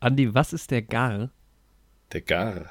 Andi, 0.00 0.32
was 0.32 0.54
ist 0.54 0.70
der 0.70 0.80
Gar? 0.80 1.30
Der 2.12 2.22
Gar. 2.22 2.70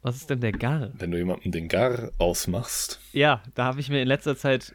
Was 0.00 0.16
ist 0.16 0.30
denn 0.30 0.40
der 0.40 0.52
Gar? 0.52 0.92
Wenn 0.94 1.10
du 1.10 1.18
jemandem 1.18 1.52
den 1.52 1.68
Gar 1.68 2.10
ausmachst. 2.16 3.00
Ja, 3.12 3.42
da 3.54 3.66
habe 3.66 3.80
ich 3.80 3.90
mir 3.90 4.00
in 4.00 4.08
letzter 4.08 4.34
Zeit 4.34 4.74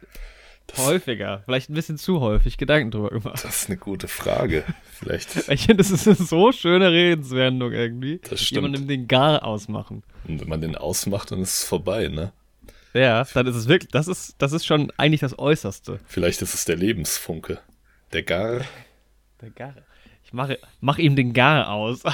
häufiger, 0.76 1.42
vielleicht 1.44 1.68
ein 1.68 1.74
bisschen 1.74 1.98
zu 1.98 2.20
häufig 2.20 2.58
Gedanken 2.58 2.92
drüber 2.92 3.10
gemacht. 3.10 3.42
Das 3.42 3.62
ist 3.62 3.68
eine 3.68 3.76
gute 3.76 4.06
Frage. 4.06 4.62
Vielleicht. 4.92 5.48
Ich 5.50 5.66
finde, 5.66 5.78
das 5.78 5.90
ist 5.90 6.06
eine 6.06 6.14
so 6.14 6.52
schöne 6.52 6.92
Redenswendung 6.92 7.72
irgendwie. 7.72 8.20
Das 8.28 8.40
stimmt. 8.40 8.66
Jemandem 8.66 8.86
den 8.86 9.08
Gar 9.08 9.44
ausmachen. 9.44 10.04
Und 10.28 10.40
wenn 10.40 10.48
man 10.48 10.60
den 10.60 10.76
ausmacht, 10.76 11.32
dann 11.32 11.42
ist 11.42 11.54
es 11.54 11.64
vorbei, 11.64 12.06
ne? 12.06 12.32
Ja, 12.94 13.24
dann 13.34 13.48
ist 13.48 13.56
es 13.56 13.66
wirklich, 13.66 13.90
das 13.90 14.06
ist, 14.06 14.36
das 14.38 14.52
ist 14.52 14.64
schon 14.64 14.92
eigentlich 14.96 15.20
das 15.20 15.36
Äußerste. 15.36 15.98
Vielleicht 16.06 16.40
ist 16.40 16.54
es 16.54 16.64
der 16.64 16.76
Lebensfunke. 16.76 17.58
Der 18.12 18.22
Gar. 18.22 18.60
Der 19.40 19.50
Gar. 19.50 19.74
Ich 20.30 20.34
mache, 20.34 20.60
mach 20.80 20.98
ihm 20.98 21.16
den 21.16 21.32
Gar 21.32 21.68
aus. 21.70 22.04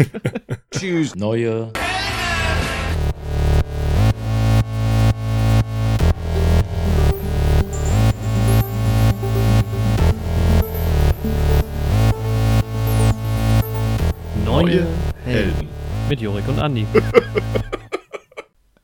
Tschüss. 0.70 1.14
Neue. 1.14 1.72
Neue 14.44 14.86
Helden. 15.24 15.68
mit 16.10 16.20
Jorik 16.20 16.46
und 16.48 16.58
Andi. 16.58 16.86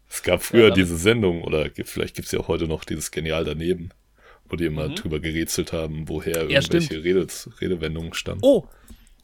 Es 0.09 0.23
gab 0.23 0.43
früher 0.43 0.69
Ja, 0.69 0.75
diese 0.75 0.97
Sendung, 0.97 1.43
oder 1.43 1.69
vielleicht 1.85 2.15
gibt 2.15 2.27
es 2.27 2.33
ja 2.33 2.39
auch 2.39 2.47
heute 2.47 2.69
noch 2.69 2.85
dieses 2.85 3.11
Genial 3.11 3.45
daneben, 3.45 3.91
wo 4.53 4.57
die 4.57 4.67
immer 4.67 4.91
drüber 4.91 5.19
gerätselt 5.19 5.73
haben, 5.73 6.09
woher 6.09 6.45
Mhm. 6.45 6.51
Ja, 6.51 6.61
irgendwelche 6.61 7.03
Rede, 7.03 7.27
Redewendungen 7.61 8.13
stammen. 8.13 8.41
Oh, 8.43 8.67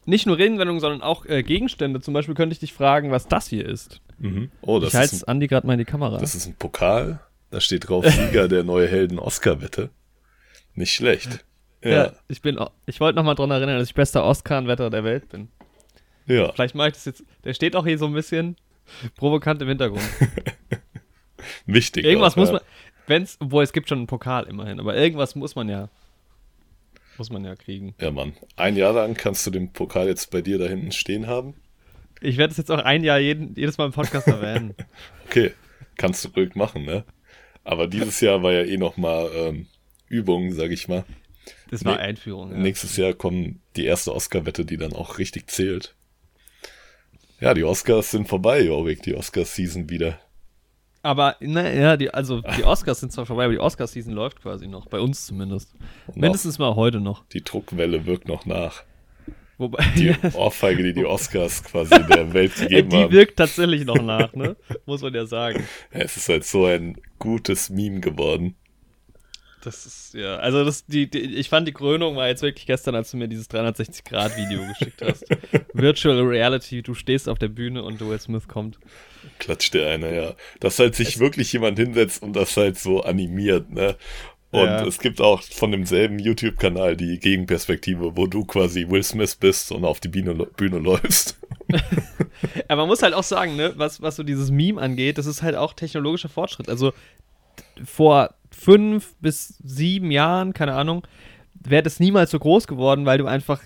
nicht 0.05 0.25
nur 0.25 0.37
Redewendungen, 0.39 0.79
sondern 0.81 1.01
auch 1.03 1.25
äh, 1.27 1.43
Gegenstände. 1.43 2.01
Zum 2.01 2.15
Beispiel 2.15 2.33
könnte 2.33 2.53
ich 2.53 2.59
dich 2.59 2.73
fragen, 2.73 3.11
was 3.11 3.27
das 3.27 3.47
hier 3.47 3.65
ist. 3.65 4.01
Mhm. 4.17 4.49
Oh, 4.61 4.79
das 4.79 4.89
ich 4.93 4.99
halte 4.99 5.27
Andi 5.27 5.47
gerade 5.47 5.67
mal 5.67 5.73
in 5.73 5.79
die 5.79 5.85
Kamera. 5.85 6.17
das 6.17 6.33
ist 6.33 6.47
ein 6.47 6.55
Pokal. 6.55 7.19
Da 7.51 7.61
steht 7.61 7.87
drauf 7.87 8.05
Sieger 8.07 8.47
der 8.47 8.63
neue 8.63 8.87
Helden-Oscar-Wette. 8.87 9.91
Nicht 10.73 10.93
schlecht. 10.93 11.45
ja. 11.83 11.89
Ja, 11.89 12.13
ich 12.27 12.41
bin, 12.41 12.59
ich 12.87 12.99
wollte 12.99 13.15
noch 13.17 13.23
mal 13.23 13.35
dran 13.35 13.51
erinnern, 13.51 13.77
dass 13.77 13.87
ich 13.87 13.93
bester 13.95 14.23
Oscar-Wetter 14.23 14.89
der 14.89 15.03
Welt 15.03 15.29
bin. 15.29 15.49
ja. 16.25 16.51
Vielleicht 16.53 16.73
mache 16.73 16.87
ich 16.89 16.93
das 16.95 17.05
jetzt. 17.05 17.23
Der 17.43 17.53
steht 17.53 17.75
auch 17.75 17.85
hier 17.85 17.97
so 17.99 18.07
ein 18.07 18.13
bisschen 18.13 18.55
provokant 19.15 19.61
im 19.61 19.67
Hintergrund. 19.67 20.03
Wichtig. 21.65 22.05
Irgendwas 22.05 22.33
auch, 22.33 22.37
muss 22.37 22.49
ja. 22.49 22.61
Wenn's, 23.09 23.37
obwohl 23.39 23.63
es 23.63 23.73
gibt 23.73 23.89
schon 23.89 23.99
einen 23.99 24.07
Pokal 24.07 24.45
immerhin, 24.45 24.79
aber 24.79 24.95
irgendwas 24.95 25.35
muss 25.35 25.55
man 25.55 25.67
ja, 25.67 25.89
muss 27.17 27.29
man 27.29 27.43
ja 27.43 27.55
kriegen. 27.55 27.95
Ja, 27.99 28.11
Mann. 28.11 28.33
Ein 28.55 28.75
Jahr 28.75 28.93
lang 28.93 29.15
kannst 29.15 29.45
du 29.45 29.51
den 29.51 29.73
Pokal 29.73 30.07
jetzt 30.07 30.31
bei 30.31 30.41
dir 30.41 30.57
da 30.57 30.65
hinten 30.67 30.91
stehen 30.91 31.27
haben. 31.27 31.55
Ich 32.21 32.37
werde 32.37 32.51
es 32.51 32.57
jetzt 32.57 32.71
auch 32.71 32.79
ein 32.79 33.03
Jahr 33.03 33.19
jeden, 33.19 33.55
jedes 33.55 33.77
Mal 33.77 33.85
im 33.85 33.91
Podcast 33.91 34.27
erwähnen. 34.27 34.73
Okay, 35.27 35.51
kannst 35.97 36.23
du 36.23 36.29
ruhig 36.29 36.55
machen, 36.55 36.85
ne? 36.85 37.03
Aber 37.63 37.87
dieses 37.87 38.19
Jahr 38.21 38.41
war 38.41 38.53
ja 38.53 38.63
eh 38.63 38.77
noch 38.77 38.97
mal 38.97 39.29
ähm, 39.35 39.67
Übung, 40.07 40.51
sag 40.53 40.71
ich 40.71 40.87
mal. 40.87 41.05
Das 41.69 41.85
war 41.85 41.95
Nee, 41.95 42.01
Einführung. 42.01 42.51
Ja. 42.51 42.57
Nächstes 42.57 42.97
Jahr 42.97 43.13
kommt 43.13 43.59
die 43.75 43.85
erste 43.85 44.13
Oscar-Wette, 44.13 44.65
die 44.65 44.77
dann 44.77 44.93
auch 44.93 45.17
richtig 45.17 45.47
zählt. 45.49 45.95
Ja, 47.39 47.53
die 47.53 47.63
Oscars 47.63 48.11
sind 48.11 48.27
vorbei, 48.27 48.61
Jorik, 48.61 49.01
die 49.03 49.15
Oscar-Season 49.15 49.89
wieder. 49.89 50.19
Aber 51.01 51.37
naja, 51.39 51.95
die, 51.95 52.13
also 52.13 52.41
die 52.57 52.63
Oscars 52.63 52.99
sind 52.99 53.11
zwar 53.13 53.25
vorbei, 53.25 53.45
aber 53.45 53.53
die 53.53 53.59
Oscar-Season 53.59 54.13
läuft 54.13 54.41
quasi 54.41 54.67
noch, 54.67 54.87
bei 54.87 54.99
uns 54.99 55.25
zumindest. 55.25 55.73
Und 56.07 56.17
Mindestens 56.17 56.59
mal 56.59 56.75
heute 56.75 56.99
noch. 56.99 57.25
Die 57.27 57.43
Druckwelle 57.43 58.05
wirkt 58.05 58.27
noch 58.27 58.45
nach. 58.45 58.83
Wobei, 59.57 59.83
Die 59.97 60.13
Ohrfeige, 60.33 60.83
die 60.83 60.93
die 60.93 61.05
Oscars 61.05 61.63
quasi 61.63 61.95
der 62.07 62.33
Welt 62.33 62.55
gegeben 62.55 62.89
die 62.89 62.97
haben. 62.97 63.11
wirkt 63.11 63.37
tatsächlich 63.37 63.85
noch 63.85 64.01
nach, 64.01 64.33
ne? 64.33 64.55
Muss 64.85 65.01
man 65.01 65.13
ja 65.13 65.25
sagen. 65.25 65.63
Es 65.91 66.17
ist 66.17 66.29
halt 66.29 66.45
so 66.45 66.65
ein 66.65 66.97
gutes 67.17 67.69
Meme 67.69 67.99
geworden. 67.99 68.55
Das 69.61 69.85
ist, 69.85 70.13
ja, 70.13 70.37
also 70.37 70.63
das, 70.63 70.85
die, 70.85 71.09
die, 71.09 71.19
ich 71.19 71.49
fand 71.49 71.67
die 71.67 71.73
Krönung 71.73 72.15
war 72.15 72.29
jetzt 72.29 72.41
wirklich 72.41 72.65
gestern, 72.65 72.95
als 72.95 73.11
du 73.11 73.17
mir 73.17 73.27
dieses 73.27 73.49
360-Grad-Video 73.49 74.65
geschickt 74.69 75.01
hast. 75.01 75.25
Virtual 75.73 76.21
Reality, 76.21 76.81
du 76.81 76.93
stehst 76.93 77.27
auf 77.27 77.37
der 77.37 77.49
Bühne 77.49 77.83
und 77.83 77.99
Will 77.99 78.19
Smith 78.19 78.47
kommt. 78.47 78.79
Klatscht 79.39 79.73
der 79.73 79.89
eine, 79.91 80.15
ja. 80.15 80.33
Dass 80.59 80.79
halt 80.79 80.95
sich 80.95 81.19
wirklich 81.19 81.51
jemand 81.53 81.77
hinsetzt 81.79 82.21
und 82.23 82.33
das 82.33 82.55
halt 82.57 82.77
so 82.77 83.03
animiert, 83.03 83.71
ne? 83.71 83.95
Und 84.51 84.65
Ja. 84.65 84.83
es 84.85 84.97
gibt 84.97 85.21
auch 85.21 85.43
von 85.43 85.71
demselben 85.71 86.17
YouTube-Kanal 86.17 86.97
die 86.97 87.19
Gegenperspektive, 87.19 88.17
wo 88.17 88.25
du 88.25 88.45
quasi 88.45 88.89
Will 88.89 89.03
Smith 89.03 89.35
bist 89.35 89.71
und 89.71 89.85
auf 89.85 89.99
die 89.99 90.07
Bühne, 90.07 90.33
Bühne 90.33 90.79
läufst. 90.79 91.37
Aber 92.67 92.81
man 92.81 92.87
muss 92.87 93.03
halt 93.03 93.13
auch 93.13 93.23
sagen, 93.23 93.55
ne, 93.55 93.73
was, 93.75 94.01
was 94.01 94.15
so 94.15 94.23
dieses 94.23 94.49
Meme 94.49 94.81
angeht, 94.81 95.19
das 95.19 95.27
ist 95.27 95.43
halt 95.43 95.55
auch 95.55 95.73
technologischer 95.73 96.29
Fortschritt. 96.29 96.67
Also 96.67 96.93
vor 97.85 98.33
fünf 98.51 99.13
bis 99.21 99.55
sieben 99.63 100.09
Jahren, 100.09 100.53
keine 100.53 100.73
Ahnung, 100.73 101.05
wäre 101.53 101.83
das 101.83 101.99
niemals 101.99 102.31
so 102.31 102.39
groß 102.39 102.65
geworden, 102.67 103.05
weil 103.05 103.19
du 103.19 103.27
einfach, 103.27 103.61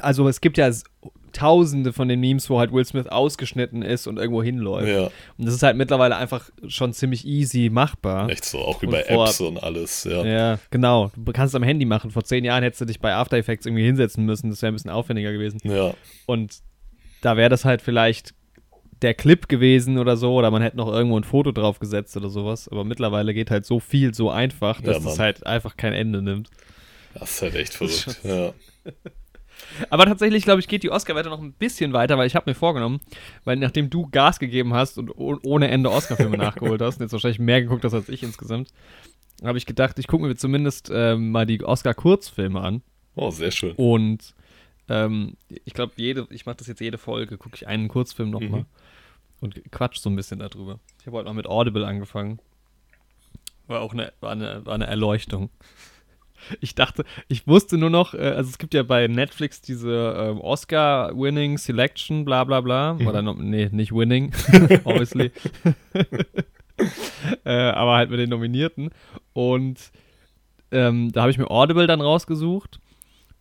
also 0.00 0.28
es 0.28 0.40
gibt 0.40 0.58
ja 0.58 0.68
tausende 1.32 1.92
von 1.92 2.08
den 2.08 2.20
Memes, 2.20 2.48
wo 2.50 2.58
halt 2.58 2.72
Will 2.72 2.84
Smith 2.84 3.06
ausgeschnitten 3.06 3.82
ist 3.82 4.06
und 4.06 4.18
irgendwo 4.18 4.42
hinläuft. 4.42 4.88
Ja, 4.88 5.04
Und 5.36 5.44
das 5.46 5.54
ist 5.54 5.62
halt 5.62 5.76
mittlerweile 5.76 6.16
einfach 6.16 6.50
schon 6.68 6.92
ziemlich 6.92 7.26
easy 7.26 7.70
machbar. 7.70 8.28
echt 8.30 8.44
so, 8.44 8.58
auch 8.58 8.82
Und 8.82 8.88
über 8.88 8.98
vor- 9.00 9.26
Apps 9.26 9.40
und 9.40 9.62
alles, 9.62 10.04
ja. 10.04 10.24
Ja, 10.24 10.58
genau. 10.70 11.10
Du 11.16 11.32
kannst 11.32 11.52
es 11.52 11.56
am 11.56 11.62
Handy 11.62 11.84
machen. 11.84 12.10
Vor 12.10 12.24
zehn 12.24 12.44
Jahren 12.44 12.62
hättest 12.62 12.80
du 12.80 12.84
dich 12.84 13.00
bei 13.00 13.14
After 13.14 13.36
Effects 13.36 13.66
irgendwie 13.66 13.84
hinsetzen 13.84 14.24
müssen. 14.24 14.50
Das 14.50 14.62
wäre 14.62 14.72
ein 14.72 14.74
bisschen 14.74 14.90
aufwendiger 14.90 15.32
gewesen. 15.32 15.60
Ja, 15.64 15.94
Und 16.26 16.58
da 17.20 17.36
wäre 17.36 17.48
das 17.50 17.64
halt 17.64 17.82
vielleicht 17.82 18.34
der 19.02 19.14
Clip 19.14 19.48
gewesen 19.48 19.96
oder 19.98 20.16
so, 20.16 20.34
oder 20.34 20.50
man 20.50 20.60
hätte 20.60 20.76
noch 20.76 20.88
irgendwo 20.92 21.16
ein 21.18 21.22
Foto 21.24 21.52
drauf 21.52 21.78
gesetzt 21.78 22.16
oder 22.16 22.30
sowas. 22.30 22.68
Aber 22.68 22.82
mittlerweile 22.84 23.32
geht 23.32 23.50
halt 23.50 23.64
so 23.64 23.78
viel 23.78 24.12
so 24.12 24.28
einfach, 24.30 24.80
dass 24.80 24.98
Ja, 24.98 25.02
das 25.04 25.18
halt 25.20 25.46
einfach 25.46 25.76
kein 25.76 25.92
Ende 25.92 26.20
nimmt. 26.20 26.50
das 27.14 27.30
ist 27.30 27.42
halt 27.42 27.54
echt 27.54 27.74
verrückt. 27.74 28.18
Ja. 28.24 28.52
Aber 29.90 30.04
tatsächlich, 30.06 30.44
glaube 30.44 30.60
ich, 30.60 30.68
geht 30.68 30.82
die 30.82 30.90
Oscar-Wette 30.90 31.28
noch 31.28 31.40
ein 31.40 31.52
bisschen 31.52 31.92
weiter, 31.92 32.16
weil 32.18 32.26
ich 32.26 32.34
habe 32.36 32.48
mir 32.50 32.54
vorgenommen, 32.54 33.00
weil 33.44 33.56
nachdem 33.56 33.90
du 33.90 34.08
Gas 34.10 34.38
gegeben 34.38 34.74
hast 34.74 34.98
und 34.98 35.10
oh- 35.16 35.38
ohne 35.44 35.68
Ende 35.68 35.90
Oscar-Filme 35.90 36.36
nachgeholt 36.38 36.80
hast 36.82 36.96
und 36.96 37.02
jetzt 37.02 37.12
wahrscheinlich 37.12 37.38
mehr 37.38 37.62
geguckt 37.62 37.84
hast 37.84 37.94
als 37.94 38.08
ich 38.08 38.22
insgesamt, 38.22 38.70
habe 39.44 39.58
ich 39.58 39.66
gedacht, 39.66 39.98
ich 39.98 40.06
gucke 40.08 40.26
mir 40.26 40.34
zumindest 40.36 40.90
ähm, 40.92 41.30
mal 41.30 41.46
die 41.46 41.62
Oscar-Kurzfilme 41.64 42.60
an. 42.60 42.82
Oh, 43.14 43.30
sehr 43.30 43.50
schön. 43.50 43.72
Und 43.76 44.34
ähm, 44.88 45.34
ich 45.48 45.74
glaube, 45.74 45.92
jede, 45.96 46.26
ich 46.30 46.46
mache 46.46 46.56
das 46.56 46.66
jetzt 46.66 46.80
jede 46.80 46.98
Folge, 46.98 47.36
gucke 47.38 47.54
ich 47.56 47.66
einen 47.66 47.88
Kurzfilm 47.88 48.30
nochmal 48.30 48.60
Mhm. 48.60 48.66
und 49.40 49.60
quatsch 49.70 49.98
so 49.98 50.08
ein 50.10 50.16
bisschen 50.16 50.38
darüber. 50.38 50.78
Ich 51.00 51.06
habe 51.06 51.16
heute 51.18 51.26
noch 51.28 51.34
mit 51.34 51.46
Audible 51.46 51.86
angefangen. 51.86 52.38
War 53.66 53.80
auch 53.82 53.92
eine, 53.92 54.12
war 54.20 54.32
eine, 54.32 54.64
war 54.64 54.74
eine 54.74 54.86
Erleuchtung. 54.86 55.50
Ich 56.60 56.74
dachte, 56.74 57.04
ich 57.28 57.46
wusste 57.46 57.78
nur 57.78 57.90
noch, 57.90 58.14
äh, 58.14 58.18
also 58.18 58.50
es 58.50 58.58
gibt 58.58 58.74
ja 58.74 58.82
bei 58.82 59.06
Netflix 59.06 59.60
diese 59.60 60.14
ähm, 60.18 60.40
Oscar-Winning 60.40 61.58
Selection, 61.58 62.24
bla 62.24 62.44
bla 62.44 62.60
bla. 62.60 62.94
Mhm. 62.94 63.06
Oder, 63.06 63.22
no, 63.22 63.34
nee, 63.34 63.68
nicht 63.72 63.92
Winning, 63.92 64.32
obviously. 64.84 65.30
äh, 67.44 67.50
aber 67.50 67.96
halt 67.96 68.10
mit 68.10 68.20
den 68.20 68.30
Nominierten. 68.30 68.90
Und 69.32 69.90
ähm, 70.70 71.12
da 71.12 71.22
habe 71.22 71.30
ich 71.30 71.38
mir 71.38 71.50
Audible 71.50 71.86
dann 71.86 72.00
rausgesucht. 72.00 72.80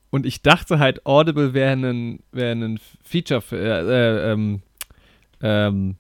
Und 0.09 0.25
ich 0.25 0.41
dachte 0.41 0.79
halt, 0.79 1.05
Audible 1.05 1.53
wäre 1.53 1.73
ein, 1.73 2.19
wär 2.31 2.53
ein 2.53 2.79
Feature, 3.03 3.43
äh, 3.51 3.57
äh, 3.57 4.31
ähm, 4.31 4.61
ähm, 5.41 5.95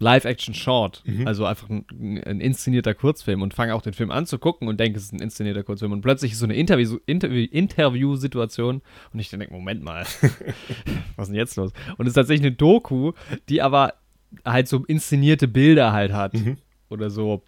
Live-Action-Short. 0.00 1.02
Mhm. 1.06 1.26
Also 1.26 1.44
einfach 1.44 1.68
ein, 1.68 1.84
ein 2.26 2.40
inszenierter 2.40 2.94
Kurzfilm 2.94 3.42
und 3.42 3.54
fange 3.54 3.74
auch 3.74 3.82
den 3.82 3.92
Film 3.92 4.10
an 4.10 4.26
zu 4.26 4.38
gucken 4.38 4.66
und 4.66 4.80
denke, 4.80 4.98
es 4.98 5.04
ist 5.04 5.12
ein 5.12 5.20
inszenierter 5.20 5.62
Kurzfilm. 5.62 5.92
Und 5.92 6.00
plötzlich 6.00 6.32
ist 6.32 6.38
so 6.38 6.46
eine 6.46 6.54
Interview- 6.54 6.98
Interview- 7.06 7.46
Interview-Situation 7.50 8.82
und 9.12 9.20
ich 9.20 9.28
denke, 9.30 9.52
Moment 9.52 9.82
mal, 9.84 10.04
was 11.16 11.28
ist 11.28 11.28
denn 11.28 11.34
jetzt 11.36 11.56
los? 11.56 11.72
Und 11.96 12.06
es 12.06 12.10
ist 12.10 12.14
tatsächlich 12.14 12.46
eine 12.46 12.56
Doku, 12.56 13.12
die 13.48 13.62
aber 13.62 13.94
halt 14.44 14.68
so 14.68 14.84
inszenierte 14.86 15.48
Bilder 15.48 15.92
halt 15.92 16.12
hat. 16.12 16.34
Mhm. 16.34 16.56
Oder 16.88 17.10
so 17.10 17.42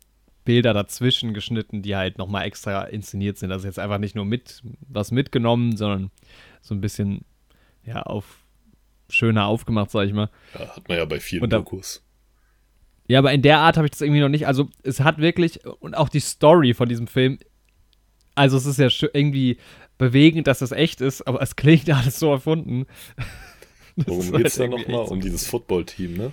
Bilder 0.44 0.72
dazwischen 0.74 1.34
geschnitten, 1.34 1.82
die 1.82 1.96
halt 1.96 2.18
nochmal 2.18 2.44
extra 2.46 2.82
inszeniert 2.84 3.38
sind. 3.38 3.50
Also 3.52 3.66
jetzt 3.66 3.78
einfach 3.78 3.98
nicht 3.98 4.14
nur 4.14 4.24
mit 4.24 4.62
was 4.88 5.10
mitgenommen, 5.10 5.76
sondern 5.76 6.10
so 6.60 6.74
ein 6.74 6.80
bisschen, 6.80 7.24
ja, 7.84 8.02
auf 8.02 8.44
schöner 9.08 9.46
aufgemacht, 9.46 9.90
sag 9.90 10.06
ich 10.06 10.12
mal. 10.12 10.30
Ja, 10.54 10.76
hat 10.76 10.88
man 10.88 10.98
ja 10.98 11.04
bei 11.04 11.20
vielen 11.20 11.48
da- 11.48 11.58
Dokus. 11.58 12.02
Ja, 13.08 13.18
aber 13.18 13.32
in 13.32 13.42
der 13.42 13.58
Art 13.58 13.76
habe 13.76 13.86
ich 13.86 13.90
das 13.90 14.00
irgendwie 14.00 14.20
noch 14.20 14.28
nicht. 14.28 14.46
Also, 14.46 14.68
es 14.82 15.00
hat 15.00 15.18
wirklich, 15.18 15.64
und 15.80 15.96
auch 15.96 16.08
die 16.08 16.20
Story 16.20 16.74
von 16.74 16.88
diesem 16.88 17.06
Film, 17.06 17.38
also 18.34 18.56
es 18.56 18.66
ist 18.66 18.78
ja 18.78 18.88
irgendwie 19.12 19.58
bewegend, 19.98 20.46
dass 20.46 20.60
das 20.60 20.72
echt 20.72 21.00
ist, 21.00 21.22
aber 21.22 21.42
es 21.42 21.56
klingt 21.56 21.90
alles 21.94 22.18
so 22.18 22.30
erfunden. 22.30 22.86
Das 23.94 24.06
Worum 24.06 24.32
geht's 24.32 24.54
da 24.54 24.62
halt 24.62 24.72
irgendwie 24.72 24.92
nochmal? 24.92 25.12
Um 25.12 25.20
dieses 25.20 25.46
Football-Team, 25.46 26.14
ne? 26.14 26.32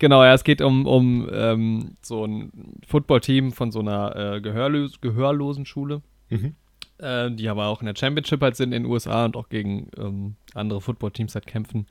Genau, 0.00 0.24
ja, 0.24 0.34
es 0.34 0.42
geht 0.42 0.60
um, 0.60 0.84
um 0.84 1.30
ähm, 1.32 1.96
so 2.02 2.24
ein 2.26 2.50
Footballteam 2.88 3.52
von 3.52 3.70
so 3.70 3.78
einer 3.78 4.16
äh, 4.16 4.40
Gehörlos 4.40 5.00
Gehörlosenschule. 5.00 6.02
Mhm. 6.28 6.56
äh, 6.98 7.30
die 7.30 7.48
aber 7.48 7.66
auch 7.66 7.82
in 7.82 7.86
der 7.86 7.94
Championship 7.94 8.40
halt 8.40 8.56
sind 8.56 8.72
in 8.72 8.82
den 8.82 8.90
USA 8.90 9.26
und 9.26 9.36
auch 9.36 9.48
gegen 9.48 9.90
ähm, 9.96 10.34
andere 10.54 10.80
Footballteams 10.80 11.36
halt 11.36 11.46
kämpfen. 11.46 11.86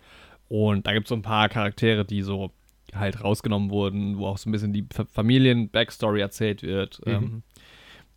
Und 0.49 0.87
da 0.87 0.91
gibt 0.91 1.05
es 1.05 1.09
so 1.09 1.15
ein 1.15 1.21
paar 1.21 1.47
Charaktere, 1.47 2.03
die 2.03 2.21
so 2.21 2.51
halt 2.95 3.23
rausgenommen 3.23 3.69
wurden, 3.69 4.17
wo 4.17 4.27
auch 4.27 4.37
so 4.37 4.49
ein 4.49 4.51
bisschen 4.51 4.73
die 4.73 4.85
Familien-Backstory 5.11 6.21
erzählt 6.21 6.63
wird. 6.63 7.01
Mhm. 7.05 7.13
Ähm, 7.13 7.43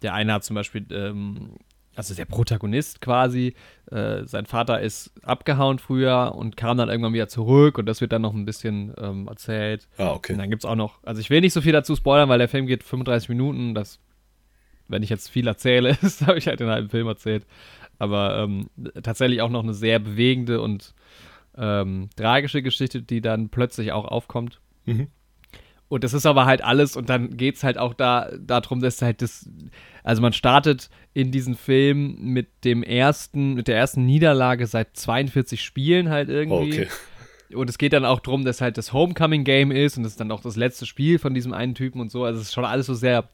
der 0.03 0.15
eine 0.15 0.33
hat 0.35 0.45
zum 0.45 0.55
Beispiel, 0.55 0.87
ähm, 0.91 1.57
also 1.97 2.15
der 2.15 2.25
Protagonist 2.25 3.01
quasi, 3.01 3.55
äh, 3.91 4.25
sein 4.25 4.47
Vater 4.47 4.81
ist 4.81 5.13
abgehauen 5.23 5.79
früher 5.79 6.35
und 6.35 6.57
kam 6.57 6.77
dann 6.77 6.89
irgendwann 6.89 7.13
wieder 7.13 7.29
zurück 7.29 7.79
und 7.79 7.87
das 7.87 8.01
wird 8.01 8.13
dann 8.13 8.23
noch 8.23 8.35
ein 8.35 8.45
bisschen 8.45 8.93
ähm, 8.99 9.29
erzählt. 9.29 9.89
Ah, 9.97 10.09
Und 10.09 10.17
okay. 10.17 10.37
dann 10.37 10.51
gibt 10.51 10.65
es 10.65 10.71
auch 10.71 10.75
noch, 10.75 11.03
also 11.05 11.21
ich 11.21 11.31
will 11.31 11.41
nicht 11.41 11.53
so 11.53 11.61
viel 11.61 11.73
dazu 11.73 11.95
spoilern, 11.95 12.29
weil 12.29 12.39
der 12.39 12.49
Film 12.49 12.67
geht 12.67 12.83
35 12.83 13.29
Minuten. 13.29 13.75
Das, 13.75 14.01
wenn 14.89 15.03
ich 15.03 15.11
jetzt 15.11 15.29
viel 15.29 15.47
erzähle, 15.47 15.97
das 16.03 16.21
habe 16.23 16.39
ich 16.39 16.47
halt 16.47 16.61
in 16.61 16.67
einem 16.67 16.75
halben 16.75 16.91
Film 16.91 17.07
erzählt. 17.07 17.47
Aber 17.99 18.39
ähm, 18.39 18.69
tatsächlich 19.03 19.41
auch 19.41 19.51
noch 19.51 19.63
eine 19.63 19.75
sehr 19.75 20.01
bewegende 20.01 20.61
und 20.61 20.95
ähm, 21.57 22.11
tragische 22.17 22.63
Geschichte, 22.63 23.03
die 23.03 23.21
dann 23.21 23.49
plötzlich 23.49 23.93
auch 23.93 24.05
aufkommt. 24.05 24.61
Mhm. 24.87 25.09
Und 25.89 26.03
das 26.03 26.15
ist 26.15 26.27
aber 26.27 26.47
halt 26.47 26.65
alles 26.65 26.97
und 26.97 27.09
dann 27.09 27.37
geht 27.37 27.57
es 27.57 27.63
halt 27.63 27.79
auch 27.79 27.95
da 27.95 28.31
darum, 28.39 28.81
dass 28.81 29.01
halt 29.03 29.23
das, 29.23 29.49
also 30.03 30.23
man 30.23 30.33
startet 30.33 30.89
in 31.13 31.31
diesen 31.31 31.55
Film 31.57 32.17
mit 32.21 32.65
dem 32.65 32.83
ersten, 32.83 33.55
mit 33.55 33.69
der 33.69 33.77
ersten 33.77 34.05
Niederlage 34.05 34.67
seit 34.67 34.97
42 34.97 35.63
Spielen 35.63 36.09
halt 36.09 36.29
Oh, 36.31 36.33
irgendwie. 36.33 36.81
okay. 36.83 36.89
Und 37.55 37.71
es 37.71 37.79
geht 37.79 37.93
dann 37.93 38.05
auch 38.07 38.19
darum, 38.21 38.45
dass 38.45 38.61
halt 38.61 38.79
das 38.79 38.93
Homecoming-Game 38.93 39.71
ist 39.71 39.97
und 39.97 40.03
das 40.03 40.13
ist 40.13 40.21
dann 40.21 40.33
auch 40.33 40.41
das 40.41 40.57
letzte 40.57 40.87
Spiel 40.87 41.19
von 41.19 41.35
diesem 41.35 41.53
einen 41.53 41.75
Typen 41.75 42.01
und 42.01 42.11
so. 42.11 42.25
Also 42.25 42.41
es 42.41 42.49
ist 42.49 42.55
schon 42.55 42.65
alles 42.65 42.87
so 42.87 42.95
sehr 42.95 43.29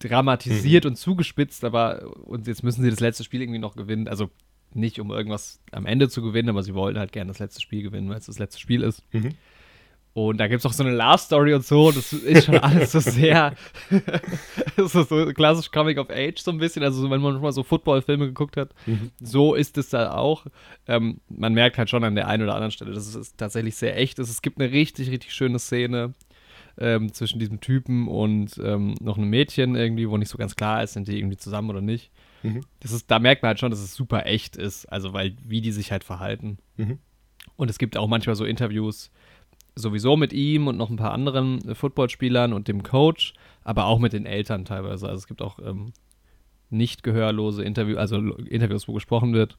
dramatisiert 0.00 0.84
und 0.86 0.96
zugespitzt, 0.96 1.64
aber 1.64 2.10
und 2.26 2.46
jetzt 2.46 2.62
müssen 2.64 2.82
sie 2.82 2.90
das 2.90 3.00
letzte 3.00 3.24
Spiel 3.24 3.40
irgendwie 3.40 3.60
noch 3.60 3.76
gewinnen. 3.76 4.08
Also 4.08 4.30
nicht 4.74 4.98
um 5.00 5.10
irgendwas 5.10 5.60
am 5.70 5.86
Ende 5.86 6.08
zu 6.08 6.22
gewinnen, 6.22 6.48
aber 6.48 6.62
sie 6.62 6.74
wollten 6.74 6.98
halt 6.98 7.12
gerne 7.12 7.28
das 7.28 7.38
letzte 7.38 7.60
Spiel 7.60 7.82
gewinnen, 7.82 8.08
weil 8.08 8.18
es 8.18 8.26
das 8.26 8.38
letzte 8.38 8.58
Spiel 8.60 8.82
ist. 8.82 9.02
Mhm. 9.12 9.30
Und 10.14 10.38
da 10.38 10.46
gibt 10.46 10.60
es 10.60 10.66
auch 10.66 10.74
so 10.74 10.82
eine 10.82 10.94
Love-Story 10.94 11.54
und 11.54 11.64
so. 11.64 11.90
Das 11.90 12.12
ist 12.12 12.44
schon 12.44 12.58
alles 12.58 12.92
so 12.92 13.00
sehr. 13.00 13.54
das 14.76 14.94
ist 14.94 15.08
so 15.08 15.26
klassisch 15.32 15.70
Coming 15.70 15.98
of 15.98 16.10
Age, 16.10 16.38
so 16.38 16.50
ein 16.50 16.58
bisschen. 16.58 16.82
Also, 16.82 17.10
wenn 17.10 17.20
man 17.20 17.32
schon 17.32 17.42
mal 17.42 17.52
so 17.52 17.62
Football-Filme 17.62 18.26
geguckt 18.26 18.56
hat, 18.56 18.74
so 19.20 19.54
ist 19.54 19.78
es 19.78 19.88
da 19.88 20.12
auch. 20.12 20.46
Ähm, 20.86 21.20
man 21.28 21.54
merkt 21.54 21.78
halt 21.78 21.88
schon 21.88 22.04
an 22.04 22.14
der 22.14 22.28
einen 22.28 22.42
oder 22.42 22.54
anderen 22.54 22.72
Stelle, 22.72 22.92
dass 22.92 23.14
es 23.14 23.36
tatsächlich 23.36 23.76
sehr 23.76 23.96
echt 23.96 24.18
ist. 24.18 24.28
Es 24.28 24.42
gibt 24.42 24.60
eine 24.60 24.70
richtig, 24.70 25.10
richtig 25.10 25.32
schöne 25.32 25.58
Szene 25.58 26.12
ähm, 26.78 27.12
zwischen 27.12 27.38
diesem 27.38 27.60
Typen 27.60 28.08
und 28.08 28.60
ähm, 28.62 28.94
noch 29.00 29.16
einem 29.16 29.30
Mädchen 29.30 29.76
irgendwie, 29.76 30.08
wo 30.08 30.16
nicht 30.18 30.30
so 30.30 30.38
ganz 30.38 30.56
klar 30.56 30.82
ist, 30.82 30.92
sind 30.94 31.08
die 31.08 31.18
irgendwie 31.18 31.36
zusammen 31.36 31.70
oder 31.70 31.80
nicht. 31.80 32.10
Mhm. 32.42 32.60
Das 32.80 32.92
ist, 32.92 33.10
da 33.10 33.18
merkt 33.18 33.42
man 33.42 33.48
halt 33.48 33.60
schon, 33.60 33.70
dass 33.70 33.80
es 33.80 33.94
super 33.94 34.26
echt 34.26 34.56
ist. 34.56 34.86
Also, 34.86 35.14
weil, 35.14 35.36
wie 35.42 35.62
die 35.62 35.72
sich 35.72 35.90
halt 35.90 36.04
verhalten. 36.04 36.58
Mhm. 36.76 36.98
Und 37.56 37.70
es 37.70 37.78
gibt 37.78 37.96
auch 37.96 38.08
manchmal 38.08 38.36
so 38.36 38.44
Interviews, 38.44 39.10
sowieso 39.74 40.16
mit 40.16 40.32
ihm 40.32 40.66
und 40.66 40.76
noch 40.76 40.90
ein 40.90 40.96
paar 40.96 41.12
anderen 41.12 41.74
Footballspielern 41.74 42.52
und 42.52 42.68
dem 42.68 42.82
Coach, 42.82 43.34
aber 43.64 43.86
auch 43.86 43.98
mit 43.98 44.12
den 44.12 44.26
Eltern 44.26 44.64
teilweise. 44.64 45.06
Also 45.06 45.18
es 45.18 45.26
gibt 45.26 45.42
auch 45.42 45.58
ähm, 45.64 45.92
nicht 46.70 47.02
gehörlose 47.02 47.62
Interviews, 47.64 47.98
also 47.98 48.16
Interviews, 48.18 48.88
wo 48.88 48.92
gesprochen 48.92 49.32
wird. 49.34 49.56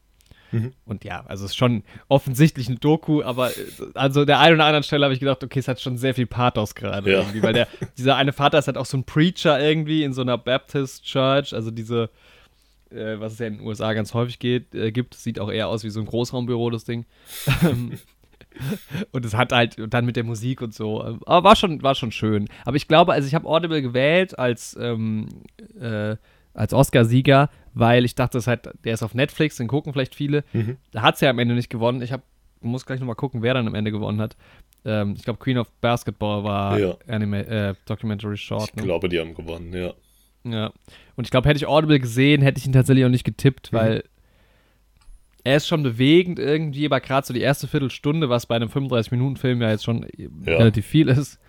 Mhm. 0.52 0.74
Und 0.86 1.04
ja, 1.04 1.24
also 1.26 1.46
es 1.46 1.52
ist 1.52 1.58
schon 1.58 1.84
offensichtlich 2.10 2.70
ein 2.70 2.80
Doku, 2.80 3.24
aber 3.24 3.50
äh, 3.50 3.54
also 3.96 4.24
der 4.24 4.40
einen 4.40 4.56
oder 4.56 4.66
anderen 4.66 4.84
Stelle 4.84 5.04
habe 5.06 5.14
ich 5.16 5.20
gedacht, 5.20 5.44
okay, 5.44 5.58
es 5.60 5.68
hat 5.68 5.82
schon 5.82 5.98
sehr 5.98 6.14
viel 6.14 6.28
Pathos 6.28 6.76
gerade 6.76 7.12
Ja. 7.12 7.20
irgendwie, 7.20 7.42
weil 7.42 7.54
der, 7.54 7.68
dieser 7.98 8.16
eine 8.16 8.34
Vater 8.34 8.60
ist 8.60 8.68
halt 8.68 8.78
auch 8.78 8.86
so 8.86 8.98
ein 8.98 9.04
Preacher 9.04 9.60
irgendwie 9.60 10.04
in 10.04 10.14
so 10.14 10.22
einer 10.22 10.38
Baptist 10.38 11.06
Church, 11.06 11.54
also 11.56 11.72
diese, 11.72 12.12
äh, 12.92 13.20
was 13.20 13.34
es 13.34 13.40
ja 13.40 13.48
in 13.48 13.58
den 13.58 13.66
USA 13.68 13.94
ganz 13.94 14.14
häufig 14.14 14.38
geht, 14.38 14.76
äh, 14.76 14.92
gibt, 14.92 15.16
sieht 15.16 15.40
auch 15.40 15.52
eher 15.52 15.70
aus 15.70 15.84
wie 15.84 15.90
so 15.90 16.00
ein 16.00 16.06
Großraumbüro, 16.06 16.70
das 16.70 16.84
Ding. 16.86 17.06
Und 19.12 19.26
es 19.26 19.34
hat 19.36 19.52
halt, 19.52 19.80
und 19.80 19.94
dann 19.94 20.06
mit 20.06 20.16
der 20.16 20.24
Musik 20.24 20.62
und 20.62 20.74
so. 20.74 21.04
Aber 21.26 21.44
war 21.44 21.56
schon, 21.56 21.82
war 21.82 21.96
schon 21.96 22.12
schön. 22.12 22.48
Aber 22.66 22.76
ich 22.76 22.88
glaube, 22.88 23.14
also 23.14 23.28
ich 23.28 23.36
habe 23.36 23.48
Audible 23.48 23.82
gewählt 23.82 24.38
als, 24.38 24.78
ähm, 24.80 25.28
äh, 25.80 26.16
als 26.54 26.74
Oscar-Sieger, 26.74 27.50
weil 27.74 28.06
ich 28.06 28.16
dachte, 28.16 28.38
das 28.38 28.44
ist 28.44 28.48
halt, 28.48 28.70
der 28.84 28.94
ist 28.94 29.04
auf 29.04 29.16
Netflix, 29.16 29.58
den 29.58 29.68
gucken 29.68 29.92
vielleicht 29.94 30.16
viele. 30.16 30.44
Mhm. 30.54 30.78
Da 30.92 31.02
hat 31.02 31.16
es 31.16 31.22
ja 31.22 31.30
am 31.30 31.40
Ende 31.40 31.56
nicht 31.56 31.70
gewonnen. 31.70 32.02
Ich 32.02 32.12
hab, 32.12 32.22
muss 32.62 32.86
gleich 32.86 33.00
nochmal 33.00 33.16
gucken, 33.16 33.42
wer 33.42 33.54
dann 33.54 33.68
am 33.68 33.76
Ende 33.76 33.92
gewonnen 33.92 34.22
hat. 34.22 34.36
Ähm, 34.86 35.16
ich 35.18 35.24
glaube, 35.24 35.40
Queen 35.40 35.58
of 35.58 35.72
Basketball 35.82 36.44
war 36.44 36.80
Ja. 36.80 36.96
Anime, 37.08 37.46
äh, 37.48 37.74
Documentary 37.86 38.38
Short. 38.38 38.70
Ich 38.70 38.76
ne? 38.76 38.84
glaube, 38.84 39.10
die 39.10 39.20
haben 39.20 39.34
gewonnen, 39.34 39.74
ja. 39.74 39.94
Ja. 40.46 40.72
Und 41.16 41.26
ich 41.26 41.32
glaube, 41.32 41.48
hätte 41.48 41.58
ich 41.58 41.68
Audible 41.68 42.00
gesehen, 42.00 42.42
hätte 42.42 42.60
ich 42.60 42.66
ihn 42.66 42.74
tatsächlich 42.74 43.06
auch 43.06 43.10
nicht 43.10 43.24
getippt, 43.24 43.72
Mhm. 43.72 43.78
Er 45.44 45.58
ist 45.58 45.68
schon 45.68 45.84
bewegend 45.84 46.40
irgendwie, 46.40 46.86
aber 46.86 47.02
gerade 47.02 47.28
so 47.28 47.34
die 47.34 47.42
erste 47.42 47.68
Viertelstunde, 47.68 48.30
was 48.30 48.46
bei 48.46 48.56
einem 48.56 48.70
35-Minuten-Film 48.70 49.62
ja 49.62 49.70
jetzt 49.72 49.84
schon 49.84 50.06
Ja. 50.18 50.28
relativ 50.58 50.86
viel 50.86 51.10
ist, 51.10 51.40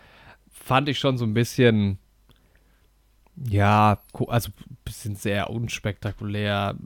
fand 0.50 0.88
ich 0.88 0.98
schon 0.98 1.16
so 1.18 1.24
ein 1.24 1.34
bisschen, 1.34 1.98
ja, 3.36 3.98
also 4.28 4.50
ein 4.70 4.76
bisschen 4.84 5.16
sehr 5.16 5.50
unspektakulär. 5.50 6.76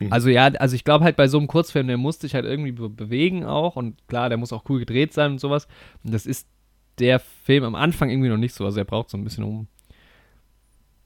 Mhm. 0.00 0.12
Also 0.12 0.28
ja, 0.28 0.46
also 0.46 0.74
ich 0.76 0.84
glaube 0.84 1.04
halt 1.04 1.16
bei 1.16 1.28
so 1.28 1.38
einem 1.38 1.46
Kurzfilm, 1.46 1.86
der 1.86 1.98
muss 1.98 2.18
sich 2.20 2.34
halt 2.34 2.44
irgendwie 2.44 2.72
be 2.72 2.88
bewegen 2.88 3.44
auch 3.44 3.76
und 3.76 3.96
klar, 4.08 4.28
der 4.28 4.38
muss 4.38 4.52
auch 4.52 4.64
cool 4.68 4.80
gedreht 4.80 5.12
sein 5.12 5.32
und 5.32 5.38
sowas. 5.40 5.68
Und 6.02 6.14
das 6.14 6.26
ist 6.26 6.48
der 6.98 7.18
Film 7.20 7.64
am 7.64 7.74
Anfang 7.74 8.08
irgendwie 8.10 8.28
noch 8.28 8.36
nicht 8.38 8.54
so, 8.54 8.64
also 8.64 8.78
er 8.78 8.84
braucht 8.84 9.10
so 9.10 9.16
ein 9.18 9.24
bisschen 9.24 9.44
um, 9.44 9.68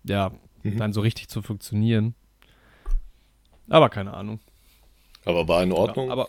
ja, 0.05 0.33
Mhm. 0.63 0.77
dann 0.77 0.93
so 0.93 1.01
richtig 1.03 1.29
zu 1.29 1.41
funktionieren. 1.41 2.15
Aber 3.69 3.89
keine 3.91 4.13
Ahnung. 4.15 4.41
Aber 5.29 5.47
war 5.47 5.63
in 5.63 5.73
Ordnung. 5.73 6.07
Ja, 6.07 6.13
aber 6.13 6.29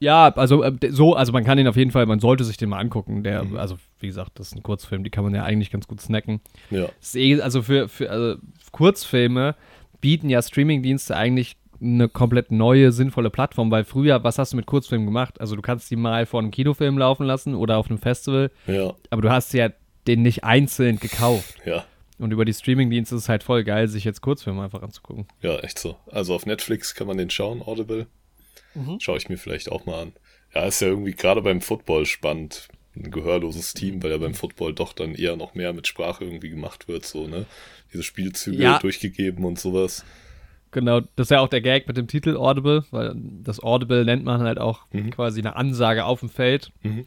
ja, 0.00 0.28
also 0.34 0.62
äh, 0.62 0.72
so, 0.90 1.14
also 1.14 1.32
man 1.32 1.44
kann 1.44 1.58
ihn 1.58 1.66
auf 1.68 1.76
jeden 1.76 1.90
Fall, 1.90 2.04
man 2.06 2.20
sollte 2.20 2.44
sich 2.44 2.56
den 2.56 2.68
mal 2.68 2.78
angucken. 2.78 3.22
Der, 3.24 3.44
Mhm. 3.44 3.56
also 3.56 3.76
wie 4.00 4.06
gesagt, 4.08 4.32
das 4.38 4.48
ist 4.48 4.56
ein 4.56 4.62
Kurzfilm, 4.62 5.02
die 5.02 5.10
kann 5.10 5.24
man 5.24 5.34
ja 5.34 5.44
eigentlich 5.44 5.70
ganz 5.70 5.88
gut 5.88 6.00
snacken. 6.00 6.40
ja. 6.70 6.88
Eh, 7.14 7.40
also 7.40 7.62
für, 7.62 7.88
für 7.88 8.10
also 8.10 8.36
Kurzfilme 8.72 9.54
bieten 10.00 10.28
ja 10.28 10.42
Streamingdienste 10.42 11.16
eigentlich 11.16 11.56
eine 11.80 12.08
komplett 12.08 12.50
neue, 12.52 12.92
sinnvolle 12.92 13.30
Plattform, 13.30 13.70
weil 13.70 13.84
früher, 13.84 14.22
was 14.24 14.38
hast 14.38 14.52
du 14.52 14.56
mit 14.56 14.66
Kurzfilmen 14.66 15.06
gemacht? 15.06 15.40
Also 15.40 15.56
du 15.56 15.62
kannst 15.62 15.90
die 15.90 15.96
mal 15.96 16.26
vor 16.26 16.40
einem 16.40 16.50
Kinofilm 16.50 16.98
laufen 16.98 17.24
lassen 17.26 17.54
oder 17.54 17.78
auf 17.78 17.88
einem 17.88 17.98
Festival, 17.98 18.50
Ja, 18.66 18.92
aber 19.10 19.22
du 19.22 19.30
hast 19.30 19.52
ja 19.54 19.70
den 20.06 20.22
nicht 20.22 20.44
einzeln 20.44 20.98
gekauft. 20.98 21.54
ja, 21.64 21.84
Und 22.18 22.30
über 22.32 22.44
die 22.44 22.52
Streamingdienste 22.52 23.14
ist 23.16 23.22
es 23.22 23.28
halt 23.28 23.42
voll 23.42 23.64
geil, 23.64 23.88
sich 23.88 24.04
jetzt 24.04 24.20
Kurzfilme 24.20 24.62
einfach 24.62 24.82
anzugucken. 24.82 25.26
ja, 25.40 25.56
echt 25.60 25.78
so. 25.78 25.96
Also 26.10 26.34
auf 26.34 26.46
Netflix 26.46 26.94
kann 26.94 27.06
man 27.06 27.16
den 27.16 27.30
schauen, 27.30 27.62
Audible. 27.62 28.06
Mhm. 28.74 28.98
Schaue 29.00 29.16
ich 29.18 29.28
mir 29.28 29.36
vielleicht 29.38 29.70
auch 29.70 29.86
mal 29.86 30.02
an. 30.02 30.12
Ja, 30.54 30.64
ist 30.66 30.80
ja 30.80 30.88
irgendwie 30.88 31.12
gerade 31.12 31.42
beim 31.42 31.60
Football 31.60 32.06
spannend. 32.06 32.68
Ein 32.96 33.10
gehörloses 33.10 33.72
Team, 33.74 34.02
weil 34.02 34.12
ja 34.12 34.18
beim 34.18 34.34
Football 34.34 34.72
doch 34.72 34.92
dann 34.92 35.14
eher 35.16 35.34
noch 35.36 35.54
mehr 35.54 35.72
mit 35.72 35.88
Sprache 35.88 36.24
irgendwie 36.24 36.50
gemacht 36.50 36.86
wird, 36.86 37.04
so, 37.04 37.26
ne? 37.26 37.44
Diese 37.92 38.04
Spielzüge 38.04 38.62
Ja. 38.62 38.78
durchgegeben 38.78 39.44
und 39.44 39.58
sowas. 39.58 40.04
Genau, 40.70 41.00
das 41.00 41.26
ist 41.26 41.30
ja 41.30 41.40
auch 41.40 41.48
der 41.48 41.60
Gag 41.60 41.88
mit 41.88 41.96
dem 41.96 42.06
Titel 42.06 42.36
Audible, 42.36 42.84
weil 42.92 43.12
das 43.16 43.60
Audible 43.60 44.04
nennt 44.04 44.24
man 44.24 44.42
halt 44.42 44.58
auch 44.58 44.86
Mhm. 44.92 45.10
quasi 45.10 45.40
eine 45.40 45.56
Ansage 45.56 46.04
auf 46.04 46.20
dem 46.20 46.28
Feld. 46.28 46.70
Mhm. 46.82 47.04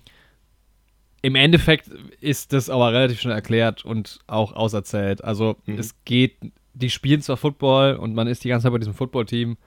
Im 1.22 1.36
Endeffekt 1.36 1.88
ist 2.22 2.54
das 2.54 2.70
aber 2.70 2.94
relativ 2.94 3.20
schnell 3.20 3.34
erklärt 3.34 3.84
und 3.84 4.20
auch 4.28 4.54
auserzählt. 4.54 5.24
Also 5.24 5.56
Mhm. 5.66 5.80
es 5.80 5.96
geht, 6.06 6.36
die 6.74 6.90
spielen 6.90 7.22
zwar 7.22 7.38
Football 7.38 7.96
und 7.96 8.14
man 8.14 8.28
ist 8.28 8.44
die 8.44 8.50
ganze 8.50 8.64
Zeit 8.66 8.72
bei 8.74 8.78
diesem 8.80 8.94
Football-Team, 8.94 9.58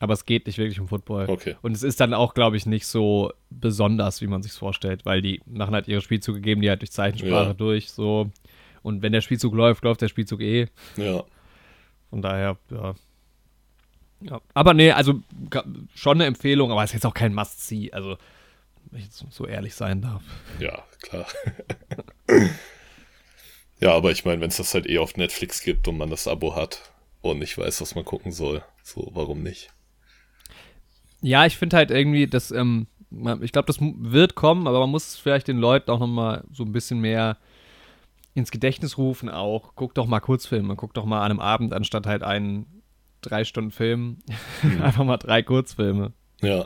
aber 0.00 0.12
es 0.12 0.24
geht 0.26 0.46
nicht 0.46 0.58
wirklich 0.58 0.78
um 0.80 0.88
Football. 0.88 1.28
Okay. 1.28 1.56
Und 1.62 1.72
es 1.72 1.82
ist 1.82 2.00
dann 2.00 2.12
auch, 2.12 2.34
glaube 2.34 2.56
ich, 2.56 2.66
nicht 2.66 2.86
so 2.86 3.32
besonders, 3.50 4.20
wie 4.20 4.26
man 4.26 4.42
sich 4.42 4.52
vorstellt, 4.52 5.06
weil 5.06 5.22
die 5.22 5.40
machen 5.46 5.74
halt 5.74 5.88
ihre 5.88 6.00
Spielzüge, 6.02 6.40
geben 6.40 6.60
die 6.60 6.68
halt 6.68 6.82
durch 6.82 6.92
Zeichensprache 6.92 7.48
Ja. 7.48 7.54
durch, 7.54 7.90
so. 7.90 8.30
Und 8.82 9.02
wenn 9.02 9.12
der 9.12 9.20
Spielzug 9.22 9.54
läuft, 9.54 9.84
läuft 9.84 10.02
der 10.02 10.08
Spielzug 10.08 10.40
eh. 10.42 10.66
Ja, 10.96 11.24
Von 12.10 12.22
daher, 12.22 12.56
ja. 12.70 12.94
ja. 14.20 14.40
Aber 14.54 14.74
nee, 14.74 14.92
also 14.92 15.20
schon 15.94 16.18
eine 16.18 16.26
Empfehlung, 16.26 16.70
aber 16.70 16.84
es 16.84 16.90
ist 16.90 16.94
jetzt 16.94 17.06
auch 17.06 17.14
kein 17.14 17.34
Must-See. 17.34 17.90
Also, 17.92 18.16
wenn 18.90 19.00
ich 19.00 19.06
jetzt 19.06 19.24
so 19.30 19.46
ehrlich 19.46 19.74
sein 19.74 20.02
darf. 20.02 20.22
ja, 20.60 20.84
klar. 21.02 21.26
ja, 23.80 23.92
aber 23.94 24.10
ich 24.12 24.24
meine, 24.24 24.40
wenn 24.40 24.48
es 24.50 24.58
das 24.58 24.74
halt 24.74 24.86
eh 24.88 24.98
auf 24.98 25.16
Netflix 25.16 25.62
gibt 25.62 25.88
und 25.88 25.96
man 25.98 26.10
das 26.10 26.28
Abo 26.28 26.54
hat 26.54 26.92
und 27.22 27.38
nicht 27.38 27.56
weiß, 27.58 27.80
was 27.80 27.94
man 27.94 28.04
gucken 28.04 28.30
soll, 28.30 28.62
so, 28.82 29.10
warum 29.14 29.42
nicht? 29.42 29.70
Ja, 31.26 31.44
ich 31.44 31.56
finde 31.56 31.76
halt 31.76 31.90
irgendwie, 31.90 32.28
dass, 32.28 32.52
ähm, 32.52 32.86
ich 33.40 33.50
glaube, 33.50 33.66
das 33.66 33.78
wird 33.80 34.36
kommen, 34.36 34.68
aber 34.68 34.78
man 34.78 34.90
muss 34.90 35.16
vielleicht 35.16 35.48
den 35.48 35.58
Leuten 35.58 35.90
auch 35.90 35.98
nochmal 35.98 36.44
so 36.52 36.62
ein 36.62 36.70
bisschen 36.70 37.00
mehr 37.00 37.36
ins 38.34 38.52
Gedächtnis 38.52 38.96
rufen 38.96 39.28
auch. 39.28 39.72
Guck 39.74 39.92
doch 39.94 40.06
mal 40.06 40.20
Kurzfilme, 40.20 40.76
guck 40.76 40.94
doch 40.94 41.04
mal 41.04 41.24
an 41.24 41.32
einem 41.32 41.40
Abend 41.40 41.72
anstatt 41.72 42.06
halt 42.06 42.22
einen 42.22 42.66
drei 43.22 43.42
Stunden 43.42 43.72
Film, 43.72 44.18
einfach 44.80 45.02
mal 45.02 45.16
drei 45.16 45.42
Kurzfilme. 45.42 46.12
Ja. 46.42 46.64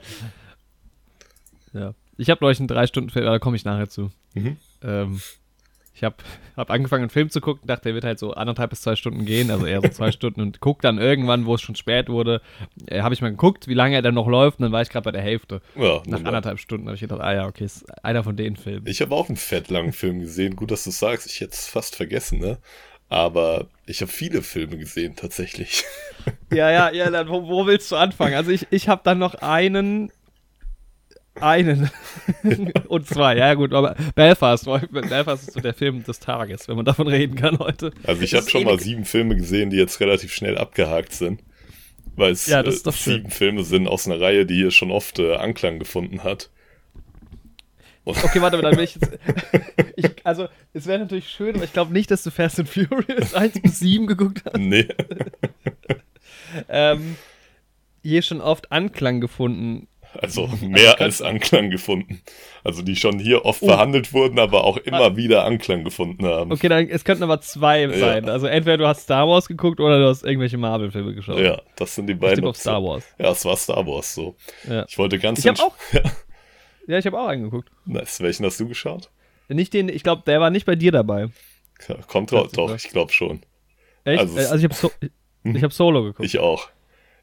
Ja. 1.73 1.95
Ich 2.19 2.29
habe 2.29 2.45
neulich 2.45 2.59
einen 2.59 2.69
drei 2.69 2.87
Stunden 2.87 3.09
Film, 3.09 3.25
da 3.25 3.39
komme 3.39 3.57
ich 3.57 3.65
nachher 3.65 3.89
zu. 3.89 4.11
Mhm. 4.35 4.59
Ähm, 4.83 5.21
Ich 5.95 6.05
habe 6.05 6.17
hab 6.57 6.71
angefangen, 6.71 7.03
einen 7.03 7.11
Film 7.11 7.31
zu 7.31 7.41
gucken, 7.41 7.67
dachte, 7.67 7.85
der 7.85 7.95
wird 7.95 8.05
halt 8.05 8.19
so 8.19 8.33
anderthalb 8.33 8.71
bis 8.71 8.81
zwei 8.81 8.97
Stunden 8.97 9.25
gehen, 9.25 9.51
also 9.51 9.67
eher 9.67 9.81
so 9.83 9.89
zwei 9.93 10.13
Stunden 10.13 10.41
und 10.41 10.61
guck 10.61 10.81
dann 10.83 10.99
irgendwann, 10.99 11.47
wo 11.47 11.55
es 11.55 11.61
schon 11.61 11.75
spät 11.75 12.09
wurde, 12.09 12.41
äh, 12.87 13.03
habe 13.03 13.15
ich 13.15 13.21
mal 13.21 13.31
geguckt, 13.31 13.69
wie 13.69 13.75
lange 13.75 13.97
er 13.97 14.03
dann 14.03 14.15
noch 14.15 14.29
läuft 14.29 14.61
und 14.61 14.65
dann 14.65 14.73
war 14.73 14.83
ich 14.83 14.89
gerade 14.89 15.05
bei 15.05 15.13
der 15.13 15.23
Hälfte. 15.23 15.61
Ja, 15.77 16.03
Nach 16.07 16.25
anderthalb 16.25 16.59
Stunden 16.59 16.87
habe 16.87 16.95
ich 16.95 17.01
gedacht, 17.01 17.21
ah 17.21 17.35
ja, 17.35 17.47
okay, 17.47 17.65
ist 17.65 17.85
einer 18.05 18.25
von 18.25 18.37
den 18.37 18.57
Filmen. 18.57 18.87
Ich 18.87 19.01
habe 19.03 19.15
auch 19.15 19.29
einen 19.29 19.37
fettlangen 19.37 19.93
Film 19.93 20.21
gesehen. 20.21 20.57
Gut, 20.57 20.71
dass 20.71 20.85
du 20.85 20.91
sagst. 20.91 21.27
Ich 21.27 21.41
hätte 21.41 21.53
es 21.53 21.67
fast 21.69 21.97
vergessen, 21.97 22.39
ne? 22.39 22.59
Aber 23.11 23.67
ich 23.87 24.03
habe 24.03 24.11
viele 24.11 24.41
Filme 24.41 24.79
gesehen, 24.79 25.17
tatsächlich. 25.17 25.85
Ja, 26.53 26.71
ja, 26.71 26.93
ja, 26.93 27.11
dann 27.11 27.31
wo, 27.31 27.49
wo 27.49 27.67
willst 27.67 27.91
du 27.91 27.97
anfangen? 27.97 28.35
Also 28.35 28.51
ich, 28.51 28.67
ich 28.71 28.89
habe 28.89 29.01
dann 29.05 29.19
noch 29.19 29.37
einen, 29.37 30.13
einen 31.35 31.91
und 32.89 33.07
zwei, 33.07 33.37
ja 33.37 33.55
gut, 33.55 33.73
aber 33.73 33.95
Belfast, 34.15 34.67
Belfast 34.91 35.49
ist 35.49 35.55
so 35.55 35.61
der 35.61 35.75
Film 35.75 36.05
des 36.05 36.19
Tages, 36.21 36.69
wenn 36.69 36.77
man 36.77 36.85
davon 36.85 37.09
reden 37.09 37.37
kann 37.37 37.59
heute. 37.59 37.93
Also 38.05 38.23
ich 38.23 38.35
habe 38.35 38.49
schon 38.49 38.65
mal 38.65 38.79
sieben 38.79 39.05
Filme 39.05 39.37
gesehen, 39.37 39.71
die 39.71 39.77
jetzt 39.77 40.01
relativ 40.01 40.33
schnell 40.33 40.59
abgehakt 40.59 41.13
sind. 41.13 41.43
Weil 42.17 42.33
es 42.33 42.47
Ja, 42.47 42.63
das 42.63 42.77
ist 42.77 42.81
äh, 42.83 42.85
doch 42.91 42.97
schön. 42.97 43.15
sieben 43.15 43.31
Filme 43.31 43.65
sind 43.65 43.89
aus 43.89 44.07
einer 44.07 44.21
Reihe, 44.21 44.45
die 44.45 44.57
hier 44.57 44.71
schon 44.71 44.91
oft 44.91 45.19
äh, 45.19 45.37
Anklang 45.37 45.79
gefunden 45.79 46.25
hat. 46.25 46.51
Okay, 48.05 48.41
warte, 48.41 48.61
dann 48.61 48.77
will 48.77 48.85
ich 48.85 48.97
jetzt. 48.97 49.11
Ich, 49.97 50.25
also, 50.25 50.49
es 50.73 50.87
wäre 50.87 51.01
natürlich 51.01 51.29
schön, 51.29 51.57
aber 51.57 51.65
ich 51.65 51.75
glaube 51.75 51.93
nicht, 51.93 52.11
dass 52.11 52.23
du 52.23 52.31
Fast 52.31 52.59
and 52.59 52.69
Furious 52.71 53.35
1 53.35 53.61
bis 53.61 53.81
7 53.81 54.07
geguckt 54.07 54.43
hast. 54.45 54.57
Nee. 54.57 54.89
Ähm, 56.69 57.17
hier 58.03 58.23
schon 58.23 58.41
oft 58.41 58.73
Anklang 58.73 59.21
gefunden. 59.21 59.87
Also 60.19 60.47
mehr 60.61 61.01
als 61.01 61.23
Anklang 61.23 61.71
gefunden. 61.71 62.21
Also 62.65 62.83
die 62.83 62.97
schon 62.97 63.19
hier 63.19 63.45
oft 63.45 63.63
Oh. 63.63 63.67
verhandelt 63.67 64.13
wurden, 64.13 64.39
aber 64.39 64.65
auch 64.65 64.77
immer 64.77 65.17
wieder 65.17 65.45
Anklang 65.45 65.85
gefunden 65.85 66.27
haben. 66.27 66.51
Okay, 66.53 66.69
dann, 66.69 66.89
es 66.89 67.05
könnten 67.05 67.23
aber 67.23 67.41
zwei 67.41 67.87
sein. 67.89 68.29
Also, 68.29 68.47
entweder 68.47 68.77
du 68.79 68.87
hast 68.87 69.03
Star 69.03 69.29
Wars 69.29 69.47
geguckt 69.49 69.79
oder 69.81 69.99
du 69.99 70.07
hast 70.09 70.25
irgendwelche 70.25 70.59
Marvel-Filme 70.59 71.15
geschaut. 71.15 71.39
Ja, 71.39 71.61
das 71.77 71.95
sind 71.95 72.07
die 72.09 72.15
Ich 72.15 72.19
beiden. 72.19 72.37
tippe 72.37 72.49
auf 72.49 72.57
Star. 72.57 72.83
Wars. 72.83 73.05
Ja, 73.19 73.31
es 73.31 73.45
war 73.45 73.57
Star 73.57 73.87
Wars 73.87 74.15
so. 74.15 74.35
Ja. 74.69 74.85
Ich 74.89 74.99
wollte 74.99 75.19
ganz 75.19 75.39
Ich 75.39 75.47
habe 75.47 75.61
auch. 75.63 75.75
Ja, 76.87 76.99
ich 76.99 77.07
habe 77.07 77.21
auch 77.21 77.29
angeguckt. 77.29 77.71
Nice. 77.85 78.21
Welchen 78.21 78.45
hast 78.47 78.59
du 78.59 78.67
geschaut? 78.67 79.11
Nicht 79.49 79.73
den, 79.75 79.89
ich 79.89 80.03
glaube, 80.03 80.23
der 80.27 80.41
war 80.41 80.51
nicht 80.51 80.67
bei 80.67 80.75
dir 80.75 80.91
dabei. 80.91 81.29
Ja, 81.89 81.95
Kommt 82.09 82.33
drauf, 82.33 82.49
doch, 82.53 82.75
ich 82.75 82.89
glaube 82.89 83.13
schon. 83.13 83.43
Echt? 84.05 84.19
Also 84.21 84.37
Also, 84.37 84.55
es- 84.55 84.59
ich 84.59 84.65
habe 84.65 84.75
so, 84.75 84.91
ich 85.45 85.63
hab 85.63 85.73
Solo 85.73 86.03
geguckt. 86.03 86.25
Ich 86.27 86.39
auch. 86.41 86.69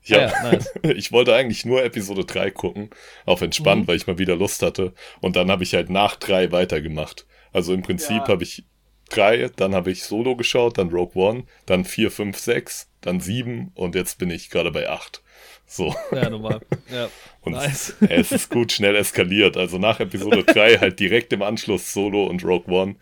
Ich, 0.07 0.13
hab, 0.13 0.31
ja, 0.31 0.51
nice. 0.51 0.73
ich 0.83 1.11
wollte 1.11 1.35
eigentlich 1.35 1.65
nur 1.65 1.83
Episode 1.83 2.25
3 2.25 2.51
gucken, 2.51 2.89
auf 3.25 3.41
entspannt, 3.41 3.83
Mhm. 3.83 3.87
weil 3.87 3.95
ich 3.97 4.07
mal 4.07 4.17
wieder 4.17 4.35
Lust 4.35 4.61
hatte. 4.61 4.93
Und 5.21 5.35
dann 5.35 5.51
habe 5.51 5.63
ich 5.63 5.73
halt 5.73 5.89
nach 5.89 6.15
3 6.15 6.51
weitergemacht. 6.51 7.25
Also 7.53 7.73
im 7.73 7.81
Prinzip 7.81 8.23
Ja. 8.23 8.27
habe 8.29 8.43
ich 8.43 8.63
3, 9.09 9.49
dann 9.55 9.73
habe 9.73 9.91
ich 9.91 10.03
Solo 10.03 10.35
geschaut, 10.35 10.77
dann 10.77 10.89
Rogue 10.89 11.15
One, 11.21 11.43
dann 11.65 11.85
4, 11.85 12.11
5, 12.11 12.37
6, 12.37 12.89
dann 13.01 13.19
7 13.21 13.71
und 13.73 13.95
jetzt 13.95 14.17
bin 14.19 14.29
ich 14.29 14.49
gerade 14.49 14.71
bei 14.71 14.89
8. 14.89 15.21
So. 15.65 15.95
Ja, 16.11 16.29
normal. 16.29 16.61
Ja. 16.91 17.09
Und 17.41 17.53
Nice. 17.53 17.95
es 18.09 18.31
ist 18.31 18.49
gut 18.49 18.71
schnell 18.71 18.95
eskaliert. 18.95 19.55
Also 19.57 19.77
nach 19.77 19.99
Episode 19.99 20.43
3 20.43 20.77
halt 20.79 20.99
direkt 20.99 21.31
im 21.33 21.41
Anschluss 21.41 21.93
Solo 21.93 22.25
und 22.25 22.43
Rogue 22.43 22.73
One. 22.73 22.95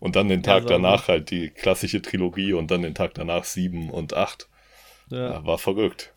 Und 0.00 0.16
dann 0.16 0.28
den 0.28 0.42
Tag 0.42 0.62
so 0.64 0.68
danach 0.70 1.08
halt 1.08 1.30
die 1.30 1.48
klassische 1.50 2.00
Trilogie 2.02 2.52
und 2.52 2.70
dann 2.70 2.82
den 2.82 2.94
Tag 2.94 3.14
danach 3.14 3.44
7 3.44 3.90
und 3.90 4.14
8. 4.14 4.48
Ja. 5.10 5.32
Ja, 5.34 5.44
war 5.46 5.58
verrückt. 5.58 6.13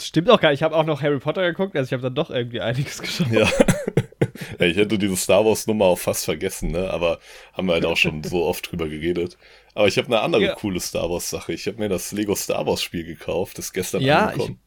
Stimmt 0.00 0.30
auch 0.30 0.40
gar 0.40 0.50
nicht. 0.50 0.58
Ich 0.60 0.62
habe 0.62 0.76
auch 0.76 0.84
noch 0.84 1.02
Harry 1.02 1.18
Potter 1.18 1.42
geguckt, 1.46 1.76
also 1.76 1.86
ich 1.88 1.92
habe 1.92 2.02
dann 2.02 2.14
doch 2.14 2.30
irgendwie 2.30 2.60
einiges 2.60 3.00
geschaut. 3.02 3.30
Ja. 3.32 3.48
ja. 4.60 4.66
Ich 4.66 4.76
hätte 4.76 4.98
diese 4.98 5.16
Star 5.16 5.44
Wars 5.44 5.66
Nummer 5.66 5.86
auch 5.86 5.98
fast 5.98 6.24
vergessen, 6.24 6.70
ne? 6.70 6.90
Aber 6.90 7.18
haben 7.52 7.66
wir 7.66 7.74
halt 7.74 7.84
auch 7.84 7.96
schon 7.96 8.22
so 8.22 8.44
oft 8.44 8.70
drüber 8.70 8.88
geredet. 8.88 9.36
Aber 9.74 9.88
ich 9.88 9.96
habe 9.98 10.06
eine 10.08 10.20
andere 10.20 10.42
Ja. 10.44 10.54
coole 10.54 10.80
Star 10.80 11.10
Wars 11.10 11.28
Sache. 11.30 11.52
Ich 11.52 11.66
habe 11.66 11.78
mir 11.78 11.88
das 11.88 12.12
Lego 12.12 12.34
Star 12.34 12.66
Wars 12.66 12.82
Spiel 12.82 13.04
gekauft, 13.04 13.58
das 13.58 13.72
gestern 13.72 14.02
Ja, 14.02 14.26
angekommen. 14.26 14.60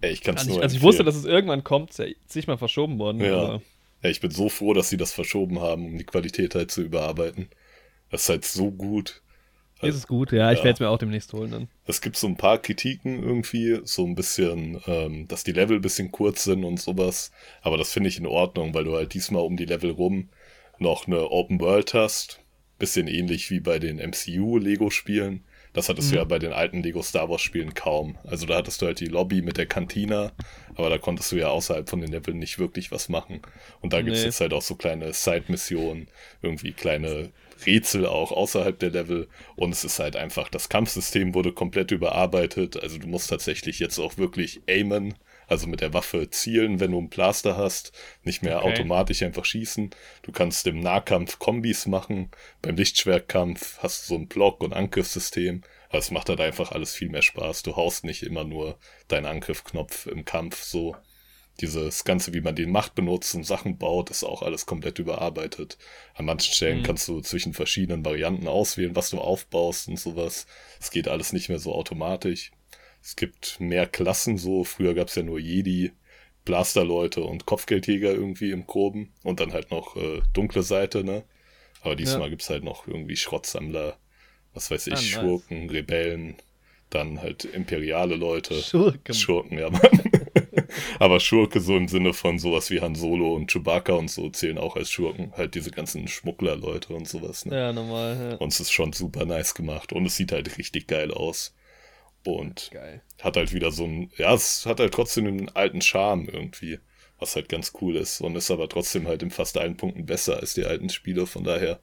Ey, 0.00 0.12
ich 0.12 0.20
kann 0.22 0.34
es 0.34 0.40
Also 0.42 0.50
nur 0.50 0.58
ich, 0.58 0.62
also 0.64 0.76
ich 0.76 0.82
wusste, 0.82 1.04
dass 1.04 1.16
es 1.16 1.24
irgendwann 1.24 1.64
kommt, 1.64 1.90
ist 1.90 1.98
ja 1.98 2.06
zig 2.26 2.46
mal 2.46 2.58
verschoben 2.58 2.98
worden. 2.98 3.20
Ja. 3.20 3.34
aber- 3.38 3.62
Ja, 4.02 4.10
ich 4.10 4.20
bin 4.20 4.30
so 4.30 4.48
froh, 4.48 4.74
dass 4.74 4.88
sie 4.90 4.98
das 4.98 5.12
verschoben 5.12 5.60
haben, 5.60 5.86
um 5.86 5.98
die 5.98 6.04
Qualität 6.04 6.54
halt 6.54 6.70
zu 6.70 6.82
überarbeiten. 6.82 7.48
Das 8.10 8.22
ist 8.22 8.28
halt 8.28 8.44
so 8.44 8.70
gut. 8.70 9.22
Ist 9.82 9.94
es 9.94 10.06
gut, 10.06 10.32
ja. 10.32 10.52
Ich 10.52 10.58
Ja. 10.58 10.64
werde 10.64 10.74
es 10.74 10.80
mir 10.80 10.88
auch 10.88 10.98
demnächst 10.98 11.32
holen 11.32 11.50
dann. 11.50 11.68
Es 11.86 12.00
gibt 12.00 12.16
so 12.16 12.26
ein 12.26 12.36
paar 12.36 12.58
Kritiken 12.58 13.22
irgendwie, 13.22 13.80
so 13.84 14.04
ein 14.06 14.14
bisschen, 14.14 14.80
ähm, 14.86 15.28
dass 15.28 15.44
die 15.44 15.52
Level 15.52 15.76
ein 15.76 15.82
bisschen 15.82 16.10
kurz 16.12 16.44
sind 16.44 16.64
und 16.64 16.80
sowas. 16.80 17.30
Aber 17.62 17.76
das 17.76 17.92
finde 17.92 18.08
ich 18.08 18.18
in 18.18 18.26
Ordnung, 18.26 18.72
weil 18.74 18.84
du 18.84 18.94
halt 18.94 19.12
diesmal 19.14 19.42
um 19.42 19.56
die 19.56 19.66
Level 19.66 19.90
rum 19.90 20.30
noch 20.78 21.06
eine 21.06 21.30
Open 21.30 21.60
World 21.60 21.92
hast. 21.94 22.40
Bisschen 22.78 23.06
ähnlich 23.08 23.50
wie 23.50 23.60
bei 23.60 23.78
den 23.78 23.98
MCU-Lego-Spielen. 23.98 25.44
Das 25.72 25.90
hattest 25.90 26.10
du 26.10 26.16
ja 26.16 26.24
bei 26.24 26.38
den 26.38 26.52
alten 26.52 26.82
Lego 26.82 27.02
Star 27.02 27.28
Wars-Spielen 27.28 27.74
kaum. 27.74 28.16
Also 28.24 28.46
da 28.46 28.56
hattest 28.56 28.80
du 28.80 28.86
halt 28.86 28.98
die 29.00 29.06
Lobby 29.08 29.42
mit 29.42 29.58
der 29.58 29.66
Kantina, 29.66 30.32
aber 30.74 30.88
da 30.88 30.96
konntest 30.96 31.32
du 31.32 31.36
ja 31.36 31.48
außerhalb 31.48 31.88
von 31.88 32.00
den 32.00 32.10
Leveln 32.12 32.38
nicht 32.38 32.58
wirklich 32.58 32.90
was 32.90 33.10
machen. 33.10 33.42
Und 33.82 33.92
da 33.92 34.00
gibt's 34.00 34.20
Nee. 34.20 34.26
jetzt 34.26 34.40
halt 34.40 34.54
auch 34.54 34.62
so 34.62 34.74
kleine 34.74 35.12
Side-Missionen, 35.12 36.08
irgendwie 36.40 36.72
kleine 36.72 37.30
Rätsel 37.64 38.06
auch 38.06 38.32
außerhalb 38.32 38.78
der 38.78 38.90
Level. 38.90 39.28
Und 39.54 39.72
es 39.72 39.84
ist 39.84 39.98
halt 39.98 40.16
einfach, 40.16 40.48
das 40.48 40.68
Kampfsystem 40.68 41.34
wurde 41.34 41.52
komplett 41.52 41.90
überarbeitet. 41.90 42.82
Also 42.82 42.98
du 42.98 43.06
musst 43.06 43.30
tatsächlich 43.30 43.78
jetzt 43.78 43.98
auch 43.98 44.18
wirklich 44.18 44.60
aimen, 44.68 45.14
also 45.48 45.66
mit 45.66 45.80
der 45.80 45.94
Waffe 45.94 46.28
zielen, 46.30 46.80
wenn 46.80 46.90
du 46.90 46.98
einen 46.98 47.08
Blaster 47.08 47.56
hast, 47.56 47.92
nicht 48.24 48.42
mehr 48.42 48.58
Okay. 48.58 48.72
automatisch 48.72 49.22
einfach 49.22 49.44
schießen. 49.44 49.90
Du 50.22 50.32
kannst 50.32 50.66
im 50.66 50.80
Nahkampf 50.80 51.38
Kombis 51.38 51.86
machen. 51.86 52.30
Beim 52.62 52.76
Lichtschwertkampf 52.76 53.78
hast 53.78 54.02
du 54.04 54.14
so 54.14 54.20
ein 54.20 54.28
Block- 54.28 54.62
und 54.62 54.72
Angriffssystem. 54.72 55.62
Aber 55.88 55.98
es 55.98 56.10
macht 56.10 56.28
halt 56.28 56.40
einfach 56.40 56.72
alles 56.72 56.94
viel 56.94 57.08
mehr 57.08 57.22
Spaß. 57.22 57.62
Du 57.62 57.76
haust 57.76 58.04
nicht 58.04 58.24
immer 58.24 58.42
nur 58.44 58.78
deinen 59.08 59.26
Angriffknopf 59.26 60.06
im 60.06 60.24
Kampf 60.24 60.62
so. 60.62 60.96
Dieses 61.60 62.04
Ganze, 62.04 62.34
wie 62.34 62.42
man 62.42 62.54
den 62.54 62.70
Macht 62.70 62.94
benutzt 62.94 63.34
und 63.34 63.44
Sachen 63.44 63.78
baut, 63.78 64.10
ist 64.10 64.24
auch 64.24 64.42
alles 64.42 64.66
komplett 64.66 64.98
überarbeitet. 64.98 65.78
An 66.14 66.26
manchen 66.26 66.52
Stellen 66.52 66.80
Mhm. 66.80 66.82
kannst 66.82 67.08
du 67.08 67.20
zwischen 67.22 67.54
verschiedenen 67.54 68.04
Varianten 68.04 68.46
auswählen, 68.46 68.94
was 68.94 69.10
du 69.10 69.18
aufbaust 69.18 69.88
und 69.88 69.98
sowas. 69.98 70.46
Es 70.80 70.90
geht 70.90 71.08
alles 71.08 71.32
nicht 71.32 71.48
mehr 71.48 71.58
so 71.58 71.72
automatisch. 71.74 72.52
Es 73.02 73.16
gibt 73.16 73.58
mehr 73.60 73.86
Klassen 73.86 74.36
so. 74.36 74.64
Früher 74.64 74.94
gab 74.94 75.08
es 75.08 75.14
ja 75.14 75.22
nur 75.22 75.38
Jedi, 75.38 75.92
Blasterleute 76.44 77.22
und 77.24 77.46
Kopfgeldjäger 77.46 78.12
irgendwie 78.12 78.50
im 78.50 78.66
Groben. 78.66 79.12
Und 79.22 79.40
dann 79.40 79.52
halt 79.52 79.70
noch 79.70 79.96
äh, 79.96 80.20
dunkle 80.34 80.62
Seite, 80.62 81.04
ne? 81.04 81.24
Aber 81.80 81.96
diesmal 81.96 82.24
Ja. 82.24 82.28
gibt's 82.28 82.50
halt 82.50 82.64
noch 82.64 82.86
irgendwie 82.86 83.16
Schrottsammler, 83.16 83.96
was 84.52 84.70
weiß 84.70 84.88
ich, 84.88 84.92
Ah, 84.92 84.96
nice. 84.96 85.10
Schurken, 85.10 85.70
Rebellen, 85.70 86.36
dann 86.90 87.22
halt 87.22 87.44
imperiale 87.44 88.16
Leute. 88.16 88.60
Schurken. 88.60 89.14
Schurken, 89.14 89.58
ja, 89.58 89.70
Mann. 89.70 89.80
Aber 90.98 91.20
Schurke 91.20 91.60
so 91.60 91.76
im 91.76 91.88
Sinne 91.88 92.12
von 92.12 92.38
sowas 92.38 92.70
wie 92.70 92.80
Han 92.80 92.94
Solo 92.94 93.34
und 93.34 93.50
Chewbacca 93.50 93.92
und 93.92 94.10
so 94.10 94.30
zählen 94.30 94.58
auch 94.58 94.76
als 94.76 94.90
Schurken. 94.90 95.32
Halt 95.36 95.54
diese 95.54 95.70
ganzen 95.70 96.08
Schmugglerleute 96.08 96.94
und 96.94 97.08
sowas, 97.08 97.46
ne? 97.46 97.56
Ja, 97.56 97.72
normal. 97.72 98.30
Ja. 98.32 98.36
Und 98.36 98.52
es 98.52 98.60
ist 98.60 98.72
schon 98.72 98.92
super 98.92 99.24
nice 99.24 99.54
gemacht. 99.54 99.92
Und 99.92 100.06
es 100.06 100.16
sieht 100.16 100.32
halt 100.32 100.58
richtig 100.58 100.86
geil 100.86 101.10
aus. 101.12 101.54
Und 102.24 102.70
Geil. 102.72 103.02
hat 103.22 103.36
halt 103.36 103.52
wieder 103.52 103.70
so 103.70 103.84
ein, 103.84 104.10
ja, 104.16 104.34
es 104.34 104.66
hat 104.66 104.80
halt 104.80 104.92
trotzdem 104.92 105.26
einen 105.26 105.48
alten 105.50 105.80
Charme 105.80 106.28
irgendwie, 106.28 106.80
was 107.18 107.36
halt 107.36 107.48
ganz 107.48 107.72
cool 107.80 107.96
ist 107.96 108.20
und 108.20 108.34
ist 108.34 108.50
aber 108.50 108.68
trotzdem 108.68 109.06
halt 109.06 109.22
in 109.22 109.30
fast 109.30 109.56
allen 109.56 109.76
Punkten 109.76 110.06
besser 110.06 110.38
als 110.38 110.54
die 110.54 110.64
alten 110.64 110.88
Spiele, 110.88 111.26
von 111.26 111.44
daher, 111.44 111.78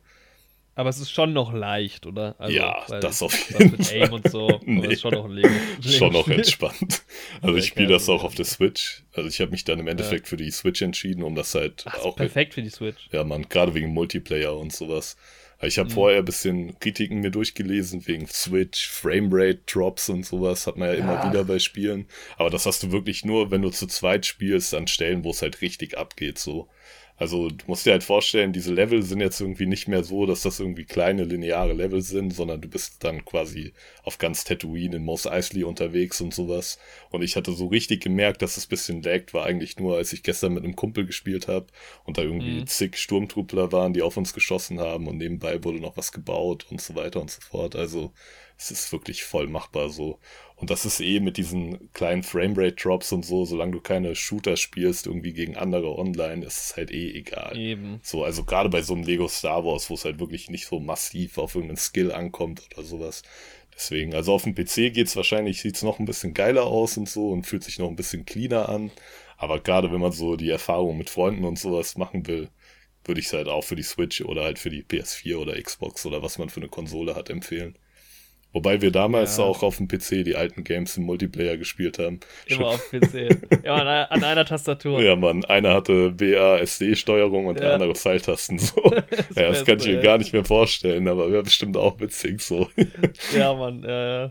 Aber 0.75 0.89
es 0.89 0.99
ist 0.99 1.11
schon 1.11 1.33
noch 1.33 1.53
leicht, 1.53 2.05
oder? 2.07 2.35
Also, 2.39 2.55
Ja, 2.55 2.83
das 2.99 3.21
auf 3.21 3.33
jeden 3.49 3.71
mit 3.71 3.91
Aim 3.91 4.13
und 4.13 4.27
so. 4.27 4.59
Nee. 4.65 4.95
schon 4.95 5.13
noch 5.13 5.25
ein 5.25 5.31
Lego. 5.31 5.67
schon 5.87 6.13
noch 6.13 6.27
entspannt. 6.27 7.03
Also 7.41 7.55
ich 7.57 7.65
Ja, 7.65 7.71
spiele 7.71 7.87
das 7.89 8.09
auch 8.09 8.21
ja. 8.21 8.25
auf 8.27 8.35
der 8.35 8.45
Switch. 8.45 9.03
Also 9.13 9.29
ich 9.29 9.39
habe 9.39 9.51
mich 9.51 9.63
dann 9.65 9.79
im 9.79 9.87
Endeffekt 9.87 10.27
für 10.27 10.37
die 10.37 10.49
Switch 10.51 10.81
entschieden, 10.81 11.23
um 11.23 11.35
das 11.35 11.53
halt 11.53 11.83
Ach, 11.85 11.99
auch 11.99 12.15
perfekt 12.15 12.55
für 12.55 12.63
die 12.63 12.69
Switch. 12.71 13.07
Ja, 13.11 13.23
man, 13.23 13.47
gerade 13.49 13.73
wegen 13.75 13.93
Multiplayer 13.93 14.57
und 14.57 14.73
sowas. 14.73 15.15
Ich 15.61 15.77
habe 15.77 15.87
Mhm. 15.89 15.93
vorher 15.93 16.19
ein 16.19 16.25
bisschen 16.25 16.77
Kritiken 16.79 17.19
mir 17.21 17.31
durchgelesen 17.31 18.05
wegen 18.07 18.27
Switch, 18.27 18.87
Framerate 18.89 19.61
Drops 19.65 20.09
und 20.09 20.25
sowas, 20.25 20.67
hat 20.67 20.75
man 20.75 20.89
ja 20.89 20.95
immer 20.95 21.13
Ja. 21.15 21.23
wieder 21.23 21.45
bei 21.45 21.59
Spielen. 21.59 22.07
Aber 22.37 22.49
das 22.49 22.65
hast 22.65 22.83
du 22.83 22.91
wirklich 22.91 23.23
nur, 23.23 23.49
wenn 23.51 23.61
du 23.61 23.69
zu 23.69 23.87
zweit 23.87 24.25
spielst, 24.25 24.73
an 24.73 24.87
Stellen, 24.87 25.23
wo 25.23 25.29
es 25.31 25.41
halt 25.41 25.61
richtig 25.61 25.97
abgeht, 25.97 26.37
so. 26.39 26.67
Also 27.23 27.49
du 27.49 27.65
musst 27.67 27.85
dir 27.85 27.91
halt 27.91 28.03
vorstellen, 28.03 28.51
diese 28.53 28.73
Level 28.73 29.01
sind 29.01 29.21
jetzt 29.21 29.39
irgendwie 29.39 29.65
nicht 29.65 29.87
mehr 29.87 30.03
so, 30.03 30.25
dass 30.25 30.41
das 30.41 30.59
irgendwie 30.59 30.83
kleine 30.83 31.23
lineare 31.23 31.71
Level 31.73 32.01
sind, 32.01 32.31
sondern 32.33 32.59
du 32.59 32.67
bist 32.67 33.03
dann 33.03 33.23
quasi 33.23 33.71
auf 34.03 34.17
ganz 34.17 34.43
Tatooine 34.43 34.97
in 34.97 35.05
Mos 35.05 35.25
Eisley 35.25 35.63
unterwegs 35.63 36.19
und 36.21 36.33
sowas. 36.33 36.79
Und 37.11 37.21
ich 37.21 37.35
hatte 37.37 37.53
so 37.53 37.67
richtig 37.67 38.01
gemerkt, 38.01 38.41
dass 38.41 38.57
es 38.57 38.65
ein 38.65 38.69
bisschen 38.69 39.01
laggt, 39.03 39.33
war 39.33 39.45
eigentlich 39.45 39.77
nur, 39.77 39.95
als 39.97 40.11
ich 40.11 40.23
gestern 40.23 40.53
mit 40.53 40.63
einem 40.63 40.75
Kumpel 40.75 41.05
gespielt 41.05 41.47
habe 41.47 41.67
und 42.03 42.17
da 42.17 42.23
irgendwie 42.23 42.63
Mhm. 42.63 42.65
zig 42.65 42.97
Sturmtruppler 42.97 43.71
waren, 43.71 43.93
die 43.93 44.01
auf 44.01 44.17
uns 44.17 44.33
geschossen 44.33 44.79
haben 44.81 45.07
und 45.07 45.17
nebenbei 45.17 45.63
wurde 45.63 45.79
noch 45.79 45.95
was 45.95 46.11
gebaut 46.11 46.65
und 46.71 46.81
so 46.81 46.95
weiter 46.95 47.21
und 47.21 47.31
so 47.31 47.39
fort. 47.41 47.75
Also 47.77 48.11
es 48.71 48.85
ist 48.85 48.91
wirklich 48.91 49.23
voll 49.23 49.47
machbar 49.47 49.89
so. 49.89 50.19
Und 50.55 50.69
das 50.69 50.85
ist 50.85 51.01
eh 51.01 51.19
mit 51.19 51.37
diesen 51.37 51.91
kleinen 51.93 52.23
Framerate-Drops 52.23 53.11
und 53.11 53.25
so, 53.25 53.43
solange 53.45 53.73
du 53.73 53.81
keine 53.81 54.15
Shooter 54.15 54.55
spielst, 54.55 55.07
irgendwie 55.07 55.33
gegen 55.33 55.57
andere 55.57 55.97
online, 55.97 56.45
ist 56.45 56.65
es 56.65 56.77
halt 56.77 56.91
eh 56.91 57.11
egal. 57.11 57.57
Eben. 57.57 57.99
So, 58.01 58.23
also 58.23 58.45
gerade 58.45 58.69
bei 58.69 58.81
so 58.81 58.93
einem 58.93 59.03
Lego 59.03 59.27
Star 59.27 59.65
Wars, 59.65 59.89
wo 59.89 59.95
es 59.95 60.05
halt 60.05 60.19
wirklich 60.19 60.49
nicht 60.49 60.67
so 60.67 60.79
massiv 60.79 61.37
auf 61.37 61.55
irgendeinen 61.55 61.77
Skill 61.77 62.11
ankommt 62.11 62.61
oder 62.71 62.83
sowas. 62.83 63.23
Deswegen, 63.75 64.13
also 64.13 64.33
auf 64.33 64.43
dem 64.43 64.55
PC 64.55 64.93
geht's 64.93 65.15
wahrscheinlich, 65.15 65.61
sieht's 65.61 65.83
noch 65.83 65.99
ein 65.99 66.05
bisschen 66.05 66.33
geiler 66.33 66.65
aus 66.65 66.95
und 66.97 67.09
so 67.09 67.29
und 67.29 67.45
fühlt 67.45 67.63
sich 67.63 67.79
noch 67.79 67.89
ein 67.89 67.95
bisschen 67.95 68.25
cleaner 68.25 68.69
an. 68.69 68.91
Aber 69.37 69.59
gerade 69.59 69.91
wenn 69.91 69.99
man 69.99 70.11
so 70.11 70.35
die 70.35 70.49
Erfahrung 70.49 70.97
mit 70.97 71.09
Freunden 71.09 71.43
und 71.43 71.59
sowas 71.59 71.97
machen 71.97 72.27
will, 72.27 72.49
würde 73.03 73.19
ich 73.19 73.27
es 73.27 73.33
halt 73.33 73.47
auch 73.47 73.63
für 73.63 73.75
die 73.75 73.83
Switch 73.83 74.21
oder 74.21 74.43
halt 74.43 74.59
für 74.59 74.69
die 74.69 74.83
PS4 74.83 75.37
oder 75.37 75.61
Xbox 75.61 76.05
oder 76.05 76.21
was 76.21 76.37
man 76.37 76.49
für 76.49 76.61
eine 76.61 76.69
Konsole 76.69 77.15
hat 77.15 77.29
empfehlen. 77.29 77.77
Wobei 78.53 78.81
wir 78.81 78.91
damals 78.91 79.37
Ja. 79.37 79.43
auch 79.45 79.63
auf 79.63 79.77
dem 79.77 79.87
PC 79.87 80.23
die 80.23 80.35
alten 80.35 80.63
Games 80.63 80.95
im 80.95 81.03
Multiplayer 81.05 81.57
gespielt 81.57 81.97
haben. 81.99 82.19
Immer 82.45 82.67
auf 82.67 82.91
PC. 82.91 83.29
Immer 83.63 83.73
an, 83.81 83.87
einer- 83.87 84.11
an 84.11 84.23
einer 84.23 84.45
Tastatur. 84.45 85.01
Ja, 85.01 85.15
Mann, 85.15 85.43
einer 85.45 85.73
hatte 85.73 86.11
BASD-Steuerung 86.11 87.47
und 87.47 87.59
der 87.59 87.69
Ja. 87.69 87.73
andere 87.73 87.95
Pfeiltasten. 87.95 88.59
So. 88.59 88.81
ja, 89.35 89.49
das 89.49 89.65
kann 89.65 89.79
ich 89.79 89.87
mir 89.87 89.99
gar 90.01 90.17
nicht 90.17 90.33
mehr 90.33 90.45
vorstellen, 90.45 91.07
aber 91.07 91.31
wäre 91.31 91.43
bestimmt 91.43 91.75
auch 91.77 91.99
witzig 91.99 92.41
so. 92.41 92.69
Ja, 93.35 93.53
Mann. 93.53 93.83
Äh, 93.83 94.29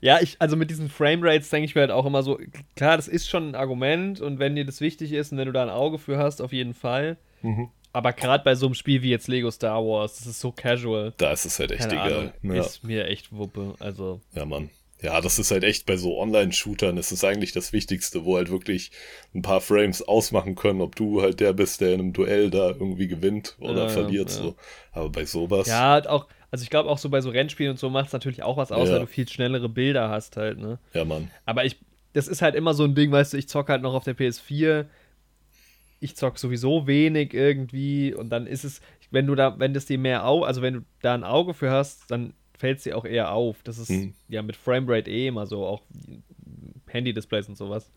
ja, 0.00 0.18
ich, 0.20 0.36
also 0.38 0.56
mit 0.56 0.70
diesen 0.70 0.88
Framerates 0.88 1.50
denke 1.50 1.64
ich 1.64 1.74
mir 1.74 1.80
halt 1.82 1.90
auch 1.90 2.06
immer 2.06 2.22
so, 2.22 2.38
klar, 2.76 2.96
das 2.96 3.08
ist 3.08 3.28
schon 3.28 3.48
ein 3.50 3.54
Argument 3.54 4.20
und 4.20 4.38
wenn 4.38 4.54
dir 4.54 4.64
das 4.64 4.80
wichtig 4.80 5.12
ist 5.12 5.32
und 5.32 5.38
wenn 5.38 5.46
du 5.46 5.52
da 5.52 5.62
ein 5.62 5.70
Auge 5.70 5.98
für 5.98 6.16
hast, 6.18 6.40
auf 6.40 6.52
jeden 6.52 6.74
Fall. 6.74 7.16
Mhm. 7.42 7.68
Aber 7.92 8.12
gerade 8.12 8.44
bei 8.44 8.54
so 8.54 8.66
einem 8.66 8.74
Spiel 8.74 9.02
wie 9.02 9.10
jetzt 9.10 9.26
Lego 9.28 9.50
Star 9.50 9.84
Wars, 9.84 10.18
das 10.18 10.26
ist 10.26 10.40
so 10.40 10.52
casual. 10.52 11.12
Da 11.16 11.32
ist 11.32 11.44
es 11.44 11.58
halt 11.58 11.72
echt 11.72 11.88
Keine 11.88 11.94
egal. 11.94 12.32
Ahnung, 12.42 12.54
Ja. 12.56 12.60
ist 12.62 12.84
mir 12.84 13.06
echt 13.06 13.32
Wuppe. 13.32 13.74
Also, 13.80 14.20
ja, 14.34 14.44
Mann. 14.44 14.70
Ja, 15.02 15.18
das 15.22 15.38
ist 15.38 15.50
halt 15.50 15.64
echt 15.64 15.86
bei 15.86 15.96
so 15.96 16.18
Online-Shootern, 16.18 16.94
das 16.94 17.10
ist 17.10 17.24
eigentlich 17.24 17.52
das 17.52 17.72
Wichtigste, 17.72 18.26
wo 18.26 18.36
halt 18.36 18.50
wirklich 18.50 18.90
ein 19.34 19.40
paar 19.40 19.62
Frames 19.62 20.02
ausmachen 20.02 20.56
können, 20.56 20.82
ob 20.82 20.94
du 20.94 21.22
halt 21.22 21.40
der 21.40 21.54
bist, 21.54 21.80
der 21.80 21.94
in 21.94 22.00
einem 22.00 22.12
Duell 22.12 22.50
da 22.50 22.68
irgendwie 22.68 23.08
gewinnt 23.08 23.56
oder 23.60 23.84
Ja, 23.84 23.88
verliert. 23.88 24.28
ja. 24.28 24.36
So. 24.36 24.54
Aber 24.92 25.08
bei 25.08 25.24
sowas. 25.24 25.66
ja, 25.68 25.88
halt 25.92 26.06
auch, 26.06 26.26
also 26.50 26.62
ich 26.64 26.68
glaube 26.70 26.90
auch 26.90 26.98
so 26.98 27.08
bei 27.08 27.22
so 27.22 27.30
Rennspielen 27.30 27.70
und 27.72 27.78
so 27.78 27.88
macht 27.88 28.08
es 28.08 28.12
natürlich 28.12 28.42
auch 28.42 28.58
was 28.58 28.72
aus, 28.72 28.88
Ja. 28.88 28.94
weil 28.96 29.00
du 29.00 29.06
viel 29.06 29.26
schnellere 29.26 29.70
Bilder 29.70 30.10
hast 30.10 30.36
halt, 30.36 30.58
ne? 30.58 30.78
ja, 30.92 31.06
Mann. 31.06 31.30
Aber 31.46 31.64
ich, 31.64 31.78
das 32.12 32.28
ist 32.28 32.42
halt 32.42 32.54
immer 32.54 32.74
so 32.74 32.84
ein 32.84 32.94
Ding, 32.94 33.10
weißt 33.10 33.32
du, 33.32 33.36
ich 33.38 33.48
zock 33.48 33.70
halt 33.70 33.80
noch 33.80 33.94
auf 33.94 34.04
der 34.04 34.14
PS4. 34.16 34.84
Ich 36.00 36.16
zock 36.16 36.38
sowieso 36.38 36.86
wenig 36.86 37.34
irgendwie 37.34 38.14
und 38.14 38.30
dann 38.30 38.46
ist 38.46 38.64
es, 38.64 38.80
wenn 39.10 39.26
du 39.26 39.34
da, 39.34 39.58
wenn 39.58 39.74
das 39.74 39.86
dir 39.86 39.98
mehr 39.98 40.26
au, 40.26 40.42
also 40.44 40.62
wenn 40.62 40.74
du 40.74 40.80
da 41.02 41.14
ein 41.14 41.24
Auge 41.24 41.52
für 41.54 41.70
hast, 41.70 42.10
dann 42.10 42.32
fällt 42.56 42.78
es 42.78 42.84
dir 42.84 42.96
auch 42.96 43.04
eher 43.04 43.32
auf. 43.32 43.62
Das 43.62 43.78
ist 43.78 43.90
Mhm. 43.90 44.14
ja 44.28 44.42
mit 44.42 44.56
Framerate 44.56 45.10
eh 45.10 45.26
immer 45.28 45.46
so, 45.46 45.64
auch 45.66 45.82
Handy-Displays 46.88 47.48
und 47.48 47.56
sowas. 47.56 47.90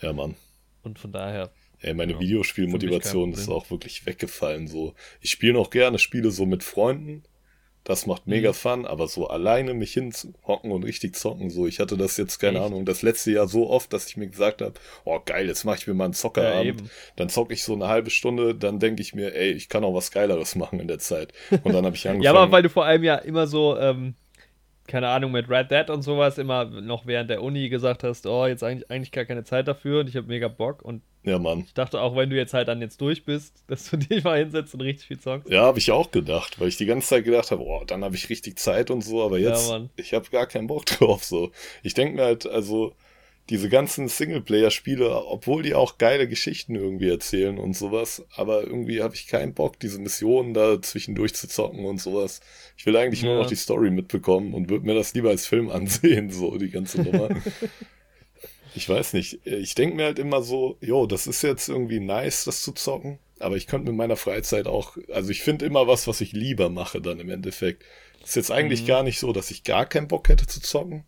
Ja, 0.00 0.12
Mann. 0.12 0.34
Und 0.82 0.98
von 0.98 1.12
daher, 1.12 1.50
Ey, 1.80 1.94
meine 1.94 2.14
Ja, 2.14 2.20
Videospielmotivation 2.20 3.32
ist 3.32 3.48
auch 3.48 3.70
wirklich 3.70 4.04
weggefallen. 4.04 4.66
So, 4.66 4.94
ich 5.20 5.30
spiele 5.30 5.52
noch 5.52 5.70
gerne 5.70 5.98
Spiele 5.98 6.30
so 6.32 6.44
mit 6.44 6.64
Freunden. 6.64 7.22
Das 7.88 8.06
macht 8.06 8.26
mega 8.28 8.50
Mhm. 8.50 8.54
Fun, 8.54 8.86
aber 8.86 9.08
so 9.08 9.26
alleine 9.28 9.74
mich 9.74 9.94
hinhocken 9.94 10.70
und 10.70 10.84
richtig 10.84 11.16
zocken, 11.16 11.50
so. 11.50 11.66
Ich 11.66 11.80
hatte 11.80 11.96
das 11.96 12.16
jetzt, 12.18 12.38
keine 12.38 12.58
Echt? 12.58 12.66
Ahnung, 12.66 12.84
das 12.84 13.02
letzte 13.02 13.32
Jahr 13.32 13.48
so 13.48 13.68
oft, 13.70 13.92
dass 13.92 14.06
ich 14.06 14.16
mir 14.16 14.28
gesagt 14.28 14.62
habe, 14.62 14.74
oh 15.04 15.18
geil, 15.24 15.46
jetzt 15.48 15.64
mache 15.64 15.78
ich 15.78 15.86
mir 15.88 15.94
mal 15.94 16.04
einen 16.04 16.12
Ja, 16.12 16.18
Zockerabend. 16.18 16.66
eben. 16.66 16.90
dann 17.16 17.28
zocke 17.30 17.54
ich 17.54 17.64
so 17.64 17.72
eine 17.74 17.88
halbe 17.88 18.10
Stunde, 18.10 18.54
dann 18.54 18.78
denke 18.78 19.02
ich 19.02 19.14
mir, 19.14 19.34
ey, 19.34 19.50
ich 19.52 19.68
kann 19.68 19.82
auch 19.84 19.94
was 19.94 20.10
Geileres 20.12 20.54
machen 20.54 20.78
in 20.80 20.86
der 20.88 20.98
Zeit. 21.00 21.32
Und 21.64 21.72
dann 21.72 21.84
habe 21.86 21.96
ich 21.96 22.06
angefangen. 22.08 22.22
ja, 22.22 22.30
aber 22.30 22.52
weil 22.52 22.62
du 22.62 22.70
vor 22.70 22.84
allem 22.84 23.02
ja 23.02 23.16
immer 23.16 23.46
so, 23.48 23.76
ähm, 23.78 24.14
keine 24.88 25.08
Ahnung, 25.08 25.30
mit 25.30 25.48
Red 25.48 25.70
Dead 25.70 25.88
und 25.90 26.02
sowas 26.02 26.38
immer 26.38 26.64
noch 26.64 27.06
während 27.06 27.30
der 27.30 27.42
Uni 27.42 27.68
gesagt 27.68 28.02
hast, 28.02 28.26
oh, 28.26 28.46
jetzt 28.46 28.64
eigentlich, 28.64 28.90
eigentlich 28.90 29.12
gar 29.12 29.24
keine 29.26 29.44
Zeit 29.44 29.68
dafür 29.68 30.00
und 30.00 30.08
ich 30.08 30.16
habe 30.16 30.26
mega 30.26 30.48
Bock 30.48 30.82
und 30.82 31.02
ja, 31.24 31.38
Mann. 31.38 31.60
Ich 31.66 31.74
dachte 31.74 32.00
auch, 32.00 32.16
wenn 32.16 32.30
du 32.30 32.36
jetzt 32.36 32.54
halt 32.54 32.68
dann 32.68 32.80
jetzt 32.80 33.00
durch 33.00 33.24
bist, 33.24 33.62
dass 33.68 33.90
du 33.90 33.96
dich 33.98 34.24
mal 34.24 34.38
hinsetzt 34.38 34.74
und 34.74 34.80
richtig 34.80 35.06
viel 35.06 35.18
zockst. 35.20 35.50
Ja, 35.50 35.62
habe 35.62 35.78
ich 35.78 35.90
auch 35.92 36.10
gedacht, 36.10 36.58
weil 36.58 36.68
ich 36.68 36.76
die 36.76 36.86
ganze 36.86 37.08
Zeit 37.08 37.24
gedacht 37.24 37.50
habe, 37.50 37.62
oh, 37.62 37.84
dann 37.86 38.02
habe 38.02 38.16
ich 38.16 38.28
richtig 38.30 38.58
Zeit 38.58 38.90
und 38.90 39.02
so, 39.02 39.22
aber 39.22 39.38
Ja, 39.38 39.50
jetzt, 39.50 39.68
Mann. 39.68 39.90
ich 39.96 40.14
habe 40.14 40.28
gar 40.30 40.46
keinen 40.46 40.66
Bock 40.66 40.86
drauf. 40.86 41.22
So, 41.24 41.52
ich 41.82 41.94
denke 41.94 42.16
mir 42.16 42.24
halt, 42.24 42.46
also 42.46 42.94
diese 43.50 43.68
ganzen 43.70 44.08
Singleplayer-Spiele, 44.08 45.24
obwohl 45.26 45.62
die 45.62 45.74
auch 45.74 45.96
geile 45.98 46.28
Geschichten 46.28 46.74
irgendwie 46.74 47.08
erzählen 47.08 47.58
und 47.58 47.74
sowas, 47.74 48.24
aber 48.36 48.62
irgendwie 48.64 49.02
habe 49.02 49.14
ich 49.14 49.26
keinen 49.26 49.54
Bock, 49.54 49.80
diese 49.80 49.98
Missionen 50.00 50.52
da 50.52 50.82
zwischendurch 50.82 51.34
zu 51.34 51.48
zocken 51.48 51.84
und 51.86 51.98
sowas. 52.00 52.40
Ich 52.76 52.84
will 52.84 52.96
eigentlich 52.96 53.22
nur 53.22 53.32
Ja. 53.34 53.38
noch 53.40 53.46
die 53.48 53.56
Story 53.56 53.90
mitbekommen 53.90 54.52
und 54.52 54.68
würde 54.68 54.84
mir 54.86 54.94
das 54.94 55.14
lieber 55.14 55.30
als 55.30 55.46
Film 55.46 55.70
ansehen, 55.70 56.30
so 56.30 56.58
die 56.58 56.70
ganze 56.70 57.00
Nummer. 57.02 57.28
ich 58.74 58.88
weiß 58.88 59.14
nicht. 59.14 59.40
Ich 59.46 59.74
denke 59.74 59.96
mir 59.96 60.04
halt 60.04 60.18
immer 60.18 60.42
so, 60.42 60.76
jo, 60.80 61.06
das 61.06 61.26
ist 61.26 61.42
jetzt 61.42 61.68
irgendwie 61.68 62.00
nice, 62.00 62.44
das 62.44 62.62
zu 62.62 62.72
zocken. 62.72 63.18
Aber 63.40 63.56
ich 63.56 63.66
könnte 63.66 63.88
mit 63.90 63.96
meiner 63.96 64.16
Freizeit 64.16 64.66
auch, 64.66 64.96
also 65.12 65.30
ich 65.30 65.42
finde 65.42 65.64
immer 65.64 65.86
was, 65.86 66.06
was 66.06 66.20
ich 66.20 66.32
lieber 66.32 66.68
mache 66.70 67.00
dann 67.00 67.20
im 67.20 67.30
Endeffekt. 67.30 67.84
Ist 68.24 68.36
jetzt 68.36 68.50
eigentlich 68.50 68.82
Mhm. 68.82 68.86
gar 68.86 69.02
nicht 69.04 69.18
so, 69.20 69.32
dass 69.32 69.50
ich 69.50 69.62
gar 69.64 69.86
keinen 69.86 70.08
Bock 70.08 70.28
hätte 70.28 70.46
zu 70.46 70.60
zocken. 70.60 71.04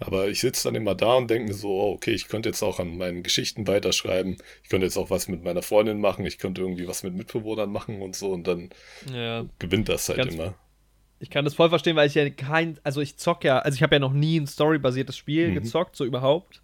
Aber 0.00 0.28
ich 0.28 0.40
sitze 0.40 0.68
dann 0.68 0.74
immer 0.74 0.94
da 0.94 1.14
und 1.14 1.30
denke 1.30 1.48
mir 1.48 1.54
so, 1.54 1.68
oh, 1.70 1.92
okay, 1.92 2.10
ich 2.10 2.28
könnte 2.28 2.48
jetzt 2.48 2.62
auch 2.62 2.80
an 2.80 2.96
meinen 2.98 3.22
Geschichten 3.22 3.66
weiterschreiben. 3.66 4.36
Ich 4.62 4.68
könnte 4.68 4.86
jetzt 4.86 4.96
auch 4.96 5.08
was 5.10 5.28
mit 5.28 5.44
meiner 5.44 5.62
Freundin 5.62 6.00
machen. 6.00 6.26
Ich 6.26 6.38
könnte 6.38 6.60
irgendwie 6.62 6.88
was 6.88 7.04
mit 7.04 7.14
Mitbewohnern 7.14 7.70
machen 7.70 8.02
und 8.02 8.16
so. 8.16 8.30
Und 8.32 8.46
dann 8.46 8.70
Ja. 9.14 9.44
gewinnt 9.58 9.88
das 9.88 10.08
halt 10.08 10.18
Ganz- 10.18 10.34
immer. 10.34 10.54
Ich 11.20 11.30
kann 11.30 11.44
das 11.44 11.54
voll 11.54 11.68
verstehen, 11.70 11.96
weil 11.96 12.08
ich 12.08 12.14
ja 12.16 12.28
kein, 12.28 12.78
also 12.82 13.00
ich 13.00 13.16
zock 13.16 13.44
ja, 13.44 13.60
also 13.60 13.76
ich 13.76 13.82
habe 13.82 13.94
ja 13.94 14.00
noch 14.00 14.12
nie 14.12 14.38
ein 14.38 14.46
storybasiertes 14.46 15.16
Spiel 15.16 15.48
Mhm. 15.50 15.54
gezockt, 15.54 15.96
so 15.96 16.04
überhaupt. 16.04 16.60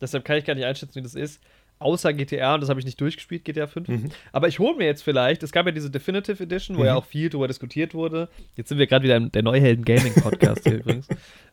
Deshalb 0.00 0.24
kann 0.24 0.38
ich 0.38 0.44
gar 0.46 0.54
nicht 0.54 0.64
einschätzen, 0.64 0.96
wie 0.96 1.02
das 1.02 1.14
ist. 1.14 1.40
Außer 1.78 2.12
GTA, 2.12 2.54
und 2.54 2.60
das 2.62 2.68
habe 2.70 2.80
ich 2.80 2.86
nicht 2.86 3.00
durchgespielt, 3.00 3.44
GTA 3.44 3.66
5. 3.66 3.88
Mhm. 3.88 4.10
Aber 4.32 4.48
ich 4.48 4.58
hole 4.58 4.76
mir 4.76 4.86
jetzt 4.86 5.02
vielleicht, 5.02 5.42
es 5.42 5.52
gab 5.52 5.66
ja 5.66 5.72
diese 5.72 5.90
Definitive 5.90 6.42
Edition, 6.42 6.76
wo 6.76 6.80
Mhm. 6.80 6.86
ja 6.86 6.94
auch 6.96 7.04
viel 7.04 7.28
darüber 7.28 7.46
diskutiert 7.46 7.94
wurde. 7.94 8.28
Jetzt 8.56 8.70
sind 8.70 8.78
wir 8.78 8.86
gerade 8.86 9.04
wieder 9.04 9.16
im 9.16 9.30
der 9.30 9.42
Neuhelden 9.42 9.84
Gaming 9.84 10.14
Podcast 10.14 10.62
hier 10.64 10.74
übrigens. 10.82 11.06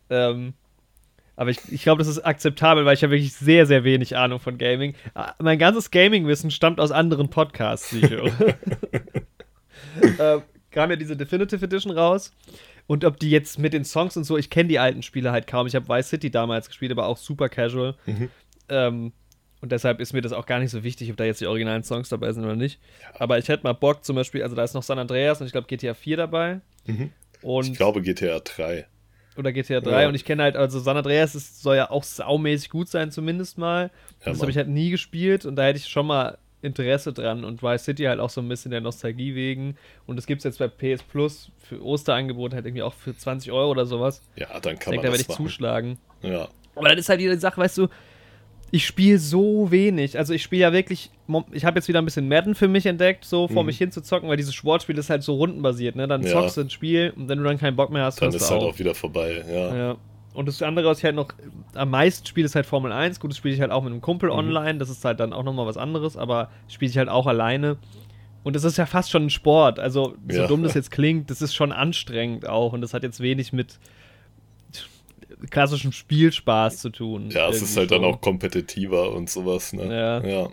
Ähm, 0.09 0.53
aber 1.37 1.51
ich, 1.51 1.59
ich 1.71 1.83
glaube, 1.83 1.99
das 1.99 2.07
ist 2.07 2.19
akzeptabel, 2.19 2.83
weil 2.83 2.95
ich 2.95 3.03
habe 3.03 3.11
wirklich 3.13 3.33
sehr, 3.33 3.65
sehr 3.67 3.83
wenig 3.83 4.17
Ahnung 4.17 4.39
von 4.39 4.57
Gaming. 4.57 4.95
Ah, 5.13 5.33
Mein 5.39 5.59
ganzes 5.59 5.91
Gaming-Wissen 5.91 6.51
stammt 6.51 6.79
aus 6.79 6.91
anderen 6.91 7.29
Podcasts, 7.29 7.91
die 7.91 7.99
ich 7.99 8.09
höre. 8.09 8.25
äh, 10.19 10.41
kam 10.71 10.89
ja 10.89 10.95
diese 10.95 11.15
Definitive 11.15 11.63
Edition 11.63 11.91
raus. 11.91 12.33
Und 12.87 13.05
ob 13.05 13.19
die 13.19 13.29
jetzt 13.29 13.59
mit 13.59 13.73
den 13.73 13.85
Songs 13.85 14.17
und 14.17 14.23
so, 14.23 14.37
ich 14.37 14.49
kenne 14.49 14.67
die 14.69 14.79
alten 14.79 15.03
Spiele 15.03 15.31
halt 15.31 15.45
kaum. 15.45 15.67
Ich 15.67 15.75
habe 15.75 15.87
Vice 15.87 16.09
City 16.09 16.31
damals 16.31 16.67
gespielt, 16.69 16.91
aber 16.91 17.05
auch 17.05 17.17
super 17.17 17.49
casual. 17.49 17.95
Mhm. 18.05 18.29
Ähm, 18.69 19.13
und 19.61 19.71
deshalb 19.71 19.99
ist 19.99 20.13
mir 20.13 20.21
das 20.21 20.33
auch 20.33 20.45
gar 20.45 20.59
nicht 20.59 20.71
so 20.71 20.83
wichtig, 20.83 21.11
ob 21.11 21.17
da 21.17 21.23
jetzt 21.25 21.41
die 21.41 21.47
originalen 21.47 21.83
Songs 21.83 22.09
dabei 22.09 22.31
sind 22.31 22.45
oder 22.45 22.55
nicht. 22.55 22.79
Aber 23.19 23.37
ich 23.37 23.47
hätte 23.47 23.63
mal 23.63 23.73
Bock, 23.73 24.03
zum 24.05 24.15
Beispiel, 24.15 24.41
also 24.41 24.55
da 24.55 24.63
ist 24.63 24.73
noch 24.73 24.83
San 24.83 24.97
Andreas 24.99 25.39
und 25.41 25.47
ich 25.47 25.51
glaube 25.51 25.67
GTA 25.67 25.93
4 25.93 26.17
dabei. 26.17 26.61
Mhm. 26.85 27.11
Ich 27.61 27.73
glaube 27.77 28.01
GTA 28.01 28.39
3. 28.39 28.87
oder 29.37 29.51
GTA 29.51 29.79
3. 29.81 30.01
Ja. 30.03 30.07
Und 30.07 30.15
ich 30.15 30.25
kenne 30.25 30.43
halt, 30.43 30.55
also 30.55 30.79
San 30.79 30.97
Andreas 30.97 31.35
ist, 31.35 31.61
soll 31.61 31.75
ja 31.77 31.89
auch 31.89 32.03
saumäßig 32.03 32.69
gut 32.69 32.87
sein, 32.89 33.11
zumindest 33.11 33.57
mal. 33.57 33.91
Ja, 34.25 34.31
das 34.31 34.41
habe 34.41 34.51
ich 34.51 34.57
halt 34.57 34.67
nie 34.67 34.89
gespielt 34.89 35.45
und 35.45 35.55
da 35.55 35.63
hätte 35.63 35.79
ich 35.79 35.87
schon 35.87 36.07
mal 36.07 36.37
Interesse 36.61 37.13
dran 37.13 37.43
und 37.45 37.61
Vice 37.61 37.83
City 37.85 38.03
halt 38.05 38.19
auch 38.19 38.29
so 38.31 38.41
ein 38.41 38.49
bisschen 38.49 38.71
der 38.71 38.81
Nostalgie 38.81 39.35
wegen. 39.35 39.77
Und 40.07 40.15
das 40.15 40.25
gibt 40.25 40.39
es 40.39 40.43
jetzt 40.43 40.57
bei 40.59 40.67
PS 40.67 41.03
Plus 41.03 41.51
für 41.59 41.83
Osterangebot 41.83 42.53
halt 42.53 42.65
irgendwie 42.65 42.81
auch 42.83 42.93
für 42.93 43.15
20 43.15 43.51
Euro 43.51 43.69
oder 43.71 43.85
sowas. 43.85 44.21
Ja, 44.35 44.47
dann 44.59 44.73
Ich 44.73 44.79
kann 44.79 44.91
denke, 44.91 44.95
da 44.95 44.95
man 44.95 45.03
werde 45.03 45.11
das 45.11 45.21
ich 45.21 45.27
machen. 45.29 45.45
zuschlagen. 45.45 45.97
Ja. 46.23 46.47
Aber 46.75 46.89
dann 46.89 46.97
ist 46.97 47.09
halt 47.09 47.19
die 47.21 47.33
Sache, 47.35 47.61
weißt 47.61 47.77
du, 47.77 47.87
ich 48.71 48.85
spiele 48.85 49.17
so 49.19 49.71
wenig. 49.71 50.17
Also 50.17 50.33
ich 50.33 50.43
spiele 50.43 50.61
ja 50.63 50.73
wirklich, 50.73 51.09
ich 51.51 51.65
habe 51.65 51.77
jetzt 51.79 51.87
wieder 51.87 51.99
ein 51.99 52.05
bisschen 52.05 52.27
Madden 52.27 52.53
für 52.55 52.67
mich 52.67 52.85
entdeckt, 52.85 53.23
so 53.25 53.47
vor 53.47 53.63
Mhm. 53.63 53.67
mich 53.67 53.77
hin 53.77 53.91
zu 53.91 54.01
zocken, 54.01 54.27
weil 54.29 54.37
dieses 54.37 54.53
Sportspiel 54.53 54.97
ist 54.97 55.09
halt 55.09 55.23
so 55.23 55.35
rundenbasiert, 55.35 55.95
ne? 55.95 56.07
Dann 56.07 56.21
Ja. 56.23 56.29
zockst 56.29 56.57
du 56.57 56.61
ein 56.61 56.69
Spiel 56.69 57.13
und 57.15 57.29
wenn 57.29 57.37
du 57.37 57.43
dann 57.45 57.57
keinen 57.57 57.75
Bock 57.75 57.91
mehr 57.91 58.03
hast, 58.03 58.21
Dann 58.21 58.29
ist 58.33 58.49
du 58.49 58.53
halt 58.53 58.63
auch 58.63 58.77
wieder 58.79 58.93
vorbei. 58.95 59.43
Ja. 59.49 59.75
Ja. 59.75 59.95
Und 60.33 60.47
das 60.47 60.61
andere, 60.61 60.87
was 60.89 60.99
ich 60.99 61.05
halt 61.05 61.15
noch 61.15 61.29
am 61.73 61.89
meisten 61.89 62.27
spiele, 62.27 62.45
ist 62.45 62.55
halt 62.55 62.65
Formel 62.67 62.91
1. 62.91 63.19
Gut, 63.19 63.31
das 63.31 63.37
spiele 63.37 63.55
ich 63.55 63.61
halt 63.61 63.71
auch 63.71 63.81
mit 63.83 63.91
einem 63.91 64.01
Kumpel 64.01 64.29
Mhm. 64.29 64.35
online. 64.35 64.77
Das 64.79 64.89
ist 64.89 65.03
halt 65.03 65.19
dann 65.19 65.33
auch 65.33 65.43
nochmal 65.43 65.65
was 65.65 65.77
anderes, 65.77 66.15
aber 66.17 66.49
spiele 66.67 66.91
ich 66.91 66.97
halt 66.97 67.09
auch 67.09 67.25
alleine. 67.25 67.77
Und 68.43 68.55
das 68.55 68.63
ist 68.63 68.77
ja 68.77 68.85
fast 68.85 69.09
schon 69.09 69.25
ein 69.25 69.29
Sport. 69.29 69.79
Also, 69.79 70.15
so 70.29 70.37
Ja. 70.41 70.47
dumm 70.47 70.61
das 70.63 70.73
jetzt 70.73 70.91
klingt, 70.91 71.29
das 71.31 71.41
ist 71.41 71.55
schon 71.55 71.71
anstrengend 71.71 72.47
auch. 72.47 72.71
Und 72.73 72.81
das 72.81 72.93
hat 72.93 73.03
jetzt 73.03 73.19
wenig 73.19 73.51
mit 73.51 73.79
klassischem 75.49 75.91
Spielspaß 75.91 76.79
zu 76.79 76.89
tun. 76.89 77.29
Ja, 77.29 77.49
es 77.49 77.61
ist 77.61 77.77
halt 77.77 77.91
dann 77.91 78.01
schon. 78.01 78.13
auch 78.13 78.21
kompetitiver 78.21 79.11
und 79.11 79.29
sowas, 79.29 79.73
ne? 79.73 79.85
Ja. 79.85 80.27
Ja. 80.27 80.49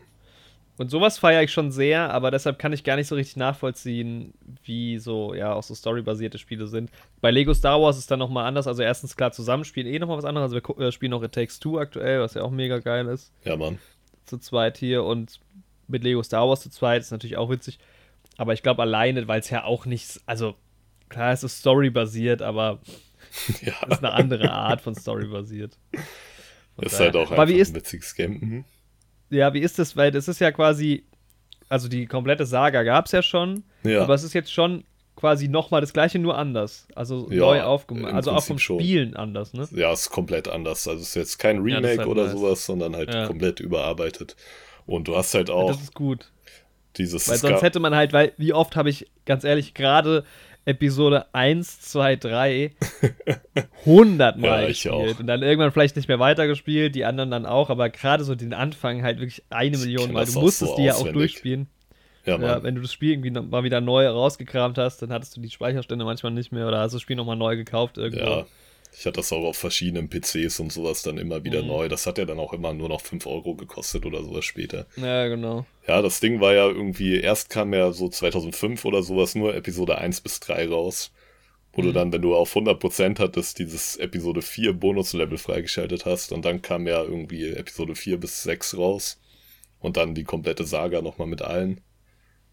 Und 0.76 0.90
sowas 0.90 1.18
feiere 1.18 1.44
ich 1.44 1.52
schon 1.52 1.70
sehr, 1.70 2.12
aber 2.12 2.32
deshalb 2.32 2.58
kann 2.58 2.72
ich 2.72 2.82
gar 2.82 2.96
nicht 2.96 3.06
so 3.06 3.14
richtig 3.14 3.36
nachvollziehen, 3.36 4.34
wie 4.64 4.98
so, 4.98 5.32
ja, 5.32 5.52
auch 5.54 5.62
so 5.62 5.72
storybasierte 5.72 6.36
Spiele 6.36 6.66
sind. 6.66 6.90
Bei 7.20 7.30
Lego 7.30 7.54
Star 7.54 7.80
Wars 7.80 7.96
ist 7.96 8.10
dann 8.10 8.18
nochmal 8.18 8.46
anders. 8.46 8.66
Also 8.66 8.82
erstens 8.82 9.16
klar, 9.16 9.30
Zusammenspielen 9.30 9.92
eh 9.92 10.00
nochmal 10.00 10.18
was 10.18 10.24
anderes. 10.24 10.52
Also 10.52 10.76
wir 10.76 10.86
äh, 10.86 10.92
spielen 10.92 11.10
noch 11.10 11.22
It 11.22 11.30
Takes 11.30 11.60
Two 11.60 11.78
aktuell, 11.78 12.20
was 12.20 12.34
ja 12.34 12.42
auch 12.42 12.50
mega 12.50 12.80
geil 12.80 13.06
ist. 13.06 13.32
Ja, 13.44 13.56
Mann. 13.56 13.78
Zu 14.24 14.38
zweit 14.38 14.76
hier 14.76 15.04
und 15.04 15.38
mit 15.86 16.02
Lego 16.02 16.22
Star 16.24 16.48
Wars 16.48 16.62
zu 16.62 16.70
zweit 16.70 17.02
ist 17.02 17.12
natürlich 17.12 17.36
auch 17.36 17.50
witzig. 17.50 17.78
Aber 18.36 18.52
ich 18.52 18.64
glaube 18.64 18.82
alleine, 18.82 19.28
weil 19.28 19.38
es 19.38 19.50
ja 19.50 19.62
auch 19.62 19.86
nicht, 19.86 20.20
also 20.26 20.56
klar, 21.08 21.32
es 21.32 21.44
ist 21.44 21.60
storybasiert, 21.60 22.42
aber 22.42 22.80
Ja, 23.62 23.72
Das 23.88 23.98
ist 23.98 24.04
eine 24.04 24.12
andere 24.12 24.50
Art 24.52 24.80
von 24.80 24.94
Story 24.94 25.26
basiert. 25.26 25.76
Von 26.76 26.84
ist 26.84 26.94
daher. 26.94 27.06
halt 27.06 27.16
auch 27.16 27.30
Aber 27.32 27.42
einfach 27.42 27.54
wie 27.54 27.58
ist, 27.58 27.70
ein 27.70 27.76
witziges 27.76 28.14
Game. 28.14 28.32
Mhm. 28.40 28.64
ja, 29.30 29.52
wie 29.54 29.60
ist 29.60 29.78
das? 29.78 29.96
Weil 29.96 30.10
das 30.10 30.28
ist 30.28 30.40
ja 30.40 30.52
quasi, 30.52 31.04
also 31.68 31.88
die 31.88 32.06
komplette 32.06 32.46
Saga 32.46 32.82
gab 32.82 33.06
es 33.06 33.12
ja 33.12 33.22
schon, 33.22 33.64
Ja. 33.82 34.02
aber 34.02 34.14
es 34.14 34.22
ist 34.22 34.32
jetzt 34.34 34.52
schon 34.52 34.84
quasi 35.16 35.48
nochmal 35.48 35.80
das 35.80 35.92
gleiche, 35.92 36.18
nur 36.18 36.36
anders. 36.36 36.88
Also 36.94 37.28
Ja, 37.30 37.38
neu 37.40 37.62
aufgemacht. 37.62 38.12
Also 38.14 38.32
auch 38.32 38.42
vom 38.42 38.56
Prinzip 38.56 38.60
schon. 38.66 38.80
Spielen 38.80 39.16
anders, 39.16 39.52
ne? 39.52 39.66
Ja, 39.72 39.92
ist 39.92 40.10
komplett 40.10 40.48
anders. 40.48 40.86
Also 40.88 41.00
es 41.02 41.08
ist 41.10 41.14
jetzt 41.14 41.38
kein 41.38 41.56
Ja, 41.66 41.80
das 41.80 41.84
Remake 41.90 41.98
halt 42.00 42.08
oder 42.08 42.24
nice. 42.24 42.32
sowas, 42.32 42.66
sondern 42.66 42.96
halt 42.96 43.14
Ja. 43.14 43.26
komplett 43.26 43.60
überarbeitet. 43.60 44.34
Und 44.86 45.06
du 45.08 45.16
hast 45.16 45.32
halt 45.34 45.50
auch 45.50 45.68
Das 45.68 45.80
ist 45.80 45.94
gut. 45.94 46.30
dieses 46.96 47.28
Weil 47.28 47.36
es 47.36 47.40
sonst 47.42 47.62
hätte 47.62 47.78
man 47.80 47.94
halt, 47.94 48.12
weil 48.12 48.32
wie 48.36 48.52
oft 48.52 48.74
habe 48.76 48.90
ich, 48.90 49.06
ganz 49.24 49.44
ehrlich, 49.44 49.72
gerade 49.74 50.24
Episode 50.66 51.26
1, 51.32 51.80
2, 51.82 52.16
3 52.16 52.70
hundertmal 53.84 54.48
Ja, 54.62 54.68
ich 54.68 54.82
gespielt. 54.82 55.20
Und 55.20 55.26
dann 55.26 55.42
irgendwann 55.42 55.72
vielleicht 55.72 55.96
nicht 55.96 56.08
mehr 56.08 56.18
weitergespielt, 56.18 56.94
die 56.94 57.04
anderen 57.04 57.30
dann 57.30 57.46
auch, 57.46 57.70
aber 57.70 57.90
gerade 57.90 58.24
so 58.24 58.34
den 58.34 58.54
Anfang 58.54 59.02
halt 59.02 59.18
wirklich 59.18 59.42
eine 59.50 59.76
Million 59.76 60.12
Mal. 60.12 60.24
Du 60.24 60.40
musstest 60.40 60.70
so 60.70 60.76
die 60.76 60.84
ja 60.84 60.94
auch 60.94 61.08
durchspielen. 61.08 61.68
ja. 62.24 62.38
Ja, 62.38 62.62
wenn 62.62 62.74
du 62.74 62.80
das 62.80 62.92
Spiel 62.92 63.12
irgendwie 63.12 63.30
mal 63.30 63.64
wieder 63.64 63.80
neu 63.80 64.06
rausgekramt 64.08 64.78
hast, 64.78 65.02
dann 65.02 65.12
hattest 65.12 65.36
du 65.36 65.40
die 65.40 65.50
Speicherstände 65.50 66.04
manchmal 66.04 66.32
nicht 66.32 66.52
mehr 66.52 66.66
oder 66.66 66.80
hast 66.80 66.94
das 66.94 67.02
Spiel 67.02 67.16
nochmal 67.16 67.36
neu 67.36 67.56
gekauft 67.56 67.98
irgendwo. 67.98 68.24
Ja, 68.24 68.46
ich 68.96 69.06
hatte 69.06 69.16
das 69.16 69.32
auch 69.32 69.44
auf 69.44 69.56
verschiedenen 69.56 70.08
PCs 70.08 70.60
und 70.60 70.72
sowas 70.72 71.02
dann 71.02 71.18
immer 71.18 71.42
wieder 71.44 71.62
Mhm. 71.62 71.68
neu. 71.68 71.88
Das 71.88 72.06
hat 72.06 72.18
ja 72.18 72.24
dann 72.24 72.38
auch 72.38 72.52
immer 72.52 72.72
nur 72.72 72.88
noch 72.88 73.00
5 73.00 73.26
Euro 73.26 73.54
gekostet 73.54 74.06
oder 74.06 74.22
sowas 74.22 74.44
später. 74.44 74.86
Ja, 74.96 75.26
genau. 75.28 75.66
Ja, 75.86 76.00
das 76.00 76.20
Ding 76.20 76.40
war 76.40 76.54
ja 76.54 76.66
irgendwie, 76.68 77.18
erst 77.20 77.50
kam 77.50 77.74
ja 77.74 77.92
so 77.92 78.08
2005 78.08 78.84
oder 78.84 79.02
sowas 79.02 79.34
nur 79.34 79.54
Episode 79.54 79.98
1 79.98 80.20
bis 80.20 80.40
3 80.40 80.68
raus. 80.68 81.12
Wo 81.72 81.82
du 81.82 81.88
Mhm. 81.88 81.94
dann, 81.94 82.12
wenn 82.12 82.22
du 82.22 82.36
auf 82.36 82.54
100% 82.54 83.18
hattest, 83.18 83.58
dieses 83.58 83.96
Episode 83.96 84.42
4 84.42 84.72
Bonuslevel 84.74 85.38
freigeschaltet 85.38 86.04
hast. 86.06 86.30
Und 86.30 86.44
dann 86.44 86.62
kam 86.62 86.86
ja 86.86 87.02
irgendwie 87.02 87.48
Episode 87.48 87.96
4 87.96 88.16
bis 88.18 88.44
6 88.44 88.76
raus. 88.78 89.20
Und 89.80 89.96
dann 89.96 90.14
die 90.14 90.22
komplette 90.24 90.64
Saga 90.64 91.02
nochmal 91.02 91.26
mit 91.26 91.42
allen. 91.42 91.80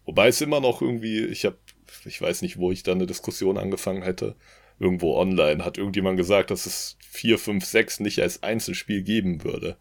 Wobei 0.04 0.26
es 0.26 0.40
immer 0.40 0.58
noch 0.60 0.82
irgendwie, 0.82 1.24
ich 1.24 1.44
habe, 1.44 1.56
ich 2.04 2.20
weiß 2.20 2.42
nicht, 2.42 2.58
wo 2.58 2.72
ich 2.72 2.82
da 2.82 2.92
eine 2.92 3.06
Diskussion 3.06 3.56
angefangen 3.58 4.02
hätte. 4.02 4.34
Irgendwo 4.82 5.16
online 5.16 5.64
hat 5.64 5.78
irgendjemand 5.78 6.16
gesagt, 6.16 6.50
dass 6.50 6.66
es 6.66 6.96
4, 7.08 7.38
5, 7.38 7.64
6 7.64 8.00
nicht 8.00 8.20
als 8.20 8.42
Einzelspiel 8.42 9.02
geben 9.02 9.44
würde. 9.44 9.76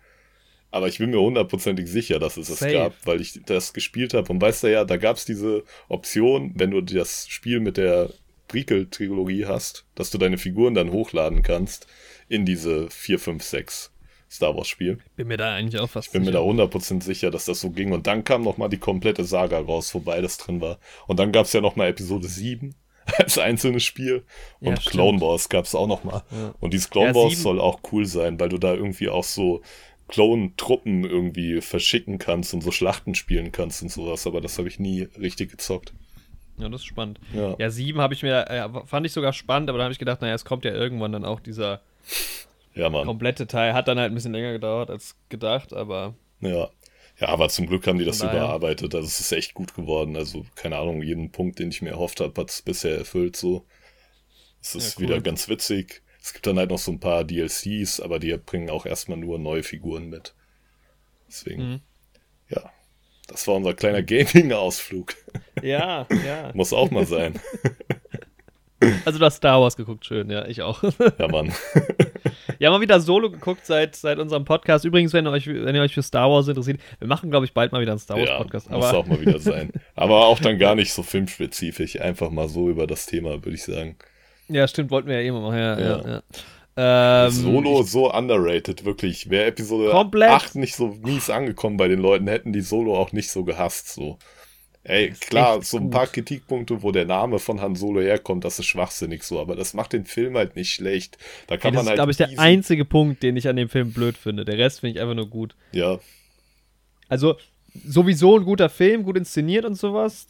Aber 0.69 0.87
ich 0.87 0.99
bin 0.99 1.09
mir 1.09 1.19
hundertprozentig 1.19 1.89
sicher, 1.89 2.19
dass 2.19 2.37
es 2.37 2.49
das 2.49 2.59
Safe. 2.59 2.71
gab, 2.71 2.93
weil 3.03 3.19
ich 3.19 3.41
das 3.47 3.73
gespielt 3.73 4.13
habe. 4.13 4.31
Und 4.31 4.39
weißt 4.39 4.61
du 4.63 4.71
ja, 4.71 4.85
da 4.85 4.97
gab 4.97 5.17
es 5.17 5.25
diese 5.25 5.63
Option, 5.89 6.51
wenn 6.55 6.69
du 6.69 6.81
das 6.81 7.27
Spiel 7.27 7.59
mit 7.61 7.77
der 7.77 8.11
Prequel-Trilogie 8.47 9.47
hast, 9.47 9.87
dass 9.95 10.11
du 10.11 10.19
deine 10.19 10.37
Figuren 10.37 10.75
dann 10.75 10.91
hochladen 10.91 11.41
kannst 11.41 11.87
in 12.29 12.45
diese 12.45 12.87
4, 12.91 13.17
5, 13.17 13.43
6 13.43 13.91
Star 14.29 14.55
Wars-Spiel. 14.55 14.99
Bin 15.15 15.27
mir 15.29 15.37
da 15.37 15.55
eigentlich 15.55 15.81
auch 15.81 15.89
fast 15.89 16.09
Ich 16.09 16.13
bin 16.13 16.21
mir 16.21 16.27
sicher. 16.31 16.39
da 16.57 16.63
100% 16.63 17.01
sicher, 17.01 17.31
dass 17.31 17.45
das 17.45 17.59
so 17.59 17.71
ging. 17.71 17.91
Und 17.91 18.05
dann 18.05 18.23
kam 18.23 18.43
nochmal 18.43 18.69
die 18.69 18.77
komplette 18.77 19.25
Saga 19.25 19.57
raus, 19.57 19.95
wo 19.95 19.99
beides 19.99 20.37
drin 20.37 20.61
war. 20.61 20.77
Und 21.07 21.19
dann 21.19 21.31
gab 21.31 21.47
es 21.47 21.53
ja 21.53 21.59
nochmal 21.59 21.89
Episode 21.89 22.27
7 22.27 22.75
als 23.17 23.37
einzelnes 23.37 23.83
Spiel. 23.83 24.23
Und 24.59 24.69
Ja. 24.83 24.89
Clone 24.91 25.19
Wars 25.21 25.49
gab 25.49 25.65
es 25.65 25.75
auch 25.75 25.87
nochmal. 25.87 26.23
Ja. 26.31 26.53
Und 26.59 26.73
dieses 26.73 26.89
Clone 26.89 27.09
Ja, 27.09 27.15
Wars 27.15 27.41
soll 27.41 27.59
auch 27.59 27.79
cool 27.91 28.05
sein, 28.05 28.39
weil 28.39 28.49
du 28.49 28.57
da 28.57 28.73
irgendwie 28.73 29.09
auch 29.09 29.23
so 29.23 29.61
Clone-Truppen 30.07 31.05
irgendwie 31.05 31.61
verschicken 31.61 32.17
kannst 32.19 32.53
und 32.53 32.61
so 32.61 32.71
Schlachten 32.71 33.15
spielen 33.15 33.51
kannst 33.51 33.81
und 33.81 33.89
sowas. 33.89 34.27
Aber 34.27 34.41
das 34.41 34.57
habe 34.57 34.67
ich 34.67 34.79
nie 34.79 35.03
richtig 35.19 35.51
gezockt. 35.51 35.93
Ja, 36.57 36.69
das 36.69 36.81
ist 36.81 36.87
spannend. 36.87 37.19
Ja. 37.33 37.55
Ja, 37.57 37.69
sieben 37.71 38.01
habe 38.01 38.13
ich 38.13 38.21
mir, 38.21 38.45
äh, 38.49 38.67
fand 38.85 39.05
ich 39.05 39.13
sogar 39.13 39.33
spannend, 39.33 39.69
aber 39.69 39.77
dann 39.79 39.85
habe 39.85 39.93
ich 39.93 39.99
gedacht, 39.99 40.21
naja, 40.21 40.35
es 40.35 40.45
kommt 40.45 40.65
ja 40.65 40.71
irgendwann 40.71 41.11
dann 41.11 41.25
auch 41.25 41.39
dieser 41.39 41.81
Ja, 42.75 42.89
komplette 42.89 43.47
Teil. 43.47 43.73
Hat 43.73 43.87
dann 43.87 43.97
halt 43.99 44.11
ein 44.11 44.15
bisschen 44.15 44.33
länger 44.33 44.51
gedauert 44.51 44.89
als 44.89 45.15
gedacht, 45.29 45.73
aber 45.73 46.13
Ja. 46.41 46.69
Ja, 47.21 47.27
aber 47.29 47.47
zum 47.49 47.67
Glück 47.67 47.85
haben 47.87 47.99
die 47.99 48.05
das 48.05 48.17
daher. 48.17 48.35
überarbeitet. 48.39 48.93
Also 48.95 49.07
es 49.07 49.19
ist 49.19 49.31
echt 49.31 49.53
gut 49.53 49.73
geworden. 49.75 50.17
Also, 50.17 50.43
keine 50.55 50.77
Ahnung, 50.77 51.01
jeden 51.03 51.31
Punkt, 51.31 51.59
den 51.59 51.69
ich 51.69 51.81
mir 51.81 51.91
erhofft 51.91 52.19
habe, 52.19 52.39
hat 52.41 52.49
es 52.49 52.61
bisher 52.63 52.97
erfüllt 52.97 53.35
so. 53.35 53.65
Es 54.61 54.75
ist 54.75 54.95
Ja, 54.95 54.95
cool. 54.97 55.03
wieder 55.13 55.21
ganz 55.21 55.47
witzig. 55.47 56.01
Es 56.21 56.33
gibt 56.33 56.45
dann 56.47 56.57
halt 56.57 56.69
noch 56.71 56.77
so 56.79 56.91
ein 56.91 56.99
paar 56.99 57.23
DLCs, 57.23 57.99
aber 57.99 58.19
die 58.19 58.35
bringen 58.37 58.69
auch 58.69 58.85
erstmal 58.85 59.17
nur 59.17 59.39
neue 59.39 59.63
Figuren 59.63 60.09
mit. 60.09 60.33
Deswegen, 61.27 61.61
Mhm. 61.69 61.79
ja. 62.49 62.71
Das 63.27 63.47
war 63.47 63.55
unser 63.55 63.73
kleiner 63.75 64.01
Gaming-Ausflug. 64.03 65.13
ja, 65.61 66.07
ja. 66.25 66.51
Muss 66.55 66.73
auch 66.73 66.91
mal 66.91 67.05
sein. 67.05 67.39
Also 69.05 69.19
du 69.19 69.25
hast 69.25 69.35
Star 69.35 69.61
Wars 69.61 69.77
geguckt, 69.77 70.07
schön, 70.07 70.31
ja, 70.31 70.47
ich 70.47 70.63
auch. 70.63 70.81
Ja, 71.19 71.27
Mann. 71.27 71.53
ja, 72.59 72.69
mal 72.69 72.81
wieder 72.81 72.99
Solo 72.99 73.29
geguckt 73.31 73.65
seit, 73.65 73.95
seit 73.95 74.19
unserem 74.19 74.45
Podcast. 74.45 74.85
Übrigens, 74.85 75.13
wenn 75.13 75.25
ihr 75.27 75.31
euch, 75.31 75.47
wenn 75.47 75.75
ihr 75.75 75.81
euch 75.81 75.93
für 75.93 76.03
Star 76.03 76.29
Wars 76.29 76.47
interessiert, 76.47 76.79
wir 76.99 77.07
machen, 77.07 77.29
glaube 77.29 77.45
ich, 77.45 77.53
bald 77.53 77.71
mal 77.71 77.81
wieder 77.81 77.91
einen 77.91 77.99
Star 77.99 78.17
Wars 78.17 78.29
Ja, 78.29 78.37
Podcast. 78.37 78.69
muss 78.69 78.85
auch 78.85 79.05
mal 79.05 79.19
wieder 79.19 79.39
sein. 79.39 79.71
Aber 79.95 80.25
auch 80.25 80.39
dann 80.39 80.57
gar 80.57 80.75
nicht 80.75 80.93
so 80.93 81.03
filmspezifisch. 81.03 81.99
Einfach 81.99 82.29
mal 82.29 82.47
so 82.49 82.69
über 82.69 82.87
das 82.87 83.05
Thema, 83.05 83.31
würde 83.31 83.51
ich 83.51 83.63
sagen. 83.63 83.95
ja, 84.47 84.67
stimmt, 84.67 84.91
wollten 84.91 85.07
wir 85.09 85.21
ja 85.21 85.27
eh 85.27 85.31
mal 85.31 85.41
machen. 85.41 85.57
Ja, 85.57 85.79
ja. 85.79 86.01
Ja. 86.01 86.09
ja. 86.09 86.21
Ähm, 86.77 87.31
Solo 87.31 87.83
so 87.83 88.11
underrated, 88.13 88.85
wirklich. 88.85 89.29
Wäre 89.29 89.45
Episode 89.45 89.91
Komplett. 89.91 90.29
8 90.29 90.55
nicht 90.55 90.75
so 90.75 90.97
mies 91.03 91.29
angekommen 91.29 91.77
bei 91.77 91.87
den 91.87 91.99
Leuten, 91.99 92.27
hätten 92.27 92.53
die 92.53 92.61
Solo 92.61 92.95
auch 92.97 93.11
nicht 93.11 93.29
so 93.29 93.43
gehasst. 93.43 93.93
So. 93.93 94.17
Ey, 94.83 95.11
klar, 95.11 95.61
so 95.61 95.77
ein 95.77 95.83
gut. 95.83 95.91
paar 95.91 96.07
Kritikpunkte, 96.07 96.81
wo 96.81 96.91
der 96.91 97.05
Name 97.05 97.37
von 97.39 97.61
Han 97.61 97.75
Solo 97.75 98.01
herkommt, 98.01 98.43
das 98.45 98.57
ist 98.59 98.65
schwachsinnig 98.65 99.23
so, 99.23 99.39
aber 99.39 99.55
das 99.55 99.73
macht 99.75 99.93
den 99.93 100.05
Film 100.05 100.35
halt 100.37 100.55
nicht 100.55 100.73
schlecht. 100.73 101.17
Da 101.47 101.57
Ey, 101.59 101.59
kann 101.59 101.73
das 101.73 101.83
man 101.83 101.85
ist, 101.85 101.89
halt. 101.89 101.97
glaube 101.97 102.11
ich, 102.11 102.17
der 102.17 102.31
einzige 102.37 102.85
Punkt, 102.85 103.21
den 103.23 103.37
ich 103.37 103.47
an 103.47 103.55
dem 103.55 103.69
Film 103.69 103.93
blöd 103.93 104.17
finde. 104.17 104.43
Der 104.45 104.57
Rest 104.57 104.79
finde 104.79 104.95
ich 104.95 105.01
einfach 105.01 105.15
nur 105.15 105.29
gut. 105.29 105.55
Ja, 105.71 105.99
Also, 107.07 107.35
sowieso 107.73 108.37
ein 108.37 108.45
guter 108.45 108.69
Film, 108.69 109.03
gut 109.03 109.17
inszeniert 109.17 109.65
und 109.65 109.75
sowas. 109.75 110.27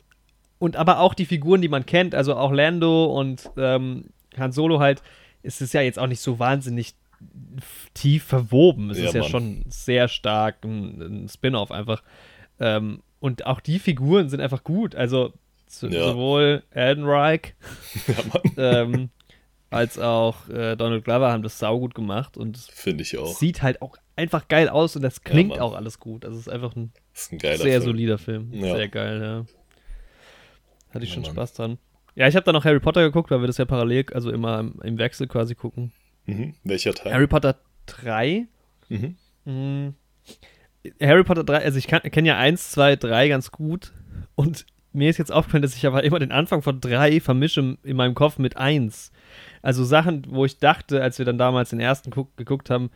Und 0.60 0.76
aber 0.76 1.00
auch 1.00 1.14
die 1.14 1.26
Figuren, 1.26 1.62
die 1.62 1.70
man 1.70 1.86
kennt, 1.86 2.14
also 2.14 2.36
auch 2.36 2.52
Lando 2.52 3.06
und 3.06 3.50
ähm, 3.58 4.06
Han 4.38 4.52
Solo 4.52 4.80
halt, 4.80 5.02
es 5.44 5.62
ist 5.62 5.74
ja 5.74 5.82
jetzt 5.82 5.98
auch 5.98 6.08
nicht 6.08 6.22
so 6.22 6.40
wahnsinnig 6.40 6.94
tief 7.94 8.24
verwoben. 8.24 8.90
Es 8.90 9.00
Ja, 9.00 9.04
ist 9.04 9.14
ja 9.14 9.24
Mann. 9.24 9.30
schon 9.30 9.64
sehr 9.68 10.08
stark 10.08 10.64
ein, 10.64 11.02
ein 11.26 11.30
Spin-off 11.30 11.72
einfach. 11.72 12.04
Ähm, 12.60 13.02
und 13.22 13.46
auch 13.46 13.62
die 13.62 13.80
Figuren 13.80 14.28
sind 14.28 14.42
einfach 14.42 14.66
gut. 14.66 14.94
Also 14.96 15.32
so, 15.68 15.88
Ja. 15.88 16.08
sowohl 16.10 16.64
Eldenreich 16.72 17.54
ja 18.58 18.82
ähm, 18.82 19.10
als 19.70 19.98
auch 19.98 20.50
äh, 20.50 20.76
Donald 20.76 21.06
Glover 21.06 21.32
haben 21.32 21.44
das 21.44 21.58
saugut 21.60 21.96
gemacht 21.96 22.36
und 22.36 22.58
es 22.58 22.68
Finde 22.68 23.04
ich 23.04 23.18
auch. 23.18 23.38
sieht 23.38 23.62
halt 23.62 23.82
auch 23.82 23.96
einfach 24.18 24.50
geil 24.50 24.68
aus 24.68 24.98
und 24.98 25.02
das 25.02 25.24
klingt 25.24 25.52
Mann. 25.52 25.60
auch 25.62 25.74
alles 25.74 25.98
gut. 26.00 26.26
Also 26.26 26.38
es 26.38 26.48
ist 26.48 26.54
einfach 26.54 26.76
ein 26.76 26.92
ist 27.14 27.32
ein 27.32 27.40
sehr 27.40 27.56
Film. 27.58 27.82
solider 27.84 28.18
Film. 28.18 28.54
Ja. 28.54 28.76
Sehr 28.76 28.90
geil, 28.90 29.22
ja. 29.22 29.46
Hatte 30.94 31.06
ich 31.06 31.10
Ja, 31.12 31.14
schon 31.16 31.24
Mann. 31.24 31.32
Spaß 31.32 31.54
dran. 31.54 31.78
Ja, 32.16 32.28
ich 32.28 32.36
habe 32.36 32.44
dann 32.44 32.54
noch 32.54 32.66
Harry 32.66 32.82
Potter 32.82 33.02
geguckt, 33.04 33.32
weil 33.32 33.40
wir 33.40 33.48
das 33.48 33.58
ja 33.58 33.64
parallel, 33.64 34.06
also 34.14 34.30
immer 34.32 34.60
im, 34.60 34.78
im 34.84 34.98
Wechsel 34.98 35.28
quasi 35.28 35.56
gucken. 35.56 35.94
Mhm. 36.26 36.54
Welcher 36.66 36.94
Teil? 36.94 37.14
Harry 37.14 37.28
Potter 37.28 37.56
3. 37.86 38.48
Mhm. 38.90 39.16
Hm. 39.46 39.94
Harry 41.02 41.24
Potter 41.24 41.44
3, 41.44 41.64
also 41.64 41.78
ich 41.78 41.88
kenne 41.88 42.28
ja 42.28 42.38
1, 42.38 42.72
2, 42.72 42.96
3 42.96 43.28
ganz 43.28 43.52
gut. 43.52 43.94
Und 44.36 44.66
mir 44.94 45.10
ist 45.10 45.18
jetzt 45.18 45.32
aufgefallen, 45.32 45.62
dass 45.62 45.76
ich 45.76 45.86
aber 45.86 46.04
immer 46.04 46.20
den 46.20 46.32
Anfang 46.32 46.62
von 46.62 46.82
3 46.82 47.20
vermische 47.20 47.78
in 47.84 47.96
meinem 47.96 48.14
Kopf 48.14 48.38
mit 48.38 48.58
1. 48.58 49.12
Also 49.62 49.84
Sachen, 49.84 50.26
wo 50.30 50.46
ich 50.46 50.58
dachte, 50.58 51.02
als 51.02 51.18
wir 51.18 51.26
dann 51.26 51.38
damals 51.38 51.70
den 51.70 51.80
ersten 51.80 52.12
guck, 52.12 52.36
geguckt 52.36 52.70
haben, 52.70 52.90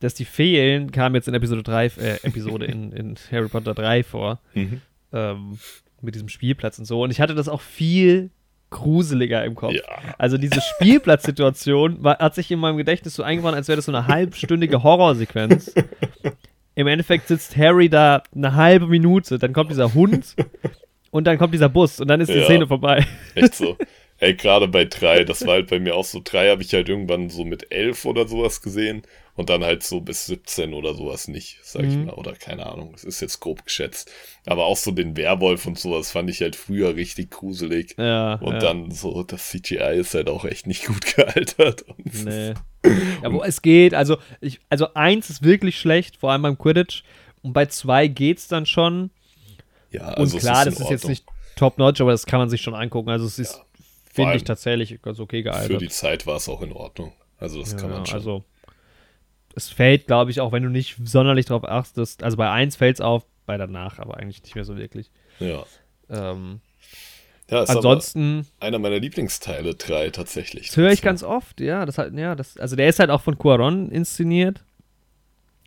dass 0.00 0.14
die 0.14 0.24
fehlen, 0.24 0.92
kamen 0.92 1.14
jetzt 1.14 1.28
in 1.28 1.34
Episode 1.34 1.62
3, 1.62 1.86
äh, 1.86 2.18
Episode 2.22 2.66
in, 2.66 2.92
in 2.92 3.14
Harry 3.30 3.48
Potter 3.48 3.74
3 3.74 4.04
vor. 4.04 4.40
Mhm. 4.54 4.80
Ähm, 5.12 5.58
mit 6.02 6.14
diesem 6.14 6.28
Spielplatz 6.28 6.78
und 6.78 6.84
so. 6.84 7.02
Und 7.02 7.10
ich 7.10 7.20
hatte 7.20 7.34
das 7.34 7.48
auch 7.48 7.62
viel 7.62 8.30
gruseliger 8.70 9.44
im 9.44 9.54
Kopf. 9.54 9.72
Ja. 9.72 9.82
Also 10.18 10.36
diese 10.36 10.60
Spielplatzsituation 10.60 12.02
war, 12.02 12.18
hat 12.18 12.34
sich 12.34 12.50
in 12.50 12.58
meinem 12.58 12.76
Gedächtnis 12.76 13.14
so 13.14 13.22
eingebaut, 13.22 13.54
als 13.54 13.68
wäre 13.68 13.76
das 13.76 13.86
so 13.86 13.92
eine 13.92 14.06
halbstündige 14.06 14.82
Horrorsequenz. 14.82 15.72
Im 16.74 16.86
Endeffekt 16.86 17.28
sitzt 17.28 17.56
Harry 17.56 17.88
da 17.88 18.22
eine 18.34 18.54
halbe 18.54 18.86
Minute, 18.86 19.38
dann 19.38 19.52
kommt 19.52 19.70
dieser 19.70 19.94
Hund 19.94 20.34
und 21.10 21.24
dann 21.26 21.38
kommt 21.38 21.54
dieser 21.54 21.68
Bus 21.68 22.00
und 22.00 22.08
dann 22.08 22.20
ist 22.20 22.28
die 22.32 22.38
Ja. 22.38 22.44
Szene 22.44 22.66
vorbei. 22.66 23.06
Echt 23.34 23.54
so. 23.54 23.76
Ey, 24.18 24.34
gerade 24.34 24.68
bei 24.68 24.84
drei, 24.84 25.24
das 25.24 25.44
war 25.44 25.54
halt 25.54 25.68
bei 25.68 25.80
mir 25.80 25.96
auch 25.96 26.04
so. 26.04 26.20
Drei 26.22 26.48
habe 26.48 26.62
ich 26.62 26.72
halt 26.72 26.88
irgendwann 26.88 27.30
so 27.30 27.44
mit 27.44 27.72
elf 27.72 28.04
oder 28.04 28.28
sowas 28.28 28.62
gesehen 28.62 29.02
und 29.34 29.50
dann 29.50 29.64
halt 29.64 29.82
so 29.82 30.00
bis 30.00 30.26
17 30.26 30.72
oder 30.72 30.94
sowas 30.94 31.26
nicht, 31.26 31.58
sag 31.62 31.82
ich 31.82 31.94
Mhm. 31.96 32.06
mal. 32.06 32.14
Oder 32.14 32.32
keine 32.34 32.64
Ahnung, 32.66 32.92
das 32.92 33.02
ist 33.02 33.20
jetzt 33.20 33.40
grob 33.40 33.64
geschätzt. 33.64 34.10
Aber 34.46 34.66
auch 34.66 34.76
so 34.76 34.92
den 34.92 35.16
Werwolf 35.16 35.66
und 35.66 35.80
sowas 35.80 36.12
fand 36.12 36.30
ich 36.30 36.40
halt 36.42 36.54
früher 36.54 36.94
richtig 36.94 37.32
gruselig. 37.32 37.96
Ja, 37.98 38.34
Und 38.36 38.54
ja. 38.54 38.58
dann 38.60 38.92
so, 38.92 39.24
das 39.24 39.48
CGI 39.50 39.96
ist 39.98 40.14
halt 40.14 40.30
auch 40.30 40.44
echt 40.44 40.68
nicht 40.68 40.86
gut 40.86 41.04
gealtert. 41.16 41.82
Und 41.82 42.06
es 42.06 42.24
Nee. 42.24 42.54
Ja, 43.22 43.32
wo 43.32 43.42
es 43.42 43.62
geht, 43.62 43.94
also, 43.94 44.18
ich, 44.40 44.60
also 44.68 44.92
eins 44.94 45.30
ist 45.30 45.42
wirklich 45.42 45.78
schlecht, 45.78 46.16
vor 46.16 46.32
allem 46.32 46.42
beim 46.42 46.58
Quidditch. 46.58 47.02
Und 47.42 47.52
bei 47.52 47.66
zwei 47.66 48.08
geht's 48.08 48.48
dann 48.48 48.66
schon. 48.66 49.10
Ja, 49.90 50.08
Und 50.08 50.18
also 50.18 50.36
es 50.38 50.42
klar, 50.42 50.66
in 50.66 50.70
das 50.70 50.80
ist 50.80 50.90
jetzt 50.90 51.08
nicht 51.08 51.24
top-notch, 51.56 52.00
aber 52.00 52.10
das 52.12 52.26
kann 52.26 52.40
man 52.40 52.48
sich 52.48 52.62
schon 52.62 52.74
angucken. 52.74 53.10
Also 53.10 53.26
es 53.26 53.38
ist 53.38 53.60
finde 54.14 54.30
allem 54.30 54.36
ich 54.36 54.44
tatsächlich 54.44 55.02
ganz 55.02 55.18
okay 55.18 55.42
gealtert. 55.42 55.66
Für 55.72 55.78
die 55.78 55.88
Zeit 55.88 56.26
war 56.26 56.36
es 56.36 56.48
auch 56.48 56.62
in 56.62 56.72
Ordnung. 56.72 57.12
Also 57.38 57.60
das 57.60 57.76
kann 57.76 57.90
Ja, 57.90 57.96
man 57.96 58.06
schon. 58.06 58.14
Also, 58.14 58.44
es 59.56 59.68
fällt, 59.70 60.06
glaube 60.06 60.30
ich, 60.30 60.40
auch 60.40 60.52
wenn 60.52 60.62
du 60.62 60.68
nicht 60.68 60.96
sonderlich 61.04 61.46
drauf 61.46 61.64
achtest. 61.64 62.22
Also 62.22 62.36
bei 62.36 62.50
1 62.50 62.76
fällt 62.76 62.96
es 62.96 63.00
auf, 63.00 63.24
bei 63.46 63.56
danach 63.56 63.98
aber 63.98 64.16
eigentlich 64.16 64.42
nicht 64.42 64.54
mehr 64.54 64.64
so 64.64 64.76
wirklich. 64.76 65.10
ja. 65.38 65.64
Ähm, 66.10 66.60
ja, 67.54 67.62
ist 67.62 67.70
ansonsten, 67.70 68.46
einer 68.60 68.78
meiner 68.78 68.98
Lieblingsteile, 68.98 69.74
drei 69.74 70.10
tatsächlich. 70.10 70.66
das 70.68 70.76
höre 70.76 70.90
ich 70.92 71.02
ganz 71.02 71.22
oft, 71.22 71.60
ja. 71.60 71.86
Das 71.86 71.98
halt, 71.98 72.14
ja, 72.14 72.34
das, 72.34 72.56
also 72.58 72.76
der 72.76 72.88
ist 72.88 72.98
halt 72.98 73.10
auch 73.10 73.20
von 73.22 73.38
Cuaron 73.38 73.90
inszeniert. 73.90 74.64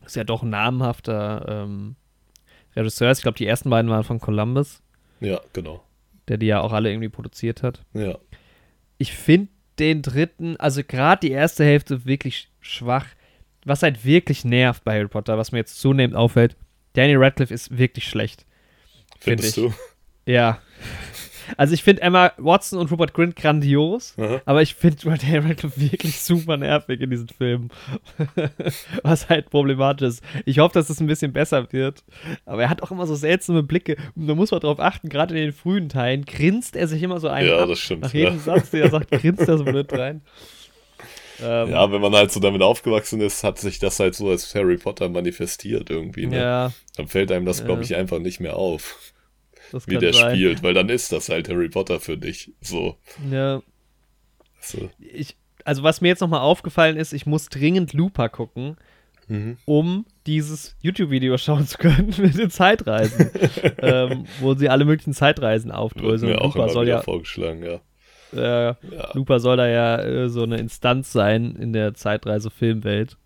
Ist 0.06 0.16
ja 0.16 0.24
doch 0.24 0.44
ein 0.44 0.50
namhafter 0.50 1.46
ähm, 1.66 1.96
Regisseur. 2.76 3.12
Ich 3.12 3.22
glaube, 3.22 3.38
die 3.38 3.46
ersten 3.48 3.70
beiden 3.70 3.90
waren 3.92 4.04
von 4.04 4.20
Columbus, 4.20 4.82
Ja, 5.20 5.42
genau. 5.54 5.84
der 6.28 6.38
die 6.38 6.46
ja 6.46 6.62
auch 6.62 6.72
alle 6.74 6.90
irgendwie 6.92 7.10
produziert 7.10 7.64
hat. 7.64 7.84
Ja. 7.94 8.18
ich 8.98 9.14
finde 9.14 9.50
den 9.80 10.02
dritten, 10.02 10.58
also 10.58 10.82
gerade 10.84 11.28
die 11.28 11.32
erste 11.32 11.64
Hälfte 11.64 12.06
wirklich 12.06 12.50
schwach. 12.62 13.06
Was 13.66 13.84
halt 13.84 14.06
wirklich 14.06 14.46
nervt 14.46 14.84
bei 14.86 14.96
Harry 14.98 15.08
Potter, 15.10 15.38
was 15.38 15.52
mir 15.52 15.58
jetzt 15.60 15.80
zunehmend 15.80 16.16
auffällt, 16.16 16.56
Daniel 16.94 17.18
Radcliffe 17.18 17.54
ist 17.54 17.78
wirklich 17.78 18.08
schlecht. 18.08 18.46
Find 19.20 19.42
Findest 19.42 19.58
ich. 19.58 19.64
du? 19.66 19.74
Ja. 20.32 20.60
Also 21.56 21.74
ich 21.74 21.84
finde 21.84 22.02
Emma 22.02 22.34
Watson 22.38 22.80
und 22.80 22.92
Rupert 22.92 23.14
Grint 23.14 23.36
grandios, 23.36 24.16
Aha. 24.18 24.42
aber 24.46 24.62
ich 24.62 24.76
finde 24.76 24.98
Daniel 25.04 25.48
Radcliffe 25.48 25.80
wirklich 25.80 26.20
super 26.22 26.58
nervig 26.58 27.00
in 27.00 27.10
diesen 27.10 27.30
Filmen. 27.30 27.70
was 29.04 29.30
halt 29.30 29.50
problematisch 29.50 30.08
ist. 30.08 30.24
Ich 30.46 30.60
hoffe, 30.60 30.74
dass 30.74 30.90
es 30.90 31.00
ein 31.00 31.08
bisschen 31.08 31.34
besser 31.34 31.72
wird, 31.72 32.04
aber 32.46 32.64
er 32.64 32.70
hat 32.70 32.84
auch 32.84 32.92
immer 32.92 33.08
so 33.08 33.16
seltsame 33.16 33.64
Blicke. 33.64 33.98
Und 34.16 34.28
da 34.28 34.36
muss 34.36 34.52
man 34.52 34.60
drauf 34.60 34.80
achten, 34.80 35.10
gerade 35.10 35.36
in 35.36 35.42
den 35.42 35.54
frühen 35.54 35.90
Teilen 35.90 36.26
grinst 36.26 36.76
er 36.76 36.88
sich 36.88 37.02
immer 37.02 37.20
so 37.20 37.28
ein. 37.28 37.46
Ja, 37.46 37.60
ab. 37.60 37.70
das 37.70 37.80
stimmt, 37.80 38.02
Nach 38.04 38.14
jedem 38.14 38.36
ja. 38.36 38.40
Satz, 38.40 38.72
den 38.72 38.82
er 38.82 38.90
sagt, 38.90 39.12
grinst 39.22 39.48
er 39.48 39.58
so 39.58 39.64
blöd 39.64 39.92
rein. 39.94 40.22
Ähm, 41.42 41.70
Ja, 41.70 41.92
wenn 41.92 42.02
man 42.02 42.14
halt 42.14 42.32
so 42.32 42.40
damit 42.40 42.62
aufgewachsen 42.62 43.22
ist, 43.22 43.44
hat 43.44 43.60
sich 43.60 43.80
das 43.80 44.00
halt 44.00 44.16
so 44.16 44.30
als 44.30 44.54
Harry 44.56 44.78
Potter 44.78 45.10
manifestiert 45.10 45.90
irgendwie. 45.90 46.28
Ne? 46.28 46.38
ja, 46.38 46.74
Dann 46.96 47.08
fällt 47.08 47.32
einem 47.32 47.46
das, 47.46 47.64
glaube 47.66 47.84
ich, 47.84 47.96
einfach 47.96 48.20
nicht 48.20 48.40
mehr 48.40 48.56
auf, 48.56 49.14
das 49.72 49.88
wie 49.88 49.98
der 49.98 50.14
sein. 50.14 50.36
spielt, 50.36 50.64
weil 50.64 50.74
dann 50.74 50.90
ist 50.90 51.12
das 51.12 51.30
halt 51.30 51.50
Harry 51.50 51.70
Potter 51.70 52.00
für 52.00 52.18
dich. 52.18 52.52
So. 52.62 52.98
Ja, 53.32 53.62
So. 54.62 54.90
ich, 55.00 55.36
also 55.66 55.84
was 55.84 56.02
mir 56.02 56.08
jetzt 56.10 56.22
nochmal 56.22 56.42
aufgefallen 56.42 56.98
ist, 56.98 57.14
ich 57.14 57.26
muss 57.26 57.50
dringend 57.50 57.94
Looper 57.94 58.30
gucken, 58.30 58.78
Mhm. 59.30 59.58
um 59.66 60.06
dieses 60.26 60.78
YouTube-Video 60.82 61.38
schauen 61.38 61.68
zu 61.68 61.78
können 61.78 62.14
mit 62.18 62.38
den 62.38 62.50
Zeitreisen, 62.50 63.30
ähm, 63.80 64.26
wo 64.40 64.54
sie 64.54 64.70
alle 64.70 64.86
möglichen 64.86 65.12
Zeitreisen 65.14 65.70
aufdröseln. 65.72 66.32
mir 66.32 66.40
auch 66.42 66.56
Looper 66.56 66.70
soll 66.70 66.88
ja, 66.88 67.02
vorgeschlagen, 67.02 67.62
ja. 67.62 67.82
äh, 68.34 68.68
Ja, 68.68 68.78
Looper 69.14 69.42
soll 69.42 69.58
da 69.58 69.68
ja 69.68 70.00
äh, 70.02 70.30
so 70.30 70.44
eine 70.44 70.58
Instanz 70.58 71.12
sein 71.12 71.58
in 71.58 71.74
der 71.74 71.94
Zeitreise-Filmwelt. 71.94 73.18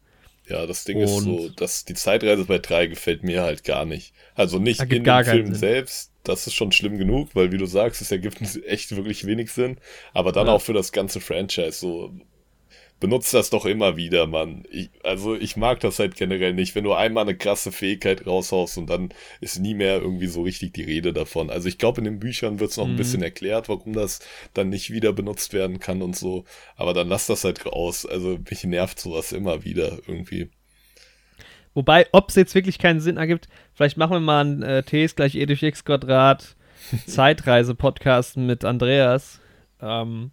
ja, 0.49 0.65
das 0.65 0.83
Ding 0.85 0.99
ist 1.01 1.19
so, 1.19 1.35
Und- 1.35 1.61
dass 1.61 1.85
die 1.85 1.93
Zeitreise 1.93 2.45
bei 2.45 2.57
drei 2.57 2.87
gefällt 2.87 3.21
mir 3.23 3.43
halt 3.43 3.63
gar 3.63 3.85
nicht. 3.85 4.13
Also 4.33 4.57
nicht 4.57 4.81
in 4.81 5.03
dem 5.03 5.23
Film 5.23 5.53
selbst, 5.53 6.10
das 6.23 6.47
ist 6.47 6.53
schon 6.53 6.71
schlimm 6.71 6.97
genug, 6.97 7.29
weil 7.35 7.51
wie 7.51 7.57
du 7.57 7.65
sagst, 7.65 8.01
es 8.01 8.11
ergibt 8.11 8.39
echt 8.65 8.95
wirklich 8.95 9.25
wenig 9.25 9.51
Sinn. 9.51 9.77
Aber 10.13 10.31
dann 10.31 10.47
Ja. 10.47 10.53
auch 10.53 10.61
für 10.61 10.73
das 10.73 10.91
ganze 10.91 11.19
Franchise 11.21 11.71
so. 11.79 12.11
Benutzt 12.99 13.33
das 13.33 13.49
doch 13.49 13.65
immer 13.65 13.97
wieder, 13.97 14.27
Mann. 14.27 14.63
Ich, 14.69 14.91
also 15.03 15.35
ich 15.35 15.57
mag 15.57 15.79
das 15.79 15.97
halt 15.97 16.15
generell 16.15 16.53
nicht, 16.53 16.75
wenn 16.75 16.83
du 16.83 16.93
einmal 16.93 17.23
eine 17.23 17.35
krasse 17.35 17.71
Fähigkeit 17.71 18.27
raushaust 18.27 18.77
und 18.77 18.91
dann 18.91 19.09
ist 19.39 19.57
nie 19.59 19.73
mehr 19.73 19.99
irgendwie 19.99 20.27
so 20.27 20.43
richtig 20.43 20.73
die 20.73 20.83
Rede 20.83 21.11
davon. 21.11 21.49
Also 21.49 21.67
ich 21.67 21.79
glaube, 21.79 21.99
in 22.01 22.05
den 22.05 22.19
Büchern 22.19 22.59
wird 22.59 22.69
es 22.69 22.77
noch 22.77 22.85
ein 22.85 22.93
Mhm. 22.93 22.97
bisschen 22.97 23.23
erklärt, 23.23 23.69
warum 23.69 23.93
das 23.93 24.19
dann 24.53 24.69
nicht 24.69 24.91
wieder 24.91 25.13
benutzt 25.13 25.51
werden 25.53 25.79
kann 25.79 26.03
und 26.03 26.15
so. 26.15 26.45
Aber 26.75 26.93
dann 26.93 27.07
lass 27.07 27.25
das 27.25 27.43
halt 27.43 27.65
raus. 27.65 28.05
Also 28.05 28.37
mich 28.47 28.63
nervt 28.65 28.99
sowas 28.99 29.31
immer 29.31 29.63
wieder 29.63 29.97
irgendwie. 30.05 30.51
Wobei, 31.73 32.05
ob 32.11 32.29
es 32.29 32.35
jetzt 32.35 32.53
wirklich 32.55 32.79
keinen 32.79 32.99
Sinn 32.99 33.17
ergibt, 33.17 33.47
vielleicht 33.73 33.97
machen 33.97 34.13
wir 34.13 34.19
mal 34.19 34.41
einen 34.41 34.61
äh, 34.61 34.83
T 34.83 35.03
ist 35.03 35.15
gleich 35.15 35.35
E 35.35 35.45
durch 35.45 35.63
X 35.63 35.85
Quadrat 35.85 36.55
Zeitreise-Podcast 37.07 38.37
mit 38.37 38.65
Andreas. 38.65 39.39
Ähm, 39.81 40.31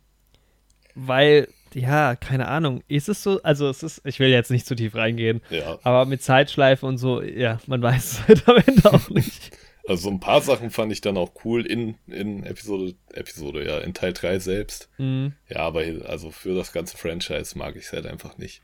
weil, 0.94 1.48
ja, 1.74 2.16
keine 2.16 2.48
Ahnung, 2.48 2.82
ist 2.88 3.08
es 3.08 3.22
so, 3.22 3.40
also 3.42 3.68
es 3.68 3.82
ist, 3.82 4.00
ich 4.04 4.18
will 4.18 4.28
jetzt 4.28 4.50
nicht 4.50 4.66
zu 4.66 4.74
tief 4.74 4.94
reingehen, 4.94 5.42
Ja. 5.50 5.78
aber 5.84 6.06
mit 6.06 6.22
Zeitschleife 6.22 6.86
und 6.86 6.98
so, 6.98 7.22
ja, 7.22 7.60
man 7.66 7.82
weiß 7.82 8.04
es 8.12 8.28
halt 8.28 8.48
am 8.48 8.56
Ende 8.56 8.92
auch 8.92 9.08
nicht. 9.10 9.56
Also 9.86 10.02
so 10.04 10.10
ein 10.10 10.20
paar 10.20 10.42
Sachen 10.42 10.70
fand 10.70 10.92
ich 10.92 11.00
dann 11.00 11.16
auch 11.16 11.30
cool 11.44 11.64
in, 11.64 11.94
in 12.08 12.44
Episode, 12.44 12.94
Episode, 13.14 13.64
ja, 13.66 13.78
in 13.78 13.94
Teil 13.94 14.12
3 14.12 14.38
selbst. 14.38 14.90
Mhm, 14.98 15.32
Ja, 15.48 15.60
aber 15.60 15.82
also 16.06 16.30
für 16.30 16.54
das 16.54 16.72
ganze 16.72 16.98
Franchise 16.98 17.56
mag 17.56 17.74
ich 17.76 17.84
es 17.84 17.92
halt 17.92 18.06
einfach 18.06 18.36
nicht. 18.36 18.60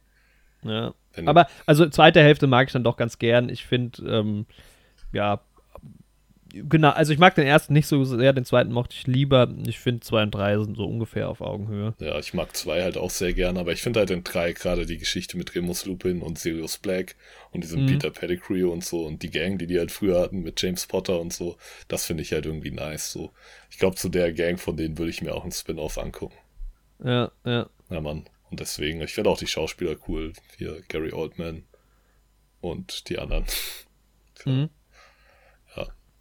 Ja. 0.64 0.94
Wenn- 1.14 1.28
Aber, 1.28 1.46
also 1.66 1.88
zweite 1.88 2.20
Hälfte 2.20 2.46
mag 2.46 2.66
ich 2.68 2.72
dann 2.72 2.84
doch 2.84 2.96
ganz 2.96 3.18
gern. 3.18 3.48
Ich 3.48 3.64
finde, 3.66 4.02
ähm, 4.08 4.46
ja, 5.12 5.40
genau, 6.52 6.90
also 6.90 7.12
ich 7.12 7.18
mag 7.18 7.34
den 7.36 7.46
ersten 7.46 7.72
nicht 7.72 7.86
so 7.86 8.02
sehr, 8.04 8.32
den 8.32 8.44
zweiten 8.44 8.72
mochte 8.72 8.94
ich 8.96 9.06
lieber. 9.06 9.48
Ich 9.66 9.78
finde 9.78 10.00
zwei 10.00 10.22
und 10.24 10.32
drei 10.32 10.56
sind 10.58 10.76
so 10.76 10.84
ungefähr 10.86 11.28
auf 11.28 11.40
Augenhöhe. 11.40 11.94
Ja, 12.00 12.18
ich 12.18 12.34
mag 12.34 12.56
zwei 12.56 12.82
halt 12.82 12.96
auch 12.96 13.10
sehr 13.10 13.32
gern, 13.32 13.56
aber 13.58 13.72
ich 13.72 13.82
finde 13.82 14.00
halt 14.00 14.10
in 14.10 14.24
drei 14.24 14.52
gerade 14.52 14.86
die 14.86 14.98
Geschichte 14.98 15.36
mit 15.36 15.54
Remus 15.54 15.86
Lupin 15.86 16.20
und 16.20 16.38
Sirius 16.38 16.78
Black 16.78 17.14
und 17.52 17.62
diesem 17.62 17.82
Mhm. 17.84 17.86
Peter 17.86 18.10
Pettigrew 18.10 18.70
und 18.72 18.84
so 18.84 19.04
und 19.06 19.22
die 19.22 19.30
Gang, 19.30 19.58
die 19.58 19.66
die 19.66 19.78
halt 19.78 19.92
früher 19.92 20.20
hatten 20.20 20.42
mit 20.42 20.60
James 20.60 20.86
Potter 20.86 21.20
und 21.20 21.32
so, 21.32 21.56
das 21.88 22.04
finde 22.06 22.22
ich 22.24 22.32
halt 22.32 22.46
irgendwie 22.46 22.70
nice. 22.72 23.12
So, 23.12 23.30
ich 23.70 23.78
glaube, 23.78 23.96
zu 23.96 24.08
der 24.08 24.32
Gang 24.32 24.58
von 24.58 24.76
denen 24.76 24.98
würde 24.98 25.10
ich 25.10 25.22
mir 25.22 25.34
auch 25.34 25.42
einen 25.44 25.52
Spin-off 25.52 25.96
angucken. 25.98 26.36
Ja, 27.04 27.30
ja. 27.44 27.66
Ja, 27.90 28.00
Mann. 28.00 28.24
Und 28.54 28.60
deswegen, 28.60 29.00
ich 29.00 29.12
finde 29.14 29.30
auch 29.30 29.38
die 29.38 29.48
Schauspieler 29.48 29.96
cool. 30.06 30.32
Hier 30.58 30.80
Gary 30.86 31.12
Oldman 31.12 31.64
und 32.60 33.08
die 33.08 33.18
anderen. 33.18 33.44
Mhm. 34.44 34.68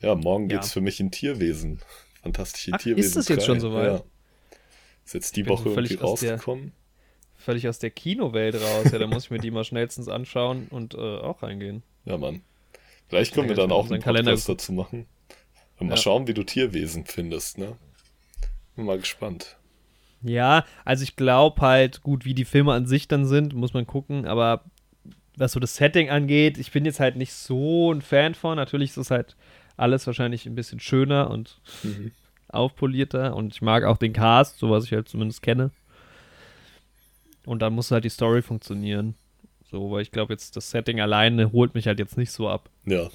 Ja, 0.01 0.15
morgen 0.15 0.49
Ja. 0.49 0.57
geht's 0.57 0.71
für 0.73 0.81
mich 0.81 0.99
in 0.99 1.11
Tierwesen. 1.11 1.79
Fantastische 2.23 2.71
Ach, 2.73 2.79
Tierwesen. 2.79 3.07
ist 3.07 3.15
das 3.17 3.27
jetzt 3.27 3.41
3. 3.41 3.45
schon 3.45 3.59
soweit? 3.59 3.85
Ja. 3.99 4.03
Ist 5.05 5.13
jetzt 5.13 5.35
die 5.35 5.45
Woche 5.47 5.63
so 5.65 5.69
irgendwie 5.75 5.99
aus 5.99 6.19
der- 6.21 6.31
rausgekommen. 6.31 6.71
Völlig 7.35 7.67
aus 7.67 7.77
der 7.79 7.91
Kinowelt 7.91 8.55
raus. 8.55 8.91
Ja, 8.91 8.97
da 8.97 9.05
muss 9.07 9.25
ich 9.25 9.29
mir 9.31 9.37
die 9.39 9.51
mal 9.51 9.63
schnellstens 9.63 10.07
anschauen 10.07 10.67
und 10.69 10.93
äh, 10.95 10.97
auch 10.97 11.43
reingehen. 11.43 11.83
Ja, 12.05 12.17
Mann. 12.17 12.41
Vielleicht 13.09 13.33
können 13.35 13.49
wir 13.49 13.55
Ja, 13.57 13.63
dann 13.67 13.69
jetzt 13.69 13.77
auch 13.77 13.91
einen 13.91 14.01
Kalender 14.01 14.31
Podcast 14.31 14.49
dazu 14.49 14.71
machen. 14.73 15.05
Und 15.79 15.87
mal 15.87 15.95
Ja. 15.95 16.01
schauen, 16.01 16.27
wie 16.27 16.33
du 16.33 16.43
Tierwesen 16.43 17.05
findest, 17.05 17.57
ne? 17.59 17.77
Bin 18.75 18.85
mal 18.85 18.97
gespannt. 18.99 19.57
Ja, 20.23 20.65
also 20.85 21.03
ich 21.03 21.15
glaube 21.15 21.61
halt, 21.61 22.01
gut, 22.01 22.25
wie 22.25 22.33
die 22.33 22.45
Filme 22.45 22.73
an 22.73 22.85
sich 22.85 23.07
dann 23.07 23.25
sind, 23.25 23.53
muss 23.53 23.73
man 23.73 23.85
gucken, 23.85 24.25
aber 24.25 24.63
was 25.35 25.51
so 25.53 25.59
das 25.59 25.75
Setting 25.75 26.09
angeht, 26.09 26.57
ich 26.57 26.71
bin 26.71 26.85
jetzt 26.85 26.99
halt 26.99 27.15
nicht 27.15 27.33
so 27.33 27.91
ein 27.91 28.01
Fan 28.01 28.35
von. 28.35 28.55
Natürlich 28.55 28.91
ist 28.91 28.97
es 28.97 29.11
halt 29.11 29.35
alles 29.77 30.05
wahrscheinlich 30.07 30.45
ein 30.45 30.55
bisschen 30.55 30.79
schöner 30.79 31.29
und 31.31 31.59
Mhm. 31.83 32.11
aufpolierter 32.49 33.35
und 33.35 33.53
ich 33.55 33.61
mag 33.61 33.83
auch 33.83 33.97
den 33.97 34.13
Cast, 34.13 34.59
so 34.59 34.69
was 34.69 34.85
ich 34.85 34.93
halt 34.93 35.09
zumindest 35.09 35.41
kenne. 35.41 35.71
Und 37.45 37.61
dann 37.61 37.73
muss 37.73 37.91
halt 37.91 38.05
die 38.05 38.09
Story 38.09 38.41
funktionieren. 38.41 39.15
So, 39.69 39.91
weil 39.91 40.01
ich 40.03 40.11
glaube, 40.11 40.33
jetzt 40.33 40.55
das 40.55 40.69
Setting 40.69 41.01
alleine 41.01 41.51
holt 41.51 41.73
mich 41.73 41.87
halt 41.87 41.99
jetzt 41.99 42.17
nicht 42.17 42.31
so 42.31 42.47
ab. 42.47 42.69
Ja. 42.85 43.09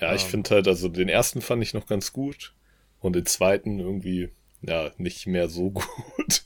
Ja, 0.00 0.14
ich 0.14 0.22
Ähm. 0.22 0.28
finde 0.30 0.50
halt, 0.50 0.68
also 0.68 0.88
den 0.88 1.08
ersten 1.08 1.40
fand 1.42 1.62
ich 1.62 1.74
noch 1.74 1.86
ganz 1.86 2.12
gut. 2.12 2.54
Und 3.00 3.16
den 3.16 3.26
zweiten 3.26 3.78
irgendwie, 3.80 4.30
ja, 4.62 4.90
nicht 4.98 5.26
mehr 5.26 5.48
so 5.48 5.70
gut. 5.70 6.44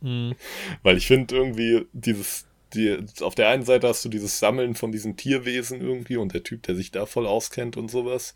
Mhm. 0.00 0.34
Weil 0.82 0.96
ich 0.96 1.06
finde 1.06 1.34
irgendwie 1.34 1.86
dieses, 1.92 2.46
die, 2.74 2.98
auf 3.20 3.34
der 3.34 3.48
einen 3.48 3.64
Seite 3.64 3.88
hast 3.88 4.04
du 4.04 4.08
dieses 4.08 4.38
Sammeln 4.38 4.74
von 4.74 4.92
diesen 4.92 5.16
Tierwesen 5.16 5.80
irgendwie 5.80 6.16
und 6.16 6.34
der 6.34 6.42
Typ, 6.42 6.62
der 6.64 6.76
sich 6.76 6.90
da 6.90 7.06
voll 7.06 7.26
auskennt 7.26 7.76
und 7.76 7.90
sowas, 7.90 8.34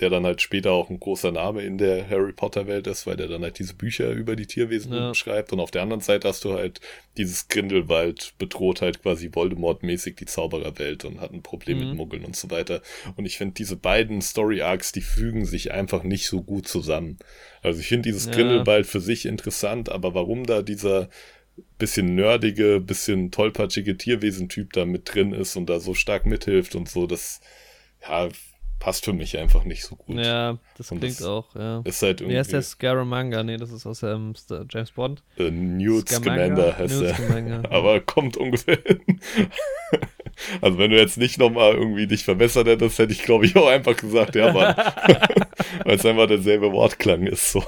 der 0.00 0.10
dann 0.10 0.24
halt 0.24 0.40
später 0.42 0.72
auch 0.72 0.90
ein 0.90 0.98
großer 0.98 1.30
Name 1.30 1.62
in 1.62 1.78
der 1.78 2.08
Harry 2.08 2.32
Potter 2.32 2.66
Welt 2.66 2.86
ist, 2.86 3.06
weil 3.06 3.16
der 3.16 3.28
dann 3.28 3.42
halt 3.42 3.58
diese 3.58 3.74
Bücher 3.74 4.10
über 4.10 4.34
die 4.36 4.46
Tierwesen 4.46 4.92
Ja. 4.92 5.14
schreibt 5.14 5.52
und 5.52 5.60
auf 5.60 5.70
der 5.70 5.82
anderen 5.82 6.00
Seite 6.00 6.26
hast 6.28 6.44
du 6.44 6.54
halt 6.54 6.80
dieses 7.16 7.48
Grindelwald 7.48 8.32
bedroht 8.38 8.80
halt 8.80 9.02
quasi 9.02 9.28
Voldemort-mäßig 9.32 10.16
die 10.16 10.24
Zaubererwelt 10.26 11.04
und 11.04 11.20
hat 11.20 11.32
ein 11.32 11.42
Problem 11.42 11.78
Mhm. 11.78 11.88
mit 11.88 11.94
Muggeln 11.96 12.24
und 12.24 12.34
so 12.36 12.50
weiter. 12.50 12.80
Und 13.16 13.26
ich 13.26 13.36
finde 13.36 13.54
diese 13.54 13.76
beiden 13.76 14.22
Story 14.22 14.62
Arcs, 14.62 14.92
die 14.92 15.02
fügen 15.02 15.44
sich 15.44 15.72
einfach 15.72 16.02
nicht 16.02 16.26
so 16.28 16.42
gut 16.42 16.66
zusammen. 16.66 17.18
Also 17.62 17.80
ich 17.80 17.88
finde 17.88 18.08
dieses 18.08 18.26
Ja. 18.26 18.32
Grindelwald 18.32 18.86
für 18.86 19.00
sich 19.00 19.26
interessant, 19.26 19.90
aber 19.90 20.14
warum 20.14 20.44
da 20.46 20.62
dieser 20.62 21.08
bisschen 21.78 22.14
nerdige, 22.14 22.80
bisschen 22.80 23.30
tollpatschige 23.30 23.96
Tierwesen-Typ 23.98 24.72
da 24.72 24.86
mit 24.86 25.12
drin 25.14 25.32
ist 25.32 25.56
und 25.56 25.68
da 25.68 25.78
so 25.78 25.92
stark 25.94 26.24
mithilft 26.24 26.74
und 26.74 26.88
so, 26.88 27.06
das 27.06 27.40
ja, 28.02 28.28
passt 28.80 29.04
für 29.04 29.12
mich 29.12 29.38
einfach 29.38 29.62
nicht 29.64 29.84
so 29.84 29.94
gut. 29.94 30.16
Ja, 30.16 30.58
das 30.76 30.90
Und 30.90 30.98
klingt 30.98 31.20
das 31.20 31.26
auch, 31.26 31.54
ja. 31.54 31.82
Ist 31.84 32.02
halt 32.02 32.20
Wie 32.26 32.36
heißt 32.36 32.50
der 32.50 32.58
irgendwie 32.60 32.70
Scaramanga? 32.70 33.42
Nee, 33.44 33.58
das 33.58 33.70
ist 33.70 33.86
aus 33.86 34.02
ähm, 34.02 34.32
James 34.68 34.90
Bond. 34.90 35.22
äh, 35.36 35.50
Newt? 35.50 36.08
Scamander 36.08 36.76
heißt 36.76 37.00
Newt 37.00 37.14
er. 37.18 37.62
Aber 37.70 38.00
kommt 38.00 38.36
ungefähr 38.36 38.78
hin. 38.84 39.20
Also 40.62 40.78
wenn 40.78 40.90
du 40.90 40.96
jetzt 40.96 41.18
nicht 41.18 41.38
nochmal 41.38 41.74
irgendwie 41.74 42.06
dich 42.06 42.24
verbessert 42.24 42.66
hättest, 42.66 42.98
hätte 42.98 43.12
ich 43.12 43.24
glaube 43.24 43.44
ich 43.44 43.54
auch 43.56 43.66
einfach 43.66 43.94
gesagt, 43.94 44.34
ja 44.36 44.50
Mann. 44.50 44.74
Weil 45.84 45.96
es 45.96 46.06
einfach 46.06 46.28
derselbe 46.28 46.72
Wortklang 46.72 47.26
ist. 47.26 47.52
So. 47.52 47.62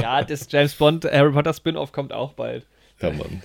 ja, 0.00 0.22
das 0.22 0.46
James 0.48 0.72
Bond 0.74 1.04
Harry 1.04 1.32
Potter 1.32 1.52
Spin-off 1.52 1.90
kommt 1.90 2.12
auch 2.12 2.34
bald. 2.34 2.68
Ja, 3.00 3.10
Mann. 3.10 3.42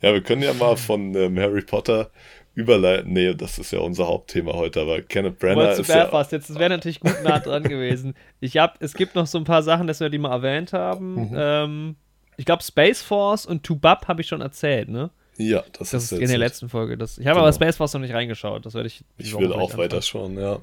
ja, 0.00 0.14
wir 0.14 0.22
können 0.22 0.42
ja 0.42 0.54
mal 0.54 0.78
von 0.78 1.14
ähm, 1.14 1.38
Harry 1.38 1.62
Potter 1.62 2.10
überleiten. 2.54 3.12
Nee, 3.12 3.34
das 3.34 3.58
ist 3.58 3.72
ja 3.72 3.80
unser 3.80 4.06
Hauptthema 4.06 4.52
heute, 4.52 4.80
aber 4.80 5.00
Kenneth 5.02 5.38
Brenner 5.38 5.72
ist 5.72 5.86
Belfast. 5.86 6.32
ja... 6.32 6.38
Jetzt, 6.38 6.50
das 6.50 6.58
wäre 6.58 6.70
natürlich 6.70 7.00
gut 7.00 7.16
nah 7.24 7.38
dran 7.38 7.62
gewesen. 7.62 8.14
Ich 8.40 8.58
hab, 8.58 8.82
es 8.82 8.94
gibt 8.94 9.14
noch 9.14 9.26
so 9.26 9.38
ein 9.38 9.44
paar 9.44 9.62
Sachen, 9.62 9.86
dass 9.86 10.00
wir 10.00 10.10
die 10.10 10.18
mal 10.18 10.32
erwähnt 10.32 10.72
haben. 10.72 11.28
Mhm. 11.28 11.34
Ähm, 11.34 11.96
ich 12.36 12.44
glaube, 12.44 12.62
Space 12.62 13.02
Force 13.02 13.46
und 13.46 13.62
Tubab 13.62 14.08
habe 14.08 14.20
ich 14.20 14.28
schon 14.28 14.40
erzählt, 14.40 14.88
ne? 14.88 15.10
Ja, 15.38 15.62
das, 15.72 15.90
das 15.90 16.04
ist, 16.04 16.12
ist 16.12 16.20
in 16.20 16.28
der 16.28 16.38
letzten 16.38 16.68
Folge. 16.68 16.98
Das, 16.98 17.18
ich 17.18 17.26
habe 17.26 17.36
genau. 17.36 17.46
aber 17.46 17.52
Space 17.52 17.76
Force 17.76 17.94
noch 17.94 18.00
nicht 18.00 18.14
reingeschaut. 18.14 18.66
Das 18.66 18.74
werde 18.74 18.86
ich. 18.86 19.04
Ich 19.16 19.36
will 19.36 19.52
auch 19.52 19.76
weiter 19.76 20.02
schauen, 20.02 20.38
ja. 20.38 20.58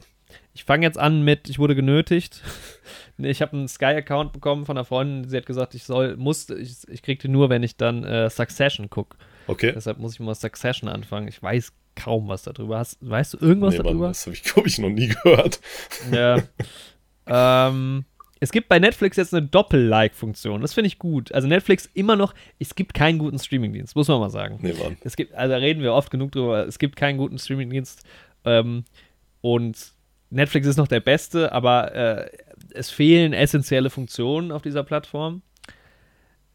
Ich 0.53 0.63
fange 0.63 0.85
jetzt 0.85 0.97
an 0.97 1.23
mit, 1.23 1.49
ich 1.49 1.57
wurde 1.57 1.75
genötigt. 1.75 2.43
ich 3.17 3.41
habe 3.41 3.53
einen 3.53 3.67
Sky-Account 3.67 4.31
bekommen 4.31 4.65
von 4.65 4.77
einer 4.77 4.85
Freundin, 4.85 5.27
sie 5.27 5.37
hat 5.37 5.45
gesagt, 5.45 5.73
ich 5.73 5.83
soll, 5.83 6.17
musste, 6.17 6.55
ich, 6.55 6.87
ich 6.87 7.01
kriegte 7.01 7.29
nur, 7.29 7.49
wenn 7.49 7.63
ich 7.63 7.77
dann 7.77 8.03
äh, 8.03 8.29
Succession 8.29 8.89
gucke. 8.89 9.17
Okay. 9.47 9.71
Deshalb 9.73 9.97
muss 9.97 10.13
ich 10.13 10.19
mal 10.19 10.35
Succession 10.35 10.89
anfangen. 10.89 11.27
Ich 11.27 11.41
weiß 11.41 11.73
kaum 11.95 12.27
was 12.27 12.43
darüber. 12.43 12.79
Hast, 12.79 12.97
weißt 13.01 13.33
du 13.33 13.37
irgendwas 13.39 13.73
nee, 13.73 13.83
darüber? 13.83 13.93
Mann, 13.93 14.09
das 14.11 14.25
habe 14.25 14.35
ich, 14.35 14.43
glaube 14.43 14.67
ich, 14.67 14.77
noch 14.79 14.89
nie 14.89 15.07
gehört. 15.07 15.59
Ja. 16.11 16.37
ähm, 17.67 18.05
es 18.39 18.51
gibt 18.51 18.69
bei 18.69 18.79
Netflix 18.79 19.17
jetzt 19.17 19.33
eine 19.33 19.45
Doppel-Like-Funktion. 19.45 20.61
Das 20.61 20.73
finde 20.73 20.87
ich 20.87 20.97
gut. 20.97 21.33
Also 21.33 21.47
Netflix 21.47 21.89
immer 21.93 22.15
noch, 22.15 22.33
es 22.57 22.73
gibt 22.75 22.93
keinen 22.93 23.19
guten 23.19 23.37
Streamingdienst, 23.37 23.95
muss 23.95 24.07
man 24.07 24.19
mal 24.19 24.29
sagen. 24.29 24.59
Nee, 24.61 24.73
Mann. 24.73 24.97
Es 25.03 25.15
gibt, 25.15 25.33
also 25.33 25.51
da 25.51 25.57
reden 25.57 25.81
wir 25.81 25.93
oft 25.93 26.09
genug 26.09 26.31
drüber, 26.31 26.65
es 26.65 26.79
gibt 26.79 26.95
keinen 26.95 27.17
guten 27.17 27.37
Streamingdienst. 27.37 28.03
Ähm, 28.45 28.85
und 29.41 29.93
Netflix 30.29 30.67
ist 30.67 30.77
noch 30.77 30.87
der 30.87 30.99
beste, 31.01 31.51
aber 31.51 31.93
äh, 31.93 32.29
es 32.73 32.89
fehlen 32.89 33.33
essentielle 33.33 33.89
Funktionen 33.89 34.51
auf 34.51 34.61
dieser 34.61 34.83
Plattform. 34.83 35.41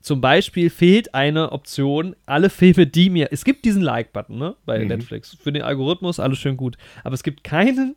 Zum 0.04 0.20
Beispiel 0.20 0.68
fehlt 0.68 1.14
eine 1.14 1.52
Option, 1.52 2.14
alle 2.26 2.50
Filme, 2.50 2.86
die 2.86 3.08
mir. 3.08 3.28
Es 3.32 3.42
gibt 3.42 3.64
diesen 3.64 3.80
Like-Button, 3.80 4.36
ne? 4.36 4.54
Bei 4.66 4.78
mhm. 4.78 4.88
Netflix. 4.88 5.34
Für 5.34 5.50
den 5.50 5.62
Algorithmus 5.62 6.20
alles 6.20 6.38
schön 6.38 6.58
gut. 6.58 6.76
Aber 7.04 7.14
es 7.14 7.22
gibt 7.22 7.42
keine 7.42 7.94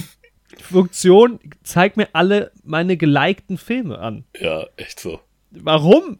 Funktion, 0.58 1.38
zeig 1.62 1.96
mir 1.96 2.08
alle 2.12 2.50
meine 2.64 2.96
gelikten 2.96 3.56
Filme 3.56 4.00
an. 4.00 4.24
Ja, 4.40 4.66
echt 4.76 4.98
so. 4.98 5.20
Warum? 5.52 6.18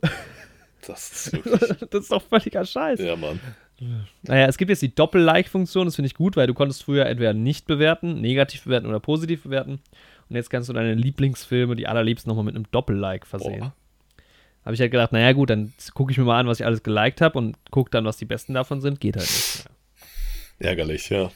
Das 0.86 1.10
ist, 1.10 1.32
wirklich... 1.44 1.80
das 1.90 2.02
ist 2.02 2.12
doch 2.12 2.22
völliger 2.22 2.64
Scheiß. 2.64 3.00
Ja, 3.00 3.16
Mann. 3.16 3.40
Naja, 4.22 4.46
es 4.46 4.56
gibt 4.56 4.68
jetzt 4.68 4.82
die 4.82 4.94
Doppel-Like-Funktion, 4.94 5.86
das 5.86 5.96
finde 5.96 6.06
ich 6.06 6.14
gut, 6.14 6.36
weil 6.36 6.46
du 6.46 6.54
konntest 6.54 6.84
früher 6.84 7.06
entweder 7.06 7.34
nicht 7.34 7.66
bewerten, 7.66 8.20
negativ 8.20 8.62
bewerten 8.62 8.86
oder 8.86 9.00
positiv 9.00 9.42
bewerten. 9.42 9.80
Und 10.28 10.36
jetzt 10.36 10.48
kannst 10.48 10.68
du 10.68 10.72
deine 10.72 10.94
Lieblingsfilme, 10.94 11.74
die 11.74 11.88
allerliebsten, 11.88 12.30
nochmal 12.30 12.44
mit 12.44 12.54
einem 12.54 12.70
Doppel-Like 12.70 13.26
versehen. 13.26 13.72
Habe 14.64 14.74
ich 14.74 14.80
halt 14.80 14.90
gedacht, 14.90 15.12
naja 15.12 15.32
gut, 15.32 15.50
dann 15.50 15.72
gucke 15.92 16.12
ich 16.12 16.18
mir 16.18 16.24
mal 16.24 16.40
an, 16.40 16.46
was 16.46 16.60
ich 16.60 16.66
alles 16.66 16.82
geliked 16.82 17.20
habe 17.20 17.38
und 17.38 17.56
gucke 17.70 17.90
dann, 17.90 18.04
was 18.04 18.16
die 18.16 18.24
besten 18.24 18.54
davon 18.54 18.80
sind. 18.80 19.00
Geht 19.00 19.16
halt 19.16 19.26
nicht. 19.26 19.64
Ja. 20.60 20.68
Ärgerlich, 20.68 21.10
ja. 21.10 21.30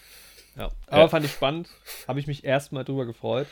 Ja, 0.56 0.70
aber 0.86 1.02
ja. 1.02 1.08
fand 1.08 1.26
ich 1.26 1.32
spannend. 1.32 1.68
Habe 2.06 2.20
ich 2.20 2.26
mich 2.26 2.44
erstmal 2.44 2.84
drüber 2.84 3.06
gefreut. 3.06 3.46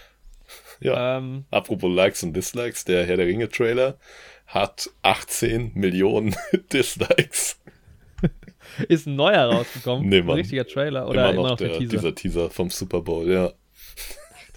Ja. 0.80 1.18
Ähm, 1.18 1.44
Apropos 1.50 1.94
Likes 1.94 2.22
und 2.22 2.32
Dislikes, 2.34 2.84
der 2.84 3.04
Herr 3.06 3.16
der 3.16 3.26
Ringe 3.26 3.48
Trailer 3.48 3.98
hat 4.46 4.90
18 5.02 5.72
Millionen 5.74 6.34
Dislikes. 6.72 7.60
Ist 8.88 9.06
ein 9.06 9.16
neuer 9.16 9.52
rausgekommen? 9.52 10.08
Nee, 10.08 10.20
Mann. 10.20 10.30
Ein 10.30 10.38
richtiger 10.38 10.66
Trailer 10.66 11.08
oder 11.08 11.30
immer 11.30 11.32
noch, 11.32 11.40
immer 11.40 11.48
noch 11.50 11.56
der, 11.56 11.68
der, 11.68 11.78
Teaser? 11.78 11.96
Dieser 11.96 12.14
Teaser 12.14 12.50
vom 12.50 12.70
Super 12.70 13.00
Bowl, 13.02 13.30
ja. 13.30 13.52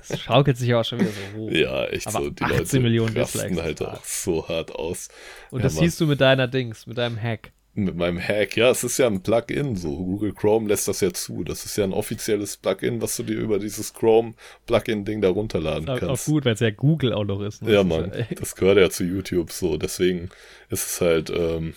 Das 0.09 0.19
schaukelt 0.19 0.57
sich 0.57 0.73
auch 0.73 0.83
schon 0.83 0.99
wieder 0.99 1.11
so 1.11 1.37
hoch. 1.37 1.51
Ja, 1.51 1.85
echt 1.85 2.07
Aber 2.07 2.25
so. 2.25 2.29
Die 2.29 2.43
18 2.43 2.57
Leute 2.57 2.79
Millionen 2.79 3.17
rasten 3.17 3.61
halt 3.61 3.81
auch 3.81 4.03
so 4.03 4.47
hart 4.47 4.71
aus. 4.71 5.09
Und 5.51 5.59
ja, 5.59 5.63
das 5.63 5.75
Mann. 5.75 5.83
siehst 5.85 6.01
du 6.01 6.07
mit 6.07 6.21
deiner 6.21 6.47
Dings, 6.47 6.87
mit 6.87 6.97
deinem 6.97 7.21
Hack. 7.21 7.51
Mit 7.75 7.95
meinem 7.95 8.19
Hack, 8.19 8.57
ja, 8.57 8.71
es 8.71 8.83
ist 8.83 8.97
ja 8.97 9.07
ein 9.07 9.21
Plugin, 9.21 9.75
so 9.75 9.95
Google 9.95 10.33
Chrome 10.33 10.67
lässt 10.67 10.87
das 10.87 11.01
ja 11.01 11.13
zu. 11.13 11.43
Das 11.43 11.65
ist 11.65 11.77
ja 11.77 11.83
ein 11.83 11.93
offizielles 11.93 12.57
Plugin, 12.57 13.01
was 13.01 13.15
du 13.15 13.23
dir 13.23 13.37
über 13.37 13.59
dieses 13.59 13.93
Chrome 13.93 14.33
Plugin-Ding 14.65 15.21
da 15.21 15.29
runterladen 15.29 15.85
das 15.85 15.95
ist 15.95 16.07
kannst. 16.07 16.27
Auch 16.27 16.31
gut, 16.31 16.45
weil 16.45 16.55
es 16.55 16.59
ja 16.59 16.71
Google 16.71 17.13
auch 17.13 17.23
noch 17.23 17.41
ist. 17.41 17.61
Ne? 17.61 17.73
Ja, 17.73 17.83
Mann, 17.83 18.11
das 18.37 18.55
gehört 18.55 18.79
ja 18.79 18.89
zu 18.89 19.03
YouTube 19.03 19.51
so. 19.51 19.77
Deswegen 19.77 20.29
ist 20.69 20.87
es 20.87 21.01
halt, 21.01 21.29
ähm, 21.29 21.73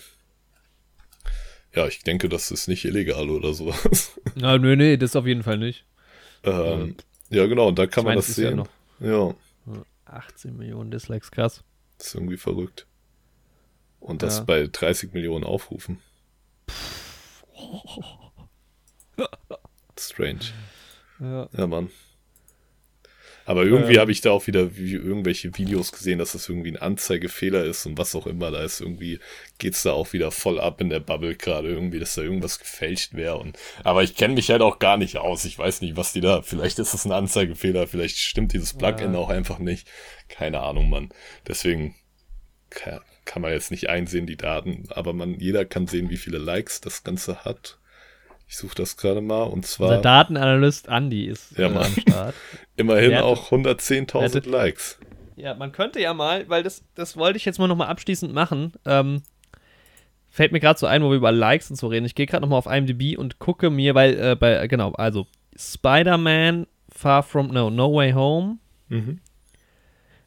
ja, 1.75 1.87
ich 1.87 2.03
denke, 2.03 2.27
das 2.27 2.51
ist 2.51 2.67
nicht 2.67 2.85
illegal 2.85 3.29
oder 3.29 3.53
sowas. 3.53 4.19
Na, 4.35 4.57
nö, 4.57 4.75
nee, 4.75 4.97
das 4.97 5.15
auf 5.15 5.25
jeden 5.25 5.43
Fall 5.43 5.57
nicht. 5.57 5.85
Ähm, 6.43 6.95
ja, 7.33 7.47
genau, 7.47 7.69
und 7.69 7.79
da 7.79 7.87
kann 7.87 8.05
man 8.05 8.15
das 8.15 8.27
sehen. 8.27 8.63
Ja, 8.99 9.09
ja. 9.09 9.35
18 10.05 10.55
Millionen 10.55 10.91
Dislikes, 10.91 11.31
krass. 11.31 11.63
Das 11.97 12.07
ist 12.07 12.15
irgendwie 12.15 12.37
verrückt. 12.37 12.85
Und 13.99 14.21
das 14.21 14.39
ja. 14.39 14.43
bei 14.43 14.67
30 14.71 15.13
Millionen 15.13 15.45
Aufrufen. 15.45 15.99
Strange. 19.97 20.51
Ja. 21.19 21.47
ja, 21.55 21.67
Mann. 21.67 21.89
Aber 23.45 23.63
irgendwie 23.63 23.95
ähm, 23.95 23.99
habe 23.99 24.11
ich 24.11 24.21
da 24.21 24.31
auch 24.31 24.47
wieder 24.47 24.77
wie, 24.77 24.93
irgendwelche 24.93 25.55
Videos 25.57 25.91
gesehen, 25.91 26.19
dass 26.19 26.31
das 26.31 26.47
irgendwie 26.47 26.71
ein 26.71 26.77
Anzeigefehler 26.77 27.63
ist 27.65 27.85
und 27.85 27.97
was 27.97 28.15
auch 28.15 28.27
immer 28.27 28.51
da 28.51 28.63
ist. 28.63 28.79
Irgendwie 28.79 29.19
geht 29.57 29.73
es 29.73 29.83
da 29.83 29.91
auch 29.91 30.13
wieder 30.13 30.31
voll 30.31 30.59
ab 30.59 30.79
in 30.79 30.89
der 30.89 30.99
Bubble 31.01 31.35
gerade 31.35 31.69
irgendwie, 31.69 31.99
dass 31.99 32.15
da 32.15 32.21
irgendwas 32.21 32.59
gefälscht 32.59 33.13
wäre. 33.13 33.37
Und, 33.37 33.57
aber 33.83 34.03
ich 34.03 34.15
kenne 34.15 34.35
mich 34.35 34.49
halt 34.49 34.61
auch 34.61 34.79
gar 34.79 34.97
nicht 34.97 35.17
aus. 35.17 35.45
Ich 35.45 35.57
weiß 35.57 35.81
nicht, 35.81 35.97
was 35.97 36.13
die 36.13 36.21
da. 36.21 36.41
Vielleicht 36.41 36.79
ist 36.79 36.93
es 36.93 37.05
ein 37.05 37.11
Anzeigefehler, 37.11 37.87
vielleicht 37.87 38.17
stimmt 38.17 38.53
dieses 38.53 38.73
Plugin 38.73 39.13
ja. 39.13 39.19
auch 39.19 39.29
einfach 39.29 39.59
nicht. 39.59 39.87
Keine 40.29 40.61
Ahnung, 40.61 40.89
Mann. 40.89 41.09
Deswegen 41.47 41.95
kann, 42.69 43.01
kann 43.25 43.41
man 43.41 43.51
jetzt 43.51 43.71
nicht 43.71 43.89
einsehen, 43.89 44.25
die 44.25 44.37
Daten. 44.37 44.85
Aber 44.89 45.13
man, 45.13 45.39
jeder 45.39 45.65
kann 45.65 45.87
sehen, 45.87 46.09
wie 46.09 46.17
viele 46.17 46.37
Likes 46.37 46.81
das 46.81 47.03
Ganze 47.03 47.43
hat. 47.43 47.77
Ich 48.53 48.57
suche 48.57 48.75
das 48.75 48.97
gerade 48.97 49.19
mal 49.19 49.41
und 49.45 49.65
zwar. 49.65 49.89
Unser 49.89 50.01
Datenanalyst 50.03 50.87
Andy 50.87 51.25
ist 51.25 51.57
ja, 51.57 51.71
äh, 51.71 51.75
am 51.75 51.85
Start. 51.85 52.35
Immerhin 52.75 53.09
Der 53.09 53.25
auch 53.25 53.51
110.000 53.51 54.47
Likes. 54.47 54.99
Ja, 55.35 55.55
man 55.55 55.71
könnte 55.71 55.99
ja 55.99 56.13
mal, 56.13 56.47
weil 56.49 56.61
das, 56.61 56.83
das 56.93 57.17
wollte 57.17 57.37
ich 57.37 57.45
jetzt 57.45 57.57
mal 57.57 57.67
nochmal 57.67 57.87
abschließend 57.87 58.31
machen. 58.31 58.73
Ähm, 58.85 59.23
fällt 60.29 60.51
mir 60.51 60.59
gerade 60.59 60.77
so 60.77 60.85
ein, 60.85 61.01
wo 61.01 61.09
wir 61.09 61.17
über 61.17 61.31
Likes 61.31 61.71
und 61.71 61.77
so 61.77 61.87
reden. 61.87 62.05
Ich 62.05 62.13
gehe 62.13 62.27
gerade 62.27 62.43
nochmal 62.43 62.59
auf 62.59 62.67
IMDb 62.67 63.17
und 63.17 63.39
gucke 63.39 63.71
mir, 63.71 63.95
weil, 63.95 64.19
äh, 64.19 64.35
bei, 64.35 64.67
genau, 64.67 64.91
also 64.91 65.25
Spider-Man 65.57 66.67
Far 66.89 67.23
From, 67.23 67.47
no, 67.47 67.71
No 67.71 67.91
Way 67.91 68.11
Home. 68.11 68.59
Mhm. 68.89 69.19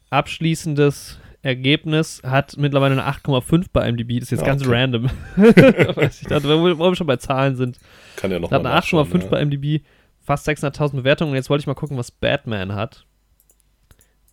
Abschließendes 0.09 1.17
Ergebnis 1.41 2.21
hat 2.25 2.57
mittlerweile 2.57 2.93
eine 2.93 3.09
8,5 3.09 3.67
bei 3.71 3.87
IMDb. 3.87 4.19
Das 4.19 4.23
ist 4.23 4.31
jetzt 4.31 4.41
ja, 4.41 4.47
ganz 4.47 4.63
okay. 4.63 4.75
random. 4.75 5.05
ich 5.37 6.27
dachte, 6.27 6.43
wo 6.49 6.89
wir 6.89 6.95
schon 6.95 7.07
bei 7.07 7.17
Zahlen 7.17 7.55
sind. 7.55 7.79
Kann 8.15 8.31
ja 8.31 8.39
noch 8.39 8.51
Hat 8.51 8.65
eine 8.65 8.75
8,5 8.75 9.23
ja. 9.23 9.27
bei 9.27 9.41
IMDb, 9.41 9.83
fast 10.19 10.47
600.000 10.47 10.97
Bewertungen. 10.97 11.31
Und 11.31 11.35
jetzt 11.35 11.49
wollte 11.49 11.61
ich 11.61 11.67
mal 11.67 11.75
gucken, 11.75 11.97
was 11.97 12.11
Batman 12.11 12.73
hat. 12.73 13.05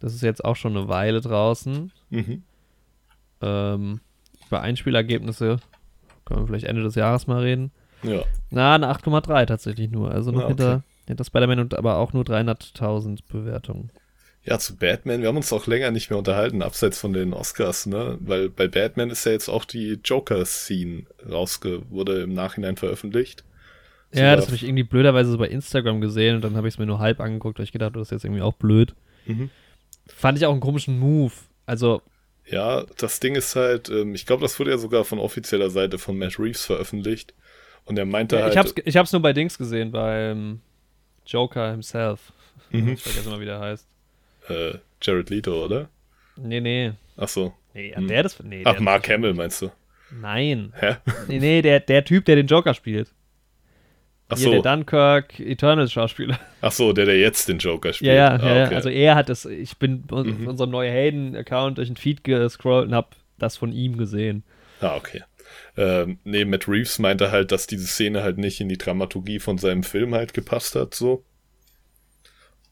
Das 0.00 0.14
ist 0.14 0.22
jetzt 0.22 0.44
auch 0.44 0.56
schon 0.56 0.76
eine 0.76 0.88
Weile 0.88 1.20
draußen. 1.20 1.92
Mhm. 2.10 2.42
Ähm, 3.40 4.00
über 4.46 4.60
Einspielergebnisse 4.60 5.58
können 6.24 6.40
wir 6.40 6.46
vielleicht 6.46 6.66
Ende 6.66 6.82
des 6.82 6.94
Jahres 6.94 7.26
mal 7.26 7.42
reden. 7.42 7.70
Ja. 8.02 8.22
Na, 8.50 8.74
eine 8.74 8.90
8,3 8.90 9.46
tatsächlich 9.46 9.90
nur. 9.90 10.10
Also 10.10 10.30
noch 10.30 10.40
ja, 10.40 10.46
okay. 10.46 10.54
hinter, 10.56 10.82
hinter 11.06 11.24
Spider-Man 11.24 11.60
und 11.60 11.74
aber 11.74 11.96
auch 11.96 12.12
nur 12.12 12.24
300.000 12.24 13.20
Bewertungen. 13.28 13.90
Ja, 14.46 14.58
zu 14.58 14.76
Batman, 14.76 15.22
wir 15.22 15.28
haben 15.28 15.38
uns 15.38 15.52
auch 15.54 15.66
länger 15.66 15.90
nicht 15.90 16.10
mehr 16.10 16.18
unterhalten, 16.18 16.60
abseits 16.60 16.98
von 16.98 17.14
den 17.14 17.32
Oscars, 17.32 17.86
ne? 17.86 18.18
Weil 18.20 18.50
bei 18.50 18.68
Batman 18.68 19.08
ist 19.08 19.24
ja 19.24 19.32
jetzt 19.32 19.48
auch 19.48 19.64
die 19.64 19.98
Joker-Scene 20.04 21.04
rausge, 21.30 21.82
wurde 21.88 22.22
im 22.22 22.34
Nachhinein 22.34 22.76
veröffentlicht. 22.76 23.42
Ja, 24.12 24.36
das 24.36 24.46
habe 24.46 24.56
ich 24.56 24.62
irgendwie 24.62 24.84
blöderweise 24.84 25.30
so 25.30 25.38
bei 25.38 25.48
Instagram 25.48 26.00
gesehen 26.02 26.36
und 26.36 26.44
dann 26.44 26.56
habe 26.56 26.68
ich 26.68 26.74
es 26.74 26.78
mir 26.78 26.84
nur 26.84 26.98
halb 26.98 27.20
angeguckt, 27.20 27.58
weil 27.58 27.64
ich 27.64 27.72
gedacht, 27.72 27.96
das 27.96 28.08
ist 28.08 28.10
jetzt 28.10 28.24
irgendwie 28.24 28.42
auch 28.42 28.52
blöd. 28.52 28.94
Mhm. 29.24 29.48
Fand 30.06 30.36
ich 30.36 30.44
auch 30.44 30.52
einen 30.52 30.60
komischen 30.60 30.98
Move. 30.98 31.32
Also. 31.64 32.02
Ja, 32.44 32.84
das 32.98 33.20
Ding 33.20 33.36
ist 33.36 33.56
halt, 33.56 33.88
ähm, 33.88 34.14
ich 34.14 34.26
glaube, 34.26 34.42
das 34.42 34.60
wurde 34.60 34.72
ja 34.72 34.78
sogar 34.78 35.04
von 35.04 35.18
offizieller 35.18 35.70
Seite 35.70 35.98
von 35.98 36.18
Matt 36.18 36.38
Reeves 36.38 36.66
veröffentlicht. 36.66 37.32
Und 37.86 37.98
er 37.98 38.04
meinte 38.04 38.36
ja, 38.36 38.42
halt. 38.42 38.52
Ich 38.52 38.58
hab's, 38.58 38.74
ich 38.84 38.96
hab's 38.98 39.12
nur 39.12 39.22
bei 39.22 39.32
Dings 39.32 39.56
gesehen, 39.56 39.90
beim 39.90 40.60
Joker 41.26 41.70
himself. 41.70 42.32
Mhm. 42.70 42.90
Ich 42.90 43.02
vergesse 43.02 43.30
mal, 43.30 43.40
wie 43.40 43.46
der 43.46 43.58
heißt 43.58 43.93
äh, 44.48 44.78
Jared 45.00 45.30
Leto, 45.30 45.64
oder? 45.64 45.88
Nee, 46.36 46.60
nee. 46.60 46.92
Ach 47.16 47.28
so. 47.28 47.54
Nee, 47.74 47.94
hm. 47.94 48.08
der 48.08 48.22
das. 48.22 48.42
Nee, 48.42 48.62
Ach, 48.64 48.78
Mark 48.80 49.08
Hamill 49.08 49.34
meinst 49.34 49.62
du? 49.62 49.70
Nein. 50.10 50.72
Hä? 50.76 50.96
Nee, 51.28 51.38
nee, 51.38 51.62
der, 51.62 51.80
der 51.80 52.04
Typ, 52.04 52.24
der 52.24 52.36
den 52.36 52.46
Joker 52.46 52.74
spielt. 52.74 53.12
Ach 54.28 54.38
Hier, 54.38 54.44
so. 54.44 54.62
Der 54.62 54.76
Dunkirk 54.76 55.38
Eternals 55.40 55.92
Schauspieler. 55.92 56.38
Ach 56.60 56.72
so, 56.72 56.92
der, 56.92 57.04
der 57.04 57.18
jetzt 57.18 57.48
den 57.48 57.58
Joker 57.58 57.92
spielt. 57.92 58.08
Ja, 58.08 58.14
ja, 58.14 58.30
ah, 58.30 58.66
okay. 58.66 58.74
also 58.74 58.88
er 58.88 59.16
hat 59.16 59.28
das, 59.28 59.44
ich 59.44 59.76
bin 59.78 60.04
mhm. 60.10 60.24
in 60.42 60.46
unserem 60.46 60.70
neue 60.70 60.90
Helden-Account 60.90 61.78
durch 61.78 61.88
den 61.88 61.96
Feed 61.96 62.24
gescrollt 62.24 62.88
und 62.88 62.94
hab 62.94 63.16
das 63.38 63.56
von 63.56 63.72
ihm 63.72 63.98
gesehen. 63.98 64.44
Ah, 64.80 64.96
okay. 64.96 65.22
ähm, 65.76 66.18
nee, 66.24 66.44
Matt 66.44 66.68
Reeves 66.68 66.98
meinte 66.98 67.30
halt, 67.30 67.52
dass 67.52 67.66
diese 67.66 67.86
Szene 67.86 68.22
halt 68.22 68.38
nicht 68.38 68.60
in 68.60 68.68
die 68.68 68.78
Dramaturgie 68.78 69.38
von 69.38 69.58
seinem 69.58 69.82
Film 69.82 70.14
halt 70.14 70.32
gepasst 70.32 70.74
hat, 70.74 70.94
so. 70.94 71.24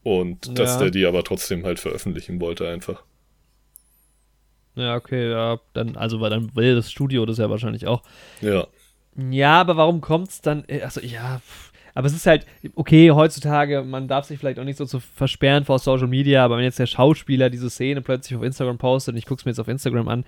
Und 0.03 0.59
dass 0.59 0.75
Ja. 0.75 0.79
der 0.79 0.91
die 0.91 1.05
aber 1.05 1.23
trotzdem 1.23 1.65
halt 1.65 1.79
veröffentlichen 1.79 2.41
wollte, 2.41 2.67
einfach. 2.67 3.03
Ja, 4.75 4.95
okay, 4.95 5.29
ja, 5.29 5.59
dann, 5.73 5.95
also, 5.97 6.19
weil 6.19 6.31
dann 6.31 6.55
will 6.55 6.75
das 6.75 6.91
Studio 6.91 7.25
das 7.25 7.37
ja 7.37 7.49
wahrscheinlich 7.49 7.85
auch. 7.87 8.01
Ja. 8.41 8.67
Ja, 9.29 9.61
aber 9.61 9.77
warum 9.77 10.01
kommt's 10.01 10.41
dann? 10.41 10.65
Also, 10.81 10.99
ja, 10.99 11.41
aber 11.93 12.07
es 12.07 12.13
ist 12.13 12.25
halt, 12.25 12.47
okay, 12.73 13.11
heutzutage, 13.11 13.83
man 13.83 14.07
darf 14.07 14.25
sich 14.25 14.39
vielleicht 14.39 14.57
auch 14.57 14.63
nicht 14.63 14.77
so 14.77 14.85
zu 14.87 14.99
versperren 14.99 15.63
vor 15.65 15.77
Social 15.77 16.07
Media, 16.07 16.43
aber 16.43 16.57
wenn 16.57 16.63
jetzt 16.63 16.79
der 16.79 16.87
Schauspieler 16.87 17.51
diese 17.51 17.69
Szene 17.69 18.01
plötzlich 18.01 18.35
auf 18.35 18.43
Instagram 18.43 18.79
postet 18.79 19.13
und 19.13 19.19
ich 19.19 19.27
guck's 19.27 19.45
mir 19.45 19.51
jetzt 19.51 19.59
auf 19.59 19.67
Instagram 19.67 20.07
an, 20.07 20.25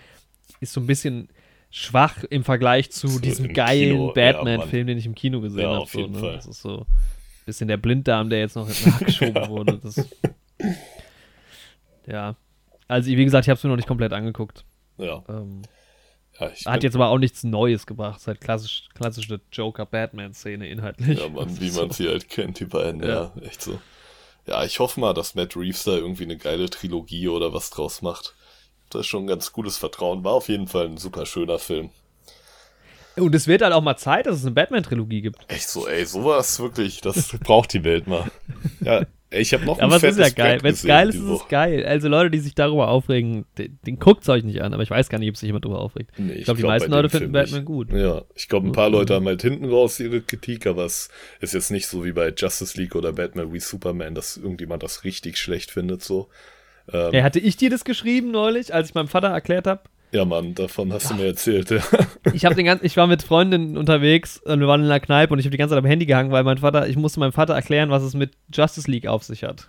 ist 0.59 0.73
so 0.73 0.80
ein 0.80 0.86
bisschen 0.86 1.30
schwach 1.71 2.23
im 2.30 2.43
Vergleich 2.43 2.91
zu 2.91 3.07
So 3.07 3.19
diesem 3.19 3.51
geilen 3.51 3.89
Kino, 3.93 4.13
ja, 4.15 4.32
Batman-Film, 4.34 4.86
den 4.86 4.97
ich 4.99 5.07
im 5.07 5.15
Kino 5.15 5.41
gesehen 5.41 5.61
Ja, 5.61 5.69
habe. 5.69 5.80
auf 5.80 5.91
So, 5.91 5.99
jeden 5.99 6.13
ne? 6.13 6.19
Fall. 6.19 6.36
Das 6.36 6.45
ist 6.45 6.61
so 6.61 6.86
bisschen 7.45 7.67
der 7.67 7.77
Blinddarm, 7.77 8.29
der 8.29 8.39
jetzt 8.39 8.55
noch 8.55 8.67
nachgeschoben 8.67 9.47
wurde. 9.49 9.77
Das, 9.77 10.07
ja. 12.07 12.35
Also, 12.87 13.09
wie 13.09 13.23
gesagt, 13.23 13.45
ich 13.45 13.49
habe 13.49 13.57
es 13.57 13.63
mir 13.63 13.69
noch 13.69 13.75
nicht 13.77 13.87
komplett 13.87 14.13
angeguckt. 14.13 14.63
Ja. 14.97 15.23
Ähm, 15.27 15.61
ja 16.39 16.51
hat 16.65 16.83
jetzt 16.83 16.95
aber 16.95 17.07
auch 17.09 17.17
nichts 17.17 17.43
Neues 17.43 17.85
gebracht. 17.85 18.17
Es 18.17 18.23
ist 18.23 18.27
halt 18.27 18.41
klassisch, 18.41 18.89
klassische 18.93 19.41
Joker-Batman-Szene 19.51 20.67
inhaltlich. 20.67 21.19
Ja, 21.19 21.29
Das 21.29 21.59
wie 21.59 21.67
ist 21.67 21.77
man 21.77 21.89
so. 21.89 22.03
sie 22.03 22.09
halt 22.09 22.29
kennt, 22.29 22.59
die 22.59 22.65
beiden, 22.65 23.01
ja. 23.03 23.31
echt 23.41 23.61
so. 23.61 23.79
Ja, 24.47 24.63
ich 24.63 24.79
hoffe 24.79 24.99
mal, 24.99 25.13
dass 25.13 25.33
Matt 25.33 25.55
Reeves 25.55 25.85
da 25.85 25.91
irgendwie 25.91 26.23
eine 26.23 26.37
geile 26.37 26.69
Trilogie 26.69 27.27
oder 27.29 27.53
was 27.53 27.71
draus 27.71 28.01
macht. 28.01 28.35
Das 28.91 29.01
ist 29.01 29.07
schon 29.07 29.23
ein 29.23 29.27
ganz 29.27 29.51
gutes 29.51 29.77
Vertrauen. 29.77 30.23
War 30.23 30.33
auf 30.33 30.49
jeden 30.49 30.67
Fall 30.67 30.85
ein 30.85 30.97
super 30.97 31.25
schöner 31.25 31.57
Film. 31.57 31.89
Und 33.18 33.34
es 33.36 33.47
wird 33.47 33.61
halt 33.61 33.74
auch 33.74 33.82
mal 33.82 33.97
Zeit, 33.97 34.26
dass 34.26 34.38
es 34.38 34.45
eine 34.45 34.53
Batman-Trilogie 34.53 35.22
gibt. 35.22 35.39
Echt 35.47 35.70
so, 35.70 35.88
ey, 35.88 36.05
sowas 36.05 36.59
wirklich, 36.59 37.01
das 37.01 37.30
braucht 37.43 37.74
die 37.74 37.84
Welt 37.84 38.07
mal. 38.07 38.30
Ja, 38.82 39.05
ich 39.32 39.53
habe 39.53 39.66
noch 39.66 39.80
Aber 39.80 39.95
es 39.95 40.03
ist 40.03 40.20
ja 40.20 40.30
geil. 40.30 40.59
Wenn 40.61 40.74
es 40.74 40.84
geil 40.84 41.09
ist, 41.09 41.16
die 41.16 41.24
ist 41.24 41.41
es 41.41 41.47
geil. 41.47 41.86
Also 41.86 42.07
Leute, 42.07 42.30
die 42.32 42.39
sich 42.39 42.55
darüber 42.55 42.89
aufregen, 42.89 43.45
den, 43.57 43.80
den 43.86 43.99
guckt 43.99 44.28
euch 44.30 44.43
nicht 44.43 44.61
an. 44.61 44.74
Aber 44.74 44.84
ich 44.84 44.89
weiß 44.89 45.09
gar 45.09 45.18
nicht, 45.18 45.30
ob 45.30 45.38
sich 45.38 45.47
jemand 45.47 45.66
darüber 45.66 45.80
aufregt. 45.80 46.11
Nee, 46.18 46.34
ich 46.34 46.45
glaube, 46.45 46.57
die 46.57 46.61
glaub, 46.61 46.74
meisten 46.74 46.91
bei 46.91 46.97
Leute 46.97 47.09
finden 47.09 47.32
Batman 47.32 47.59
nicht. 47.61 47.66
gut. 47.66 47.91
Ja, 47.91 48.24
ich 48.36 48.47
glaube, 48.47 48.68
ein 48.68 48.72
paar 48.72 48.89
Leute 48.89 49.16
haben 49.16 49.26
halt 49.26 49.41
hinten 49.41 49.66
raus 49.66 49.99
ihre 49.99 50.22
Kritik, 50.22 50.68
aber 50.68 50.86
es 50.86 51.09
ist 51.41 51.53
jetzt 51.53 51.72
nicht 51.72 51.88
so 51.88 52.05
wie 52.05 52.11
bei 52.13 52.34
Justice 52.36 52.80
League 52.80 52.95
oder 52.95 53.13
Batman 53.13 53.51
wie 53.51 53.59
Superman, 53.59 54.16
dass 54.16 54.38
irgendjemand 54.38 54.84
das 54.84 55.03
richtig 55.03 55.38
schlecht 55.38 55.72
findet, 55.72 56.03
so. 56.03 56.30
Ähm, 56.91 57.11
Hey, 57.11 57.22
hatte 57.22 57.39
ich 57.39 57.57
dir 57.57 57.70
das 57.70 57.84
geschrieben 57.84 58.32
neulich, 58.32 58.74
als 58.74 58.89
ich 58.89 58.95
meinem 58.95 59.07
Vater 59.07 59.30
erklärt 59.30 59.68
habe? 59.68 59.82
Ja, 60.16 60.26
Mann, 60.26 60.55
davon 60.55 60.91
hast 60.93 61.09
du 61.11 61.16
mir 61.16 61.26
erzählt, 61.28 61.70
ja. 61.72 61.82
Ich 62.34 62.43
habe 62.45 62.55
den 62.55 62.66
ganzen, 62.66 62.86
ich 62.86 62.97
war 62.97 63.05
mit 63.07 63.22
Freundinnen 63.22 63.78
unterwegs 63.78 64.38
und 64.39 64.59
wir 64.59 64.68
waren 64.68 64.82
in 64.82 64.88
einer 64.88 64.99
Kneipe 64.99 65.34
und 65.34 65.39
ich 65.39 65.45
habe 65.45 65.51
die 65.51 65.57
ganze 65.57 65.74
Zeit 65.76 65.80
am 65.84 65.86
Handy 65.86 66.05
gehangen, 66.05 66.32
weil 66.32 66.43
mein 66.43 66.57
Vater, 66.57 66.88
ich 66.88 66.95
musste 66.95 67.20
meinem 67.20 67.32
Vater 67.34 67.53
erklären, 67.53 67.89
was 67.89 68.01
es 68.03 68.13
mit 68.13 68.32
Justice 68.53 68.89
League 68.89 69.07
auf 69.07 69.24
sich 69.24 69.43
hat. 69.43 69.68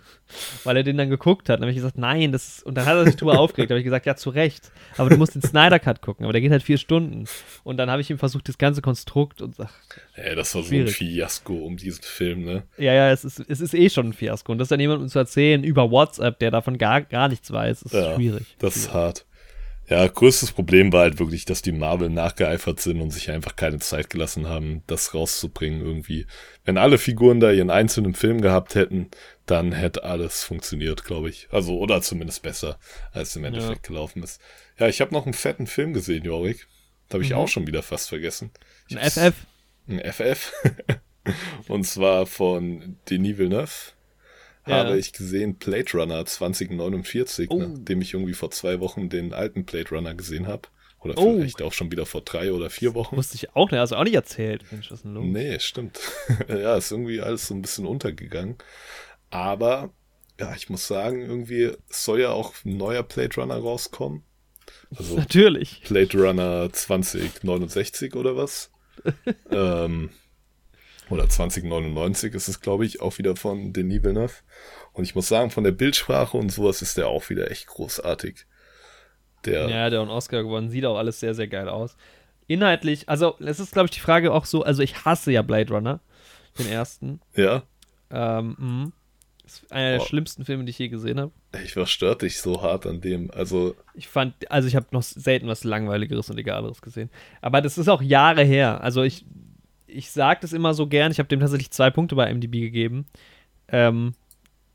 Weil 0.63 0.75
er 0.77 0.83
den 0.83 0.97
dann 0.97 1.09
geguckt 1.09 1.49
hat. 1.49 1.57
Dann 1.59 1.63
habe 1.63 1.71
ich 1.71 1.77
gesagt, 1.77 1.97
nein, 1.97 2.31
das 2.31 2.63
und 2.63 2.75
dann 2.75 2.85
hat 2.85 2.95
er 2.95 3.05
sich 3.05 3.15
drüber 3.15 3.39
aufgeregt. 3.39 3.69
Da 3.69 3.75
habe 3.75 3.79
ich 3.79 3.85
gesagt, 3.85 4.05
ja, 4.05 4.15
zu 4.15 4.29
Recht. 4.29 4.71
Aber 4.97 5.09
du 5.09 5.17
musst 5.17 5.35
den 5.35 5.41
Snyder 5.41 5.79
Cut 5.79 6.01
gucken, 6.01 6.25
aber 6.25 6.33
der 6.33 6.41
geht 6.41 6.51
halt 6.51 6.63
vier 6.63 6.77
Stunden. 6.77 7.25
Und 7.63 7.77
dann 7.77 7.89
habe 7.91 8.01
ich 8.01 8.09
ihm 8.09 8.17
versucht, 8.17 8.49
das 8.49 8.57
ganze 8.57 8.81
Konstrukt 8.81 9.41
und 9.41 9.55
ach, 9.59 9.71
Ey, 10.15 10.35
das 10.35 10.53
war 10.55 10.63
so 10.63 10.69
Schwierig. 10.69 10.89
ein 10.89 10.93
Fiasko 10.93 11.53
um 11.53 11.77
diesen 11.77 12.01
Film, 12.03 12.43
ne? 12.43 12.63
ja, 12.77 12.93
ja, 12.93 13.11
es 13.11 13.23
ist, 13.23 13.39
es 13.47 13.61
ist 13.61 13.75
eh 13.75 13.89
schon 13.89 14.07
ein 14.07 14.13
Fiasko. 14.13 14.51
Und 14.51 14.57
das 14.57 14.69
dann 14.69 14.79
jemandem 14.79 15.07
zu 15.09 15.19
erzählen 15.19 15.63
über 15.63 15.91
WhatsApp, 15.91 16.39
der 16.39 16.49
davon 16.51 16.77
gar, 16.79 17.01
gar 17.01 17.27
nichts 17.29 17.51
weiß, 17.51 17.83
ist 17.83 17.93
Ja, 17.93 18.15
schwierig. 18.15 18.55
Das 18.57 18.75
ist 18.75 18.91
hart. 18.93 19.26
Ja, 19.89 20.05
größtes 20.05 20.51
Problem 20.51 20.91
war 20.91 21.01
halt 21.01 21.17
wirklich, 21.17 21.45
dass 21.45 21.61
die 21.61 21.71
Marvel 21.71 22.09
nachgeeifert 22.09 22.81
sind 22.81 22.99
und 22.99 23.11
sich 23.11 23.31
einfach 23.31 23.55
keine 23.55 23.79
Zeit 23.79 24.09
gelassen 24.09 24.47
haben, 24.47 24.83
das 24.85 25.13
rauszubringen 25.13 25.79
irgendwie. 25.79 26.27
Wenn 26.65 26.77
alle 26.77 26.97
Figuren 26.97 27.39
da 27.39 27.51
ihren 27.51 27.69
einzelnen 27.69 28.13
Film 28.13 28.41
gehabt 28.41 28.75
hätten, 28.75 29.09
dann 29.45 29.71
hätte 29.71 30.03
alles 30.03 30.43
funktioniert, 30.43 31.05
glaube 31.05 31.29
ich. 31.29 31.47
Also, 31.51 31.77
oder 31.77 32.01
zumindest 32.01 32.41
besser, 32.41 32.79
als 33.13 33.35
im 33.37 33.45
Endeffekt 33.45 33.83
gelaufen 33.83 34.23
ist. 34.23 34.41
Ja, 34.77 34.87
ich 34.87 34.99
habe 34.99 35.13
noch 35.13 35.25
einen 35.25 35.33
fetten 35.33 35.67
Film 35.67 35.93
gesehen, 35.93 36.25
Jorik. 36.25 36.67
Habe 37.13 37.23
ich 37.23 37.33
auch 37.33 37.47
schon 37.47 37.65
wieder 37.65 37.81
fast 37.81 38.09
vergessen. 38.09 38.51
Ich 38.89 38.97
Ein 38.97 39.09
FF. 39.09 39.35
Ein 39.87 39.99
FF. 40.11 40.51
und 41.69 41.85
zwar 41.85 42.25
von 42.25 42.97
Denis 43.09 43.37
Villeneuve. 43.37 43.93
Ja. 44.67 44.85
Habe 44.85 44.97
ich 44.97 45.13
gesehen 45.13 45.55
Blade 45.55 45.91
Runner 45.93 46.25
2049, 46.25 47.49
Oh. 47.49 47.59
nachdem 47.59 48.01
ich 48.01 48.13
irgendwie 48.13 48.33
vor 48.33 48.51
zwei 48.51 48.79
Wochen 48.79 49.09
den 49.09 49.33
alten 49.33 49.65
Blade 49.65 49.89
Runner 49.89 50.13
gesehen 50.13 50.47
habe. 50.47 50.67
Oder 50.99 51.13
Oh. 51.17 51.35
vielleicht 51.37 51.61
auch 51.61 51.73
schon 51.73 51.91
wieder 51.91 52.05
vor 52.05 52.21
drei 52.21 52.51
oder 52.51 52.69
vier 52.69 52.93
Wochen. 52.95 53.15
Wusste 53.17 53.35
ich 53.35 53.55
auch 53.55 53.69
nicht, 53.71 53.79
hast 53.79 53.91
du 53.91 53.95
auch 53.95 54.03
nicht 54.03 54.15
erzählt. 54.15 54.63
Mensch, 54.71 54.89
was 54.91 54.99
ist 54.99 55.03
denn 55.05 55.13
los? 55.13 55.25
Nee, 55.25 55.59
stimmt. 55.59 55.99
ja, 56.49 56.75
ist 56.75 56.91
irgendwie 56.91 57.21
alles 57.21 57.47
so 57.47 57.53
ein 57.53 57.61
bisschen 57.61 57.85
untergegangen. 57.85 58.57
Aber, 59.29 59.93
ja, 60.39 60.53
ich 60.55 60.69
muss 60.69 60.87
sagen, 60.87 61.21
irgendwie 61.21 61.71
soll 61.89 62.21
ja 62.21 62.31
auch 62.31 62.53
ein 62.65 62.77
neuer 62.77 63.03
Blade 63.03 63.35
Runner 63.35 63.57
rauskommen. 63.57 64.23
Also 64.95 65.15
Natürlich. 65.17 65.83
Blade 65.87 66.17
Runner 66.17 66.69
2069 66.71 68.15
oder 68.15 68.35
was? 68.35 68.71
ähm, 69.51 70.09
oder 71.09 71.29
2099 71.29 72.33
ist 72.33 72.47
es, 72.47 72.61
glaube 72.61 72.85
ich, 72.85 73.01
auch 73.01 73.17
wieder 73.17 73.35
von 73.35 73.73
Denis 73.73 74.03
Villeneuve. 74.03 74.33
Und 74.93 75.03
ich 75.03 75.15
muss 75.15 75.27
sagen, 75.27 75.51
von 75.51 75.63
der 75.63 75.71
Bildsprache 75.71 76.37
und 76.37 76.51
sowas 76.51 76.81
ist 76.81 76.97
der 76.97 77.07
auch 77.07 77.29
wieder 77.29 77.49
echt 77.51 77.67
großartig. 77.67 78.45
Der, 79.45 79.69
Ja, 79.69 79.89
der 79.89 79.99
hat 79.99 80.07
einen 80.07 80.11
Oscar 80.11 80.43
gewonnen. 80.43 80.69
Sieht 80.69 80.85
auch 80.85 80.97
alles 80.97 81.19
sehr, 81.19 81.35
sehr 81.35 81.47
geil 81.47 81.69
aus. 81.69 81.95
Inhaltlich, 82.47 83.07
also 83.09 83.35
es 83.39 83.59
ist, 83.59 83.73
glaube 83.73 83.85
ich, 83.87 83.91
die 83.91 83.99
Frage 83.99 84.31
auch 84.33 84.45
so, 84.45 84.63
also 84.63 84.81
ich 84.81 85.05
hasse 85.05 85.31
ja 85.31 85.41
Blade 85.41 85.73
Runner, 85.73 85.99
den 86.57 86.67
ersten. 86.69 87.19
ja, 87.35 87.63
Ähm, 88.09 88.55
mhm. 88.57 88.93
ist 89.45 89.69
einer 89.71 89.91
der 89.91 89.97
Boah. 89.97 90.07
schlimmsten 90.07 90.45
Filme, 90.45 90.63
die 90.63 90.69
ich 90.69 90.79
je 90.79 90.87
gesehen 90.87 91.19
habe. 91.19 91.31
ich 91.63 91.75
war 91.75 91.85
stört 91.85 92.21
dich 92.21 92.39
so 92.41 92.61
hart 92.61 92.85
an 92.85 93.01
dem. 93.01 93.29
Also, 93.31 93.75
Ich 93.93 94.07
fand, 94.07 94.49
also 94.49 94.67
ich 94.67 94.75
habe 94.77 94.87
noch 94.91 95.03
selten 95.03 95.47
was 95.47 95.65
Langweiligeres 95.65 96.29
und 96.29 96.37
Egaleres 96.37 96.81
gesehen. 96.81 97.09
Aber 97.41 97.61
das 97.61 97.77
ist 97.77 97.89
auch 97.89 98.01
Jahre 98.01 98.43
her. 98.43 98.79
Also 98.81 99.03
ich, 99.03 99.25
ich 99.87 100.11
sage 100.11 100.39
das 100.41 100.53
immer 100.53 100.73
so 100.73 100.87
gern. 100.87 101.11
Ich 101.11 101.19
habe 101.19 101.29
dem 101.29 101.39
tatsächlich 101.39 101.71
zwei 101.71 101.89
Punkte 101.89 102.15
bei 102.15 102.31
MDB 102.33 102.59
gegeben. 102.61 103.05
Ähm, 103.69 104.13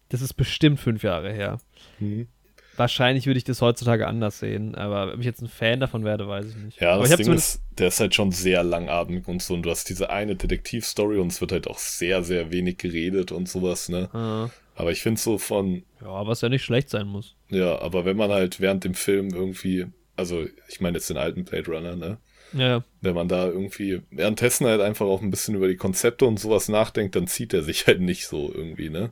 das 0.09 0.21
ist 0.23 0.35
bestimmt 0.35 0.81
fünf 0.81 1.03
Jahre 1.03 1.33
her. 1.33 1.59
hm. 1.99 2.27
Wahrscheinlich 2.75 3.27
würde 3.27 3.37
ich 3.37 3.45
das 3.45 3.61
heutzutage 3.61 4.07
anders 4.07 4.39
sehen, 4.39 4.75
aber 4.75 5.13
ob 5.13 5.21
ich 5.21 5.27
jetzt 5.27 5.43
ein 5.43 5.49
Fan 5.49 5.79
davon 5.79 6.05
werde, 6.05 6.27
weiß 6.27 6.47
ich 6.47 6.57
nicht. 6.57 6.81
ja, 6.81 6.95
aber 6.95 7.07
das 7.07 7.17
Ding 7.19 7.31
ist, 7.31 7.61
der 7.77 7.89
ist 7.89 8.01
halt 8.01 8.15
schon 8.15 8.33
sehr 8.33 8.63
langatmig 8.65 9.29
und 9.29 9.43
so. 9.43 9.53
Und 9.53 9.63
du 9.65 9.71
hast 9.71 9.91
diese 9.91 10.09
eine 10.09 10.37
Detektivstory 10.37 11.19
und 11.19 11.31
es 11.33 11.43
wird 11.43 11.53
halt 11.53 11.69
auch 11.69 11.77
sehr, 11.79 12.23
sehr 12.23 12.51
wenig 12.51 12.79
geredet 12.79 13.31
und 13.31 13.47
sowas, 13.47 13.91
ne? 13.91 14.09
Ah, 14.15 14.49
Aber 14.75 14.91
ich 14.91 15.03
finde 15.03 15.21
so 15.21 15.37
von, 15.37 15.83
ja, 16.01 16.27
was 16.27 16.41
ja 16.41 16.49
nicht 16.49 16.65
schlecht 16.65 16.89
sein 16.89 17.09
muss. 17.09 17.37
ja, 17.51 17.79
aber 17.79 18.07
wenn 18.07 18.17
man 18.17 18.31
halt 18.31 18.59
während 18.59 18.85
dem 18.85 18.95
Film 18.95 19.29
irgendwie, 19.35 19.89
also 20.17 20.47
ich 20.71 20.81
meine 20.81 20.97
jetzt 20.97 21.11
den 21.11 21.19
alten 21.19 21.45
Blade 21.45 21.71
Runner, 21.71 21.95
ne? 21.95 22.17
Ja, 22.53 22.85
wenn 23.01 23.15
man 23.15 23.29
da 23.29 23.47
irgendwie 23.47 24.03
währenddessen 24.11 24.67
halt 24.67 24.81
einfach 24.81 25.07
auch 25.07 25.23
ein 25.23 25.31
bisschen 25.31 25.55
über 25.55 25.69
die 25.69 25.77
Konzepte 25.77 26.27
und 26.27 26.39
sowas 26.39 26.69
nachdenkt, 26.69 27.17
dann 27.17 27.27
zieht 27.27 27.55
er 27.55 27.63
sich 27.63 27.87
halt 27.87 28.01
nicht 28.01 28.27
so 28.27 28.53
irgendwie, 28.53 28.91
ne? 28.91 29.11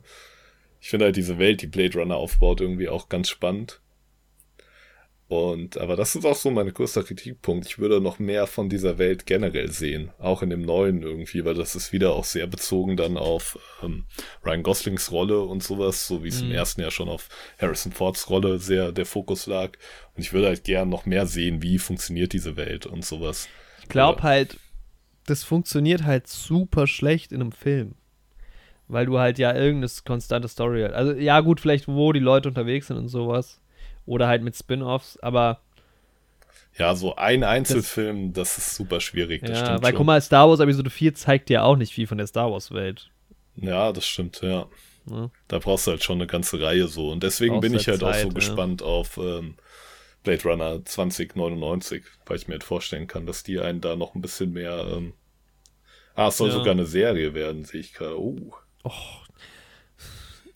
Ich 0.79 0.89
finde 0.89 1.05
halt 1.05 1.15
diese 1.15 1.37
Welt, 1.37 1.61
die 1.61 1.67
Blade 1.67 1.99
Runner 1.99 2.15
aufbaut, 2.15 2.59
irgendwie 2.59 2.89
auch 2.89 3.07
ganz 3.07 3.29
spannend. 3.29 3.81
Und, 5.31 5.77
aber 5.77 5.95
das 5.95 6.17
ist 6.17 6.25
auch 6.25 6.35
so 6.35 6.51
mein 6.51 6.73
größter 6.73 7.03
Kritikpunkt. 7.03 7.65
Ich 7.65 7.79
würde 7.79 8.01
noch 8.01 8.19
mehr 8.19 8.47
von 8.47 8.67
dieser 8.67 8.97
Welt 8.97 9.25
generell 9.25 9.71
sehen. 9.71 10.11
Auch 10.19 10.41
in 10.41 10.49
dem 10.49 10.61
neuen 10.61 11.03
irgendwie, 11.03 11.45
weil 11.45 11.53
das 11.53 11.73
ist 11.73 11.93
wieder 11.93 12.11
auch 12.15 12.25
sehr 12.25 12.47
bezogen 12.47 12.97
dann 12.97 13.15
auf 13.15 13.57
ähm, 13.81 14.03
Ryan 14.45 14.61
Goslings 14.61 15.09
Rolle 15.09 15.39
und 15.39 15.63
sowas, 15.63 16.05
so 16.05 16.21
wie 16.25 16.27
es 16.27 16.41
im 16.41 16.49
Mhm. 16.49 16.55
ersten 16.55 16.81
Jahr 16.81 16.91
schon 16.91 17.07
auf 17.07 17.29
Harrison 17.61 17.93
Fords 17.93 18.29
Rolle 18.29 18.59
sehr 18.59 18.91
der 18.91 19.05
Fokus 19.05 19.45
lag. 19.47 19.71
Und 20.17 20.21
ich 20.23 20.33
würde 20.33 20.47
halt 20.47 20.65
gern 20.65 20.89
noch 20.89 21.05
mehr 21.05 21.25
sehen, 21.25 21.61
wie 21.63 21.77
funktioniert 21.77 22.33
diese 22.33 22.57
Welt 22.57 22.85
und 22.85 23.05
sowas. 23.05 23.47
ich 23.83 23.87
glaube 23.87 24.17
Ja. 24.17 24.23
halt, 24.23 24.57
das 25.27 25.45
funktioniert 25.45 26.03
halt 26.03 26.27
super 26.27 26.87
schlecht 26.87 27.31
in 27.31 27.39
einem 27.39 27.53
Film. 27.53 27.95
Weil 28.89 29.05
du 29.05 29.17
halt 29.17 29.39
ja 29.39 29.55
irgendeine 29.55 29.89
konstante 30.05 30.49
Story 30.49 30.81
hast. 30.83 30.93
Also, 30.93 31.13
ja, 31.13 31.39
gut, 31.39 31.61
vielleicht 31.61 31.87
wo 31.87 32.11
die 32.11 32.19
Leute 32.19 32.49
unterwegs 32.49 32.87
sind 32.87 32.97
und 32.97 33.07
sowas. 33.07 33.60
Oder 34.11 34.27
halt 34.27 34.43
mit 34.43 34.57
Spin-Offs, 34.57 35.17
aber 35.21 35.61
Ja, 36.77 36.95
so 36.95 37.15
ein 37.15 37.45
Einzelfilm, 37.45 38.33
das, 38.33 38.57
ist 38.57 38.75
super 38.75 38.99
schwierig. 38.99 39.41
Das 39.41 39.59
ja, 39.59 39.81
weil 39.81 39.91
schon. 39.91 39.99
guck 39.99 40.05
mal, 40.05 40.21
Star 40.21 40.49
Wars 40.49 40.59
Episode 40.59 40.89
4 40.89 41.15
zeigt 41.15 41.47
dir 41.47 41.63
auch 41.63 41.77
nicht 41.77 41.93
viel 41.93 42.07
von 42.07 42.17
der 42.17 42.27
Star 42.27 42.51
Wars-Welt. 42.51 43.09
Ja, 43.55 43.93
das 43.93 44.05
stimmt, 44.05 44.41
ja. 44.41 44.67
Ne? 45.05 45.31
Da 45.47 45.59
brauchst 45.59 45.87
du 45.87 45.91
halt 45.91 46.03
schon 46.03 46.17
eine 46.17 46.27
ganze 46.27 46.61
Reihe 46.61 46.89
so. 46.89 47.09
Und 47.09 47.23
deswegen 47.23 47.61
bin 47.61 47.73
ich 47.73 47.87
halt 47.87 48.01
halt 48.01 48.03
auch 48.03 48.11
Zeit, 48.11 48.21
so 48.23 48.27
ja. 48.27 48.33
gespannt 48.33 48.83
auf 48.83 49.15
ähm, 49.15 49.55
Blade 50.23 50.43
Runner 50.43 50.83
2099, 50.83 52.03
weil 52.25 52.35
ich 52.35 52.49
mir 52.49 52.55
halt 52.55 52.65
vorstellen 52.65 53.07
kann, 53.07 53.25
dass 53.25 53.43
die 53.43 53.59
einen 53.61 53.79
da 53.79 53.95
noch 53.95 54.13
ein 54.13 54.21
bisschen 54.21 54.51
mehr. 54.51 54.87
Ähm 54.91 55.13
ah, 56.15 56.27
es 56.27 56.37
soll 56.37 56.49
Ja. 56.49 56.55
sogar 56.55 56.71
eine 56.71 56.85
Serie 56.85 57.33
werden, 57.33 57.63
sehe 57.63 57.79
ich 57.79 57.93
gerade. 57.93 58.19
Oh. 58.21 58.51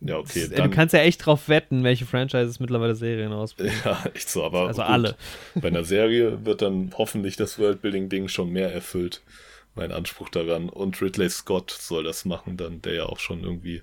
Ja, 0.05 0.17
okay. 0.19 0.47
Dann, 0.47 0.69
du 0.69 0.75
kannst 0.75 0.93
ja 0.93 0.99
echt 0.99 1.25
drauf 1.25 1.49
wetten, 1.49 1.83
welche 1.83 2.05
Franchises 2.05 2.59
mittlerweile 2.59 2.95
Serien 2.95 3.33
ausbringen. 3.33 3.73
Ja, 3.85 4.03
echt 4.13 4.29
so, 4.29 4.43
aber. 4.43 4.67
Also 4.67 4.81
gut. 4.81 4.91
alle. 4.91 5.15
Bei 5.55 5.69
einer 5.69 5.83
Serie 5.83 6.45
wird 6.45 6.61
dann 6.61 6.91
hoffentlich 6.97 7.37
das 7.37 7.57
Worldbuilding-Ding 7.57 8.27
schon 8.27 8.51
mehr 8.51 8.71
erfüllt. 8.71 9.21
Mein 9.73 9.91
Anspruch 9.91 10.29
daran. 10.29 10.69
Und 10.69 11.01
Ridley 11.01 11.29
Scott 11.29 11.71
soll 11.71 12.03
das 12.03 12.23
machen, 12.23 12.55
dann, 12.55 12.81
der 12.81 12.93
ja 12.93 13.05
auch 13.07 13.19
schon 13.19 13.43
irgendwie 13.43 13.81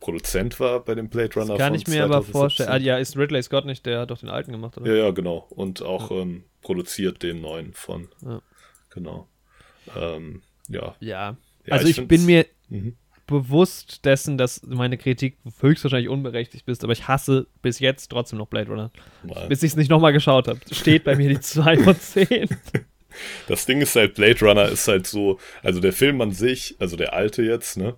Produzent 0.00 0.58
war 0.60 0.80
bei 0.80 0.94
dem 0.94 1.08
Blade 1.08 1.34
Runner. 1.34 1.54
Das 1.54 1.58
kann 1.58 1.74
ich 1.74 1.86
mir 1.86 2.04
aber 2.04 2.22
vorstellen. 2.22 2.68
Ah, 2.68 2.76
ja, 2.76 2.98
ist 2.98 3.16
Ridley 3.16 3.42
Scott 3.42 3.64
nicht, 3.64 3.86
der 3.86 4.00
hat 4.00 4.10
doch 4.10 4.18
den 4.18 4.28
alten 4.28 4.52
gemacht, 4.52 4.76
oder? 4.76 4.92
Ja, 4.92 5.04
ja, 5.04 5.10
genau. 5.12 5.46
Und 5.50 5.82
auch 5.82 6.10
ja. 6.10 6.18
ähm, 6.18 6.44
produziert 6.62 7.22
den 7.22 7.40
neuen 7.40 7.72
von. 7.74 8.08
Ja. 8.22 8.42
Genau. 8.90 9.28
Ähm, 9.96 10.42
ja. 10.68 10.96
ja. 11.00 11.36
Ja. 11.66 11.72
Also 11.72 11.86
ich, 11.86 11.98
ich 11.98 12.08
bin 12.08 12.26
mir 12.26 12.44
mhm. 12.68 12.96
Bewusst 13.26 14.04
dessen, 14.04 14.36
dass 14.38 14.62
meine 14.62 14.98
Kritik 14.98 15.38
höchstwahrscheinlich 15.60 16.08
unberechtigt 16.08 16.66
bist, 16.66 16.84
aber 16.84 16.92
ich 16.92 17.08
hasse 17.08 17.46
bis 17.62 17.78
jetzt 17.78 18.08
trotzdem 18.08 18.38
noch 18.38 18.48
Blade 18.48 18.70
Runner. 18.70 18.90
Mal. 19.22 19.48
Bis 19.48 19.62
ich 19.62 19.72
es 19.72 19.76
nicht 19.76 19.90
nochmal 19.90 20.12
geschaut 20.12 20.48
habe. 20.48 20.60
Steht 20.70 21.04
bei 21.04 21.16
mir 21.16 21.28
die 21.28 21.40
2 21.40 21.78
von 21.78 21.98
10. 21.98 22.48
Das 23.46 23.66
Ding 23.66 23.80
ist 23.80 23.94
halt, 23.96 24.14
Blade 24.14 24.40
Runner 24.40 24.68
ist 24.68 24.88
halt 24.88 25.06
so, 25.06 25.38
also 25.62 25.80
der 25.80 25.92
Film 25.92 26.20
an 26.20 26.32
sich, 26.32 26.76
also 26.80 26.96
der 26.96 27.12
alte 27.12 27.42
jetzt, 27.42 27.76
ne, 27.76 27.94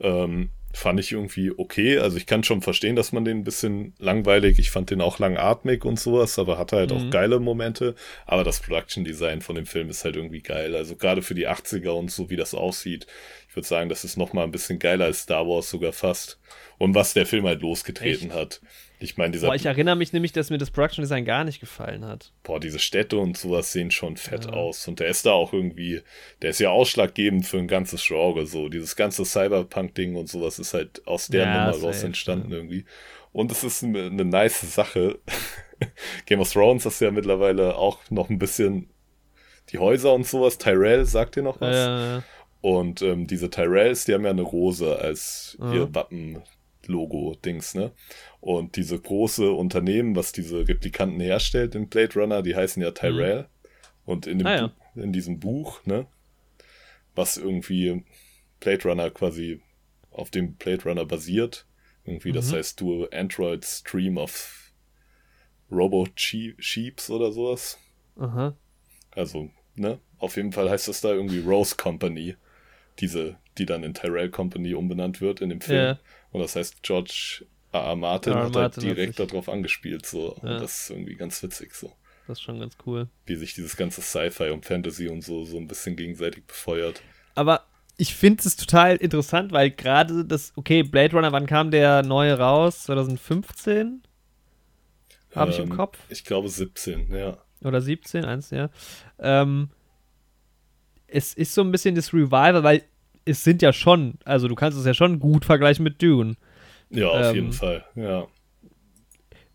ähm, 0.00 0.50
fand 0.72 0.98
ich 1.00 1.12
irgendwie 1.12 1.52
okay. 1.56 1.98
Also 1.98 2.16
ich 2.16 2.26
kann 2.26 2.44
schon 2.44 2.62
verstehen, 2.62 2.96
dass 2.96 3.12
man 3.12 3.24
den 3.24 3.38
ein 3.38 3.44
bisschen 3.44 3.94
langweilig, 3.98 4.58
ich 4.58 4.70
fand 4.70 4.90
den 4.90 5.00
auch 5.00 5.18
langatmig 5.18 5.84
und 5.84 6.00
sowas, 6.00 6.38
aber 6.38 6.58
hatte 6.58 6.76
halt 6.76 6.90
mhm. 6.90 6.96
auch 6.96 7.10
geile 7.10 7.40
Momente. 7.40 7.94
Aber 8.26 8.44
das 8.44 8.60
Production 8.60 9.04
Design 9.04 9.42
von 9.42 9.54
dem 9.54 9.66
Film 9.66 9.90
ist 9.90 10.04
halt 10.04 10.16
irgendwie 10.16 10.40
geil. 10.40 10.74
Also 10.74 10.96
gerade 10.96 11.22
für 11.22 11.34
die 11.34 11.48
80er 11.48 11.90
und 11.90 12.10
so, 12.10 12.30
wie 12.30 12.36
das 12.36 12.54
aussieht. 12.54 13.06
Ich 13.52 13.56
würde 13.56 13.68
sagen, 13.68 13.90
das 13.90 14.02
ist 14.02 14.16
nochmal 14.16 14.44
ein 14.44 14.50
bisschen 14.50 14.78
geiler 14.78 15.04
als 15.04 15.24
Star 15.24 15.46
Wars 15.46 15.68
sogar 15.68 15.92
fast. 15.92 16.38
Und 16.78 16.94
was 16.94 17.12
der 17.12 17.26
Film 17.26 17.44
halt 17.44 17.60
losgetreten 17.60 18.30
Echt? 18.30 18.34
hat. 18.34 18.60
Ich 18.98 19.18
meine, 19.18 19.32
dieser. 19.32 19.48
Boah, 19.48 19.54
ich 19.54 19.66
erinnere 19.66 19.94
mich 19.94 20.14
nämlich, 20.14 20.32
dass 20.32 20.48
mir 20.48 20.56
das 20.56 20.70
Production 20.70 21.02
Design 21.02 21.26
gar 21.26 21.44
nicht 21.44 21.60
gefallen 21.60 22.02
hat. 22.06 22.32
Boah, 22.44 22.58
diese 22.58 22.78
Städte 22.78 23.18
und 23.18 23.36
sowas 23.36 23.70
sehen 23.70 23.90
schon 23.90 24.16
fett 24.16 24.46
ja. 24.46 24.52
aus. 24.52 24.88
Und 24.88 25.00
der 25.00 25.08
ist 25.08 25.26
da 25.26 25.32
auch 25.32 25.52
irgendwie, 25.52 26.00
der 26.40 26.48
ist 26.48 26.60
ja 26.60 26.70
ausschlaggebend 26.70 27.46
für 27.46 27.58
ein 27.58 27.68
ganzes 27.68 28.02
Genre. 28.06 28.46
So, 28.46 28.70
dieses 28.70 28.96
ganze 28.96 29.26
Cyberpunk-Ding 29.26 30.16
und 30.16 30.30
sowas 30.30 30.58
ist 30.58 30.72
halt 30.72 31.06
aus 31.06 31.26
der 31.26 31.44
ja, 31.44 31.66
Nummer 31.66 31.78
raus 31.78 32.02
entstanden 32.04 32.52
ja. 32.52 32.56
irgendwie. 32.56 32.86
Und 33.32 33.52
es 33.52 33.64
ist 33.64 33.84
eine, 33.84 34.06
eine 34.06 34.24
nice 34.24 34.62
Sache. 34.62 35.18
Game 36.24 36.40
of 36.40 36.50
Thrones 36.50 36.86
ist 36.86 37.02
ja 37.02 37.10
mittlerweile 37.10 37.76
auch 37.76 37.98
noch 38.08 38.30
ein 38.30 38.38
bisschen 38.38 38.88
die 39.68 39.78
Häuser 39.78 40.14
und 40.14 40.26
sowas. 40.26 40.56
Tyrell, 40.56 41.04
sagt 41.04 41.36
ihr 41.36 41.42
noch 41.42 41.60
was? 41.60 41.76
Ja, 41.76 42.22
Und 42.62 43.02
ähm, 43.02 43.26
diese 43.26 43.50
Tyrells, 43.50 44.06
die 44.06 44.14
haben 44.14 44.24
ja 44.24 44.30
eine 44.30 44.42
Rose 44.42 44.98
als 44.98 45.58
ihr 45.60 45.92
Wappen-Logo-Dings, 45.94 47.74
ne? 47.74 47.90
Und 48.40 48.76
diese 48.76 48.98
große 48.98 49.50
Unternehmen, 49.50 50.16
was 50.16 50.32
diese 50.32 50.66
Replikanten 50.68 51.20
herstellt 51.20 51.74
in 51.74 51.88
Blade 51.88 52.14
Runner, 52.14 52.40
die 52.40 52.54
heißen 52.56 52.80
ja 52.80 52.92
Tyrell. 52.92 53.42
Mhm. 53.42 53.46
Und 54.04 54.26
in, 54.26 54.38
dem 54.38 54.46
ah, 54.46 54.56
ja. 54.56 54.72
in 54.94 55.12
diesem 55.12 55.40
Buch, 55.40 55.84
ne, 55.86 56.06
was 57.14 57.36
irgendwie 57.36 58.04
Blade 58.60 58.88
Runner 58.88 59.10
quasi 59.10 59.60
auf 60.10 60.30
dem 60.30 60.54
Blade 60.54 60.84
Runner 60.84 61.04
basiert. 61.04 61.66
Irgendwie, 62.04 62.30
mhm. 62.30 62.34
das 62.34 62.52
heißt 62.52 62.80
du 62.80 63.06
Android 63.10 63.64
Stream 63.64 64.18
of 64.18 64.72
Robo 65.70 66.06
Sheeps 66.14 67.10
oder 67.10 67.32
sowas. 67.32 67.78
Aha. 68.16 68.56
Also, 69.10 69.50
ne? 69.74 69.98
Auf 70.18 70.36
jeden 70.36 70.52
Fall 70.52 70.70
heißt 70.70 70.88
das 70.88 71.00
da 71.00 71.10
irgendwie 71.12 71.40
Rose 71.40 71.76
Company. 71.76 72.36
Diese, 73.02 73.36
die 73.58 73.66
dann 73.66 73.82
in 73.82 73.92
Tyrell 73.92 74.30
Company 74.30 74.72
umbenannt 74.72 75.20
wird 75.20 75.42
in 75.42 75.50
dem 75.50 75.60
Film. 75.60 75.78
Ja. 75.78 75.98
Und 76.30 76.40
das 76.40 76.56
heißt 76.56 76.82
George 76.82 77.44
A.A. 77.72 77.94
Martin 77.96 78.32
ja, 78.32 78.44
hat 78.44 78.54
Martin 78.54 78.86
halt 78.86 78.96
direkt 78.96 79.18
darauf 79.18 79.48
angespielt, 79.48 80.06
so. 80.06 80.38
Ja. 80.42 80.54
Und 80.54 80.62
das 80.62 80.82
ist 80.82 80.90
irgendwie 80.90 81.16
ganz 81.16 81.42
witzig, 81.42 81.74
so. 81.74 81.92
Das 82.26 82.38
ist 82.38 82.42
schon 82.42 82.60
ganz 82.60 82.76
cool. 82.86 83.08
Wie 83.26 83.34
sich 83.34 83.54
dieses 83.54 83.76
ganze 83.76 84.00
Sci-Fi 84.00 84.50
und 84.50 84.64
Fantasy 84.64 85.08
und 85.08 85.22
so, 85.22 85.44
so 85.44 85.58
ein 85.58 85.66
bisschen 85.66 85.96
gegenseitig 85.96 86.46
befeuert. 86.46 87.02
Aber 87.34 87.66
ich 87.96 88.14
finde 88.14 88.42
es 88.46 88.56
total 88.56 88.96
interessant, 88.96 89.52
weil 89.52 89.70
gerade 89.70 90.24
das, 90.24 90.52
okay, 90.56 90.82
Blade 90.82 91.14
Runner, 91.14 91.32
wann 91.32 91.46
kam 91.46 91.70
der 91.70 92.02
neue 92.02 92.38
raus? 92.38 92.84
2015? 92.84 94.02
Habe 95.34 95.50
ähm, 95.50 95.54
ich 95.54 95.58
im 95.62 95.70
ähm, 95.70 95.76
Kopf? 95.76 95.98
Ich 96.08 96.24
glaube 96.24 96.48
17, 96.48 97.12
ja. 97.14 97.38
Oder 97.64 97.80
17, 97.80 98.24
eins, 98.24 98.50
ja. 98.50 98.70
Ähm, 99.18 99.70
es 101.06 101.34
ist 101.34 101.54
so 101.54 101.62
ein 101.62 101.70
bisschen 101.70 101.94
das 101.94 102.12
Revival, 102.12 102.62
weil 102.62 102.84
es 103.24 103.44
sind 103.44 103.62
ja 103.62 103.72
schon, 103.72 104.14
also 104.24 104.48
du 104.48 104.54
kannst 104.54 104.78
es 104.78 104.86
ja 104.86 104.94
schon 104.94 105.18
gut 105.18 105.44
vergleichen 105.44 105.82
mit 105.82 106.02
Dune. 106.02 106.36
Ja, 106.90 107.08
auf 107.08 107.26
ähm, 107.28 107.34
jeden 107.34 107.52
Fall, 107.52 107.84
ja. 107.94 108.26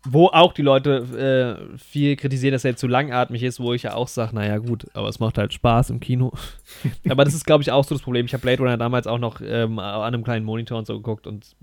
Wo 0.04 0.26
auch 0.28 0.52
die 0.52 0.62
Leute 0.62 1.68
äh, 1.72 1.78
viel 1.78 2.16
kritisieren, 2.16 2.52
dass 2.52 2.64
er 2.64 2.76
zu 2.76 2.86
langatmig 2.86 3.42
ist, 3.42 3.60
wo 3.60 3.74
ich 3.74 3.82
ja 3.82 3.94
auch 3.94 4.08
sage, 4.08 4.34
naja 4.34 4.58
gut, 4.58 4.86
aber 4.94 5.08
es 5.08 5.18
macht 5.18 5.38
halt 5.38 5.52
Spaß 5.52 5.90
im 5.90 6.00
Kino. 6.00 6.32
aber 7.08 7.24
das 7.24 7.34
ist, 7.34 7.44
glaube 7.44 7.62
ich, 7.62 7.72
auch 7.72 7.84
so 7.84 7.94
das 7.94 8.02
Problem. 8.02 8.24
Ich 8.24 8.32
habe 8.32 8.42
Blade 8.42 8.62
Runner 8.62 8.76
damals 8.76 9.06
auch 9.06 9.18
noch 9.18 9.40
ähm, 9.40 9.78
an 9.78 10.02
einem 10.02 10.24
kleinen 10.24 10.46
Monitor 10.46 10.78
und 10.78 10.86
so 10.86 10.94
geguckt 10.94 11.26
und 11.26 11.56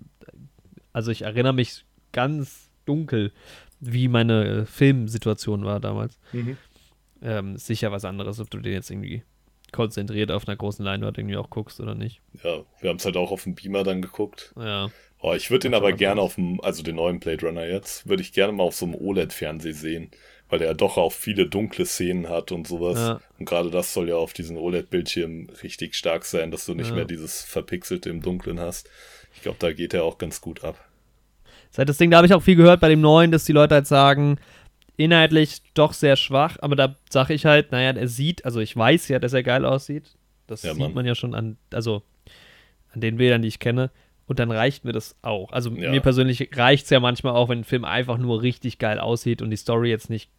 also 0.94 1.12
ich 1.12 1.24
erinnere 1.24 1.54
mich 1.54 1.86
ganz 2.12 2.70
dunkel, 2.86 3.34
wie 3.80 4.08
meine 4.08 4.66
Filmsituation 4.66 5.66
war 5.66 5.80
damals. 5.80 6.18
Mhm. 6.32 6.58
Ähm, 7.22 7.58
sicher 7.58 7.92
was 7.92 8.06
anderes, 8.06 8.40
ob 8.40 8.50
du 8.50 8.60
den 8.60 8.74
jetzt 8.74 8.90
irgendwie 8.90 9.24
konzentriert 9.76 10.32
auf 10.32 10.48
einer 10.48 10.56
großen 10.56 10.84
Leinwand 10.84 11.18
irgendwie 11.18 11.38
auch 11.38 11.50
guckst 11.50 11.80
oder 11.80 11.94
nicht. 11.94 12.22
Ja, 12.44 12.62
wir 12.80 12.90
haben 12.90 12.98
es 12.98 13.06
halt 13.06 13.18
auch 13.18 13.32
auf 13.32 13.44
dem 13.44 13.56
Beamer 13.56 13.84
dann 13.84 14.02
geguckt. 14.02 14.54
Ja. 14.58 14.90
Oh, 15.20 15.34
ich 15.34 15.52
würde 15.52 15.68
den 15.68 15.74
aber 15.74 15.92
gerne 15.92 16.22
auf 16.22 16.36
dem, 16.36 16.62
also 16.62 16.82
den 16.84 16.96
neuen 16.96 17.20
Blade 17.20 17.46
Runner 17.46 17.66
jetzt, 17.66 18.08
würde 18.08 18.22
ich 18.22 18.32
gerne 18.32 18.54
mal 18.54 18.64
auf 18.64 18.76
so 18.76 18.86
einem 18.86 18.96
OLED-Fernseher 18.96 19.74
sehen, 19.74 20.12
weil 20.50 20.60
der 20.60 20.70
ja 20.70 20.74
doch 20.74 20.98
auch 20.98 21.12
viele 21.12 21.48
dunkle 21.48 21.86
Szenen 21.86 22.30
hat 22.30 22.52
und 22.52 22.68
sowas. 22.68 22.98
Ja. 22.98 23.20
Und 23.38 23.46
gerade 23.46 23.70
das 23.70 23.94
soll 23.94 24.08
ja 24.10 24.16
auf 24.16 24.34
diesen 24.34 24.58
OLED-Bildschirm 24.58 25.48
richtig 25.64 25.96
stark 25.96 26.26
sein, 26.26 26.52
dass 26.52 26.66
du 26.66 26.74
nicht 26.74 26.90
ja. 26.90 26.96
mehr 26.96 27.06
dieses 27.06 27.42
Verpixelte 27.42 28.10
im 28.10 28.22
Dunklen 28.22 28.60
hast. 28.60 28.90
Ich 29.34 29.42
glaube, 29.42 29.58
da 29.60 29.74
geht 29.74 29.94
er 29.94 30.04
auch 30.04 30.18
ganz 30.18 30.42
gut 30.42 30.64
ab. 30.64 30.80
Seit 31.72 31.90
das 31.90 31.98
Ding, 31.98 32.12
da 32.12 32.18
habe 32.18 32.28
ich 32.28 32.34
auch 32.34 32.44
viel 32.44 32.56
gehört 32.56 32.80
bei 32.80 32.88
dem 32.88 33.02
neuen, 33.02 33.32
dass 33.32 33.44
die 33.44 33.52
Leute 33.52 33.76
halt 33.76 33.88
sagen, 33.88 34.38
inhaltlich 34.98 35.62
doch 35.74 35.94
sehr 35.94 36.16
schwach, 36.16 36.58
aber 36.62 36.76
da 36.76 36.96
sage 37.10 37.34
ich 37.34 37.46
halt, 37.46 37.72
naja, 37.72 37.92
er 37.92 38.08
sieht, 38.08 38.46
also 38.46 38.60
ich 38.60 38.76
weiß 38.76 39.08
ja, 39.10 39.20
dass 39.20 39.34
er 39.34 39.44
geil 39.44 39.66
aussieht. 39.66 40.16
Das 40.48 40.64
ja, 40.64 40.74
sieht 40.74 40.82
Mann. 40.82 40.94
man 40.94 41.06
ja 41.06 41.16
schon 41.16 41.34
an, 41.34 41.58
also 41.74 42.04
an 42.94 43.02
den 43.02 43.18
Bildern, 43.18 43.42
die 43.42 43.48
ich 43.48 43.60
kenne. 43.60 43.92
Und 44.28 44.40
dann 44.40 44.52
reicht 44.52 44.86
mir 44.86 44.92
das 44.92 45.16
auch. 45.22 45.52
Also 45.52 45.70
ja. 45.72 45.92
mir 45.92 46.02
persönlich 46.02 46.50
reicht 46.56 46.86
es 46.86 46.90
ja 46.90 47.00
manchmal 47.00 47.34
auch, 47.34 47.50
wenn 47.50 47.60
ein 47.60 47.64
Film 47.64 47.86
einfach 47.86 48.18
nur 48.18 48.42
richtig 48.42 48.80
geil 48.80 49.00
aussieht 49.00 49.42
und 49.42 49.52
die 49.52 49.56
Story 49.56 49.90
jetzt 49.90 50.10
nicht 50.10 50.32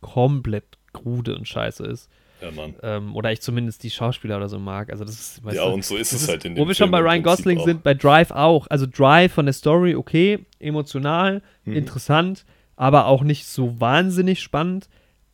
komplett 0.00 0.64
krude 0.92 1.36
und 1.36 1.46
scheiße 1.46 1.84
ist. 1.84 2.10
Ja, 2.40 2.50
Mann. 2.50 2.74
Ähm, 2.82 3.14
oder 3.14 3.30
ich 3.30 3.40
zumindest 3.40 3.84
die 3.84 3.90
Schauspieler 3.90 4.36
oder 4.38 4.48
so 4.48 4.58
mag. 4.58 4.90
Also 4.90 5.04
das 5.04 5.14
ist, 5.14 5.42
ja, 5.52 5.64
du, 5.64 5.74
und 5.74 5.84
so 5.84 5.96
ist 5.96 6.12
es 6.12 6.28
halt 6.28 6.44
in 6.44 6.56
dem 6.56 6.64
Wo 6.64 6.66
wir 6.66 6.74
schon 6.74 6.90
bei 6.90 6.98
Ryan 6.98 7.22
Gosling 7.22 7.60
sind, 7.60 7.84
bei 7.84 7.94
Drive 7.94 8.32
auch. 8.32 8.66
Also 8.68 8.86
Drive 8.86 9.32
von 9.32 9.46
der 9.46 9.52
Story, 9.52 9.94
okay, 9.94 10.40
emotional, 10.58 11.42
mhm. 11.64 11.74
interessant, 11.74 12.44
aber 12.82 13.06
auch 13.06 13.22
nicht 13.22 13.46
so 13.46 13.80
wahnsinnig 13.80 14.40
spannend. 14.40 14.88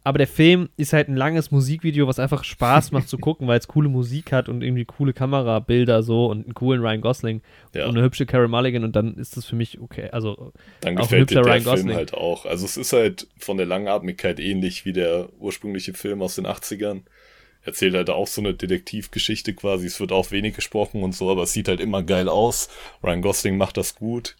Aber 0.05 0.19
der 0.19 0.27
Film 0.27 0.69
ist 0.77 0.93
halt 0.93 1.09
ein 1.09 1.17
langes 1.17 1.51
Musikvideo, 1.51 2.07
was 2.07 2.19
einfach 2.19 2.45
Spaß 2.45 2.93
macht 2.93 3.09
zu 3.09 3.17
gucken, 3.19 3.49
weil 3.49 3.59
es 3.59 3.69
coole 3.69 3.89
Musik 3.89 4.33
hat 4.33 4.51
und 4.51 4.63
irgendwie 4.63 4.85
coole 4.85 5.15
Kamerabilder 5.15 6.03
so 6.03 6.27
und 6.27 6.45
einen 6.45 6.53
coolen 6.53 6.83
Ryan 6.83 7.01
Gosling 7.01 7.41
ja. 7.75 7.87
und 7.87 7.97
eine 7.97 8.03
hübsche 8.05 8.27
Carrie 8.27 8.49
Mulligan 8.49 8.85
und 8.85 8.95
dann 8.95 9.17
ist 9.17 9.39
das 9.39 9.47
für 9.47 9.57
mich 9.57 9.81
okay. 9.81 10.11
Also 10.13 10.53
dann 10.83 10.97
gefällt 10.97 11.31
dir 11.31 11.37
der 11.37 11.47
Ryan 11.47 11.63
Film 11.63 11.75
Gosling. 11.77 11.97
halt 11.97 12.13
auch. 12.13 12.45
Also 12.45 12.67
es 12.67 12.77
ist 12.77 12.93
halt 12.93 13.29
von 13.39 13.57
der 13.57 13.67
Langatmigkeit 13.67 14.41
ähnlich 14.41 14.85
wie 14.85 14.93
der 14.93 15.31
ursprüngliche 15.39 15.95
Film 15.95 16.21
aus 16.21 16.35
den 16.35 16.47
80ern. 16.47 17.01
Erzählt 17.63 17.95
halt 17.95 18.11
auch 18.11 18.27
so 18.27 18.43
eine 18.43 18.53
Detektivgeschichte 18.53 19.55
quasi. 19.55 19.87
Es 19.87 20.01
wird 20.01 20.13
auch 20.13 20.31
wenig 20.33 20.55
gesprochen 20.55 21.03
und 21.03 21.15
so, 21.15 21.31
aber 21.31 21.45
es 21.45 21.55
sieht 21.55 21.69
halt 21.69 21.81
immer 21.81 22.03
geil 22.03 22.29
aus. 22.29 22.69
Ryan 23.03 23.23
Gosling 23.23 23.57
macht 23.57 23.79
das 23.79 23.95
gut 23.95 24.37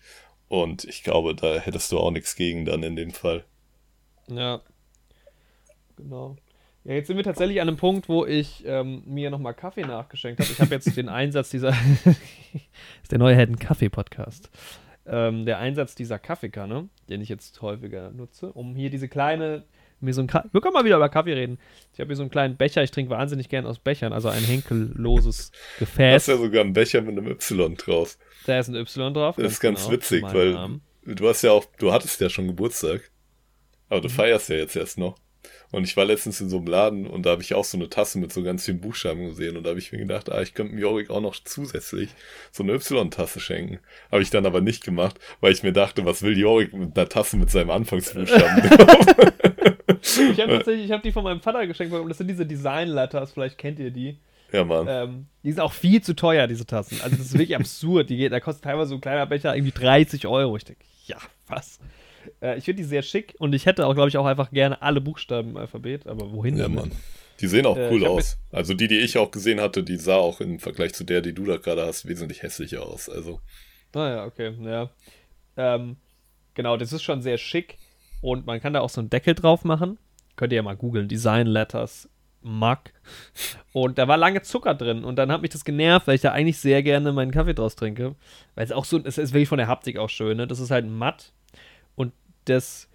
und 0.49 0.85
ich 0.85 1.03
glaube, 1.03 1.35
da 1.35 1.59
hättest 1.59 1.93
du 1.93 1.99
auch 1.99 2.11
nichts 2.11 2.37
gegen 2.37 2.65
dann 2.65 2.83
in 2.83 2.97
dem 2.97 3.11
Fall. 3.11 3.45
Ja, 4.29 4.61
Genau. 5.99 6.37
Ja, 6.85 6.95
jetzt 6.95 7.09
sind 7.09 7.17
wir 7.17 7.25
tatsächlich 7.25 7.61
an 7.61 7.69
einem 7.69 7.77
Punkt, 7.77 8.09
wo 8.09 8.25
ich 8.25 8.65
ähm, 8.65 9.03
mir 9.05 9.31
nochmal 9.31 9.53
Kaffee 9.53 9.83
nachgeschenkt 9.83 10.41
habe. 10.41 10.51
Ich 10.51 10.61
habe 10.61 10.75
jetzt 10.75 10.97
den 10.97 11.09
Einsatz 11.09 11.51
dieser. 11.51 11.71
ist 13.03 13.11
der 13.11 13.19
neue 13.19 13.35
Helden 13.35 13.59
Kaffee-Podcast. 13.59 14.49
Ähm, 15.05 15.45
der 15.45 15.59
Einsatz 15.59 15.97
dieser 15.97 16.19
Kaffeekanne, 16.19 16.89
den 17.09 17.21
ich 17.21 17.29
jetzt 17.29 17.61
häufiger 17.63 18.11
nutze, 18.13 18.53
um 18.53 18.77
hier 18.77 18.91
diese 18.91 19.09
kleine. 19.09 19.65
Mir 20.01 20.15
so 20.15 20.23
ein 20.23 20.29
wir 20.29 20.61
können 20.61 20.75
mal 20.75 20.85
wieder 20.85 20.97
über 20.97 21.09
Kaffee 21.09 21.33
reden. 21.33 21.59
Ich 21.93 22.01
habe 22.01 22.09
hier 22.09 22.17
so 22.17 22.23
einen 22.23 22.31
kleinen 22.31 22.57
Becher. 22.57 22.83
Ich 22.83 22.91
trinke 22.91 23.11
wahnsinnig 23.11 23.49
gern 23.49 23.67
aus 23.67 23.79
Bechern, 23.79 24.13
also 24.13 24.29
ein 24.29 24.45
henkelloses 24.45 25.51
Gefäß. 25.79 26.27
Das 26.27 26.29
ist 26.29 26.29
ja 26.29 26.37
sogar 26.37 26.65
ein 26.65 26.73
Becher 26.73 27.01
mit 27.01 27.19
einem 27.19 27.27
Y 27.27 27.75
drauf. 27.77 28.17
Da 28.47 28.59
ist 28.59 28.69
ein 28.69 28.77
Y 28.77 29.13
drauf. 29.13 29.37
Das 29.37 29.53
ist 29.53 29.61
ganz 29.61 29.81
genau, 29.81 29.93
witzig, 29.93 30.23
weil 30.33 30.53
Namen. 30.53 30.83
du 31.05 31.29
hast 31.29 31.43
ja 31.43 31.51
auch, 31.51 31.65
du 31.79 31.93
hattest 31.93 32.21
ja 32.21 32.29
schon 32.29 32.47
Geburtstag. 32.47 33.11
Aber 33.89 34.01
du 34.01 34.09
mhm. 34.09 34.13
feierst 34.13 34.51
ja 34.51 34.57
jetzt 34.57 34.77
erst 34.77 34.99
noch. 34.99 35.17
Und 35.71 35.85
ich 35.85 35.97
war 35.97 36.07
letztens 36.07 36.41
in 36.41 36.49
so 36.49 36.57
einem 36.59 36.67
Laden 36.67 37.07
und 37.07 37.27
da 37.27 37.31
habe 37.31 37.43
ich 37.43 37.53
auch 37.55 37.65
so 37.65 37.77
eine 37.77 37.91
Tasse 37.91 38.19
mit 38.19 38.33
so 38.33 38.43
ganz 38.43 38.65
vielen 38.65 38.81
Buchstaben 38.81 39.27
gesehen 39.27 39.57
und 39.57 39.65
da 39.65 39.71
habe 39.71 39.79
ich 39.79 39.93
mir 39.93 39.99
gedacht, 39.99 40.31
ah, 40.33 40.41
ich 40.41 40.55
könnte 40.55 40.75
mir 40.75 40.81
Jorik 40.81 41.11
auch 41.11 41.21
noch 41.21 41.37
zusätzlich 41.45 42.09
so 42.53 42.63
eine 42.63 42.73
Y-Tasse 42.73 43.39
schenken. 43.39 43.79
Habe 44.11 44.23
ich 44.23 44.31
dann 44.31 44.47
aber 44.47 44.63
nicht 44.63 44.83
gemacht, 44.83 45.19
weil 45.41 45.53
ich 45.53 45.63
mir 45.63 45.73
dachte, 45.73 46.07
was 46.07 46.23
will 46.23 46.39
Jorik 46.39 46.73
mit 46.73 46.97
einer 46.97 47.09
Tasse 47.09 47.37
mit 47.37 47.51
seinem 47.51 47.71
Anfangsbuchstaben 47.71 48.63
Ich 50.33 50.41
habe 50.41 50.53
tatsächlich, 50.53 50.87
ich 50.87 50.93
habe 50.93 51.03
die 51.03 51.13
von 51.13 51.25
meinem 51.25 51.41
Vater 51.41 51.67
geschenkt 51.67 51.93
bekommen. 51.93 52.09
Das 52.09 52.19
sind 52.19 52.29
diese 52.29 52.47
Design-Letters, 52.47 53.33
vielleicht 53.33 53.59
kennt 53.59 53.79
ihr 53.79 53.91
die. 53.91 54.19
Ja, 54.53 54.65
Mann. 54.65 54.87
Ähm, 54.89 55.27
die 55.45 55.53
sind 55.53 55.61
auch 55.61 55.73
viel 55.73 56.01
zu 56.03 56.15
teuer, 56.15 56.47
diese 56.47 56.67
Tassen. 56.67 57.01
Also 57.03 57.17
das 57.17 57.27
ist 57.27 57.33
wirklich 57.35 57.57
absurd. 57.57 58.11
Die 58.11 58.29
da 58.29 58.41
kostet 58.41 58.65
teilweise 58.65 58.91
so 58.91 58.95
ein 58.95 59.01
kleiner 59.01 59.27
Becher 59.27 59.55
irgendwie 59.55 59.73
30 59.73 60.27
Euro. 60.27 60.57
Ich 60.57 60.65
denke, 60.65 60.85
ja, 61.07 61.19
was? 61.47 61.79
Äh, 62.41 62.59
ich 62.59 62.65
finde 62.65 62.83
die 62.83 62.89
sehr 62.89 63.03
schick 63.03 63.35
und 63.39 63.55
ich 63.55 63.67
hätte 63.67 63.87
auch, 63.87 63.95
glaube 63.95 64.09
ich, 64.09 64.17
auch 64.17 64.27
einfach 64.27 64.51
gerne 64.51 64.81
alle 64.81 65.01
Buchstaben 65.01 65.51
im 65.51 65.57
Alphabet, 65.57 66.07
aber 66.07 66.33
wohin 66.33 66.57
ja, 66.57 66.65
damit? 66.65 66.79
Mann. 66.79 66.93
Die 67.41 67.47
sehen 67.47 67.67
auch 67.67 67.77
Äh, 67.77 67.91
cool 67.91 68.05
aus. 68.07 68.39
Also 68.51 68.75
die, 68.75 68.89
die 68.89 68.99
ich 68.99 69.17
auch 69.19 69.31
gesehen 69.31 69.61
hatte, 69.61 69.83
die 69.83 69.97
sah 69.97 70.17
auch 70.17 70.41
im 70.41 70.59
Vergleich 70.59 70.95
zu 70.95 71.05
der, 71.05 71.21
die 71.21 71.33
du 71.33 71.45
da 71.45 71.57
gerade 71.57 71.87
hast, 71.87 72.09
wesentlich 72.09 72.43
hässlicher 72.43 72.83
aus. 72.85 73.09
Also, 73.09 73.41
Naja, 73.95 74.25
okay, 74.25 74.55
ja. 74.61 74.91
Ähm, 75.57 75.97
genau, 76.55 76.77
das 76.77 76.93
ist 76.93 77.03
schon 77.03 77.23
sehr 77.23 77.39
schick 77.39 77.79
und 78.21 78.47
man 78.47 78.61
kann 78.61 78.73
da 78.73 78.81
auch 78.81 78.91
so 78.91 79.01
einen 79.01 79.11
Deckel 79.11 79.35
drauf 79.35 79.65
machen. 79.65 79.99
Könnt 80.37 80.53
ihr 80.53 80.57
ja 80.57 80.63
mal 80.63 80.77
googeln, 80.77 81.09
Design 81.09 81.47
Letters 81.47 82.09
Mug. 82.41 82.79
Und 83.73 83.99
da 83.99 84.07
war 84.07 84.17
lange 84.17 84.43
Zucker 84.43 84.75
drin 84.75 85.03
und 85.05 85.17
dann 85.17 85.33
hat 85.33 85.43
mich 85.43 85.51
das 85.51 85.65
genervt, 85.65 86.07
weil 86.07 86.15
ich 86.15 86.21
da 86.21 86.31
eigentlich 86.33 86.59
sehr 86.59 86.83
gerne 86.85 87.13
meinen 87.13 87.33
Kaffee 87.33 87.55
draus 87.55 87.75
trinke. 87.75 88.15
Weil 88.55 88.65
es 88.65 88.71
auch 88.73 88.85
so, 88.85 88.99
es 89.03 89.19
ist 89.19 89.33
wirklich 89.33 89.49
von 89.49 89.59
der 89.59 89.67
Haptik 89.67 89.99
auch 89.99 90.09
schön, 90.09 90.37
ne? 90.37 90.47
Das 90.47 90.61
ist 90.61 90.71
halt 90.71 90.87
matt 90.87 91.33
und 91.97 92.13
das, 92.45 92.89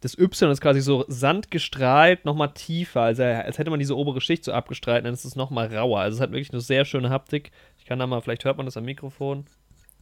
das 0.00 0.16
Y 0.18 0.50
ist 0.50 0.60
quasi 0.60 0.82
so 0.82 1.06
sandgestrahlt, 1.08 2.26
nochmal 2.26 2.52
tiefer. 2.52 3.00
Also 3.00 3.22
als 3.22 3.58
hätte 3.58 3.70
man 3.70 3.78
diese 3.78 3.96
obere 3.96 4.20
Schicht 4.20 4.44
so 4.44 4.52
abgestrahlt, 4.52 5.06
dann 5.06 5.14
ist 5.14 5.24
es 5.24 5.34
nochmal 5.34 5.74
rauer. 5.74 6.00
Also 6.00 6.16
es 6.16 6.20
hat 6.20 6.30
wirklich 6.32 6.52
eine 6.52 6.60
sehr 6.60 6.84
schöne 6.84 7.08
Haptik. 7.08 7.50
Ich 7.78 7.86
kann 7.86 7.98
da 7.98 8.06
mal, 8.06 8.20
vielleicht 8.20 8.44
hört 8.44 8.58
man 8.58 8.66
das 8.66 8.76
am 8.76 8.84
Mikrofon. 8.84 9.46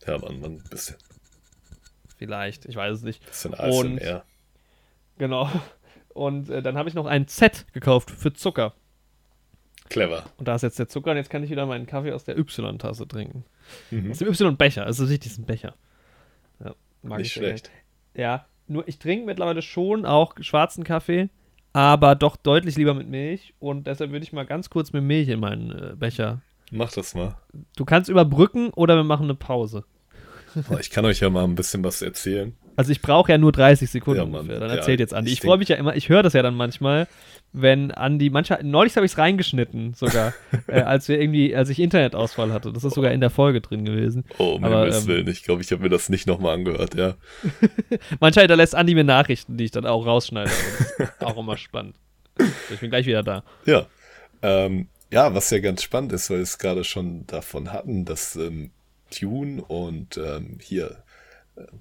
ja, 0.07 0.19
Mann, 0.19 0.41
man, 0.41 0.59
bisschen, 0.71 0.97
Vielleicht, 2.17 2.67
ich 2.67 2.75
weiß 2.75 2.97
es 2.97 3.03
nicht. 3.03 3.25
bisschen 3.25 3.55
Und- 3.55 3.61
ASMR. 4.03 4.25
Genau. 5.19 5.51
Und 6.15 6.51
äh, 6.51 6.63
dann 6.63 6.77
habe 6.77 6.89
ich 6.89 6.95
noch 6.95 7.07
ein 7.07 7.29
Z 7.29 7.67
gekauft 7.73 8.11
für 8.11 8.33
Zucker. 8.33 8.75
Clever. 9.89 10.25
Und 10.37 10.49
da 10.49 10.55
ist 10.55 10.63
jetzt 10.63 10.79
der 10.79 10.89
Zucker 10.89 11.13
und 11.13 11.17
jetzt 11.17 11.31
kann 11.31 11.43
ich 11.43 11.51
wieder 11.51 11.65
meinen 11.67 11.87
Kaffee 11.87 12.13
aus 12.13 12.25
der 12.25 12.39
Y-Tasse 12.39 13.07
trinken. 13.09 13.45
Mhm. 13.91 14.11
Aus 14.11 14.19
dem 14.19 14.29
Y-Becher. 14.29 14.85
Also 14.85 15.09
wichtig 15.09 15.33
ist 15.33 15.39
ein 15.39 15.47
Becher. 15.47 15.75
Ja, 16.63 16.75
mag 17.03 17.19
Nicht 17.19 17.29
ich 17.29 17.33
schlecht. 17.35 17.71
gerne. 18.15 18.31
Ja, 18.31 18.47
nur 18.67 18.87
ich 18.87 18.99
trinke 18.99 19.27
mittlerweile 19.27 19.63
schon 19.63 20.05
auch 20.05 20.35
schwarzen 20.41 20.85
Kaffee, 20.85 21.31
aber 21.73 22.15
doch 22.17 22.37
deutlich 22.37 22.77
lieber 22.77 22.95
mit 22.95 23.09
Milch. 23.09 23.55
Und 23.61 23.87
deshalb 23.87 24.11
würde 24.11 24.25
ich 24.25 24.33
mal 24.33 24.45
ganz 24.45 24.69
kurz 24.71 24.93
mit 24.93 25.05
Milch 25.05 25.29
in 25.29 25.41
meinen 25.41 25.71
äh, 25.71 25.95
Becher. 25.97 26.43
Mach 26.71 26.93
das 26.93 27.15
mal. 27.15 27.37
Du 27.77 27.85
kannst 27.85 28.11
überbrücken 28.11 28.71
oder 28.71 28.97
wir 28.97 29.05
machen 29.05 29.25
eine 29.25 29.35
Pause. 29.35 29.85
Ich 30.81 30.91
kann 30.91 31.05
euch 31.05 31.21
ja 31.21 31.31
mal 31.31 31.45
ein 31.45 31.55
bisschen 31.55 31.85
was 31.85 32.03
erzählen. 32.03 32.57
Also 32.79 32.93
ich 32.93 33.03
brauche 33.03 33.33
ja 33.33 33.39
nur 33.39 33.51
30 33.51 33.91
Sekunden 33.91 34.21
Ja, 34.21 34.25
Mann. 34.25 34.43
ungefähr. 34.43 34.61
Dann 34.61 34.71
Ja, 34.71 34.77
erzählt 34.77 35.01
jetzt 35.01 35.13
Andi. 35.13 35.33
ich 35.33 35.39
Ich 35.39 35.45
freue 35.45 35.59
mich 35.59 35.69
ja 35.69 35.75
immer, 35.75 35.97
ich 35.97 36.09
höre 36.09 36.23
das 36.23 36.33
ja 36.33 36.43
dann 36.43 36.55
manchmal, 36.55 37.09
wenn 37.53 37.91
Andi, 37.91 38.31
manchmal, 38.31 38.63
neulich 38.63 38.95
habe 38.95 39.05
ich 39.05 39.11
es 39.13 39.19
reingeschnitten 39.19 39.95
sogar, 39.95 40.33
äh, 40.69 40.83
als 40.83 41.09
wir 41.09 41.21
irgendwie, 41.21 41.57
als 41.57 41.71
ich 41.71 41.81
Internetausfall 41.81 42.53
hatte. 42.53 42.73
Das 42.73 42.85
ist 42.85 42.95
sogar 42.95 43.11
in 43.11 43.21
der 43.21 43.31
Folge 43.31 43.61
drin 43.61 43.85
gewesen. 43.85 44.25
Oh, 44.39 44.53
um 44.53 44.65
Aber, 44.65 44.87
ähm, 44.87 45.07
Willen. 45.09 45.27
Ich 45.27 45.43
glaube, 45.43 45.61
ich 45.61 45.73
habe 45.73 45.83
mir 45.83 45.89
das 45.89 46.09
nicht 46.09 46.29
nochmal 46.29 46.55
angehört, 46.55 46.95
ja. 46.95 47.15
Manchmal 48.21 48.45
hinterlässt 48.45 48.77
Andi 48.77 48.95
mir 48.95 49.03
Nachrichten, 49.03 49.57
die 49.57 49.65
ich 49.65 49.71
dann 49.73 49.85
auch 49.85 50.07
rausschneide. 50.07 50.49
Das 50.99 51.09
ist 51.11 51.21
auch 51.25 51.37
immer 51.37 51.57
spannend. 51.57 51.97
Ich 52.73 52.79
bin 52.79 52.91
gleich 52.91 53.07
wieder 53.07 53.25
da. 53.25 53.43
Ja. 53.67 53.87
Ähm, 54.43 54.87
ja, 55.11 55.35
was 55.35 55.51
ja 55.51 55.59
ganz 55.59 55.83
spannend 55.83 56.13
ist, 56.13 56.31
weil 56.31 56.37
wir 56.37 56.43
es 56.45 56.59
gerade 56.59 56.85
schon 56.85 57.27
davon 57.27 57.73
hatten, 57.73 58.05
dass 58.05 58.37
ähm, 58.37 58.71
Dune 59.19 59.63
und 59.65 60.17
ähm, 60.17 60.59
hier 60.61 61.03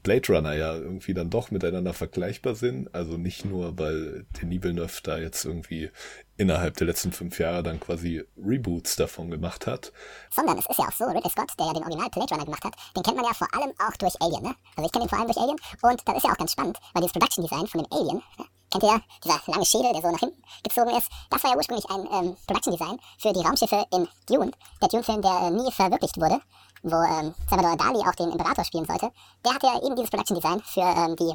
Blade 0.03 0.33
Runner 0.33 0.53
ja 0.53 0.75
irgendwie 0.75 1.13
dann 1.13 1.29
doch 1.29 1.51
miteinander 1.51 1.93
vergleichbar 1.93 2.55
sind. 2.55 2.93
Also 2.93 3.17
nicht 3.17 3.45
nur, 3.45 3.77
weil 3.77 4.25
Denis 4.41 4.63
Villeneuve 4.63 5.01
da 5.03 5.17
jetzt 5.17 5.45
irgendwie 5.45 5.91
innerhalb 6.37 6.77
der 6.77 6.87
letzten 6.87 7.11
fünf 7.11 7.39
Jahre 7.39 7.63
dann 7.63 7.79
quasi 7.79 8.23
Reboots 8.37 8.95
davon 8.95 9.29
gemacht 9.29 9.67
hat. 9.67 9.91
Sondern 10.29 10.57
es 10.57 10.65
ist 10.67 10.77
ja 10.77 10.85
auch 10.85 10.91
so, 10.91 11.05
Ridley 11.05 11.29
Scott, 11.29 11.51
der 11.59 11.65
ja 11.67 11.73
den 11.73 11.83
Original 11.83 12.09
Blade 12.09 12.33
Runner 12.33 12.45
gemacht 12.45 12.63
hat, 12.63 12.75
den 12.95 13.03
kennt 13.03 13.17
man 13.17 13.25
ja 13.25 13.33
vor 13.33 13.47
allem 13.53 13.71
auch 13.79 13.97
durch 13.97 14.21
Alien, 14.21 14.43
ne? 14.43 14.55
Also 14.75 14.85
ich 14.85 14.91
kenne 14.91 15.05
ihn 15.05 15.09
vor 15.09 15.19
allem 15.19 15.27
durch 15.27 15.37
Alien 15.37 15.57
und 15.81 16.01
das 16.05 16.17
ist 16.17 16.23
ja 16.23 16.31
auch 16.31 16.37
ganz 16.37 16.51
spannend, 16.51 16.77
weil 16.93 17.01
dieses 17.01 17.13
Production 17.13 17.43
Design 17.43 17.67
von 17.67 17.83
dem 17.83 17.91
Alien, 17.91 18.17
ne? 18.37 18.45
kennt 18.71 18.83
ihr 18.83 18.89
ja, 18.89 19.01
dieser 19.23 19.41
lange 19.47 19.65
Schädel, 19.65 19.93
der 19.93 20.01
so 20.01 20.11
nach 20.11 20.19
hinten 20.19 20.41
gezogen 20.63 20.89
ist, 20.97 21.09
das 21.29 21.43
war 21.43 21.51
ja 21.51 21.57
ursprünglich 21.57 21.89
ein 21.89 22.07
ähm, 22.11 22.37
Production 22.45 22.73
Design 22.73 22.97
für 23.17 23.33
die 23.33 23.39
Raumschiffe 23.39 23.85
in 23.91 24.07
Dune, 24.27 24.51
der 24.81 24.87
Dune-Film, 24.89 25.21
der 25.21 25.47
äh, 25.47 25.51
nie 25.51 25.71
verwirklicht 25.71 26.17
wurde, 26.17 26.41
wo 26.83 26.95
ähm, 26.95 27.33
Salvador 27.49 27.77
Dali 27.77 27.99
auch 27.99 28.15
den 28.15 28.31
Imperator 28.31 28.65
spielen 28.65 28.85
sollte, 28.85 29.11
der 29.45 29.53
hatte 29.53 29.67
ja 29.67 29.81
eben 29.83 29.95
dieses 29.95 30.09
Production 30.09 30.35
Design 30.35 30.61
für 30.61 30.81
ähm, 30.81 31.15
die 31.15 31.33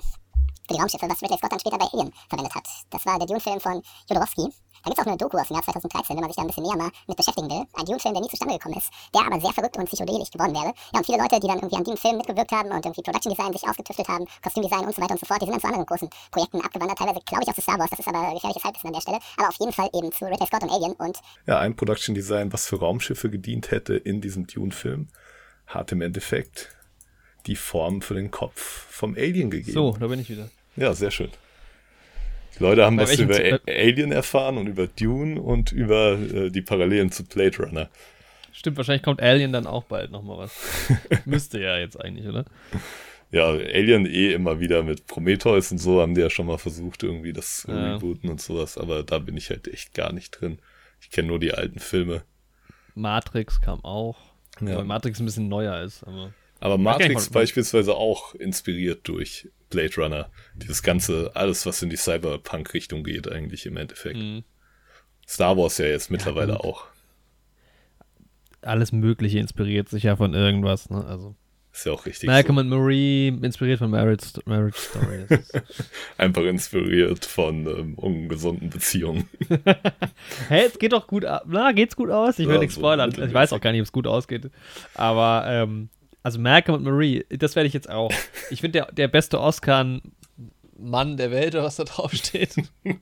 für 0.69 0.75
die 0.75 0.81
Raumschiffe, 0.81 1.09
was 1.09 1.21
Ridley 1.23 1.39
Scott 1.39 1.53
dann 1.53 1.61
später 1.61 1.79
bei 1.79 1.87
Alien 1.93 2.13
verwendet 2.29 2.55
hat. 2.55 2.67
Das 2.91 3.05
war 3.05 3.19
der 3.19 3.27
Dune-Film 3.27 3.61
von 3.61 3.83
Jodorowsky. 4.09 4.47
Da 4.83 4.91
gibt 4.91 4.99
es 4.99 5.05
auch 5.05 5.07
eine 5.07 5.17
Doku 5.17 5.39
aus 5.39 5.47
dem 5.47 5.55
Jahr 5.55 5.63
2013, 5.63 6.17
wenn 6.17 6.23
man 6.23 6.31
sich 6.31 6.37
da 6.37 6.43
ein 6.43 6.49
bisschen 6.49 6.65
näher 6.65 6.77
mal 6.77 6.91
mit 7.07 7.17
beschäftigen 7.17 7.49
will. 7.49 7.63
Ein 7.75 7.87
Dune-Film, 7.87 8.15
der 8.15 8.23
nie 8.23 8.29
zustande 8.29 8.55
gekommen 8.55 8.77
ist, 8.77 8.91
der 9.15 9.23
aber 9.23 9.39
sehr 9.41 9.53
verrückt 9.53 9.77
und 9.77 9.87
psychedelisch 9.87 10.31
geworden 10.31 10.55
wäre. 10.55 10.75
Ja, 10.91 10.99
und 10.99 11.07
viele 11.07 11.19
Leute, 11.19 11.39
die 11.39 11.47
dann 11.47 11.59
irgendwie 11.59 11.77
an 11.77 11.85
Dune-Film 11.85 12.17
mitgewirkt 12.19 12.51
haben 12.51 12.71
und 12.71 12.83
irgendwie 12.83 13.03
Production 13.03 13.31
Design 13.31 13.53
sich 13.53 13.63
ausgetüftelt 13.63 14.09
haben, 14.09 14.27
Kostümdesign 14.43 14.87
und 14.87 14.95
so 14.95 15.03
weiter 15.03 15.15
und 15.15 15.21
so 15.21 15.27
fort, 15.27 15.39
die 15.43 15.47
sind 15.47 15.55
dann 15.55 15.63
zu 15.63 15.69
anderen 15.71 15.87
großen 15.87 16.11
Projekten 16.31 16.61
abgewandert. 16.63 16.99
Teilweise, 16.99 17.21
glaube 17.27 17.43
ich, 17.45 17.49
auch 17.51 17.55
zu 17.55 17.63
Star 17.63 17.79
Wars. 17.79 17.91
Das 17.91 18.01
ist 18.01 18.09
aber 18.09 18.35
gefährliches 18.35 18.65
Halbwissen 18.65 18.89
an 18.89 18.95
der 18.95 19.03
Stelle. 19.03 19.19
Aber 19.39 19.49
auf 19.49 19.59
jeden 19.59 19.73
Fall 19.73 19.91
eben 19.95 20.11
zu 20.11 20.25
Ridley 20.27 20.47
Scott 20.47 20.63
und 20.63 20.71
Alien 20.71 20.95
und 20.99 21.19
Ja, 21.47 21.59
ein 21.59 21.77
Production 21.77 22.15
Design, 22.15 22.53
was 22.53 22.67
für 22.67 22.79
Raumschiffe 22.79 23.31
gedient 23.31 23.71
hätte 23.71 23.95
in 23.95 24.21
diesem 24.21 24.47
Dune-Film, 24.47 25.09
hat 25.75 25.93
im 25.93 26.01
Endeffekt 26.03 26.71
die 27.47 27.57
Form 27.57 28.03
für 28.03 28.15
den 28.15 28.31
Kopf 28.31 28.61
vom 28.91 29.15
Alien 29.15 29.51
gegeben. 29.51 29.73
So, 29.73 29.97
da 29.99 30.07
bin 30.07 30.21
ich 30.21 30.31
wieder. 30.31 30.49
Ja, 30.77 30.95
sehr 30.95 31.11
schön. 31.11 31.31
Die 32.59 32.63
Leute 32.63 32.85
haben 32.85 32.97
Bei 32.97 33.05
was 33.05 33.19
über 33.19 33.35
Z- 33.35 33.63
Alien 33.69 34.13
erfahren 34.13 34.59
und 34.59 34.67
über 34.67 34.87
Dune 34.87 35.41
und 35.41 35.73
über 35.73 36.13
äh, 36.19 36.51
die 36.51 36.63
Parallelen 36.63 37.11
zu 37.11 37.25
Blade 37.25 37.57
Runner. 37.59 37.89
Stimmt, 38.53 38.77
wahrscheinlich 38.77 39.03
kommt 39.03 39.23
Alien 39.23 39.53
dann 39.53 39.67
auch 39.67 39.85
bald 39.85 40.11
nochmal 40.11 40.39
was. 40.39 40.55
Müsste 41.25 41.61
ja 41.61 41.79
jetzt 41.79 41.99
eigentlich, 41.99 42.27
oder? 42.27 42.45
Ja, 43.31 43.47
Alien 43.49 44.05
eh 44.05 44.33
immer 44.35 44.61
wieder 44.61 44.83
mit 44.83 45.07
Prometheus 45.07 45.73
und 45.73 45.79
so 45.79 46.03
haben 46.03 46.15
die 46.15 46.21
ja 46.21 46.29
schon 46.29 46.45
mal 46.47 46.59
versucht, 46.59 47.03
irgendwie 47.03 47.33
das 47.33 47.63
zu 47.63 47.71
Ja. 47.73 47.95
rebooten 47.95 48.29
und 48.29 48.43
sowas, 48.43 48.77
aber 48.77 49.03
da 49.03 49.19
bin 49.19 49.39
ich 49.39 49.49
halt 49.49 49.69
echt 49.69 49.95
gar 49.95 50.13
nicht 50.13 50.33
drin. 50.39 50.59
Ich 51.01 51.11
kenne 51.11 51.29
nur 51.29 51.41
die 51.41 51.55
alten 51.55 51.79
Filme. 51.79 52.23
Matrix 52.95 53.63
kam 53.63 53.83
auch. 53.85 54.19
Ja. 54.69 54.77
Weil 54.79 54.85
Matrix 54.85 55.21
ein 55.21 55.27
bisschen 55.27 55.49
neuer 55.49 55.83
ist, 55.83 56.05
aber. 56.05 56.33
Aber 56.61 56.79
Matrix 56.79 57.29
beispielsweise 57.29 57.95
auch 57.95 58.37
inspiriert 58.37 59.09
durch 59.09 59.49
Blade 59.69 59.95
Runner. 59.97 60.31
Dieses 60.55 60.85
ganze, 60.85 61.33
alles, 61.35 61.67
was 61.67 61.83
in 61.83 61.91
die 61.91 61.97
Cyberpunk-Richtung 61.97 63.03
geht, 63.03 63.31
eigentlich 63.31 63.67
im 63.67 63.77
Endeffekt. 63.77 64.19
Mhm. 64.19 64.45
Star 65.27 65.57
Wars 65.57 65.79
ja 65.79 65.87
jetzt 65.87 66.11
mittlerweile 66.11 66.53
gut. 66.53 66.65
auch. 66.65 66.85
Alles 68.61 68.93
Mögliche 68.93 69.41
inspiriert 69.41 69.89
sich 69.89 70.05
ja 70.05 70.15
von 70.15 70.35
irgendwas, 70.35 70.89
ne? 70.89 71.05
Also. 71.05 71.35
Ist 71.73 71.87
ja 71.87 71.93
auch 71.93 72.05
richtig. 72.05 72.27
Malcolm 72.27 72.57
so. 72.57 72.61
and 72.61 72.71
Marie, 72.71 73.29
inspiriert 73.29 73.79
von 73.79 73.91
Marriage, 73.91 74.27
Marriage 74.45 74.79
Story. 74.79 75.25
Einfach 76.19 76.43
inspiriert 76.43 77.25
von 77.25 77.67
ähm, 77.67 77.95
ungesunden 77.95 78.69
Beziehungen. 78.69 79.27
hey, 80.49 80.67
es 80.67 80.79
geht 80.79 80.93
doch 80.93 81.07
gut 81.07 81.25
aus. 81.25 81.41
Na, 81.47 81.73
geht's 81.73 81.97
gut 81.97 82.11
aus? 82.11 82.39
Ich 82.39 82.47
will 82.47 82.57
Ja, 82.57 82.61
nichts 82.61 82.75
so 82.75 82.83
spoilern. 82.83 83.11
Ich 83.11 83.33
weiß 83.33 83.55
auch 83.55 83.61
gar 83.61 83.73
nicht, 83.73 83.81
ob 83.81 83.87
es 83.87 83.93
gut 83.93 84.07
ausgeht. 84.07 84.51
Aber, 84.95 85.45
ähm, 85.47 85.89
also 86.23 86.39
Malcolm 86.39 86.77
und 86.77 86.85
Marie, 86.85 87.25
das 87.31 87.57
werde 87.57 87.69
ich 87.69 87.73
jetzt 87.73 87.89
auch. 87.89 88.13
Ich 88.51 88.61
finde, 88.61 88.81
der, 88.81 88.93
der 88.93 89.09
beste 89.09 89.41
Oscar-Mann 89.41 91.17
der 91.17 91.31
Welt, 91.31 91.55
oder 91.55 91.65
was 91.65 91.77
da 91.77 91.85
drauf 91.85 92.13
steht. 92.13 92.55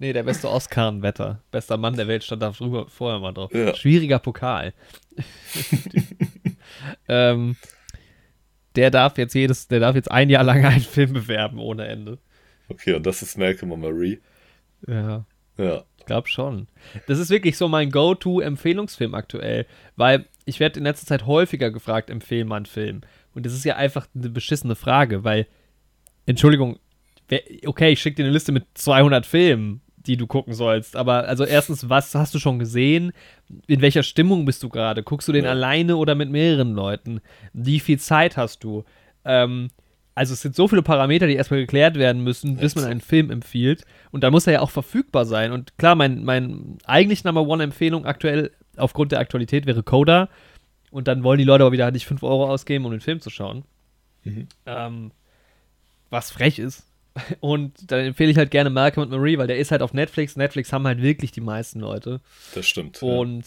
nee, 0.00 0.12
der 0.12 0.24
beste 0.24 0.50
Oscar-Wetter. 0.50 1.40
Bester 1.52 1.76
Mann 1.76 1.94
der 1.94 2.08
Welt 2.08 2.24
stand 2.24 2.42
da 2.42 2.50
drüber 2.50 2.88
vorher 2.88 3.20
mal 3.20 3.32
drauf. 3.32 3.54
Ja. 3.54 3.72
Schwieriger 3.76 4.18
Pokal. 4.18 4.74
Ähm, 7.08 7.56
der 8.76 8.90
darf 8.90 9.18
jetzt 9.18 9.34
jedes, 9.34 9.68
der 9.68 9.80
darf 9.80 9.94
jetzt 9.94 10.10
ein 10.10 10.30
Jahr 10.30 10.44
lang 10.44 10.64
einen 10.64 10.80
Film 10.80 11.12
bewerben 11.12 11.58
ohne 11.58 11.86
Ende. 11.86 12.18
Okay, 12.68 12.94
und 12.94 13.04
das 13.04 13.22
ist 13.22 13.38
Malcolm 13.38 13.72
und 13.72 13.80
Marie. 13.80 14.20
Ja. 14.86 15.24
Ja. 15.58 15.84
Ich 15.98 16.06
glaube 16.06 16.26
schon. 16.26 16.66
Das 17.06 17.20
ist 17.20 17.30
wirklich 17.30 17.56
so 17.56 17.68
mein 17.68 17.90
Go-To-Empfehlungsfilm 17.90 19.14
aktuell, 19.14 19.66
weil 19.94 20.26
ich 20.44 20.58
werde 20.58 20.80
in 20.80 20.84
letzter 20.84 21.06
Zeit 21.06 21.26
häufiger 21.26 21.70
gefragt, 21.70 22.10
empfehl 22.10 22.44
mal 22.44 22.56
einen 22.56 22.66
Film. 22.66 23.02
Und 23.34 23.46
das 23.46 23.52
ist 23.52 23.64
ja 23.64 23.76
einfach 23.76 24.08
eine 24.14 24.28
beschissene 24.28 24.74
Frage, 24.74 25.22
weil, 25.22 25.46
Entschuldigung, 26.26 26.80
okay, 27.66 27.92
ich 27.92 28.00
schicke 28.00 28.16
dir 28.16 28.24
eine 28.24 28.32
Liste 28.32 28.50
mit 28.50 28.66
200 28.74 29.24
Filmen, 29.24 29.80
die 30.06 30.16
du 30.16 30.26
gucken 30.26 30.54
sollst, 30.54 30.96
aber 30.96 31.28
also 31.28 31.44
erstens, 31.44 31.88
was 31.88 32.14
hast 32.14 32.34
du 32.34 32.38
schon 32.38 32.58
gesehen? 32.58 33.12
In 33.66 33.80
welcher 33.80 34.02
Stimmung 34.02 34.44
bist 34.44 34.62
du 34.62 34.68
gerade? 34.68 35.02
Guckst 35.02 35.28
du 35.28 35.32
den 35.32 35.44
Ja. 35.44 35.50
alleine 35.50 35.96
oder 35.96 36.14
mit 36.14 36.30
mehreren 36.30 36.74
Leuten? 36.74 37.20
Wie 37.52 37.80
viel 37.80 37.98
Zeit 37.98 38.36
hast 38.36 38.64
du? 38.64 38.84
Ähm, 39.24 39.70
also 40.14 40.34
es 40.34 40.42
sind 40.42 40.54
so 40.54 40.68
viele 40.68 40.82
Parameter, 40.82 41.26
die 41.26 41.34
erstmal 41.36 41.60
geklärt 41.60 41.94
werden 41.96 42.22
müssen, 42.22 42.56
bis 42.58 42.74
man 42.74 42.84
einen 42.84 43.00
Film 43.00 43.30
empfiehlt. 43.30 43.84
Und 44.10 44.22
da 44.24 44.30
muss 44.30 44.46
er 44.46 44.54
ja 44.54 44.60
auch 44.60 44.70
verfügbar 44.70 45.24
sein. 45.24 45.52
Und 45.52 45.78
klar, 45.78 45.94
mein, 45.94 46.22
mein 46.24 46.76
eigentlich 46.84 47.24
Number 47.24 47.42
One-Empfehlung 47.46 48.04
aktuell 48.04 48.50
aufgrund 48.76 49.12
der 49.12 49.20
Aktualität 49.20 49.64
wäre 49.66 49.82
Coda. 49.82 50.28
Und 50.90 51.08
dann 51.08 51.22
wollen 51.24 51.38
die 51.38 51.44
Leute 51.44 51.64
aber 51.64 51.72
wieder 51.72 51.90
nicht 51.90 52.06
5 52.06 52.22
Euro 52.24 52.46
ausgeben, 52.50 52.84
um 52.84 52.90
den 52.90 53.00
Film 53.00 53.20
zu 53.20 53.30
schauen. 53.30 53.64
Mhm. 54.24 54.48
Ähm, 54.66 55.10
was 56.10 56.30
frech 56.30 56.58
ist. 56.58 56.86
Und 57.40 57.90
dann 57.90 58.06
empfehle 58.06 58.30
ich 58.30 58.36
halt 58.36 58.50
gerne 58.50 58.70
Malcolm 58.70 59.04
und 59.04 59.10
Marie, 59.16 59.38
weil 59.38 59.46
der 59.46 59.58
ist 59.58 59.70
halt 59.70 59.82
auf 59.82 59.92
Netflix. 59.92 60.36
Netflix 60.36 60.72
haben 60.72 60.86
halt 60.86 61.02
wirklich 61.02 61.32
die 61.32 61.40
meisten 61.40 61.80
Leute. 61.80 62.20
Das 62.54 62.66
stimmt. 62.66 63.00
ja. 63.02 63.08
Und 63.08 63.44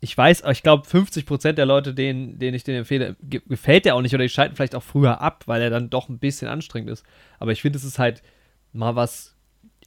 ich 0.00 0.16
weiß, 0.16 0.44
ich 0.50 0.62
glaube, 0.62 0.86
50% 0.86 1.52
der 1.52 1.66
Leute, 1.66 1.92
denen, 1.92 2.38
denen 2.38 2.54
ich 2.54 2.64
den 2.64 2.76
empfehle, 2.76 3.16
ge 3.20 3.40
gefällt 3.46 3.84
der 3.84 3.96
auch 3.96 4.02
nicht 4.02 4.14
oder 4.14 4.22
die 4.22 4.28
schalten 4.28 4.54
vielleicht 4.54 4.76
auch 4.76 4.82
früher 4.82 5.20
ab, 5.20 5.44
weil 5.46 5.60
er 5.60 5.70
dann 5.70 5.90
doch 5.90 6.08
ein 6.08 6.18
bisschen 6.18 6.48
anstrengend 6.48 6.90
ist. 6.90 7.04
Aber 7.38 7.50
ich 7.52 7.62
finde, 7.62 7.78
es 7.78 7.84
ist 7.84 7.98
halt 7.98 8.22
mal 8.72 8.94
was. 8.94 9.34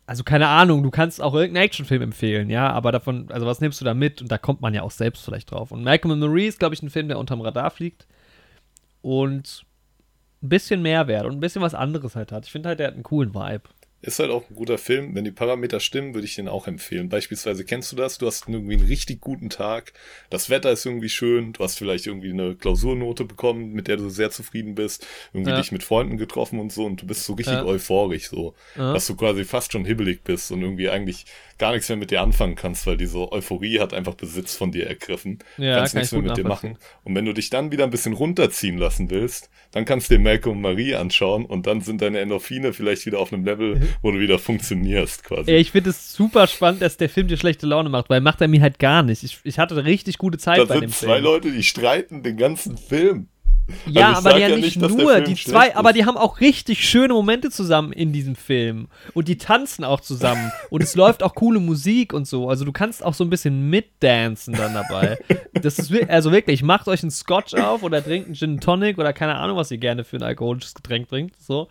Also 0.07 0.23
keine 0.23 0.47
Ahnung, 0.47 0.83
du 0.83 0.91
kannst 0.91 1.21
auch 1.21 1.33
irgendeinen 1.33 1.65
Actionfilm 1.65 2.01
empfehlen, 2.01 2.49
ja, 2.49 2.69
aber 2.69 2.91
davon, 2.91 3.31
also 3.31 3.45
was 3.45 3.61
nimmst 3.61 3.79
du 3.79 3.85
da 3.85 3.93
mit? 3.93 4.21
Und 4.21 4.29
da 4.29 4.37
kommt 4.37 4.59
man 4.59 4.73
ja 4.73 4.81
auch 4.81 4.91
selbst 4.91 5.23
vielleicht 5.23 5.51
drauf. 5.51 5.71
Und 5.71 5.83
Malcolm 5.83 6.11
and 6.11 6.21
Marie 6.21 6.47
ist, 6.47 6.59
glaube 6.59 6.75
ich, 6.75 6.81
ein 6.81 6.89
Film, 6.89 7.07
der 7.07 7.19
unterm 7.19 7.39
Radar 7.39 7.71
fliegt 7.71 8.07
und 9.01 9.65
ein 10.43 10.49
bisschen 10.49 10.81
Mehrwert 10.81 11.25
und 11.25 11.33
ein 11.33 11.39
bisschen 11.39 11.61
was 11.61 11.73
anderes 11.73 12.15
halt 12.15 12.31
hat. 12.31 12.45
Ich 12.45 12.51
finde 12.51 12.69
halt, 12.69 12.79
der 12.79 12.87
hat 12.87 12.93
einen 12.95 13.03
coolen 13.03 13.33
Vibe. 13.33 13.63
Ist 14.03 14.17
halt 14.19 14.31
auch 14.31 14.49
ein 14.49 14.55
guter 14.55 14.77
Film. 14.79 15.13
Wenn 15.13 15.25
die 15.25 15.31
Parameter 15.31 15.79
stimmen, 15.79 16.13
würde 16.15 16.25
ich 16.25 16.35
den 16.35 16.47
auch 16.47 16.67
empfehlen. 16.67 17.07
Beispielsweise 17.09 17.63
kennst 17.65 17.91
du 17.91 17.95
das? 17.95 18.17
Du 18.17 18.25
hast 18.25 18.47
irgendwie 18.49 18.73
einen 18.75 18.87
richtig 18.87 19.21
guten 19.21 19.49
Tag. 19.49 19.93
Das 20.31 20.49
Wetter 20.49 20.71
ist 20.71 20.85
irgendwie 20.85 21.09
schön. 21.09 21.53
Du 21.53 21.63
hast 21.63 21.77
vielleicht 21.77 22.07
irgendwie 22.07 22.31
eine 22.31 22.55
Klausurnote 22.55 23.25
bekommen, 23.25 23.73
mit 23.73 23.87
der 23.87 23.97
du 23.97 24.09
sehr 24.09 24.31
zufrieden 24.31 24.73
bist. 24.73 25.05
Irgendwie 25.33 25.51
Ja. 25.51 25.57
dich 25.57 25.71
mit 25.71 25.83
Freunden 25.83 26.17
getroffen 26.17 26.59
und 26.59 26.71
so. 26.71 26.85
Und 26.85 27.01
du 27.03 27.05
bist 27.05 27.25
so 27.25 27.33
richtig 27.33 27.55
Ja. 27.57 27.65
euphorisch 27.65 28.29
so. 28.29 28.55
Ja. 28.75 28.93
Dass 28.93 29.05
du 29.05 29.15
quasi 29.15 29.45
fast 29.45 29.71
schon 29.71 29.85
hibbelig 29.85 30.23
bist 30.23 30.51
und 30.51 30.61
irgendwie 30.63 30.89
eigentlich 30.89 31.25
gar 31.59 31.73
nichts 31.73 31.87
mehr 31.89 31.97
mit 31.97 32.09
dir 32.09 32.21
anfangen 32.21 32.55
kannst, 32.55 32.87
weil 32.87 32.97
diese 32.97 33.31
Euphorie 33.31 33.79
hat 33.79 33.93
einfach 33.93 34.15
Besitz 34.15 34.55
von 34.55 34.71
dir 34.71 34.87
ergriffen. 34.87 35.37
Ja, 35.57 35.75
kannst 35.77 35.93
kann 35.93 35.99
nichts 36.01 36.11
ich 36.13 36.19
mehr 36.19 36.29
mit 36.29 36.37
dir 36.37 36.47
machen. 36.47 36.79
Und 37.03 37.13
wenn 37.13 37.25
du 37.25 37.33
dich 37.33 37.51
dann 37.51 37.71
wieder 37.71 37.83
ein 37.83 37.91
bisschen 37.91 38.13
runterziehen 38.13 38.79
lassen 38.79 39.11
willst, 39.11 39.51
dann 39.71 39.85
kannst 39.85 40.09
du 40.09 40.15
dir 40.15 40.19
Malcolm 40.23 40.55
und 40.55 40.61
Marie 40.63 40.95
anschauen 40.95 41.45
und 41.45 41.67
dann 41.67 41.81
sind 41.81 42.01
deine 42.01 42.19
Endorphine 42.19 42.73
vielleicht 42.73 43.05
wieder 43.05 43.19
auf 43.19 43.31
einem 43.31 43.45
Level, 43.45 43.79
wo 44.01 44.11
du 44.11 44.19
wieder 44.19 44.39
funktionierst 44.39 45.23
quasi. 45.23 45.51
Ey, 45.51 45.59
ich 45.59 45.71
finde 45.71 45.89
es 45.91 46.13
super 46.13 46.47
spannend, 46.47 46.81
dass 46.81 46.97
der 46.97 47.09
Film 47.09 47.27
dir 47.27 47.37
schlechte 47.37 47.65
Laune 47.67 47.89
macht, 47.89 48.09
weil 48.09 48.21
macht 48.21 48.41
er 48.41 48.47
mir 48.47 48.61
halt 48.61 48.79
gar 48.79 49.03
nicht. 49.03 49.23
Ich, 49.23 49.39
ich 49.43 49.59
hatte 49.59 49.75
eine 49.75 49.85
richtig 49.85 50.17
gute 50.17 50.37
Zeit 50.37 50.59
da 50.59 50.65
bei 50.65 50.75
sind 50.75 50.83
dem 50.83 50.91
zwei 50.91 51.13
Film. 51.13 51.23
Leute, 51.23 51.51
die 51.51 51.63
streiten 51.63 52.23
den 52.23 52.37
ganzen 52.37 52.77
Film. 52.77 53.27
ja, 53.85 54.13
Also 54.13 54.29
aber 54.29 54.37
ja, 54.39 54.47
ja 54.49 54.57
nicht 54.57 54.79
nur. 54.81 55.21
Die 55.21 55.35
zwei, 55.35 55.67
ist. 55.67 55.75
aber 55.75 55.93
die 55.93 56.05
haben 56.05 56.17
auch 56.17 56.39
richtig 56.41 56.87
schöne 56.87 57.13
Momente 57.13 57.49
zusammen 57.51 57.93
in 57.93 58.11
diesem 58.11 58.35
Film. 58.35 58.87
Und 59.13 59.27
die 59.27 59.37
tanzen 59.37 59.83
auch 59.83 60.01
zusammen. 60.01 60.51
und 60.69 60.83
es 60.83 60.95
läuft 60.95 61.23
auch 61.23 61.35
coole 61.35 61.59
Musik 61.59 62.13
und 62.13 62.27
so. 62.27 62.49
Also 62.49 62.65
du 62.65 62.71
kannst 62.71 63.03
auch 63.03 63.13
so 63.13 63.23
ein 63.23 63.29
bisschen 63.29 63.69
mitdancen 63.69 64.53
dann 64.53 64.73
dabei. 64.73 65.19
Das 65.53 65.77
ist 65.77 65.93
also 66.09 66.31
wirklich, 66.31 66.63
macht 66.63 66.87
euch 66.87 67.03
einen 67.03 67.11
Scotch 67.11 67.53
auf 67.53 67.83
oder 67.83 68.03
trinkt 68.03 68.27
einen 68.27 68.35
Gin 68.35 68.59
Tonic 68.59 68.97
oder 68.97 69.13
keine 69.13 69.35
Ahnung, 69.35 69.57
was 69.57 69.71
ihr 69.71 69.77
gerne 69.77 70.03
für 70.03 70.17
ein 70.17 70.23
alkoholisches 70.23 70.73
Getränk 70.73 71.07
trinkt. 71.07 71.41
So. 71.41 71.67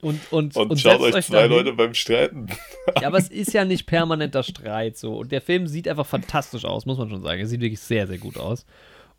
Und, 0.00 0.20
und, 0.30 0.56
Und, 0.56 0.70
und 0.70 0.80
schaut 0.80 1.00
euch 1.00 1.26
zwei 1.26 1.38
dahin. 1.38 1.50
Leute 1.50 1.72
beim 1.72 1.92
Streiten. 1.94 2.46
Ja, 3.00 3.08
aber 3.08 3.18
es 3.18 3.28
ist 3.28 3.52
ja 3.52 3.64
nicht 3.64 3.86
permanenter 3.86 4.44
Streit 4.44 4.96
so. 4.96 5.16
Und 5.16 5.32
der 5.32 5.40
Film 5.40 5.66
sieht 5.66 5.88
einfach 5.88 6.06
fantastisch 6.06 6.64
aus, 6.64 6.86
muss 6.86 6.98
man 6.98 7.10
schon 7.10 7.22
sagen. 7.22 7.40
Er 7.40 7.46
sieht 7.46 7.60
wirklich 7.60 7.80
sehr, 7.80 8.06
sehr 8.06 8.18
gut 8.18 8.36
aus. 8.36 8.64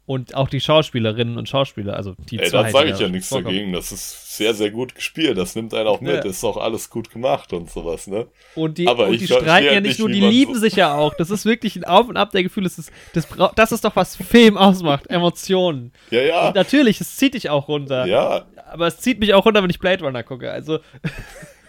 Und 0.10 0.34
auch 0.34 0.49
die 0.49 0.60
Schauspielerinnen 0.60 1.38
und 1.38 1.47
Schauspieler, 1.47 1.95
also 1.95 2.16
die 2.32 2.39
Ey, 2.39 2.49
zwei. 2.49 2.64
da 2.64 2.70
sage 2.72 2.89
ich 2.93 2.99
ja 2.99 3.10
nichts 3.10 3.28
vorkommen. 3.30 3.53
dagegen. 3.53 3.74
Das 3.74 3.91
ist 3.91 4.38
sehr, 4.38 4.55
sehr 4.55 4.72
gut 4.72 4.95
gespielt. 4.95 5.38
Das 5.38 5.53
nimmt 5.53 5.72
einen 5.76 5.86
auch 5.88 6.01
mit. 6.01 6.24
Ja. 6.24 6.28
Ist 6.32 6.43
auch 6.43 6.57
alles 6.57 6.89
gut 6.89 7.12
gemacht 7.12 7.53
und 7.53 7.70
sowas, 7.70 8.07
ne? 8.07 8.26
Und 8.55 8.80
die, 8.80 8.88
Aber 8.88 9.05
und 9.05 9.22
die 9.22 9.28
streiten 9.28 9.72
ja 9.72 9.80
nicht 9.80 9.99
nur, 9.99 10.10
die 10.10 10.20
lieben 10.20 10.55
so- 10.55 10.62
sich 10.62 10.76
ja 10.76 10.95
auch. 10.95 11.14
Das 11.14 11.30
ist 11.30 11.45
wirklich 11.45 11.76
ein 11.76 11.84
Auf 11.84 12.10
und 12.10 12.18
Ab 12.18 12.32
der 12.32 12.41
Gefühle. 12.41 12.64
Das 12.64 12.80
ist, 12.80 12.91
das, 13.14 13.28
das 13.55 13.72
ist 13.72 13.86
doch, 13.86 13.95
was 13.95 14.16
Film 14.16 14.57
ausmacht. 14.57 15.05
Emotionen. 15.12 15.93
Ja, 16.10 16.22
ja. 16.24 16.47
Und 16.47 16.55
natürlich, 16.55 16.99
es 17.01 17.16
zieht 17.18 17.36
dich 17.36 17.51
auch 17.51 17.68
runter. 17.68 18.07
Ja, 18.07 18.47
Aber 18.72 18.88
es 18.88 18.97
zieht 18.97 19.20
mich 19.20 19.36
auch 19.36 19.45
runter, 19.45 19.62
wenn 19.62 19.70
ich 19.70 19.78
Blade 19.78 20.03
Runner 20.03 20.24
gucke. 20.24 20.51
Also, 20.51 20.80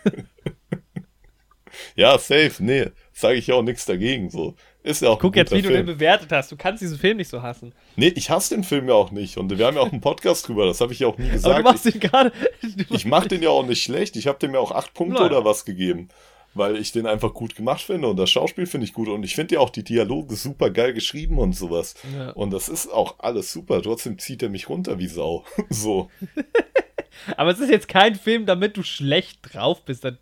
ja, 1.95 2.19
safe. 2.19 2.53
Nee, 2.61 2.87
sage 3.13 3.35
ich 3.37 3.49
ja 3.49 3.55
auch 3.57 3.63
nichts 3.63 3.85
dagegen. 3.85 4.31
So. 4.31 4.55
Ist 4.83 5.03
ja 5.03 5.11
auch 5.11 5.19
guck 5.19 5.35
ein 5.35 5.39
jetzt, 5.41 5.53
wie 5.53 5.61
du 5.61 5.69
den 5.69 5.85
Film. 5.85 5.99
bewertet 5.99 6.33
hast. 6.33 6.51
Du 6.51 6.57
kannst 6.57 6.83
diesen 6.83 6.99
Film 6.99 7.19
nicht 7.19 7.29
so 7.29 7.43
hassen. 7.43 7.73
Nee, 7.97 8.13
ich 8.17 8.31
hasse 8.31 8.55
den 8.55 8.65
Film 8.65 8.89
ja 8.89 8.95
auch 8.95 9.11
nicht. 9.11 9.37
Und 9.37 9.57
wir 9.57 9.67
haben 9.67 9.77
ja 9.77 9.83
auch 9.83 9.93
einen 9.93 10.01
Podcast 10.01 10.49
drüber. 10.49 10.65
Das 10.67 10.81
habe 10.81 10.93
ich 10.95 11.01
ja 11.01 11.09
auch 11.09 11.19
nie 11.19 11.27
Aber 11.27 11.33
gesagt. 11.35 11.59
du 11.59 11.63
machst 11.63 11.87
ihn 11.87 12.01
gerade. 12.01 12.33
Ich 12.91 13.05
mache 13.05 13.29
den 13.29 13.43
ja 13.43 13.51
auch 13.51 13.67
nicht 13.67 13.83
schlecht. 13.83 14.17
Ich 14.17 14.27
habe 14.27 14.39
dem 14.39 14.55
ja 14.55 14.61
auch 14.61 14.73
acht 14.73 14.95
Punkte 14.95 15.21
Nein. 15.23 15.33
oder 15.33 15.45
was 15.45 15.65
gegeben. 15.65 16.09
Weil 16.55 16.77
ich 16.77 16.91
den 16.93 17.07
einfach 17.07 17.33
gut 17.35 17.55
gemacht 17.55 17.83
finde 17.83 18.09
und 18.09 18.17
das 18.17 18.31
Schauspiel 18.31 18.67
finde 18.67 18.85
ich 18.87 18.93
gut. 18.93 19.09
Und 19.09 19.23
ich 19.23 19.35
finde 19.37 19.55
ja 19.57 19.61
auch 19.61 19.71
die 19.71 19.85
Dialoge 19.85 20.35
super 20.35 20.71
geil 20.71 20.93
geschrieben 20.95 21.39
und 21.39 21.53
sowas. 21.55 21.95
Ja. 22.17 22.31
Und 22.31 22.51
das 22.51 22.69
ist 22.69 22.91
auch 22.91 23.17
alles 23.21 23.53
super. 23.53 23.81
Trotzdem 23.83 24.19
zieht 24.19 24.43
er 24.43 24.49
mich 24.49 24.69
runter 24.69 24.99
wie 24.99 25.07
Sau. 25.07 25.45
so. 25.69 26.11
Aber 27.37 27.51
es 27.51 27.61
ist 27.61 27.71
jetzt 27.71 27.89
kein 27.89 28.15
Film, 28.15 28.47
damit 28.47 28.77
du 28.77 28.83
schlecht 28.83 29.41
drauf 29.43 29.85
bist. 29.85 30.05
Dann, 30.05 30.19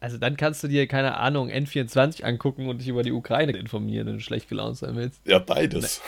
also 0.00 0.18
dann 0.18 0.36
kannst 0.36 0.62
du 0.62 0.68
dir, 0.68 0.86
keine 0.86 1.16
Ahnung, 1.16 1.50
N24 1.50 2.22
angucken 2.22 2.68
und 2.68 2.78
dich 2.80 2.88
über 2.88 3.02
die 3.02 3.12
Ukraine 3.12 3.52
informieren, 3.52 4.06
wenn 4.06 4.14
du 4.14 4.20
schlecht 4.20 4.48
gelaunt 4.48 4.76
sein 4.76 4.96
willst. 4.96 5.20
Ja, 5.26 5.38
beides. 5.38 6.00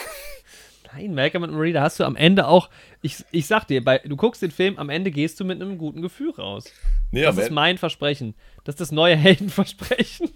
Nein, 0.92 1.14
Malcolm 1.14 1.44
und 1.44 1.52
Marie, 1.52 1.72
da 1.72 1.82
hast 1.82 2.00
du 2.00 2.04
am 2.04 2.16
Ende 2.16 2.46
auch, 2.46 2.68
ich, 3.02 3.24
ich 3.30 3.46
sag 3.46 3.64
dir, 3.66 3.84
bei, 3.84 3.98
du 3.98 4.16
guckst 4.16 4.42
den 4.42 4.50
Film, 4.50 4.76
am 4.78 4.90
Ende 4.90 5.10
gehst 5.10 5.38
du 5.38 5.44
mit 5.44 5.60
einem 5.60 5.78
guten 5.78 6.02
Gefühl 6.02 6.30
raus. 6.30 6.64
Nee, 7.12 7.22
Das 7.22 7.36
ist 7.36 7.42
Ende, 7.44 7.54
mein 7.54 7.78
Versprechen. 7.78 8.34
Das 8.64 8.74
ist 8.74 8.80
das 8.80 8.92
neue 8.92 9.16
Heldenversprechen. 9.16 10.30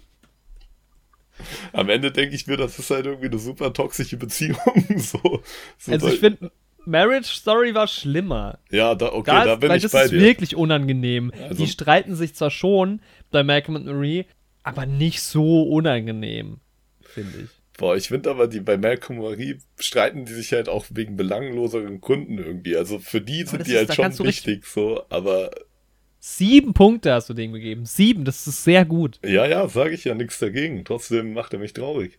am 1.73 1.89
Ende 1.89 2.11
denke 2.11 2.35
ich 2.35 2.47
mir, 2.47 2.55
das 2.57 2.79
ist 2.79 2.89
halt 2.89 3.05
irgendwie 3.05 3.27
eine 3.27 3.39
super 3.39 3.73
toxische 3.73 4.17
Beziehung. 4.17 4.57
so, 4.97 5.43
so 5.77 5.91
Also 5.91 6.07
ich 6.07 6.19
finde, 6.19 6.51
Marriage 6.85 7.27
Story 7.35 7.73
war 7.73 7.87
schlimmer. 7.87 8.59
Ja, 8.71 8.95
da, 8.95 9.11
okay, 9.13 9.31
Da, 9.31 9.45
da 9.45 9.55
bin 9.55 9.71
ich 9.71 9.83
das 9.83 9.91
bei 9.91 10.03
ist 10.03 10.11
dir. 10.11 10.19
wirklich 10.21 10.55
unangenehm. 10.55 11.31
Also- 11.41 11.55
Die 11.63 11.69
streiten 11.69 12.15
sich 12.15 12.35
zwar 12.35 12.51
schon 12.51 13.01
bei 13.31 13.43
Malcolm 13.43 13.75
und 13.77 13.85
Marie, 13.85 14.25
aber 14.63 14.85
nicht 14.85 15.21
so 15.21 15.63
unangenehm, 15.63 16.57
finde 17.01 17.43
ich. 17.43 17.49
Boah, 17.77 17.97
ich 17.97 18.07
finde 18.07 18.29
aber, 18.29 18.47
die 18.47 18.61
bei 18.61 18.77
Malcolm 18.77 19.19
und 19.19 19.25
Marie 19.31 19.57
streiten 19.77 20.23
die 20.25 20.33
sich 20.33 20.53
halt 20.53 20.69
auch 20.69 20.85
wegen 20.91 21.17
belangloseren 21.17 21.99
Gründen 21.99 22.37
irgendwie. 22.37 22.77
Also 22.77 22.99
für 22.99 23.19
die 23.19 23.41
das 23.41 23.51
sind 23.51 23.67
die 23.67 23.73
ist- 23.73 23.97
halt 23.99 24.15
schon 24.17 24.25
wichtig, 24.27 24.65
so, 24.65 25.03
aber 25.09 25.51
Sieben 26.19 26.73
Punkte 26.73 27.13
hast 27.13 27.29
du 27.29 27.35
dem 27.35 27.53
gegeben. 27.53 27.85
Sieben, 27.85 28.25
das 28.25 28.47
ist 28.47 28.63
sehr 28.63 28.83
gut. 28.83 29.19
ja, 29.23 29.45
ja, 29.45 29.67
sage 29.67 29.93
ich 29.93 30.05
ja 30.05 30.15
nichts 30.15 30.39
dagegen. 30.39 30.83
Trotzdem 30.83 31.33
macht 31.33 31.53
er 31.53 31.59
mich 31.59 31.73
traurig. 31.73 32.17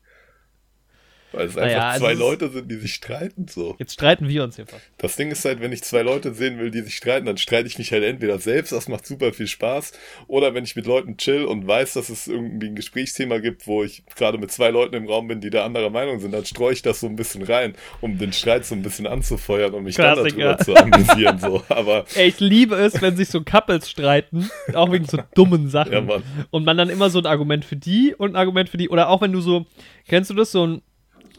Weil 1.37 1.47
es 1.47 1.55
Naja, 1.55 1.77
einfach 1.77 1.93
also 1.93 2.05
zwei 2.05 2.15
Leute 2.15 2.49
sind, 2.51 2.71
die 2.71 2.77
sich 2.77 2.95
streiten, 2.95 3.47
so. 3.49 3.77
Jetzt 3.79 3.95
streiten 3.95 4.29
wir 4.29 4.45
uns 4.45 4.57
hier 4.57 4.67
fast. 4.67 4.83
Das 4.99 5.17
Ding 5.17 5.31
ist 5.31 5.45
halt, 5.45 5.61
wenn 5.61 5.73
ich 5.73 5.83
zwei 5.83 6.03
Leute 6.03 6.35
sehen 6.35 6.59
will, 6.59 6.71
die 6.71 6.83
sich 6.83 6.97
streiten, 6.97 7.27
dann 7.27 7.37
streite 7.37 7.69
ich 7.69 7.79
mich 7.79 7.93
halt 7.93 8.05
entweder 8.05 8.39
selbst, 8.39 8.73
das 8.73 8.89
macht 8.89 9.07
super 9.07 9.33
viel 9.33 9.47
Spaß, 9.47 9.93
oder 10.27 10.55
wenn 10.55 10.65
ich 10.65 10.77
mit 10.77 10.87
Leuten 10.87 11.17
chill 11.17 11.45
und 11.45 11.67
weiß, 11.67 11.95
dass 11.95 12.09
es 12.09 12.27
irgendwie 12.27 12.69
ein 12.69 12.75
Gesprächsthema 12.75 13.39
gibt, 13.39 13.67
wo 13.67 13.85
ich 13.85 14.05
gerade 14.15 14.39
mit 14.39 14.51
zwei 14.51 14.71
Leuten 14.71 14.95
im 14.95 15.07
Raum 15.07 15.29
bin, 15.29 15.41
die 15.41 15.51
da 15.51 15.65
anderer 15.65 15.91
Meinung 15.91 16.21
sind, 16.21 16.33
dann 16.33 16.45
streue 16.45 16.73
ich 16.73 16.83
das 16.83 17.01
so 17.01 17.07
ein 17.07 17.17
bisschen 17.17 17.43
rein, 17.43 17.75
um 18.01 18.19
den 18.19 18.33
Streit 18.33 18.65
so 18.65 18.75
ein 18.75 18.83
bisschen 18.83 19.07
anzufeuern 19.07 19.75
und 19.75 19.85
mich 19.85 19.97
Klassiker. 19.97 20.29
dann 20.29 20.39
darüber 20.39 20.65
zu 20.65 20.77
amüsieren, 20.77 21.39
so. 21.39 21.63
Aber, 21.69 22.05
Ey, 22.15 22.29
ich 22.29 22.41
liebe 22.41 22.75
es, 22.77 23.01
wenn 23.03 23.17
sich 23.17 23.29
so 23.29 23.43
Couples 23.43 23.91
streiten, 23.91 24.51
auch 24.75 24.91
wegen 24.93 25.07
so 25.07 25.19
dummen 25.35 25.69
Sachen. 25.69 25.93
ja. 25.93 26.23
Und 26.51 26.65
man 26.65 26.77
dann 26.77 26.89
immer 26.89 27.11
so 27.11 27.19
ein 27.19 27.27
Argument 27.27 27.65
für 27.65 27.77
die 27.77 28.15
und 28.17 28.33
ein 28.33 28.37
Argument 28.37 28.69
für 28.69 28.77
die. 28.77 28.89
Oder 28.89 29.09
auch 29.09 29.21
wenn 29.21 29.33
du 29.33 29.41
so, 29.41 29.67
kennst 30.09 30.31
du 30.31 30.35
das, 30.35 30.53
so 30.53 30.67
ein, 30.67 30.83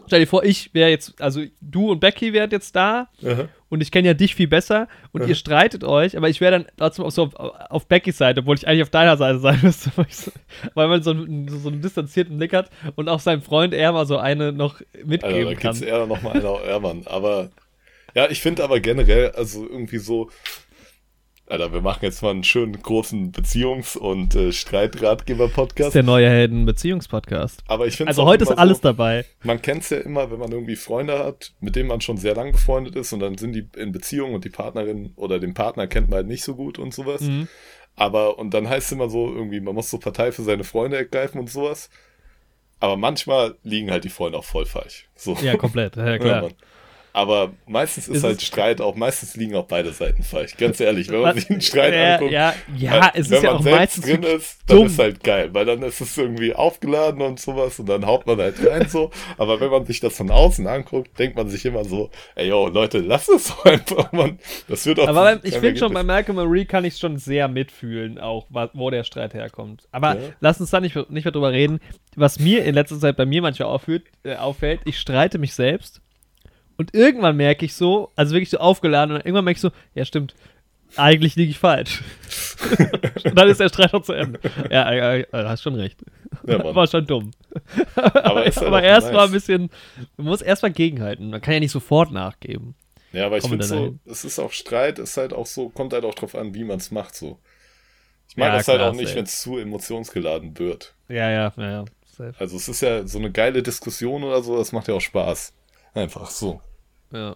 stell 0.08 0.20
dir 0.22 0.28
vor, 0.28 0.43
ich 0.43 0.74
wäre 0.74 0.89
jetzt, 0.89 1.22
also 1.22 1.41
du 1.62 1.91
und 1.91 1.99
Becky 1.99 2.34
wärt 2.34 2.51
jetzt 2.51 2.76
da 2.76 3.10
Aha. 3.24 3.47
und 3.70 3.82
ich 3.82 3.91
kenne 3.91 4.08
ja 4.08 4.14
dich 4.14 4.36
viel 4.36 4.47
besser 4.47 4.88
und 5.12 5.28
ihr 5.28 5.36
streitet 5.36 5.84
euch, 5.84 6.18
aber 6.18 6.30
ich 6.30 6.41
wäre 6.41 6.51
dann 6.51 6.66
trotzdem 6.78 7.05
auf, 7.05 7.14
so 7.14 7.24
auf, 7.24 7.36
auf 7.36 7.88
Beckys 7.88 8.18
Seite, 8.18 8.41
obwohl 8.41 8.55
ich 8.55 8.68
eigentlich 8.68 8.84
auf 8.84 8.89
deiner 8.89 9.18
Seite 9.18 9.39
sein 9.39 9.60
müsste, 9.62 9.91
weil, 10.74 10.88
man 10.88 11.03
so 11.03 11.12
einen, 11.12 11.47
so 11.47 11.70
einen 11.70 11.82
distanzierten 11.82 12.38
Blick 12.38 12.53
hat 12.53 12.70
und 12.95 13.10
auch 13.10 13.20
sein 13.20 13.41
Freund 13.41 13.74
er 13.74 13.91
mal 13.91 14.05
so 14.05 14.18
eine 14.18 14.51
noch 14.51 14.80
Also, 14.93 15.05
mitgeben 15.05 15.45
da 15.45 15.53
kann. 15.53 15.74
gibt's 15.74 15.82
eher 15.82 16.05
noch 16.05 16.22
mal 16.22 16.34
eine, 16.34 16.68
ja, 16.68 16.80
Mann. 16.80 17.03
Aber, 17.05 17.49
ja, 18.16 18.30
ich 18.30 18.41
finde 18.41 18.64
aber 18.64 18.80
generell, 18.80 19.32
also 19.32 19.64
irgendwie 19.68 19.99
so, 19.99 20.30
Alter, 21.50 21.72
wir 21.72 21.82
machen 21.82 22.00
jetzt 22.02 22.22
mal 22.22 22.32
einen 22.32 22.43
schönen 22.43 22.74
großen 22.82 23.32
Beziehungs- 23.32 23.98
und 23.98 24.36
äh, 24.36 24.52
Streitratgeber-Podcast. 24.52 25.95
der 25.95 26.04
neue 26.04 26.28
Helden-Beziehungspodcast. 26.30 27.64
Aber 27.68 27.88
ich 27.88 27.95
finde 27.95 28.10
Also 28.10 28.26
heute 28.26 28.43
ist 28.43 28.52
alles 28.52 28.82
dabei. 28.82 29.24
Man 29.43 29.62
kennt 29.62 29.84
es 29.84 29.89
ja 29.89 30.00
immer, 30.00 30.30
wenn 30.30 30.39
man 30.39 30.52
irgendwie 30.52 30.76
Freunde 30.76 31.18
hat, 31.20 31.54
mit 31.62 31.78
denen 31.78 31.88
man 31.88 32.02
schon 32.02 32.18
sehr 32.18 32.36
lang 32.36 32.52
befreundet 32.52 32.98
ist 32.98 33.14
und 33.14 33.22
dann 33.22 33.38
sind 33.38 33.54
die 33.54 33.66
in 33.78 33.93
Beziehung 33.93 34.34
und 34.34 34.43
die 34.43 34.50
Partnerin 34.50 35.14
oder 35.16 35.39
den 35.39 35.54
Partner 35.54 35.88
kennt 35.88 36.10
man 36.10 36.18
halt 36.18 36.28
nicht 36.28 36.43
so 36.43 36.54
gut 36.54 36.80
und 36.80 36.93
sowas. 36.93 37.22
Mhm. 37.22 37.48
Aber, 37.95 38.38
und 38.38 38.54
dann 38.54 38.68
heißt 38.68 38.88
es 38.88 38.91
immer 38.91 39.10
so, 39.10 39.34
irgendwie, 39.34 39.62
man 39.62 39.74
muss 39.74 39.89
so 39.89 39.98
Partei 40.00 40.34
für 40.34 40.43
seine 40.43 40.66
Freunde 40.66 40.98
ergreifen 40.98 41.39
und 41.39 41.50
sowas. 41.50 41.89
Aber 42.82 42.98
manchmal 42.98 43.56
liegen 43.64 43.89
halt 43.89 44.04
die 44.04 44.10
Freunde 44.10 44.38
auch 44.38 44.43
voll 44.43 44.66
falsch. 44.66 45.08
So. 45.16 45.36
Ja, 45.41 45.56
komplett. 45.56 45.95
Ja, 45.95 46.06
Ja, 46.12 46.18
klar. 46.18 46.41
Mann. 46.43 46.54
Aber 47.18 47.53
meistens 47.65 48.07
ist, 48.07 48.18
Ist 48.18 48.24
halt 48.24 48.43
Streit 48.43 48.80
auch, 48.80 48.93
meistens 48.95 49.36
liegen 49.36 49.55
auch 49.55 49.65
beide 49.65 49.91
Seiten 49.91 50.22
falsch. 50.22 50.55
Ganz 50.55 50.80
ehrlich, 50.80 51.09
wenn 51.09 51.22
man 51.22 51.34
sich 51.36 51.49
einen 51.49 51.61
Streit 51.61 51.91
ja, 51.95 52.13
anguckt, 52.13 52.32
ja, 52.32 52.53
ja, 52.78 53.07
äh, 53.07 53.11
es 53.20 53.32
wenn 53.32 53.38
ist 53.38 53.43
ja 53.43 53.49
man 53.49 53.59
auch 53.59 53.63
selbst 53.63 53.80
meistens 53.80 54.05
drin 54.05 54.22
ist, 54.24 54.59
dann 54.68 54.78
dumm. 54.78 54.86
ist 54.86 54.99
halt 54.99 55.24
geil, 55.24 55.49
weil 55.51 55.65
dann 55.65 55.82
ist 55.82 55.99
es 55.99 56.15
irgendwie 56.15 56.53
aufgeladen 56.53 57.24
und 57.24 57.39
sowas 57.39 57.80
und 57.80 57.89
dann 57.89 58.05
haut 58.05 58.28
man 58.28 58.38
halt 58.38 58.55
rein 58.63 58.88
so. 58.88 59.09
Aber 59.39 59.59
wenn 59.59 59.72
man 59.72 59.88
sich 59.88 59.99
das 59.99 60.15
von 60.15 60.30
außen 60.30 60.68
anguckt, 60.68 61.18
denkt 61.18 61.36
man 61.36 61.49
sich 61.49 61.65
immer 61.65 61.84
so, 61.86 62.11
ey 62.36 62.49
yo, 62.49 62.68
Leute, 62.68 62.99
lass 62.99 63.28
es 63.30 63.47
doch 63.47 63.65
einfach, 63.65 64.11
man. 64.11 64.38
Das 64.68 64.86
wird 64.86 64.99
auch 64.99 65.07
Aber 65.07 65.43
ich 65.43 65.55
finde 65.55 65.78
schon, 65.80 65.93
bei. 65.93 66.03
Malcolm 66.03 66.36
Marie 66.36 66.65
kann 66.65 66.86
ich 66.86 66.97
schon 66.97 67.18
sehr 67.18 67.47
mitfühlen, 67.47 68.20
auch 68.20 68.45
wo 68.74 68.91
der 68.91 69.03
Streit 69.03 69.34
herkommt. 69.34 69.88
Aber 69.91 70.18
Ja. 70.18 70.22
lass 70.39 70.61
uns 70.61 70.70
da 70.70 70.80
nicht, 70.80 70.95
nicht 71.09 71.26
mehr 71.26 71.32
drüber 71.32 71.51
reden. 71.51 71.80
Was 72.15 72.39
mir 72.39 72.63
in 72.63 72.76
letzter 72.76 72.99
Zeit 72.99 73.18
bei 73.18 73.26
mir 73.26 73.41
manchmal 73.41 73.70
aufführt, 73.70 74.03
äh, 74.24 74.36
auffällt, 74.36 74.82
ich 74.86 74.99
streite 74.99 75.39
mich 75.39 75.55
selbst 75.55 75.99
und 76.78 76.93
irgendwann 76.93 77.36
merke 77.38 77.65
ich 77.65 77.73
so, 77.73 78.11
also 78.15 78.34
wirklich 78.34 78.49
so 78.49 78.57
aufgeladen 78.57 79.15
und 79.15 79.21
irgendwann 79.21 79.45
merke 79.45 79.57
ich 79.57 79.61
so, 79.61 79.71
ja 79.95 80.05
stimmt, 80.05 80.36
eigentlich 80.95 81.36
liege 81.36 81.51
ich 81.51 81.59
falsch. 81.59 82.01
und 83.23 83.38
dann 83.38 83.49
ist 83.49 83.59
der 83.59 83.69
Streit 83.69 83.93
auch 83.93 84.01
zu 84.03 84.13
Ende. 84.13 84.39
Ja, 84.71 84.93
ja, 84.93 85.15
ja, 85.15 85.25
du 85.32 85.49
hast 85.49 85.61
schon 85.61 85.75
recht. 85.75 85.99
Ja. 86.45 86.63
War 86.75 86.88
schon 86.88 87.05
dumm. 87.05 87.32
Aber, 87.95 88.45
ist 88.45 88.57
halt 88.57 88.67
Aber 88.67 88.82
erst 88.84 89.07
nice. 89.07 89.15
mal 89.15 89.25
ein 89.25 89.32
bisschen, 89.32 89.69
man 90.15 90.28
muss 90.28 90.41
erst 90.41 90.63
mal 90.63 90.71
gegenhalten. 90.71 91.30
Man 91.30 91.41
kann 91.41 91.55
ja 91.55 91.59
nicht 91.59 91.71
sofort 91.71 92.11
nachgeben. 92.11 92.75
Ja, 93.11 93.25
aber 93.25 93.38
ich 93.38 93.47
finde 93.47 93.65
so, 93.65 93.97
es 94.05 94.25
ist 94.25 94.38
auch 94.39 94.51
Streit, 94.51 94.99
ist 94.99 95.17
halt 95.17 95.34
auch 95.34 95.45
so, 95.45 95.69
kommt 95.69 95.93
halt 95.93 96.05
auch 96.05 96.13
drauf 96.15 96.36
an, 96.36 96.53
wie 96.53 96.63
man 96.63 96.78
es 96.78 96.91
macht 96.91 97.15
so. 97.15 97.39
Ich 98.30 98.36
mag 98.38 98.49
Ja, 98.49 98.57
das 98.57 98.67
halt 98.67 98.80
klar, 98.80 98.91
auch 98.91 98.95
nicht, 98.95 99.15
wenn 99.15 99.23
es 99.23 99.41
zu 99.41 99.57
emotionsgeladen 99.57 100.57
wird. 100.59 100.93
Ja, 101.07 101.30
ja, 101.30 101.53
ja, 101.55 101.71
ja. 101.71 101.86
Safe. 102.05 102.34
Also 102.38 102.57
es 102.57 102.67
ist 102.67 102.82
ja 102.82 103.07
so 103.07 103.17
eine 103.19 103.32
geile 103.32 103.63
Diskussion 103.63 104.23
oder 104.23 104.41
so, 104.41 104.57
das 104.57 104.71
macht 104.71 104.88
ja 104.88 104.93
auch 104.93 105.01
Spaß. 105.01 105.53
Einfach 105.93 106.30
so. 106.30 106.61
Ja. 107.12 107.36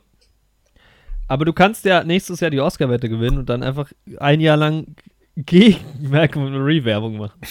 Aber 1.28 1.46
du 1.46 1.54
kannst 1.54 1.86
ja 1.86 2.04
nächstes 2.04 2.40
Jahr 2.42 2.52
die 2.52 2.60
Oscar-Wette 2.60 3.08
gewinnen 3.10 3.38
und 3.38 3.50
dann 3.50 3.64
einfach 3.64 3.92
ein 4.18 4.42
Jahr 4.42 4.58
lang 4.58 4.96
gegen 5.38 5.78
Malcolm 6.02 6.52
Marie 6.52 6.84
Werbung 6.84 7.18
machen. 7.18 7.40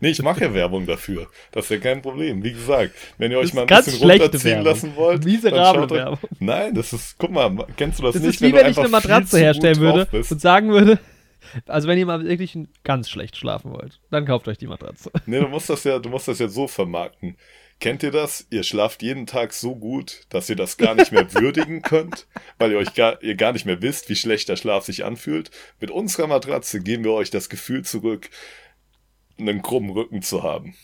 Nee, 0.00 0.08
ich 0.10 0.20
mache 0.22 0.40
ja 0.44 0.52
Werbung 0.52 0.86
dafür. 0.86 1.28
Das 1.52 1.66
ist 1.66 1.70
ja 1.70 1.76
kein 1.78 2.02
Problem. 2.02 2.42
Wie 2.42 2.52
gesagt, 2.52 2.94
wenn 3.16 3.30
ihr 3.30 3.38
Das 3.40 3.46
euch 3.50 3.54
mal 3.54 3.60
ein 3.60 3.66
bisschen 3.68 4.10
runterziehen 4.10 4.44
Werbung. 4.44 4.64
lassen 4.64 4.96
wollt. 4.96 5.24
Miserable 5.24 5.56
dann 5.62 5.74
schaut 5.74 5.92
euch- 5.92 5.98
Werbung. 5.98 6.18
Nein, 6.40 6.74
das 6.74 6.92
ist, 6.92 7.14
guck 7.16 7.30
mal, 7.30 7.64
kennst 7.76 8.00
du 8.00 8.02
das, 8.02 8.14
Das 8.14 8.22
nicht? 8.22 8.34
ist 8.34 8.40
wie 8.42 8.50
du 8.50 8.56
wenn 8.58 8.70
ich 8.72 8.76
eine 8.78 8.88
Matratze 8.88 9.38
herstellen 9.38 9.76
würde 9.78 10.08
und 10.10 10.40
sagen 10.40 10.70
würde, 10.70 10.98
also 11.66 11.86
wenn 11.86 11.96
ihr 11.96 12.06
mal 12.06 12.24
wirklich 12.24 12.58
ganz 12.82 13.08
schlecht 13.08 13.36
schlafen 13.36 13.70
wollt, 13.70 14.00
dann 14.10 14.26
kauft 14.26 14.48
euch 14.48 14.58
die 14.58 14.66
Matratze. 14.66 15.12
Nee, 15.26 15.38
du 15.38 15.46
musst 15.46 15.70
das 15.70 15.84
ja, 15.84 16.00
du 16.00 16.08
musst 16.08 16.26
das 16.26 16.40
ja 16.40 16.48
so 16.48 16.66
vermarkten. 16.66 17.36
Kennt 17.80 18.02
ihr 18.02 18.10
das? 18.10 18.46
Ihr 18.50 18.64
schlaft 18.64 19.02
jeden 19.02 19.26
Tag 19.26 19.52
so 19.52 19.76
gut, 19.76 20.22
dass 20.30 20.50
ihr 20.50 20.56
das 20.56 20.78
gar 20.78 20.94
nicht 20.96 21.12
mehr 21.12 21.32
würdigen 21.34 21.82
könnt, 21.82 22.26
weil 22.58 22.72
ihr 22.72 22.78
euch 22.78 22.94
gar, 22.94 23.22
ihr 23.22 23.36
gar 23.36 23.52
nicht 23.52 23.66
mehr 23.66 23.80
wisst, 23.82 24.08
wie 24.08 24.16
schlecht 24.16 24.48
der 24.48 24.56
Schlaf 24.56 24.84
sich 24.84 25.04
anfühlt. 25.04 25.50
Mit 25.80 25.90
unserer 25.92 26.26
Matratze 26.26 26.80
geben 26.80 27.04
wir 27.04 27.12
euch 27.12 27.30
das 27.30 27.48
Gefühl 27.48 27.84
zurück, 27.84 28.30
einen 29.38 29.62
krummen 29.62 29.90
Rücken 29.90 30.22
zu 30.22 30.42
haben. 30.42 30.74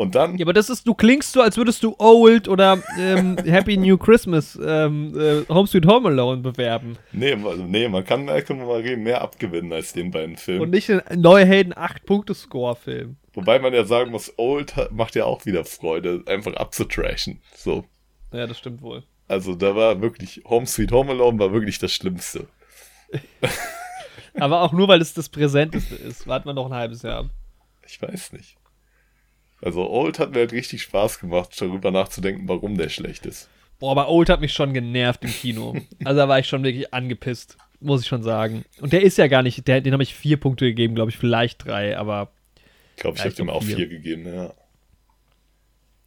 Und 0.00 0.14
dann, 0.14 0.38
Ja, 0.38 0.46
aber 0.46 0.54
das 0.54 0.70
ist, 0.70 0.88
du 0.88 0.94
klingst 0.94 1.32
so, 1.32 1.42
als 1.42 1.58
würdest 1.58 1.82
du 1.82 1.94
Old 1.98 2.48
oder 2.48 2.82
ähm, 2.98 3.36
Happy 3.44 3.76
New 3.76 3.98
Christmas 3.98 4.58
ähm, 4.64 5.12
äh, 5.14 5.44
Home 5.52 5.66
Sweet 5.68 5.84
Home 5.84 6.08
Alone 6.08 6.40
bewerben. 6.40 6.96
nee, 7.12 7.36
nee, 7.36 7.86
man 7.86 8.02
kann 8.02 8.24
Malcolm 8.24 8.64
Marie 8.64 8.96
mehr 8.96 9.20
abgewinnen 9.20 9.70
als 9.74 9.92
den 9.92 10.10
beiden 10.10 10.38
Filmen. 10.38 10.62
Und 10.62 10.70
nicht 10.70 10.88
einen 10.88 11.20
neue 11.20 11.44
Helden 11.44 11.74
8-Punkte-Score-Film. 11.74 13.16
Wobei 13.34 13.58
man 13.58 13.74
ja 13.74 13.84
sagen 13.84 14.10
muss, 14.10 14.32
Old 14.38 14.74
macht 14.90 15.16
ja 15.16 15.26
auch 15.26 15.44
wieder 15.44 15.66
Freude, 15.66 16.22
einfach 16.24 16.54
abzutrashen. 16.54 17.42
So. 17.54 17.84
Ja, 18.32 18.46
das 18.46 18.58
stimmt 18.58 18.80
wohl. 18.80 19.02
Also 19.28 19.54
da 19.54 19.76
war 19.76 20.00
wirklich, 20.00 20.40
Home 20.46 20.64
Sweet 20.64 20.92
Home 20.92 21.10
Alone 21.10 21.38
war 21.38 21.52
wirklich 21.52 21.78
das 21.78 21.92
Schlimmste. 21.92 22.46
Aber 24.34 24.62
auch 24.62 24.72
nur, 24.72 24.88
weil 24.88 25.02
es 25.02 25.12
das 25.12 25.28
Präsenteste 25.28 25.94
ist. 25.94 26.26
Warten 26.26 26.48
wir 26.48 26.54
noch 26.54 26.70
ein 26.70 26.74
halbes 26.74 27.02
Jahr 27.02 27.18
ab. 27.18 27.26
Ich 27.86 28.00
weiß 28.00 28.32
nicht. 28.32 28.56
Also 29.62 29.88
Old 29.90 30.18
hat 30.18 30.30
mir 30.32 30.38
halt 30.38 30.52
richtig 30.52 30.82
Spaß 30.82 31.20
gemacht, 31.20 31.50
darüber 31.60 31.90
nachzudenken, 31.90 32.48
warum 32.48 32.76
der 32.78 32.88
schlecht 32.88 33.26
ist. 33.26 33.48
Boah, 33.78 33.92
aber 33.92 34.08
Old 34.08 34.28
hat 34.30 34.40
mich 34.40 34.52
schon 34.52 34.72
genervt 34.74 35.24
im 35.24 35.30
Kino. 35.30 35.76
Also 36.04 36.18
da 36.18 36.28
war 36.28 36.38
ich 36.38 36.46
schon 36.48 36.62
wirklich 36.62 36.92
angepisst, 36.94 37.56
muss 37.80 38.02
ich 38.02 38.08
schon 38.08 38.22
sagen. 38.22 38.64
Und 38.80 38.92
der 38.92 39.02
ist 39.02 39.18
ja 39.18 39.26
gar 39.26 39.42
nicht, 39.42 39.66
der, 39.68 39.80
den 39.80 39.92
habe 39.92 40.02
ich 40.02 40.14
vier 40.14 40.38
Punkte 40.38 40.64
gegeben, 40.66 40.94
glaube 40.94 41.10
ich, 41.10 41.16
vielleicht 41.18 41.64
drei, 41.66 41.96
aber, 41.96 42.30
Ich 42.96 43.02
glaube, 43.02 43.16
ich 43.18 43.24
habe 43.24 43.34
dem 43.34 43.50
auch 43.50 43.62
vier. 43.62 43.76
vier 43.76 43.88
gegeben, 43.88 44.26
ja. 44.26 44.52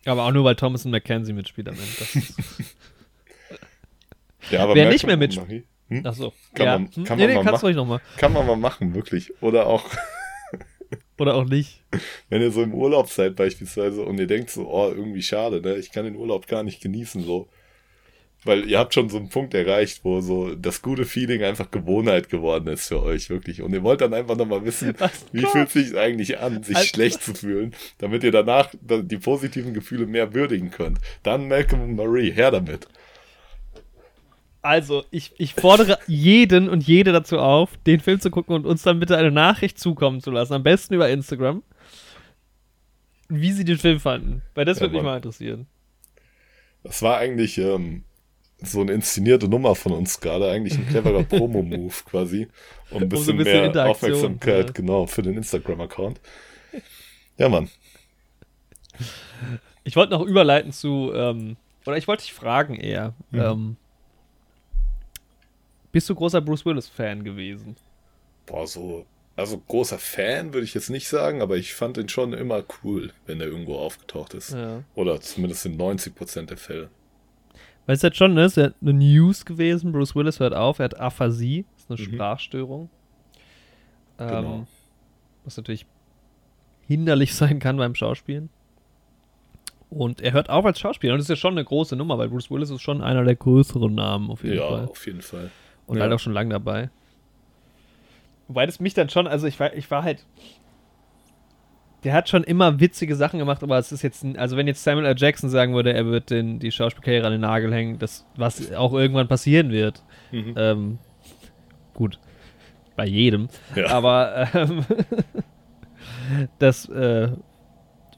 aber 0.05 0.25
auch 0.25 0.31
nur, 0.31 0.43
weil 0.43 0.55
Thomas 0.55 0.85
und 0.85 0.91
Mackenzie 0.91 1.33
mitspielt 1.33 1.67
am 1.69 1.75
Ende. 1.75 2.27
Ja 4.51 4.63
aber 4.63 4.75
Wer 4.75 4.89
nicht 4.89 5.05
mehr 5.07 5.17
mitspielt- 5.17 5.63
hm? 5.87 6.01
ach 6.05 6.13
so. 6.13 6.33
Kann 6.53 6.65
ja. 6.65 6.77
man- 6.79 6.89
Hm? 6.93 7.03
kann 7.05 7.17
nee, 7.17 7.23
man 7.23 7.29
nee, 7.29 7.35
mal 7.35 7.43
kannst 7.45 7.51
machen. 7.53 7.59
du 7.61 7.65
ruhig 7.67 7.75
nochmal. 7.77 8.01
Kann 8.17 8.33
man 8.33 8.45
mal 8.47 8.55
machen, 8.57 8.93
wirklich. 8.93 9.31
Oder 9.41 9.67
auch, 9.67 9.85
Oder 11.19 11.35
auch 11.35 11.45
nicht. 11.45 11.81
wenn 12.29 12.41
ihr 12.41 12.51
so 12.51 12.63
im 12.63 12.73
Urlaub 12.73 13.09
seid 13.09 13.35
beispielsweise 13.35 14.03
und 14.03 14.19
ihr 14.19 14.27
denkt 14.27 14.49
so, 14.49 14.67
oh, 14.69 14.89
irgendwie 14.89 15.21
schade, 15.21 15.61
ne? 15.61 15.75
Ich 15.77 15.91
kann 15.91 16.05
den 16.05 16.15
Urlaub 16.15 16.47
gar 16.47 16.63
nicht 16.63 16.81
genießen, 16.81 17.23
so. 17.23 17.47
Weil 18.45 18.69
ihr 18.69 18.77
habt 18.77 18.93
schon 18.93 19.07
so 19.07 19.15
einen 19.17 19.29
Punkt 19.29 19.53
erreicht, 19.53 20.01
wo 20.03 20.19
so 20.19 20.53
das 20.53 20.81
gute 20.81 21.05
Feeling 21.05 21.43
einfach 21.43 21.71
Gewohnheit 21.71 22.29
geworden 22.29 22.67
ist 22.67 22.89
für 22.89 23.01
euch, 23.01 23.29
wirklich. 23.29 23.61
Und 23.61 23.71
ihr 23.71 23.83
wollt 23.83 24.01
dann 24.01 24.13
einfach 24.13 24.35
nochmal 24.35 24.65
wissen, 24.65 24.93
Was 24.99 25.25
wie 25.31 25.45
fühlt 25.45 25.69
sich 25.69 25.97
eigentlich 25.97 26.39
an, 26.39 26.61
sich 26.61 26.75
Also- 26.75 26.87
schlecht 26.89 27.21
zu 27.23 27.33
fühlen, 27.33 27.73
damit 27.99 28.21
ihr 28.25 28.31
danach 28.31 28.69
die 28.81 29.17
positiven 29.17 29.73
Gefühle 29.73 30.07
mehr 30.07 30.33
würdigen 30.33 30.71
könnt. 30.71 30.97
Dann 31.23 31.47
Malcolm 31.47 31.83
und 31.83 31.95
Marie, 31.95 32.31
her 32.31 32.51
damit. 32.51 32.87
Also, 34.63 35.03
ich, 35.11 35.33
ich 35.37 35.55
fordere 35.55 35.99
jeden 36.07 36.69
und 36.69 36.87
jede 36.87 37.11
dazu 37.11 37.37
auf, 37.37 37.77
den 37.85 37.99
Film 37.99 38.21
zu 38.21 38.31
gucken 38.31 38.55
und 38.55 38.65
uns 38.65 38.81
dann 38.81 38.97
bitte 38.97 39.17
eine 39.17 39.29
Nachricht 39.29 39.77
zukommen 39.77 40.21
zu 40.21 40.31
lassen. 40.31 40.53
Am 40.53 40.63
besten 40.63 40.93
über 40.93 41.09
Instagram. 41.09 41.63
Wie 43.27 43.51
sie 43.51 43.65
den 43.65 43.77
Film 43.77 43.99
fanden. 43.99 44.41
Weil 44.55 44.63
das 44.63 44.77
Ja, 44.77 44.83
würde 44.83 44.95
mich 44.95 45.03
mal 45.03 45.17
interessieren. 45.17 45.67
Das 46.81 47.01
war 47.01 47.17
eigentlich 47.17 47.57
ähm, 47.57 48.03
so 48.61 48.79
eine 48.79 48.93
inszenierte 48.93 49.49
Nummer 49.49 49.75
von 49.75 49.91
uns 49.91 50.21
gerade, 50.21 50.49
eigentlich 50.49 50.77
ein 50.77 50.87
cleverer 50.87 51.23
Promo-Move 51.29 51.93
quasi. 52.05 52.47
Um 52.89 52.97
ein 52.97 53.03
Um 53.03 53.09
so 53.09 53.09
bisschen, 53.09 53.33
ein 53.33 53.37
bisschen 53.43 53.71
mehr 53.73 53.89
Aufmerksamkeit, 53.89 54.67
ja. 54.67 54.71
genau, 54.71 55.07
für 55.07 55.23
den 55.23 55.35
Instagram-Account. 55.35 56.21
Ja, 57.37 57.49
Mann. 57.49 57.69
Ich 59.83 59.97
wollte 59.97 60.13
noch 60.13 60.21
überleiten 60.21 60.71
zu, 60.71 61.11
ähm, 61.13 61.57
oder 61.85 61.97
ich 61.97 62.07
wollte 62.07 62.23
dich 62.23 62.33
fragen 62.33 62.75
eher. 62.75 63.13
Mhm. 63.31 63.41
Ähm, 63.41 63.77
bist 65.93 66.09
du 66.09 66.15
großer 66.15 66.41
Bruce 66.41 66.65
Willis-Fan 66.65 67.23
gewesen? 67.23 67.77
Boah, 68.45 68.67
so, 68.67 69.05
also 69.37 69.57
großer 69.57 69.97
Fan 69.97 70.53
würde 70.53 70.65
ich 70.65 70.73
jetzt 70.73 70.89
nicht 70.89 71.07
sagen, 71.07 71.41
aber 71.41 71.55
ich 71.55 71.73
fand 71.73 71.97
ihn 71.97 72.09
schon 72.09 72.33
immer 72.33 72.63
cool, 72.83 73.13
wenn 73.25 73.39
er 73.39 73.47
irgendwo 73.47 73.77
aufgetaucht 73.77 74.33
ist. 74.33 74.51
Ja. 74.51 74.83
Oder 74.95 75.21
zumindest 75.21 75.65
in 75.65 75.77
90% 75.77 76.47
der 76.47 76.57
Fälle. 76.57 76.89
Weil 77.85 77.95
es 77.95 78.01
jetzt 78.01 78.17
schon, 78.17 78.33
ne, 78.33 78.45
ist 78.45 78.57
ja 78.57 78.71
eine 78.81 78.93
News 78.93 79.45
gewesen. 79.45 79.91
Bruce 79.91 80.15
Willis 80.15 80.39
hört 80.39 80.53
auf, 80.53 80.79
er 80.79 80.85
hat 80.85 80.99
Aphasie, 80.99 81.65
das 81.75 81.83
ist 81.83 81.91
eine 81.91 81.99
Mhm. 82.09 82.13
Sprachstörung. 82.15 82.89
Ähm, 84.19 84.27
Genau. 84.27 84.67
Was 85.45 85.57
natürlich 85.57 85.85
hinderlich 86.87 87.33
sein 87.35 87.59
kann 87.59 87.77
beim 87.77 87.95
Schauspielen. 87.95 88.49
Und 89.89 90.21
er 90.21 90.33
hört 90.33 90.49
auf 90.49 90.65
als 90.65 90.79
Schauspieler. 90.79 91.13
Und 91.13 91.19
das 91.19 91.25
ist 91.25 91.29
ja 91.29 91.35
schon 91.35 91.53
eine 91.53 91.63
große 91.63 91.95
Nummer, 91.95 92.17
weil 92.17 92.29
Bruce 92.29 92.49
Willis 92.49 92.71
ist 92.71 92.81
schon 92.81 93.01
einer 93.01 93.23
der 93.23 93.35
größeren 93.35 93.93
Namen 93.93 94.31
auf 94.31 94.43
jeden 94.43 94.57
Ja, 94.57 94.67
Fall. 94.69 94.85
auf 94.85 95.05
jeden 95.05 95.21
Fall. 95.21 95.51
Und 95.85 95.97
Ja. 95.97 96.03
halt 96.03 96.13
auch 96.13 96.19
schon 96.19 96.33
lange 96.33 96.49
dabei. 96.49 96.89
Wobei 98.47 98.65
das 98.65 98.79
mich 98.79 98.93
dann 98.93 99.09
schon, 99.09 99.27
also 99.27 99.47
ich 99.47 99.59
war, 99.59 99.73
ich 99.73 99.89
war 99.89 100.03
halt. 100.03 100.25
Der 102.03 102.13
hat 102.13 102.27
schon 102.27 102.43
immer 102.43 102.81
witzige 102.81 103.15
Sachen 103.15 103.39
gemacht, 103.39 103.63
aber 103.63 103.77
es 103.77 103.93
ist 103.93 104.01
jetzt, 104.01 104.25
also 104.37 104.57
wenn 104.57 104.67
jetzt 104.67 104.83
Samuel 104.83 105.05
L. 105.05 105.15
Jackson 105.17 105.49
sagen 105.49 105.73
würde, 105.73 105.93
er 105.93 106.05
wird 106.05 106.31
den, 106.31 106.59
die 106.59 106.69
Schauspielkarriere 106.71 107.25
an 107.25 107.31
den 107.31 107.41
Nagel 107.41 107.73
hängen, 107.73 107.97
das, 107.97 108.25
was 108.35 108.73
auch 108.73 108.91
irgendwann 108.93 109.29
passieren 109.29 109.71
wird. 109.71 110.03
Mhm. 110.31 110.53
Ähm, 110.57 110.99
gut, 111.93 112.19
bei 112.97 113.05
jedem. 113.05 113.47
Ja. 113.73 113.87
Aber 113.87 114.49
ähm, 114.53 114.85
das 116.59 116.89
äh, 116.89 117.29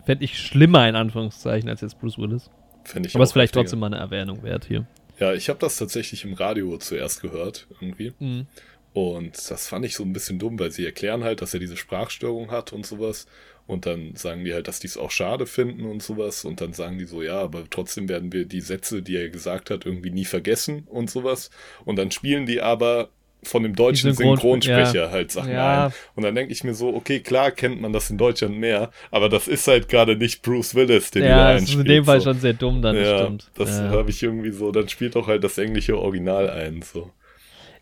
fände 0.03 0.24
ich 0.26 0.39
schlimmer 0.39 0.89
in 0.89 0.95
Anführungszeichen 0.95 1.70
als 1.70 1.82
jetzt 1.82 1.99
Bruce 1.99 2.18
Willis. 2.18 2.49
Finde 2.86 3.07
ich 3.07 3.16
Aber 3.16 3.22
auch 3.22 3.26
ist 3.28 3.34
vielleicht 3.34 3.53
trotzdem 3.53 3.80
mal 3.80 3.88
eine 3.88 3.97
Erwähnung 3.97 4.41
wert 4.41 4.66
hier. 4.66 4.86
Ja, 5.20 5.34
ich 5.34 5.49
habe 5.49 5.59
das 5.59 5.78
tatsächlich 5.78 6.24
im 6.26 6.34
Radio 6.34 6.78
zuerst 6.78 7.22
gehört, 7.22 7.68
irgendwie. 7.80 8.13
Mhm. 8.20 8.47
Und 8.93 9.51
das 9.51 9.68
fand 9.68 9.84
ich 9.86 9.95
so 9.95 10.03
ein 10.03 10.13
bisschen 10.13 10.39
dumm, 10.39 10.57
weil 10.57 10.72
sie 10.72 10.86
erklären 10.86 11.26
halt, 11.26 11.41
dass 11.41 11.53
er 11.53 11.59
diese 11.59 11.76
Sprachstörung 11.76 12.49
hat 12.51 12.72
und 12.72 12.86
sowas. 12.86 13.28
Und 13.68 13.86
dann 13.86 14.16
sagen 14.16 14.45
die 14.45 14.53
halt, 14.53 14.68
dass 14.68 14.80
die 14.80 14.88
es 14.88 14.95
auch 14.95 15.11
schade 15.11 15.47
finden 15.47 15.86
und 15.86 16.01
sowas. 16.01 16.45
Und 16.45 16.61
dann 16.61 16.72
sagen 16.72 16.97
die 16.97 17.05
so, 17.05 17.22
ja, 17.22 17.39
aber 17.41 17.70
trotzdem 17.70 18.07
werden 18.07 18.32
wir 18.32 18.45
die 18.45 18.61
Sätze, 18.61 19.01
die 19.01 19.18
er 19.18 19.30
gesagt 19.30 19.70
hat, 19.70 19.86
irgendwie 19.86 20.11
nie 20.11 20.24
vergessen 20.24 20.84
und 20.88 21.09
sowas. 21.09 21.49
Und 21.84 21.97
dann 21.97 22.11
spielen 22.11 22.45
die 22.45 22.61
aber 22.61 23.09
von 23.47 23.63
dem 23.63 23.75
deutschen 23.75 24.11
Synchron- 24.11 24.35
Synchronsprecher 24.35 25.05
ja. 25.05 25.11
halt 25.11 25.31
Sachen 25.31 25.51
Ja. 25.51 25.87
ein. 25.87 25.93
Und 26.15 26.23
dann 26.23 26.35
denke 26.35 26.51
ich 26.53 26.63
mir 26.63 26.73
so, 26.73 26.93
okay, 26.93 27.19
klar 27.19 27.51
kennt 27.51 27.81
man 27.81 27.93
das 27.93 28.09
in 28.09 28.17
Deutschland 28.17 28.57
mehr, 28.57 28.91
aber 29.11 29.29
das 29.29 29.47
ist 29.47 29.67
halt 29.67 29.87
gerade 29.87 30.15
nicht 30.15 30.41
Bruce 30.41 30.75
Willis, 30.75 31.11
den 31.11 31.23
du 31.23 31.29
da 31.29 31.35
ja, 31.35 31.53
das 31.53 31.63
ist 31.63 31.69
in 31.73 31.79
einspielst, 31.79 31.97
dem 31.97 32.05
Fall 32.05 32.19
so. 32.19 32.29
schon 32.31 32.39
sehr 32.39 32.53
dumm, 32.53 32.81
dann 32.81 32.95
das 32.95 33.07
ja, 33.07 33.19
stimmt. 33.19 33.51
das 33.55 33.69
ja. 33.77 33.89
habe 33.89 34.09
ich 34.09 34.21
irgendwie 34.23 34.51
so, 34.51 34.71
dann 34.71 34.87
spielt 34.89 35.15
auch 35.15 35.27
halt 35.27 35.43
das 35.43 35.57
englische 35.57 35.97
Original 35.97 36.49
ein, 36.49 36.81
so. 36.81 37.11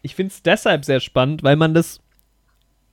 Ich 0.01 0.15
finde 0.15 0.31
es 0.33 0.43
deshalb 0.43 0.83
sehr 0.85 0.99
spannend, 0.99 1.43
weil 1.43 1.55
man 1.55 1.73
das, 1.73 2.01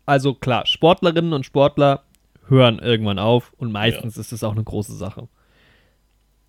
also 0.07 0.35
klar, 0.35 0.67
Sportlerinnen 0.67 1.33
und 1.33 1.45
Sportler 1.45 2.05
hören 2.47 2.79
irgendwann 2.79 3.19
auf 3.19 3.53
und 3.59 3.73
meistens 3.73 4.17
ist 4.17 4.33
es 4.33 4.45
auch 4.45 4.53
eine 4.53 4.65
große 4.65 4.95
Sache. 4.95 5.29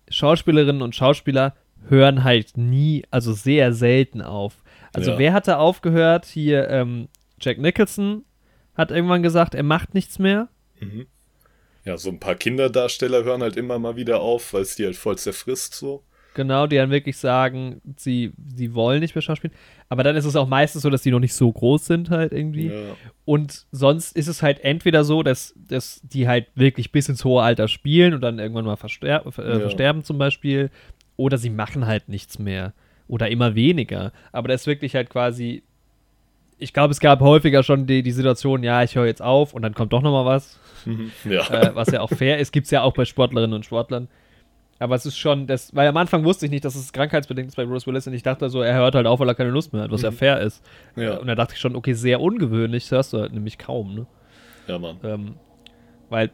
Schauspielerinnen 0.08 0.82
und 0.82 0.94
Schauspieler 0.94 1.54
hören 1.88 2.22
halt 2.24 2.56
nie, 2.56 3.04
also 3.10 3.32
sehr 3.32 3.72
selten 3.72 4.22
auf. 4.22 4.61
Also 4.94 5.12
Ja. 5.12 5.18
wer 5.18 5.32
hatte 5.32 5.58
aufgehört? 5.58 6.26
Hier 6.26 6.68
ähm, 6.68 7.08
Jack 7.40 7.58
Nicholson 7.58 8.24
hat 8.74 8.90
irgendwann 8.90 9.22
gesagt, 9.22 9.54
er 9.54 9.62
macht 9.62 9.94
nichts 9.94 10.18
mehr. 10.18 10.48
Ja, 11.84 11.96
so 11.96 12.10
ein 12.10 12.20
paar 12.20 12.34
Kinderdarsteller 12.36 13.24
hören 13.24 13.42
halt 13.42 13.56
immer 13.56 13.78
mal 13.78 13.96
wieder 13.96 14.20
auf, 14.20 14.52
weil 14.52 14.62
es 14.62 14.76
die 14.76 14.84
halt 14.84 14.96
voll 14.96 15.18
zerfrisst, 15.18 15.74
so. 15.74 16.02
Genau, 16.34 16.66
die 16.66 16.76
dann 16.76 16.90
wirklich 16.90 17.18
sagen, 17.18 17.82
sie, 17.98 18.32
sie 18.56 18.74
wollen 18.74 19.00
nicht 19.00 19.14
mehr 19.14 19.20
Schauspielen. 19.20 19.54
Aber 19.90 20.02
dann 20.02 20.16
ist 20.16 20.24
es 20.24 20.34
auch 20.34 20.48
meistens 20.48 20.80
so, 20.82 20.88
dass 20.88 21.02
die 21.02 21.10
noch 21.10 21.18
nicht 21.20 21.34
so 21.34 21.52
groß 21.52 21.84
sind 21.84 22.08
halt 22.08 22.32
irgendwie. 22.32 22.68
Ja. 22.68 22.96
Und 23.26 23.66
sonst 23.70 24.16
ist 24.16 24.28
es 24.28 24.42
halt 24.42 24.60
entweder 24.64 25.04
so, 25.04 25.22
dass, 25.22 25.52
dass 25.56 26.00
die 26.04 26.26
halt 26.28 26.46
wirklich 26.54 26.90
bis 26.90 27.08
ins 27.10 27.24
hohe 27.26 27.42
Alter 27.42 27.68
spielen 27.68 28.14
und 28.14 28.22
dann 28.22 28.38
irgendwann 28.38 28.64
mal 28.64 28.76
verster 28.76 29.08
äh, 29.26 29.52
Ja. 29.52 29.60
versterben 29.60 30.04
zum 30.04 30.16
Beispiel. 30.16 30.70
Oder 31.16 31.36
sie 31.36 31.50
machen 31.50 31.86
halt 31.86 32.08
nichts 32.08 32.38
mehr. 32.38 32.72
Oder 33.12 33.28
immer 33.28 33.54
weniger. 33.54 34.10
Aber 34.32 34.48
das 34.48 34.62
ist 34.62 34.66
wirklich 34.66 34.94
halt 34.94 35.10
quasi. 35.10 35.62
Ich 36.56 36.72
glaube, 36.72 36.92
es 36.92 37.00
gab 37.00 37.20
häufiger 37.20 37.62
schon 37.62 37.86
die, 37.86 38.02
die 38.02 38.10
Situation, 38.10 38.62
ja, 38.62 38.82
ich 38.82 38.96
höre 38.96 39.04
jetzt 39.04 39.20
auf 39.20 39.52
und 39.52 39.60
dann 39.60 39.74
kommt 39.74 39.92
doch 39.92 40.00
noch 40.00 40.12
mal 40.12 40.24
was. 40.24 40.58
Ja. 41.24 41.46
äh, 41.50 41.74
was 41.74 41.90
ja 41.92 42.00
auch 42.00 42.08
fair 42.08 42.38
ist. 42.38 42.52
Gibt 42.52 42.64
es 42.64 42.70
ja 42.70 42.82
auch 42.82 42.94
bei 42.94 43.04
Sportlerinnen 43.04 43.54
und 43.54 43.66
Sportlern. 43.66 44.08
Aber 44.78 44.94
es 44.94 45.04
ist 45.04 45.18
schon, 45.18 45.46
das, 45.46 45.76
weil 45.76 45.86
am 45.86 45.96
Anfang 45.98 46.24
wusste 46.24 46.46
ich 46.46 46.50
nicht, 46.50 46.64
dass 46.64 46.74
es 46.74 46.92
krankheitsbedingt 46.92 47.48
ist 47.48 47.54
bei 47.56 47.66
Bruce 47.66 47.86
Willis 47.86 48.06
und 48.06 48.14
ich 48.14 48.22
dachte 48.22 48.48
so, 48.48 48.62
er 48.62 48.74
hört 48.74 48.94
halt 48.94 49.06
auf, 49.06 49.20
weil 49.20 49.28
er 49.28 49.34
keine 49.34 49.50
Lust 49.50 49.74
mehr 49.74 49.82
hat, 49.82 49.90
was 49.92 50.02
ja 50.02 50.10
fair 50.10 50.40
ist. 50.40 50.64
Ja. 50.96 51.18
Und 51.18 51.26
da 51.26 51.34
dachte 51.34 51.52
ich 51.52 51.60
schon, 51.60 51.76
okay, 51.76 51.92
sehr 51.92 52.20
ungewöhnlich, 52.20 52.84
das 52.84 52.92
hörst 52.92 53.12
du 53.12 53.18
halt 53.18 53.32
nämlich 53.34 53.58
kaum, 53.58 53.94
ne? 53.94 54.06
ja, 54.66 54.78
Mann. 54.78 54.96
Ähm, 55.04 55.34
weil 56.08 56.30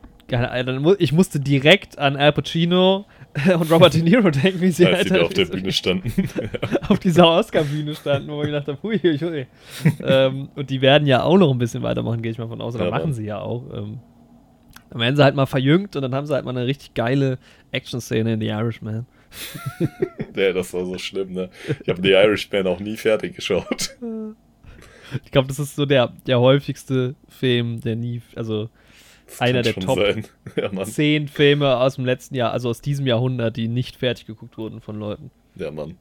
ich 0.99 1.12
musste 1.12 1.41
direkt 1.41 1.99
an 1.99 2.16
Al 2.16 2.33
Pacino 2.33 3.07
und 3.47 3.70
Robert 3.70 3.95
De 3.95 4.03
Niro 4.03 4.31
denken, 4.31 4.61
wie 4.61 4.70
sie 4.70 4.87
Als 4.87 4.97
halt 4.99 5.09
sie 5.09 5.14
da 5.14 5.22
auf 5.22 5.33
der 5.35 5.45
Bühne 5.47 5.72
standen. 5.72 6.12
auf 6.89 6.99
dieser 6.99 7.29
Oscar-Bühne 7.29 7.95
standen, 7.95 8.29
wo 8.31 8.41
ich 8.43 8.47
gedacht 8.47 8.68
habe, 8.68 8.79
hui, 8.83 8.99
hui, 8.99 9.18
hui. 9.18 9.47
ähm, 10.03 10.49
und 10.55 10.70
die 10.70 10.81
werden 10.81 11.07
ja 11.07 11.22
auch 11.22 11.39
noch 11.39 11.51
ein 11.51 11.59
bisschen 11.59 11.83
weitermachen, 11.83 12.22
gehe 12.22 12.33
ich 12.33 12.39
mal 12.39 12.49
von 12.49 12.61
aus. 12.61 12.74
Oder 12.74 12.87
Ja, 12.87 12.91
machen 12.91 13.12
sie 13.12 13.24
ja 13.24 13.39
auch. 13.39 13.64
Ähm, 13.74 13.99
dann 14.91 15.01
werden 15.01 15.16
sie 15.16 15.22
halt 15.22 15.35
mal 15.35 15.47
verjüngt 15.47 15.97
und 15.97 16.03
dann 16.03 16.14
haben 16.14 16.26
sie 16.26 16.35
halt 16.35 16.45
mal 16.45 16.57
eine 16.57 16.66
richtig 16.66 16.95
geile 16.95 17.39
Action-Szene 17.72 18.35
in 18.35 18.41
The 18.41 18.47
Irishman. 18.49 19.07
ja, 20.35 20.53
das 20.53 20.72
war 20.72 20.87
so 20.87 20.97
schlimm, 20.99 21.33
ne? 21.33 21.51
Ich 21.83 21.89
habe 21.89 22.01
The 22.03 22.12
Irishman 22.12 22.66
auch 22.66 22.81
nie 22.81 22.97
fertig 22.97 23.37
geschaut. 23.37 23.97
Ich 25.24 25.31
glaube, 25.31 25.49
das 25.49 25.59
ist 25.59 25.76
so 25.76 25.85
der, 25.85 26.12
der 26.26 26.41
häufigste 26.41 27.14
Film, 27.29 27.81
der 27.83 27.97
nie, 27.97 28.22
also 28.35 28.70
Das 29.29 29.41
Einer 29.41 29.62
der 29.62 29.74
Top 29.74 29.99
sein. 29.99 30.26
Ja, 30.57 31.26
Filme 31.26 31.76
aus 31.76 31.97
dem 31.97 32.05
letzten 32.07 32.35
Jahr, 32.35 32.53
also 32.53 32.70
aus 32.70 32.81
diesem 32.81 33.07
Jahrhundert, 33.07 33.57
die 33.57 33.68
nicht 33.68 33.97
fertig 33.97 34.26
geguckt 34.26 34.57
wurden 34.57 34.81
von 34.81 34.99
Leuten. 34.99 35.31
Ja, 35.55 35.70
Mann. 35.70 35.97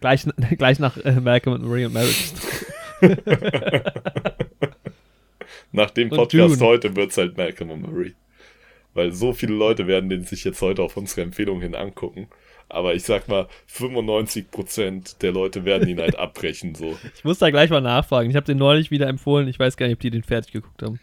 Gleich, 0.00 0.24
gleich 0.58 0.78
nach 0.78 0.96
äh, 0.98 1.20
Malcolm 1.20 1.56
and 1.56 1.64
Marie 1.64 1.86
und 1.86 1.92
Marriage. 1.92 2.32
Nach 5.70 5.90
dem 5.90 6.10
Und 6.10 6.16
Podcast 6.16 6.60
heute 6.60 6.96
wird's 6.96 7.18
halt 7.18 7.36
Malcolm 7.36 7.70
und 7.70 7.82
Marie. 7.82 8.14
Weil 8.94 9.12
so 9.12 9.32
viele 9.32 9.54
Leute 9.54 9.86
werden 9.86 10.08
den 10.08 10.24
sich 10.24 10.44
jetzt 10.44 10.62
heute 10.62 10.82
auf 10.82 10.96
unsere 10.96 11.20
Empfehlung 11.20 11.60
hin 11.60 11.74
angucken. 11.74 12.28
Aber 12.70 12.94
ich 12.94 13.04
sag 13.04 13.28
mal, 13.28 13.48
95% 13.70 15.18
der 15.18 15.32
Leute 15.32 15.64
werden 15.64 15.88
ihn 15.88 16.00
halt 16.00 16.16
abbrechen, 16.16 16.74
so. 16.74 16.98
Ich 17.14 17.24
muss 17.24 17.38
da 17.38 17.50
gleich 17.50 17.70
mal 17.70 17.80
nachfragen. 17.80 18.28
Ich 18.28 18.36
habe 18.36 18.46
den 18.46 18.58
neulich 18.58 18.90
wieder 18.90 19.06
empfohlen. 19.08 19.46
Ich 19.48 19.58
weiß 19.58 19.76
gar 19.76 19.86
nicht, 19.86 19.96
ob 19.96 20.00
die 20.00 20.10
den 20.10 20.22
fertig 20.22 20.52
geguckt 20.52 20.82
haben. 20.82 20.98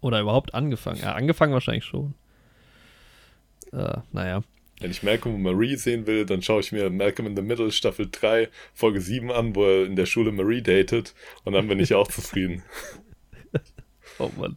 Oder 0.00 0.20
überhaupt 0.20 0.54
angefangen. 0.54 1.00
Ja, 1.00 1.14
angefangen 1.14 1.52
wahrscheinlich 1.52 1.84
schon. 1.84 2.14
Äh, 3.72 3.98
naja. 4.12 4.42
Wenn 4.80 4.90
ich 4.90 5.02
Malcolm 5.02 5.36
und 5.36 5.42
Marie 5.42 5.76
sehen 5.76 6.06
will, 6.06 6.26
dann 6.26 6.42
schaue 6.42 6.60
ich 6.60 6.70
mir 6.70 6.90
Malcolm 6.90 7.26
in 7.26 7.36
the 7.36 7.42
Middle 7.42 7.72
Staffel 7.72 8.08
3, 8.10 8.48
Folge 8.74 9.00
7 9.00 9.32
an, 9.32 9.56
wo 9.56 9.64
er 9.64 9.86
in 9.86 9.96
der 9.96 10.04
Schule 10.04 10.32
Marie 10.32 10.60
datet. 10.60 11.14
Und 11.44 11.54
dann 11.54 11.66
bin 11.68 11.80
ich 11.80 11.94
auch 11.94 12.08
zufrieden. 12.08 12.62
Oh 14.18 14.30
Mann. 14.38 14.56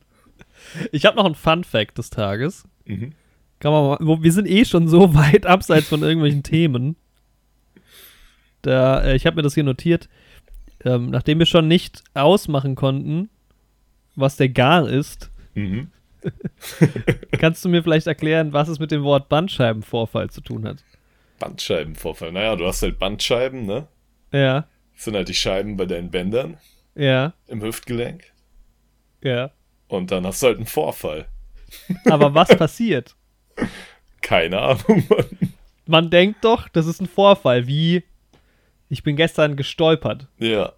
Ich 0.93 1.05
habe 1.05 1.17
noch 1.17 1.25
einen 1.25 1.35
Fun 1.35 1.65
Fact 1.65 1.97
des 1.97 2.09
Tages. 2.09 2.63
Mhm. 2.85 3.13
Kann 3.59 3.73
man 3.73 4.05
mal, 4.05 4.23
wir 4.23 4.31
sind 4.31 4.47
eh 4.47 4.63
schon 4.63 4.87
so 4.87 5.13
weit 5.15 5.45
abseits 5.45 5.89
von 5.89 6.01
irgendwelchen 6.01 6.43
Themen. 6.43 6.95
Da, 8.61 9.01
äh, 9.01 9.15
ich 9.15 9.25
habe 9.25 9.37
mir 9.37 9.41
das 9.41 9.53
hier 9.53 9.63
notiert. 9.63 10.07
Ähm, 10.85 11.09
nachdem 11.09 11.39
wir 11.39 11.45
schon 11.45 11.67
nicht 11.67 12.03
ausmachen 12.13 12.75
konnten, 12.75 13.29
was 14.19 14.35
der 14.37 14.49
Gar 14.49 14.87
ist, 14.89 15.29
Mhm. 15.55 15.89
kannst 17.39 17.63
du 17.63 17.69
mir 17.69 17.81
vielleicht 17.83 18.07
erklären, 18.07 18.51
was 18.53 18.67
es 18.67 18.79
mit 18.79 18.91
dem 18.91 19.03
Wort 19.03 19.29
Bandscheibenvorfall 19.29 20.29
zu 20.29 20.41
tun 20.41 20.67
hat? 20.67 20.83
Bandscheibenvorfall. 21.39 22.31
Naja, 22.31 22.55
du 22.55 22.65
hast 22.67 22.81
halt 22.81 22.99
Bandscheiben, 22.99 23.65
ne? 23.65 23.87
Ja, 24.31 24.67
Das 24.95 25.05
sind 25.05 25.15
halt 25.15 25.27
die 25.29 25.33
Scheiben 25.33 25.77
bei 25.77 25.85
deinen 25.85 26.11
Bändern 26.11 26.57
ja, 26.95 27.33
im 27.47 27.61
Hüftgelenk. 27.61 28.25
ja. 29.21 29.51
Und 29.87 30.11
dann 30.11 30.23
hast 30.27 30.43
du 30.43 30.47
halt 30.47 30.57
einen 30.57 30.67
Vorfall. 30.67 31.25
Aber 32.05 32.35
was 32.35 32.49
passiert? 32.57 33.15
Keine 34.21 34.59
Ahnung, 34.59 35.03
Mann. 35.09 35.25
Man 35.87 36.09
denkt 36.11 36.43
doch, 36.43 36.67
das 36.69 36.85
ist 36.85 37.01
ein 37.01 37.07
Vorfall, 37.07 37.65
wie 37.65 38.03
ich 38.89 39.01
bin 39.01 39.15
gestern 39.15 39.55
gestolpert. 39.55 40.27
Ja. 40.37 40.73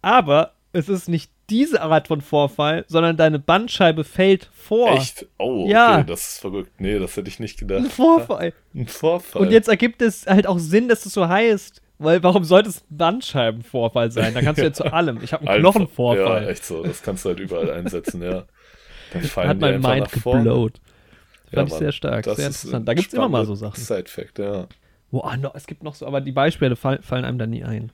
Aber 0.00 0.54
es 0.72 0.88
ist 0.88 1.08
nicht 1.08 1.30
diese 1.50 1.80
Art 1.82 2.08
von 2.08 2.20
Vorfall, 2.20 2.84
sondern 2.88 3.16
deine 3.16 3.38
Bandscheibe 3.38 4.04
fällt 4.04 4.48
vor. 4.52 4.90
Echt? 4.92 5.26
Oh, 5.38 5.62
okay, 5.62 5.70
Ja. 5.72 6.02
das 6.02 6.28
ist 6.32 6.40
verrückt. 6.40 6.72
Nee, 6.80 6.98
das 6.98 7.16
hätte 7.16 7.28
ich 7.28 7.40
nicht 7.40 7.60
Ein 7.62 7.68
gedacht. 7.68 7.92
Vorfall. 7.92 8.52
Ein 8.74 8.86
Vorfall. 8.86 9.42
Und 9.42 9.50
jetzt 9.50 9.68
ergibt 9.68 10.02
es 10.02 10.26
halt 10.26 10.46
auch 10.46 10.58
Sinn, 10.58 10.88
dass 10.88 11.06
es 11.06 11.12
so 11.14 11.26
heißt. 11.28 11.80
Weil 12.00 12.22
warum 12.22 12.44
sollte 12.44 12.68
es 12.68 12.82
ein 12.82 12.96
Bandscheibenvorfall 12.96 14.12
sein? 14.12 14.32
Da 14.32 14.40
kannst 14.40 14.60
du 14.60 14.64
ja 14.64 14.72
zu 14.72 14.84
allem. 14.92 15.20
Ich 15.22 15.32
habe 15.32 15.42
einen 15.48 15.56
Einfach- 15.56 15.72
Knochenvorfall. 15.72 16.42
Ja, 16.44 16.48
echt 16.48 16.64
so. 16.64 16.84
Das 16.84 17.02
kannst 17.02 17.24
du 17.24 17.30
halt 17.30 17.40
überall 17.40 17.70
einsetzen, 17.72 18.22
ja. 18.22 18.44
Dann 19.12 19.22
fallen 19.24 19.48
Hat 19.48 19.58
mein 19.58 19.80
Mind 19.80 20.12
geblowt. 20.12 20.74
Ja, 21.50 21.56
Fand 21.60 21.68
ich 21.68 21.72
Mann. 21.72 21.78
sehr 21.80 21.92
stark, 21.92 22.24
sehr 22.26 22.34
interessant. 22.34 22.74
ein 22.74 22.84
Da 22.84 22.94
gibt's 22.94 23.14
immer 23.14 23.28
mal 23.28 23.44
so 23.46 23.54
Sachen. 23.54 23.80
Side-Fact, 23.80 24.38
ja. 24.38 24.66
Wo, 25.10 25.20
ah, 25.22 25.36
no, 25.38 25.50
es 25.54 25.66
gibt 25.66 25.82
noch 25.82 25.94
so, 25.94 26.06
aber 26.06 26.20
die 26.20 26.30
Beispiele 26.32 26.76
fall, 26.76 27.00
fallen 27.02 27.24
einem 27.24 27.38
da 27.38 27.46
nie 27.46 27.64
ein. 27.64 27.90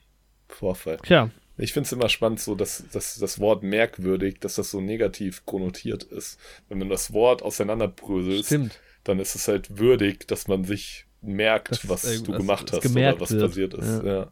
Vorfall. 0.49 0.97
Tja, 1.03 1.29
Ich 1.57 1.71
finde 1.73 1.87
es 1.87 1.91
immer 1.93 2.09
spannend, 2.09 2.39
so 2.41 2.53
dass, 2.55 2.83
dass 2.91 3.15
das 3.17 3.39
Wort 3.39 3.63
merkwürdig, 3.63 4.39
dass 4.39 4.55
das 4.55 4.71
so 4.71 4.81
negativ 4.81 5.45
konnotiert 5.45 6.03
ist. 6.03 6.37
Wenn 6.69 6.79
man 6.79 6.89
das 6.89 7.13
Wort 7.13 7.41
auseinanderbröselst, 7.43 8.45
stimmt. 8.47 8.79
dann 9.05 9.19
ist 9.19 9.35
es 9.35 9.47
halt 9.47 9.77
würdig, 9.77 10.27
dass 10.27 10.47
man 10.49 10.65
sich 10.65 11.05
merkt, 11.21 11.71
Dass 11.71 11.87
was 11.89 12.23
du 12.23 12.31
gemacht 12.33 12.71
hast 12.73 12.85
oder 12.93 13.19
was 13.19 13.31
wird. 13.31 13.41
passiert 13.49 13.73
ist. 13.75 14.03
Ja. 14.03 14.13
Ja. 14.13 14.31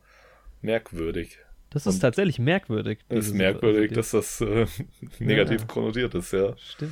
Merkwürdig. 0.62 1.38
Das 1.70 1.88
ist 1.88 1.96
Und- 1.96 2.02
tatsächlich 2.02 2.38
merkwürdig. 2.38 3.00
Es 3.10 3.28
ist 3.28 3.34
merkwürdig, 3.34 3.94
dass 3.94 4.12
das 4.12 4.42
äh, 4.42 4.68
negativ 5.20 5.62
Ja. 5.62 5.68
konnotiert 5.68 6.14
ist, 6.14 6.32
ja. 6.32 6.56
Stimmt. 6.58 6.92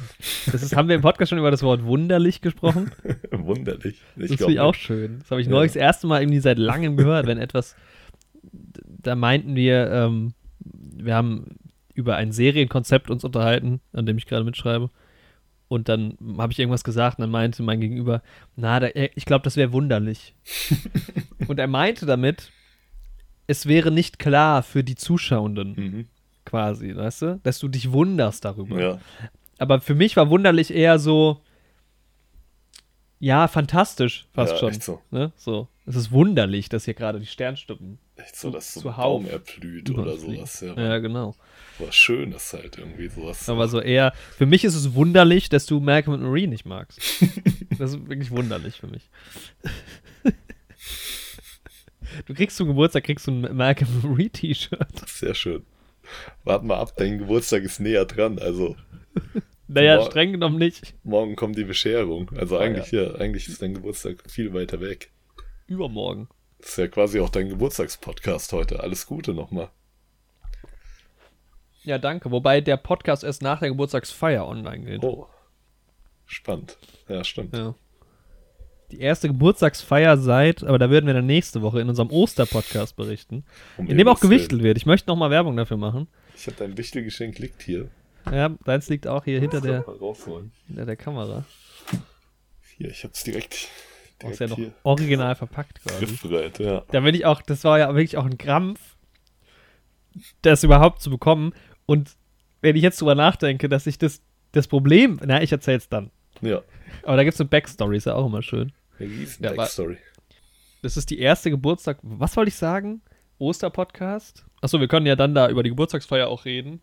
Das 0.52 0.64
ist, 0.64 0.76
haben 0.76 0.88
wir 0.88 0.96
im 0.96 1.02
Podcast 1.04 1.30
schon 1.30 1.38
über 1.38 1.52
das 1.52 1.62
Wort 1.62 1.84
wunderlich 1.84 2.42
gesprochen? 2.42 2.90
Wunderlich. 3.32 4.02
Ich 4.16 4.30
das 4.30 4.38
finde 4.38 4.54
ich 4.54 4.60
auch 4.60 4.74
schön. 4.74 5.20
Das 5.20 5.30
habe 5.30 5.40
ich 5.42 5.48
neulich 5.48 5.74
das 5.74 5.82
erste 5.82 6.08
Mal 6.08 6.22
irgendwie 6.24 6.40
seit 6.40 6.58
langem 6.58 6.98
gehört, 6.98 7.28
wenn 7.28 7.38
etwas. 7.38 7.76
Da 9.04 9.16
meinten 9.16 9.56
wir, 9.56 9.92
ähm, 9.92 10.34
wir 10.60 11.16
haben 11.16 11.58
über 11.94 12.16
ein 12.16 12.32
Serienkonzept 12.32 13.10
uns 13.10 13.24
unterhalten, 13.24 13.82
an 13.94 14.06
dem 14.06 14.18
ich 14.18 14.26
gerade 14.26 14.46
mitschreibe. 14.46 14.90
Und 15.68 15.88
dann 15.88 16.18
habe 16.38 16.52
ich 16.52 16.60
irgendwas 16.60 16.84
gesagt 16.84 17.18
und 17.18 17.24
dann 17.24 17.32
meinte 17.32 17.64
mein 17.64 17.80
Gegenüber, 17.80 18.22
na, 18.56 18.80
da, 18.80 18.88
ich 18.94 19.26
glaube, 19.26 19.44
das 19.44 19.56
wäre 19.56 19.72
wunderlich. 19.72 20.36
und 21.48 21.60
er 21.60 21.68
meinte 21.68 22.06
damit, 22.06 22.52
es 23.48 23.66
wäre 23.66 23.90
nicht 23.92 24.20
klar 24.20 24.64
für 24.64 24.84
die 24.84 24.96
Zuschauenden 24.96 25.74
Mhm. 25.76 26.08
quasi, 26.46 26.96
weißt 26.96 27.22
du, 27.22 27.40
dass 27.44 27.60
du 27.60 27.68
dich 27.70 27.92
wunderst 27.92 28.44
darüber. 28.46 28.82
Ja. 28.82 29.00
Aber 29.60 29.80
für 29.80 29.96
mich 29.96 30.18
war 30.18 30.30
wunderlich 30.30 30.74
eher 30.74 31.00
so, 31.00 31.42
ja, 33.20 33.48
fantastisch 33.48 34.26
fast 34.34 34.54
Ja, 34.54 34.58
schon. 34.60 34.74
so. 34.74 35.02
Ne? 35.12 35.32
so. 35.36 35.68
Es 35.86 35.96
ist 35.96 36.12
wunderlich, 36.12 36.70
dass 36.70 36.86
hier 36.86 36.94
gerade 36.96 37.20
die 37.20 37.26
Sternschnuppen. 37.26 37.98
Echt 38.24 38.36
so, 38.36 38.50
dass 38.52 38.74
so 38.74 38.90
ein 38.90 38.96
Baum 38.96 39.26
erblüht 39.26 39.90
oder 39.90 40.18
sowas. 40.18 40.62
Ja. 40.62 40.74
Ja, 40.76 40.98
genau. 41.00 41.36
Was 41.80 41.96
Schönes 41.96 42.54
halt 42.54 42.78
irgendwie 42.78 43.08
sowas. 43.08 43.48
Aber 43.50 43.68
so 43.68 43.82
eher, 43.82 44.14
für 44.38 44.46
mich 44.46 44.64
ist 44.64 44.76
es 44.76 44.94
wunderlich, 44.94 45.50
dass 45.50 45.66
du 45.66 45.80
Malcolm 45.80 46.16
und 46.16 46.24
Marie 46.24 46.48
nicht 46.48 46.66
magst. 46.66 47.00
das 47.80 47.94
ist 47.94 48.08
wirklich 48.10 48.32
wunderlich 48.32 48.76
für 48.78 48.88
mich. 48.88 49.10
Du 52.26 52.34
kriegst 52.34 52.58
zum 52.58 52.68
Geburtstag 52.68 53.06
kriegst 53.06 53.28
du 53.28 53.32
ein 53.32 53.56
Malcolm 53.56 54.14
Reed 54.16 54.34
T-Shirt. 54.34 55.08
Sehr 55.08 55.34
schön. 55.34 55.64
Warte 56.44 56.66
mal 56.66 56.78
ab, 56.78 56.94
dein 56.98 57.20
Geburtstag 57.20 57.64
ist 57.64 57.80
näher 57.80 58.06
dran. 58.06 58.38
Also 58.38 58.76
Naja, 59.68 59.98
Boah. 59.98 60.06
streng 60.08 60.34
genommen 60.34 60.58
nicht. 60.58 60.94
morgen 61.04 61.36
kommt 61.38 61.58
die 61.58 61.64
Bescherung. 61.64 62.30
Also 62.38 62.58
Ah, 62.58 62.62
eigentlich 62.62 62.92
ja, 62.92 63.16
eigentlich 63.16 63.48
ist 63.48 63.62
dein 63.62 63.74
Geburtstag 63.74 64.18
viel 64.30 64.54
weiter 64.54 64.82
weg. 64.82 65.12
Übermorgen. 65.68 66.28
Das 66.62 66.70
ist 66.70 66.78
ja 66.78 66.88
quasi 66.88 67.20
auch 67.20 67.30
dein 67.30 67.50
Geburtstagspodcast 67.50 68.54
heute. 68.54 68.80
Alles 68.80 69.06
Gute 69.06 69.34
nochmal. 69.34 69.70
Ja, 71.84 71.98
danke. 71.98 72.30
Wobei 72.32 72.62
der 72.62 72.78
Podcast 72.78 73.24
erst 73.24 73.42
nach 73.42 73.60
der 73.60 73.70
Geburtstagsfeier 73.70 74.48
online 74.48 74.86
geht. 74.86 75.04
Oh. 75.04 75.28
Spannend. 76.26 76.78
Ja, 77.10 77.24
stimmt. 77.24 77.56
Ja. 77.56 77.76
Die 78.92 79.00
erste 79.00 79.28
Geburtstagsfeier 79.28 80.18
seit, 80.18 80.64
aber 80.64 80.78
da 80.78 80.90
würden 80.90 81.08
wir 81.08 81.14
dann 81.14 81.26
nächste 81.26 81.62
Woche 81.62 81.80
in 81.80 81.90
unserem 81.90 82.12
Oster-Podcast 82.12 82.96
berichten, 82.96 83.44
Um 83.78 83.88
in 83.88 83.98
dem 83.98 84.08
auch 84.08 84.20
gewichtelt 84.20 84.64
wird. 84.64 84.78
Ich 84.78 84.86
möchte 84.86 85.10
nochmal 85.10 85.30
Werbung 85.30 85.56
dafür 85.56 85.78
machen. 85.78 86.08
Ich 86.36 86.46
habe 86.48 86.58
dein 86.58 86.78
Wichtelgeschenk 86.78 87.40
liegt 87.40 87.62
hier. 87.62 87.90
Ja, 88.30 88.50
deins 88.66 88.90
liegt 88.90 89.08
auch 89.08 89.24
hier 89.24 89.40
hinter 89.40 89.62
der, 89.62 89.86
hinter 90.68 90.86
der 90.86 90.96
Kamera. 90.96 91.46
Hier, 92.78 92.90
ich 92.90 93.04
hab's 93.04 93.24
direkt, 93.24 93.70
Direkt 94.22 94.40
ja 94.40 94.48
noch 94.48 94.56
hier 94.56 94.74
original 94.84 95.36
verpackt 95.36 95.82
quasi. 95.84 96.06
griffbereit, 96.06 96.60
ja. 96.60 96.84
Da 96.92 97.00
bin 97.00 97.16
ich 97.16 97.26
auch, 97.26 97.42
das 97.42 97.64
war 97.64 97.80
ja 97.80 97.90
wirklich 97.90 98.18
auch 98.18 98.26
ein 98.26 98.38
Krampf, 98.38 98.80
das 100.42 100.64
überhaupt 100.64 101.02
zu 101.02 101.10
bekommen. 101.10 101.54
Und 101.86 102.12
wenn 102.62 102.76
ich 102.76 102.84
jetzt 102.84 103.00
drüber 103.02 103.16
nachdenke, 103.16 103.70
dass 103.70 103.88
ich 103.88 103.98
das, 103.98 104.22
das 104.52 104.68
Problem, 104.68 105.20
na, 105.26 105.42
ich 105.42 105.52
erzähl's 105.52 105.90
dann. 105.90 106.12
Ja. 106.42 106.62
Aber 107.04 107.18
da 107.18 107.24
gibt's 107.24 107.40
eine 107.40 107.50
Backstory, 107.50 107.98
ist 107.98 108.06
ja 108.06 108.16
auch 108.16 108.26
immer 108.26 108.42
schön. 108.42 108.72
Eine 109.00 109.10
riesen 109.10 109.44
Ja, 109.44 109.54
Backstory. 109.54 109.98
Das 110.82 110.98
ist 110.98 111.10
die 111.10 111.20
erste 111.20 111.50
Geburtstag, 111.52 111.98
was 112.02 112.36
wollte 112.36 112.50
ich 112.50 112.56
sagen? 112.56 113.02
Osterpodcast? 113.38 114.46
Achso, 114.62 114.80
wir 114.80 114.88
können 114.88 115.06
ja 115.06 115.16
dann 115.16 115.34
da 115.34 115.50
über 115.50 115.64
die 115.64 115.70
Geburtstagsfeier 115.70 116.28
auch 116.28 116.46
reden. 116.46 116.82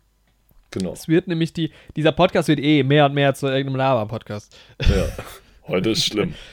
Genau. 0.71 0.93
Es 0.93 1.07
wird 1.07 1.27
nämlich 1.27 1.53
die, 1.53 1.71
dieser 1.95 2.11
Podcast 2.11 2.47
wird 2.47 2.59
eh 2.59 2.83
mehr 2.83 3.05
und 3.05 3.13
mehr 3.13 3.33
zu 3.33 3.47
irgendeinem 3.47 3.77
Laber-Podcast. 3.77 4.55
Ja. 4.81 5.07
Heute 5.69 5.91
ist 5.91 6.05
schlimm. 6.05 6.33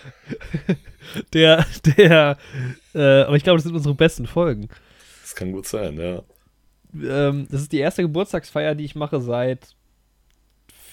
Der, 1.33 1.65
der, 1.97 2.37
äh, 2.93 3.23
aber 3.23 3.37
ich 3.37 3.45
glaube, 3.45 3.59
das 3.59 3.63
sind 3.63 3.77
unsere 3.77 3.95
besten 3.95 4.27
Folgen. 4.27 4.69
Das 5.23 5.37
kann 5.37 5.53
gut 5.53 5.67
sein, 5.67 5.99
ja. 5.99 6.23
ähm, 7.29 7.47
das 7.49 7.63
ist 7.63 7.73
die 7.73 7.79
erste 7.79 8.03
Geburtstagsfeier, 8.03 8.75
die 8.75 8.85
ich 8.85 8.97
mache 8.97 9.21
seit 9.21 9.77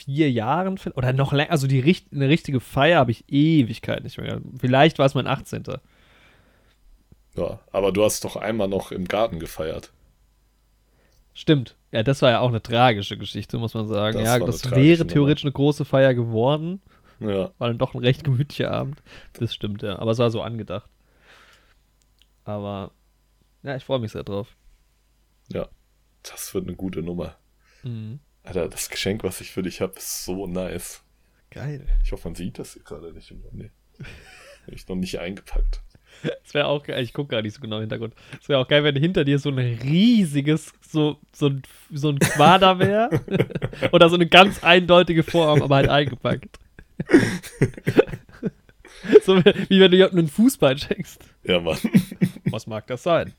vier 0.06 0.32
Jahren 0.32 0.80
oder 0.96 1.14
noch 1.14 1.34
länger. 1.34 1.52
Also 1.52 1.66
die 1.66 1.80
richt 1.80 2.14
eine 2.14 2.30
richtige 2.30 2.60
Feier 2.60 3.00
habe 3.00 3.12
ich 3.12 3.26
Ewigkeit 3.28 4.04
nicht 4.04 4.20
mehr. 4.20 4.40
Vielleicht 4.60 5.00
war 5.00 5.08
es 5.08 5.16
mein 5.16 5.28
18. 5.28 5.64
Ja, 7.36 7.60
aber 7.72 7.92
du 7.92 8.04
hast 8.04 8.24
doch 8.24 8.36
einmal 8.36 8.68
noch 8.68 8.92
im 8.92 9.08
Garten 9.08 9.40
gefeiert. 9.40 9.92
Stimmt. 11.34 11.76
Ja, 11.92 12.04
das 12.04 12.22
war 12.22 12.30
ja 12.30 12.40
auch 12.40 12.50
eine 12.50 12.62
tragische 12.62 13.18
Geschichte, 13.18 13.58
muss 13.58 13.74
man 13.74 13.88
sagen. 13.88 14.20
Das 14.20 14.26
ja, 14.26 14.40
das 14.40 14.72
wäre 14.72 15.08
theoretisch 15.08 15.44
eine 15.44 15.52
große 15.52 15.86
Feier 15.86 16.14
geworden. 16.14 16.82
Ja. 17.30 17.52
War 17.58 17.68
dann 17.68 17.78
doch 17.78 17.94
ein 17.94 18.00
recht 18.00 18.24
gemütlicher 18.24 18.72
Abend. 18.72 19.02
Das 19.34 19.54
stimmt, 19.54 19.82
ja. 19.82 20.00
Aber 20.00 20.12
es 20.12 20.18
war 20.18 20.32
so 20.32 20.42
angedacht. 20.42 20.90
Aber 22.46 22.92
ja, 23.64 23.76
ich 23.76 23.84
freue 23.84 24.00
mich 24.00 24.12
sehr 24.12 24.24
drauf. 24.24 24.56
Ja. 25.52 25.70
Das 26.24 26.54
wird 26.54 26.68
eine 26.68 26.76
gute 26.76 27.02
Nummer. 27.02 27.38
Mhm. 27.84 28.20
Alter, 28.44 28.68
das 28.68 28.90
Geschenk, 28.90 29.24
was 29.24 29.42
ich 29.42 29.52
für 29.52 29.64
dich 29.64 29.82
habe, 29.82 29.98
ist 29.98 30.26
so 30.26 30.48
nice. 30.48 31.04
Geil. 31.50 31.88
Ich 32.04 32.12
hoffe, 32.12 32.28
man 32.28 32.36
sieht 32.36 32.60
das 32.60 32.74
hier 32.74 32.84
gerade 32.84 33.14
nicht. 33.14 33.34
Nee. 33.52 33.72
Hab 34.66 34.74
ich 34.74 34.88
noch 34.88 34.96
nicht 34.96 35.20
eingepackt. 35.20 35.82
Es 36.44 36.54
wäre 36.54 36.68
auch 36.68 36.84
geil, 36.84 37.04
ich 37.04 37.14
gucke 37.14 37.30
gar 37.30 37.42
nicht 37.42 37.56
so 37.56 37.62
genau 37.62 37.78
im 37.78 37.82
Hintergrund. 37.82 38.14
Es 38.40 38.48
wäre 38.48 38.60
auch 38.60 38.68
geil, 38.68 38.84
wenn 38.84 38.96
hinter 38.96 39.26
dir 39.26 39.40
so 39.40 39.50
ein 39.50 39.58
riesiges, 39.58 40.74
so, 40.82 41.18
so 41.34 41.48
ein, 41.48 41.64
so 41.92 42.10
ein 42.10 42.20
Quader 42.20 42.80
wäre. 42.80 43.10
Oder 43.92 44.10
so 44.10 44.16
eine 44.16 44.28
ganz 44.28 44.64
eindeutige 44.64 45.24
Form, 45.24 45.62
aber 45.62 45.76
halt 45.78 45.90
eingepackt. 45.90 46.60
So 49.24 49.38
wie 49.38 49.80
wenn 49.80 49.92
du 49.92 49.98
jemandem 49.98 50.20
einen 50.20 50.28
Fußball 50.30 50.78
schenkst. 50.78 51.22
Ja, 51.44 51.60
Mann. 51.60 51.78
Was 52.46 52.68
mag 52.68 52.88
das 52.88 53.04
sein? 53.04 53.34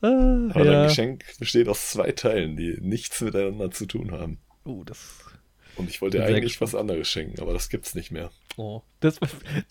ah, 0.00 0.48
Aber 0.50 0.64
dein 0.64 0.72
ja. 0.72 0.86
Geschenk 0.86 1.24
besteht 1.38 1.68
aus 1.68 1.90
zwei 1.90 2.12
Teilen, 2.12 2.56
die 2.56 2.76
nichts 2.80 3.20
miteinander 3.20 3.70
zu 3.70 3.86
tun 3.86 4.10
haben. 4.12 4.38
Oh, 4.64 4.84
das, 4.84 5.18
Und 5.76 5.88
ich 5.88 6.00
wollte 6.02 6.18
dir 6.18 6.24
eigentlich 6.24 6.60
was 6.60 6.74
anderes 6.74 7.08
schenken, 7.08 7.40
aber 7.40 7.52
das 7.52 7.68
gibt's 7.68 7.94
nicht 7.94 8.10
mehr. 8.10 8.30
oh. 8.56 8.82
das 9.00 9.18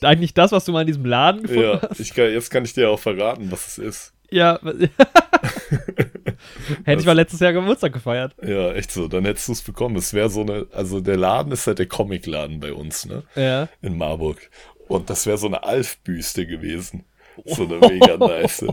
eigentlich 0.01 0.33
das, 0.33 0.51
was 0.51 0.65
du 0.65 0.71
mal 0.71 0.81
in 0.81 0.87
diesem 0.87 1.05
Laden 1.05 1.43
gefunden 1.43 1.63
Ja, 1.63 1.81
hast. 1.81 2.13
kann, 2.15 2.31
jetzt 2.31 2.49
kann 2.49 2.65
ich 2.65 2.73
dir 2.73 2.89
auch 2.89 2.99
verraten, 2.99 3.51
was 3.51 3.67
es 3.67 3.77
ist. 3.77 4.13
Ja. 4.31 4.59
Hätte 6.85 7.01
ich 7.01 7.05
mal 7.05 7.13
letztes 7.13 7.39
Jahr 7.39 7.53
Geburtstag 7.53 7.93
gefeiert. 7.93 8.35
Ja, 8.43 8.71
echt 8.73 8.91
so. 8.91 9.07
Dann 9.07 9.25
hättest 9.25 9.47
du 9.47 9.51
es 9.53 9.61
bekommen. 9.61 9.95
Es 9.95 10.13
wäre 10.13 10.29
so 10.29 10.41
eine, 10.41 10.67
also 10.71 10.99
der 11.01 11.17
Laden 11.17 11.51
ist 11.51 11.67
halt 11.67 11.79
der 11.79 11.87
Comicladen 11.87 12.59
bei 12.59 12.73
uns, 12.73 13.05
ne? 13.05 13.23
Ja. 13.35 13.69
In 13.81 13.97
Marburg. 13.97 14.49
Und 14.87 15.09
das 15.09 15.25
wäre 15.25 15.37
so 15.37 15.47
eine 15.47 15.63
Alf-Büste 15.63 16.45
gewesen. 16.45 17.05
So 17.45 17.63
eine 17.63 17.77
mega 17.77 18.17
nice. 18.17 18.65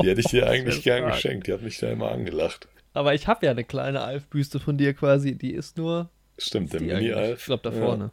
Die 0.00 0.08
hätte 0.08 0.20
ich 0.20 0.26
dir 0.28 0.46
eigentlich 0.48 0.82
gern 0.84 0.98
stark. 1.02 1.14
geschenkt. 1.14 1.46
Die 1.48 1.52
hat 1.52 1.62
mich 1.62 1.78
da 1.78 1.88
immer 1.90 2.12
angelacht. 2.12 2.68
Aber 2.92 3.12
ich 3.14 3.26
habe 3.26 3.44
ja 3.46 3.50
eine 3.52 3.64
kleine 3.64 4.02
Alf-Büste 4.02 4.60
von 4.60 4.78
dir 4.78 4.94
quasi. 4.94 5.34
Die 5.36 5.52
ist 5.52 5.76
nur. 5.76 6.10
Stimmt, 6.38 6.72
der. 6.72 6.80
Mini-Alf. 6.80 7.40
Ich 7.40 7.44
glaube, 7.46 7.68
da 7.68 7.76
Ja. 7.76 7.84
vorne. 7.84 8.10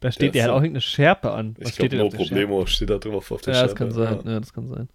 Da 0.00 0.10
steht 0.12 0.34
dir 0.34 0.42
halt 0.42 0.48
ist 0.48 0.52
auch 0.54 0.58
so- 0.58 0.64
irgendeine 0.64 0.80
Schärpe 0.80 1.30
an. 1.32 1.56
Ich 1.58 1.74
steht 1.74 1.90
glaube, 1.90 2.10
no 2.10 2.16
Problemo 2.16 2.64
steht 2.66 2.88
da 2.90 2.98
drauf 2.98 3.30
auf 3.32 3.42
der 3.42 3.54
Ja, 3.54 3.62
das 3.62 3.70
Schärpe. 3.72 3.84
kann 3.84 3.90
sein. 3.92 4.20
Ja. 4.24 4.32
Ja, 4.32 4.40
das 4.40 4.52
kann 4.52 4.68
sein. 4.68 4.88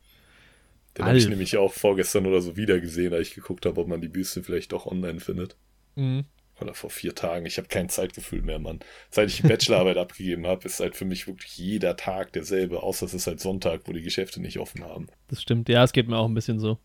Den 0.97 1.05
habe 1.05 1.17
ich 1.17 1.27
nämlich 1.27 1.57
auch 1.57 1.73
vorgestern 1.73 2.25
oder 2.25 2.41
so 2.41 2.55
wieder 2.55 2.79
gesehen, 2.79 3.11
da 3.11 3.19
ich 3.19 3.33
geguckt 3.33 3.65
habe, 3.65 3.81
ob 3.81 3.87
man 3.87 4.01
die 4.01 4.07
Büste 4.07 4.43
vielleicht 4.43 4.71
doch 4.71 4.85
online 4.85 5.19
findet. 5.19 5.57
Mhm. 5.95 6.25
Oder 6.61 6.73
vor 6.73 6.89
vier 6.89 7.13
Tagen. 7.13 7.45
Ich 7.45 7.57
habe 7.57 7.67
kein 7.67 7.89
Zeitgefühl 7.89 8.41
mehr, 8.41 8.59
Mann. 8.59 8.79
Seit 9.11 9.29
ich 9.29 9.41
die 9.41 9.47
Bachelorarbeit 9.47 9.97
abgegeben 9.97 10.47
habe, 10.47 10.65
ist 10.65 10.79
halt 10.79 10.95
für 10.95 11.03
mich 11.03 11.27
wirklich 11.27 11.57
jeder 11.57 11.97
Tag 11.97 12.31
derselbe, 12.31 12.81
außer 12.81 13.05
es 13.07 13.13
ist 13.13 13.27
halt 13.27 13.41
Sonntag, 13.41 13.81
wo 13.85 13.91
die 13.91 14.01
Geschäfte 14.01 14.41
nicht 14.41 14.57
offen 14.57 14.85
haben. 14.85 15.07
Das 15.27 15.41
stimmt. 15.41 15.67
Ja, 15.67 15.83
es 15.83 15.91
geht 15.91 16.07
mir 16.07 16.17
auch 16.17 16.27
ein 16.27 16.33
bisschen 16.33 16.59
so. 16.59 16.77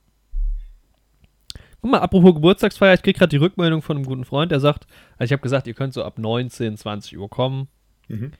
Guck 1.81 1.93
mal, 1.93 2.01
apropos 2.01 2.35
Geburtstagsfeier, 2.35 2.95
ich 2.95 3.03
krieg 3.03 3.17
gerade 3.17 3.31
die 3.31 3.37
Rückmeldung 3.37 3.81
von 3.81 3.97
einem 3.97 4.07
guten 4.07 4.25
Freund, 4.25 4.51
der 4.51 4.61
sagt, 4.61 4.87
also 5.17 5.29
ich 5.29 5.33
habe 5.33 5.43
gesagt, 5.43 5.67
ihr 5.67 5.75
könnt 5.75 5.95
so 5.95 6.03
ab 6.03 6.19
19, 6.19 6.77
20 6.77 7.17
Uhr 7.17 7.31
kommen. 7.31 7.69
Mhm. 8.09 8.33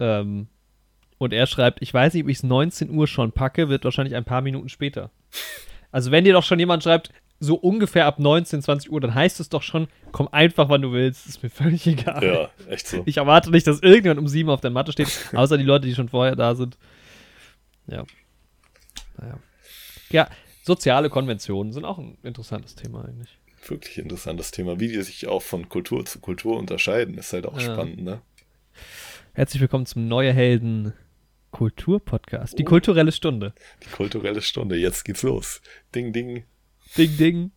Ähm, 0.00 0.48
und 1.18 1.32
er 1.32 1.46
schreibt, 1.46 1.82
ich 1.82 1.92
weiß 1.92 2.14
nicht, 2.14 2.24
ob 2.24 2.28
ich 2.30 2.38
es 2.38 2.42
19 2.42 2.90
Uhr 2.90 3.06
schon 3.06 3.32
packe, 3.32 3.68
wird 3.68 3.84
wahrscheinlich 3.84 4.14
ein 4.14 4.24
paar 4.24 4.42
Minuten 4.42 4.68
später. 4.68 5.10
Also 5.92 6.10
wenn 6.10 6.24
dir 6.24 6.32
doch 6.32 6.42
schon 6.42 6.58
jemand 6.58 6.82
schreibt, 6.82 7.10
so 7.38 7.54
ungefähr 7.54 8.06
ab 8.06 8.18
19, 8.18 8.62
20 8.62 8.90
Uhr, 8.90 9.00
dann 9.00 9.14
heißt 9.14 9.40
es 9.40 9.48
doch 9.50 9.62
schon, 9.62 9.88
komm 10.10 10.28
einfach, 10.28 10.68
wann 10.68 10.82
du 10.82 10.92
willst, 10.92 11.26
ist 11.26 11.42
mir 11.42 11.50
völlig 11.50 11.86
egal. 11.86 12.24
Ja, 12.24 12.50
echt 12.72 12.88
so. 12.88 13.02
Ich 13.04 13.18
erwarte 13.18 13.50
nicht, 13.50 13.66
dass 13.66 13.80
irgendjemand 13.82 14.20
um 14.20 14.28
7 14.28 14.48
auf 14.48 14.60
der 14.62 14.70
Matte 14.70 14.92
steht, 14.92 15.08
außer 15.34 15.58
die 15.58 15.64
Leute, 15.64 15.86
die 15.86 15.94
schon 15.94 16.08
vorher 16.08 16.34
da 16.34 16.54
sind. 16.54 16.78
Ja. 17.86 18.04
Naja. 19.18 19.38
Ja, 20.10 20.28
soziale 20.62 21.10
Konventionen 21.10 21.72
sind 21.72 21.84
auch 21.84 21.98
ein 21.98 22.16
interessantes 22.22 22.74
Thema 22.74 23.04
eigentlich. 23.04 23.38
Wirklich 23.66 23.98
interessantes 23.98 24.50
Thema. 24.50 24.80
Wie 24.80 24.88
die 24.88 25.02
sich 25.02 25.26
auch 25.26 25.42
von 25.42 25.68
Kultur 25.68 26.04
zu 26.06 26.20
Kultur 26.20 26.56
unterscheiden, 26.56 27.18
ist 27.18 27.32
halt 27.32 27.46
auch 27.46 27.58
Ja. 27.60 27.74
spannend, 27.74 28.02
ne? 28.02 28.20
Herzlich 29.34 29.60
willkommen 29.60 29.84
zum 29.86 30.08
Neue 30.08 30.32
Helden 30.32 30.94
Kultur-Podcast. 31.56 32.58
Die 32.58 32.64
Oh. 32.64 32.68
kulturelle 32.68 33.12
Stunde. 33.12 33.54
Die 33.82 33.88
kulturelle 33.88 34.42
Stunde, 34.42 34.76
jetzt 34.76 35.04
geht's 35.06 35.22
los. 35.22 35.62
Ding, 35.94 36.12
ding. 36.12 36.44
Ding, 36.98 37.16
ding. 37.16 37.50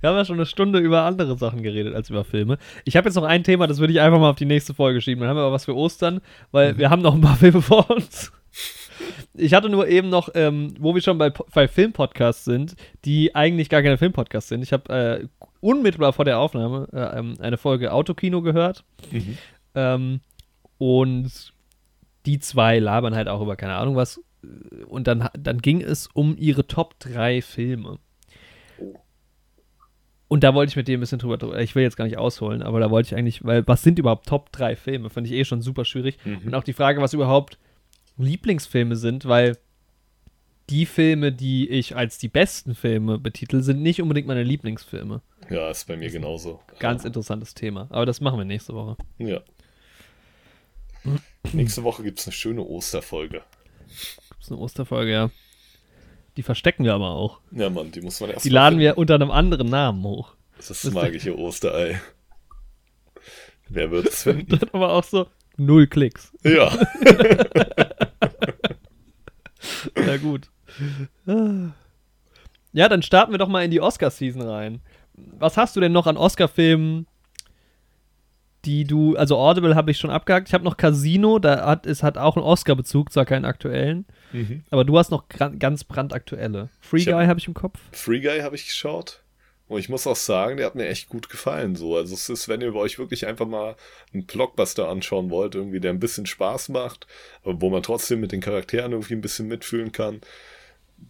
Wir 0.00 0.10
haben 0.10 0.16
ja 0.16 0.24
schon 0.26 0.36
eine 0.36 0.44
Stunde 0.44 0.78
über 0.78 1.04
andere 1.04 1.38
Sachen 1.38 1.62
geredet 1.62 1.94
als 1.94 2.10
über 2.10 2.22
Filme. 2.24 2.58
Ich 2.84 2.96
habe 2.96 3.08
jetzt 3.08 3.14
noch 3.14 3.22
ein 3.24 3.44
Thema, 3.44 3.66
das 3.66 3.78
würde 3.78 3.94
ich 3.94 4.00
einfach 4.02 4.18
mal 4.18 4.28
auf 4.28 4.36
die 4.36 4.44
nächste 4.44 4.74
Folge 4.74 5.00
schieben. 5.00 5.20
Dann 5.20 5.30
haben 5.30 5.36
wir 5.38 5.42
aber 5.44 5.52
was 5.52 5.64
für 5.64 5.74
Ostern, 5.74 6.20
weil 6.50 6.76
wir 6.76 6.90
haben 6.90 7.00
noch 7.00 7.14
ein 7.14 7.22
paar 7.22 7.36
Filme 7.38 7.62
vor 7.62 7.88
uns. 7.90 8.30
Ich 9.32 9.54
hatte 9.54 9.70
nur 9.70 9.88
eben 9.88 10.10
noch, 10.10 10.28
ähm, 10.34 10.74
wo 10.78 10.94
wir 10.94 11.00
schon 11.00 11.16
bei, 11.16 11.30
bei 11.30 11.66
Filmpodcasts 11.66 12.44
sind, 12.44 12.74
die 13.06 13.34
eigentlich 13.34 13.70
gar 13.70 13.82
keine 13.82 13.96
Filmpodcasts 13.96 14.50
sind. 14.50 14.62
Ich 14.62 14.72
habe 14.74 14.92
äh, 14.92 15.46
unmittelbar 15.60 16.12
vor 16.12 16.26
der 16.26 16.40
Aufnahme 16.40 16.88
äh, 16.92 17.18
ähm, 17.18 17.36
eine 17.40 17.56
Folge 17.56 17.90
Autokino 17.92 18.42
gehört. 18.42 18.84
Mhm. 19.12 19.38
Ähm, 19.74 20.20
und 20.76 21.52
die 22.28 22.38
zwei 22.38 22.78
labern 22.78 23.14
halt 23.14 23.26
auch 23.26 23.40
über 23.40 23.56
keine 23.56 23.74
Ahnung 23.74 23.96
was. 23.96 24.20
Und 24.86 25.06
dann, 25.06 25.28
dann 25.36 25.62
ging 25.62 25.80
es 25.80 26.08
um 26.08 26.36
ihre 26.36 26.66
Top 26.66 27.00
3 27.00 27.40
Filme. 27.40 27.98
Und 30.28 30.44
da 30.44 30.54
wollte 30.54 30.70
ich 30.70 30.76
mit 30.76 30.88
dir 30.88 30.98
ein 30.98 31.00
bisschen 31.00 31.18
drüber, 31.18 31.58
ich 31.58 31.74
will 31.74 31.82
jetzt 31.82 31.96
gar 31.96 32.04
nicht 32.04 32.18
ausholen, 32.18 32.62
aber 32.62 32.80
da 32.80 32.90
wollte 32.90 33.06
ich 33.06 33.18
eigentlich, 33.18 33.44
weil 33.44 33.66
was 33.66 33.82
sind 33.82 33.98
überhaupt 33.98 34.26
Top 34.26 34.52
3 34.52 34.76
Filme? 34.76 35.08
Fand 35.08 35.26
ich 35.26 35.32
eh 35.32 35.44
schon 35.46 35.62
super 35.62 35.86
schwierig. 35.86 36.18
Mhm. 36.24 36.40
Und 36.44 36.54
auch 36.54 36.64
die 36.64 36.74
Frage, 36.74 37.00
was 37.00 37.14
überhaupt 37.14 37.58
Lieblingsfilme 38.18 38.96
sind, 38.96 39.26
weil 39.26 39.56
die 40.68 40.84
Filme, 40.84 41.32
die 41.32 41.70
ich 41.70 41.96
als 41.96 42.18
die 42.18 42.28
besten 42.28 42.74
Filme 42.74 43.18
betitel, 43.18 43.62
sind 43.62 43.80
nicht 43.80 44.02
unbedingt 44.02 44.26
meine 44.26 44.42
Lieblingsfilme. 44.42 45.22
Ja, 45.48 45.70
ist 45.70 45.86
bei 45.86 45.96
mir 45.96 46.10
genauso. 46.10 46.60
Ganz 46.78 47.06
interessantes 47.06 47.54
Thema. 47.54 47.86
Aber 47.88 48.04
das 48.04 48.20
machen 48.20 48.38
wir 48.38 48.44
nächste 48.44 48.74
Woche. 48.74 48.98
Ja. 49.16 49.40
Nächste 51.52 51.82
Woche 51.84 52.02
gibt 52.02 52.18
es 52.20 52.26
eine 52.26 52.32
schöne 52.32 52.62
Osterfolge. 52.62 53.42
Das 53.86 54.38
ist 54.46 54.52
eine 54.52 54.60
Osterfolge, 54.60 55.10
ja. 55.12 55.30
Die 56.36 56.42
verstecken 56.42 56.84
wir 56.84 56.94
aber 56.94 57.10
auch. 57.10 57.40
Ja, 57.50 57.68
Mann, 57.70 57.90
die 57.90 58.00
muss 58.00 58.20
man 58.20 58.30
erst 58.30 58.44
Die 58.44 58.48
laden 58.50 58.74
finden. 58.74 58.82
wir 58.82 58.98
unter 58.98 59.14
einem 59.14 59.30
anderen 59.30 59.68
Namen 59.68 60.02
hoch. 60.04 60.34
Das 60.56 60.70
ist 60.70 60.84
das 60.84 60.92
magische 60.92 61.36
Osterei. 61.36 62.00
Wer 63.68 63.90
wird 63.90 64.08
es 64.08 64.22
finden? 64.24 64.58
Dann 64.58 64.70
aber 64.72 64.92
auch 64.92 65.04
so 65.04 65.26
null 65.56 65.86
Klicks. 65.86 66.32
Ja. 66.44 66.70
Na 69.96 70.16
gut. 70.18 70.48
Ja, 72.72 72.88
dann 72.88 73.02
starten 73.02 73.32
wir 73.32 73.38
doch 73.38 73.48
mal 73.48 73.64
in 73.64 73.70
die 73.70 73.80
Oscar-Season 73.80 74.42
rein. 74.42 74.80
Was 75.14 75.56
hast 75.56 75.74
du 75.76 75.80
denn 75.80 75.92
noch 75.92 76.06
an 76.06 76.16
Oscar-Filmen, 76.16 77.06
die 78.64 78.84
du, 78.84 79.16
also 79.16 79.36
Audible 79.36 79.74
habe 79.76 79.90
ich 79.90 79.98
schon 79.98 80.10
abgehakt. 80.10 80.48
Ich 80.48 80.54
habe 80.54 80.64
noch 80.64 80.76
Casino, 80.76 81.38
da 81.38 81.64
hat 81.66 81.86
es 81.86 82.02
hat 82.02 82.18
auch 82.18 82.36
einen 82.36 82.44
Oscar-Bezug, 82.44 83.12
zwar 83.12 83.24
keinen 83.24 83.44
aktuellen, 83.44 84.04
Mhm. 84.32 84.62
aber 84.70 84.84
du 84.84 84.98
hast 84.98 85.10
noch 85.10 85.24
ganz 85.58 85.84
brandaktuelle. 85.84 86.68
Free 86.80 86.98
Ich 86.98 87.08
hab- 87.08 87.14
Guy 87.14 87.26
habe 87.26 87.38
ich 87.40 87.46
im 87.48 87.54
Kopf. 87.54 87.78
Free 87.92 88.20
Guy 88.20 88.40
habe 88.40 88.56
ich 88.56 88.66
geschaut. 88.66 89.22
Und 89.68 89.78
ich 89.80 89.90
muss 89.90 90.06
auch 90.06 90.16
sagen, 90.16 90.56
der 90.56 90.64
hat 90.64 90.74
mir 90.76 90.88
echt 90.88 91.10
gut 91.10 91.28
gefallen. 91.28 91.76
So. 91.76 91.94
Also 91.96 92.14
es 92.14 92.30
ist, 92.30 92.48
wenn 92.48 92.62
ihr 92.62 92.74
euch 92.74 92.98
wirklich 92.98 93.26
einfach 93.26 93.46
mal 93.46 93.76
einen 94.14 94.24
Blockbuster 94.24 94.88
anschauen 94.88 95.28
wollt, 95.28 95.54
irgendwie, 95.54 95.78
der 95.78 95.90
ein 95.92 96.00
bisschen 96.00 96.24
Spaß 96.24 96.70
macht, 96.70 97.06
wo 97.44 97.68
man 97.68 97.82
trotzdem 97.82 98.20
mit 98.20 98.32
den 98.32 98.40
Charakteren 98.40 98.92
irgendwie 98.92 99.12
ein 99.12 99.20
bisschen 99.20 99.46
mitfühlen 99.46 99.92
kann, 99.92 100.22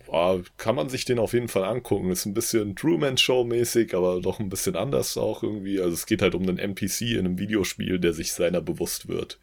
boah, 0.06 0.42
kann 0.56 0.74
man 0.74 0.88
sich 0.88 1.04
den 1.04 1.18
auf 1.18 1.32
jeden 1.32 1.48
Fall 1.48 1.64
angucken. 1.64 2.10
Ist 2.10 2.26
ein 2.26 2.34
bisschen 2.34 2.76
Truman-Show-mäßig, 2.76 3.94
aber 3.94 4.20
doch 4.20 4.40
ein 4.40 4.48
bisschen 4.48 4.76
anders 4.76 5.16
auch 5.16 5.42
irgendwie. 5.42 5.80
Also 5.80 5.94
es 5.94 6.06
geht 6.06 6.22
halt 6.22 6.34
um 6.34 6.42
einen 6.42 6.58
NPC 6.58 7.02
in 7.12 7.20
einem 7.20 7.38
Videospiel, 7.38 7.98
der 7.98 8.12
sich 8.12 8.32
seiner 8.32 8.60
bewusst 8.60 9.08
wird. 9.08 9.38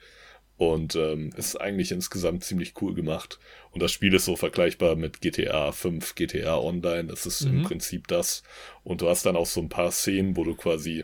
Und 0.57 0.95
ähm, 0.95 1.31
ist 1.35 1.59
eigentlich 1.59 1.91
insgesamt 1.91 2.45
ziemlich 2.45 2.73
cool 2.81 2.93
gemacht. 2.93 3.39
Und 3.71 3.83
das 3.83 3.91
Spiel 3.91 4.13
ist 4.13 4.23
so 4.25 4.37
vergleichbar 4.37 4.95
mit 4.95 5.19
GTA 5.19 5.73
5, 5.73 6.15
GTA 6.15 6.57
Online. 6.57 7.09
Das 7.09 7.25
ist 7.25 7.41
im 7.41 7.59
Mhm. 7.59 7.63
Prinzip 7.63 8.07
das. 8.07 8.41
Und 8.83 9.01
du 9.01 9.09
hast 9.09 9.25
dann 9.25 9.35
auch 9.35 9.45
so 9.47 9.59
ein 9.59 9.67
paar 9.69 9.91
Szenen, 9.91 10.37
wo 10.37 10.45
du 10.45 10.55
quasi 10.55 11.03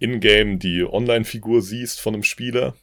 in-game 0.00 0.58
die 0.58 0.82
Online-Figur 0.82 1.62
siehst 1.62 2.00
von 2.00 2.14
einem 2.14 2.24
Spieler. 2.24 2.74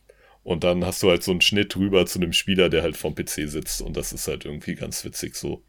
Und 0.43 0.63
dann 0.63 0.85
hast 0.85 1.03
du 1.03 1.09
halt 1.09 1.21
so 1.21 1.31
einen 1.31 1.41
Schnitt 1.41 1.75
rüber 1.75 2.05
zu 2.05 2.19
einem 2.19 2.31
Spieler, 2.31 2.69
der 2.69 2.81
halt 2.81 2.95
vom 2.95 3.13
PC 3.13 3.49
sitzt. 3.49 3.81
Und 3.81 3.97
das 3.97 4.13
ist 4.13 4.27
halt 4.29 4.45
irgendwie 4.45 4.75
ganz 4.75 5.03
witzig 5.03 5.35
so. 5.35 5.61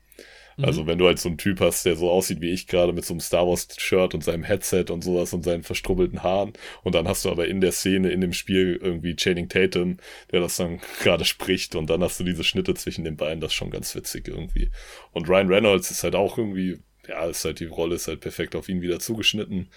Also 0.65 0.87
wenn 0.87 0.99
du 0.99 1.07
halt 1.07 1.19
so 1.19 1.29
einen 1.29 1.39
Typ 1.39 1.61
hast, 1.61 1.85
der 1.85 1.97
so 1.97 2.11
aussieht 2.11 2.41
wie 2.41 2.51
ich 2.51 2.67
gerade 2.67 2.93
mit 2.93 3.05
so 3.05 3.15
einem 3.15 3.21
Star 3.21 3.47
Wars 3.47 3.69
Shirt 3.79 4.15
und 4.15 4.25
seinem 4.25 4.43
Headset 4.43 4.87
und 4.91 5.03
sowas 5.03 5.33
und 5.33 5.45
seinen 5.45 5.63
verstrubbelten 5.63 6.23
Haaren 6.23 6.53
und 6.83 6.95
dann 6.95 7.09
hast 7.09 7.25
du 7.25 7.31
aber 7.31 7.49
in 7.49 7.61
der 7.61 7.73
Szene, 7.73 8.11
in 8.11 8.21
dem 8.21 8.33
Spiel 8.33 8.79
irgendwie 8.81 9.17
Channing 9.17 9.49
Tatum, 9.49 9.99
der 10.33 10.41
das 10.41 10.57
dann 10.57 10.81
gerade 11.03 11.25
spricht 11.25 11.75
und 11.75 11.91
dann 11.91 12.03
hast 12.03 12.19
du 12.21 12.25
diese 12.25 12.45
Schnitte 12.45 12.75
zwischen 12.75 13.05
den 13.05 13.17
beiden, 13.17 13.41
das 13.41 13.53
ist 13.53 13.57
schon 13.57 13.71
ganz 13.71 13.95
witzig 13.95 14.29
irgendwie. 14.29 14.71
Und 15.13 15.29
Ryan 15.29 15.49
Reynolds 15.49 15.91
ist 15.91 16.05
halt 16.05 16.15
auch 16.15 16.39
irgendwie, 16.39 16.79
ja, 17.09 17.27
ist 17.27 17.45
halt 17.45 17.61
die 17.61 17.67
Rolle 17.67 17.97
ist 17.97 18.09
halt 18.09 18.21
perfekt 18.21 18.55
auf 18.55 18.69
ihn 18.69 18.83
wieder 18.83 18.99
zugeschnitten. 19.01 19.69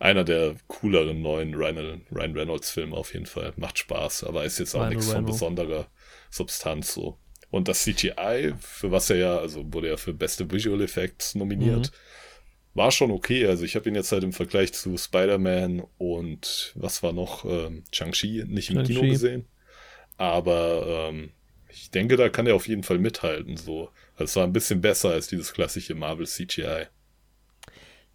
Einer 0.00 0.22
der 0.22 0.54
cooleren 0.68 1.22
neuen 1.22 1.54
Ryan, 1.54 2.02
Ryan 2.12 2.32
Reynolds 2.32 2.70
Filme 2.70 2.96
auf 2.96 3.14
jeden 3.14 3.26
Fall. 3.26 3.52
Macht 3.56 3.78
Spaß, 3.78 4.24
aber 4.24 4.44
ist 4.44 4.58
jetzt 4.58 4.74
auch 4.74 4.82
Ryan 4.82 4.90
nichts 4.90 5.06
von 5.06 5.14
Reynolds. 5.16 5.32
besonderer 5.32 5.86
Substanz 6.30 6.94
so. 6.94 7.18
Und 7.50 7.68
das 7.68 7.82
CGI, 7.84 8.54
für 8.60 8.90
was 8.90 9.08
er 9.10 9.16
ja, 9.16 9.38
also 9.38 9.72
wurde 9.72 9.88
er 9.88 9.98
für 9.98 10.12
beste 10.12 10.50
Visual 10.50 10.82
Effects 10.82 11.34
nominiert, 11.34 11.92
war 12.74 12.90
schon 12.90 13.10
okay. 13.10 13.46
Also 13.46 13.64
ich 13.64 13.74
habe 13.74 13.88
ihn 13.88 13.94
jetzt 13.94 14.12
halt 14.12 14.22
im 14.22 14.32
Vergleich 14.32 14.72
zu 14.72 14.96
Spider-Man 14.96 15.82
und 15.96 16.72
was 16.74 17.02
war 17.02 17.12
noch, 17.12 17.44
ähm, 17.44 17.84
Shang-Chi 17.90 18.44
nicht 18.46 18.70
im 18.70 18.82
Kino 18.84 19.00
gesehen. 19.00 19.46
Aber 20.16 21.08
ähm, 21.10 21.30
ich 21.68 21.90
denke, 21.90 22.16
da 22.16 22.28
kann 22.28 22.46
er 22.46 22.54
auf 22.54 22.68
jeden 22.68 22.82
Fall 22.82 22.98
mithalten. 22.98 23.56
So. 23.56 23.90
Also 24.14 24.24
es 24.24 24.36
war 24.36 24.44
ein 24.44 24.52
bisschen 24.52 24.80
besser 24.80 25.10
als 25.10 25.28
dieses 25.28 25.52
klassische 25.52 25.94
Marvel 25.94 26.26
CGI. 26.26 26.86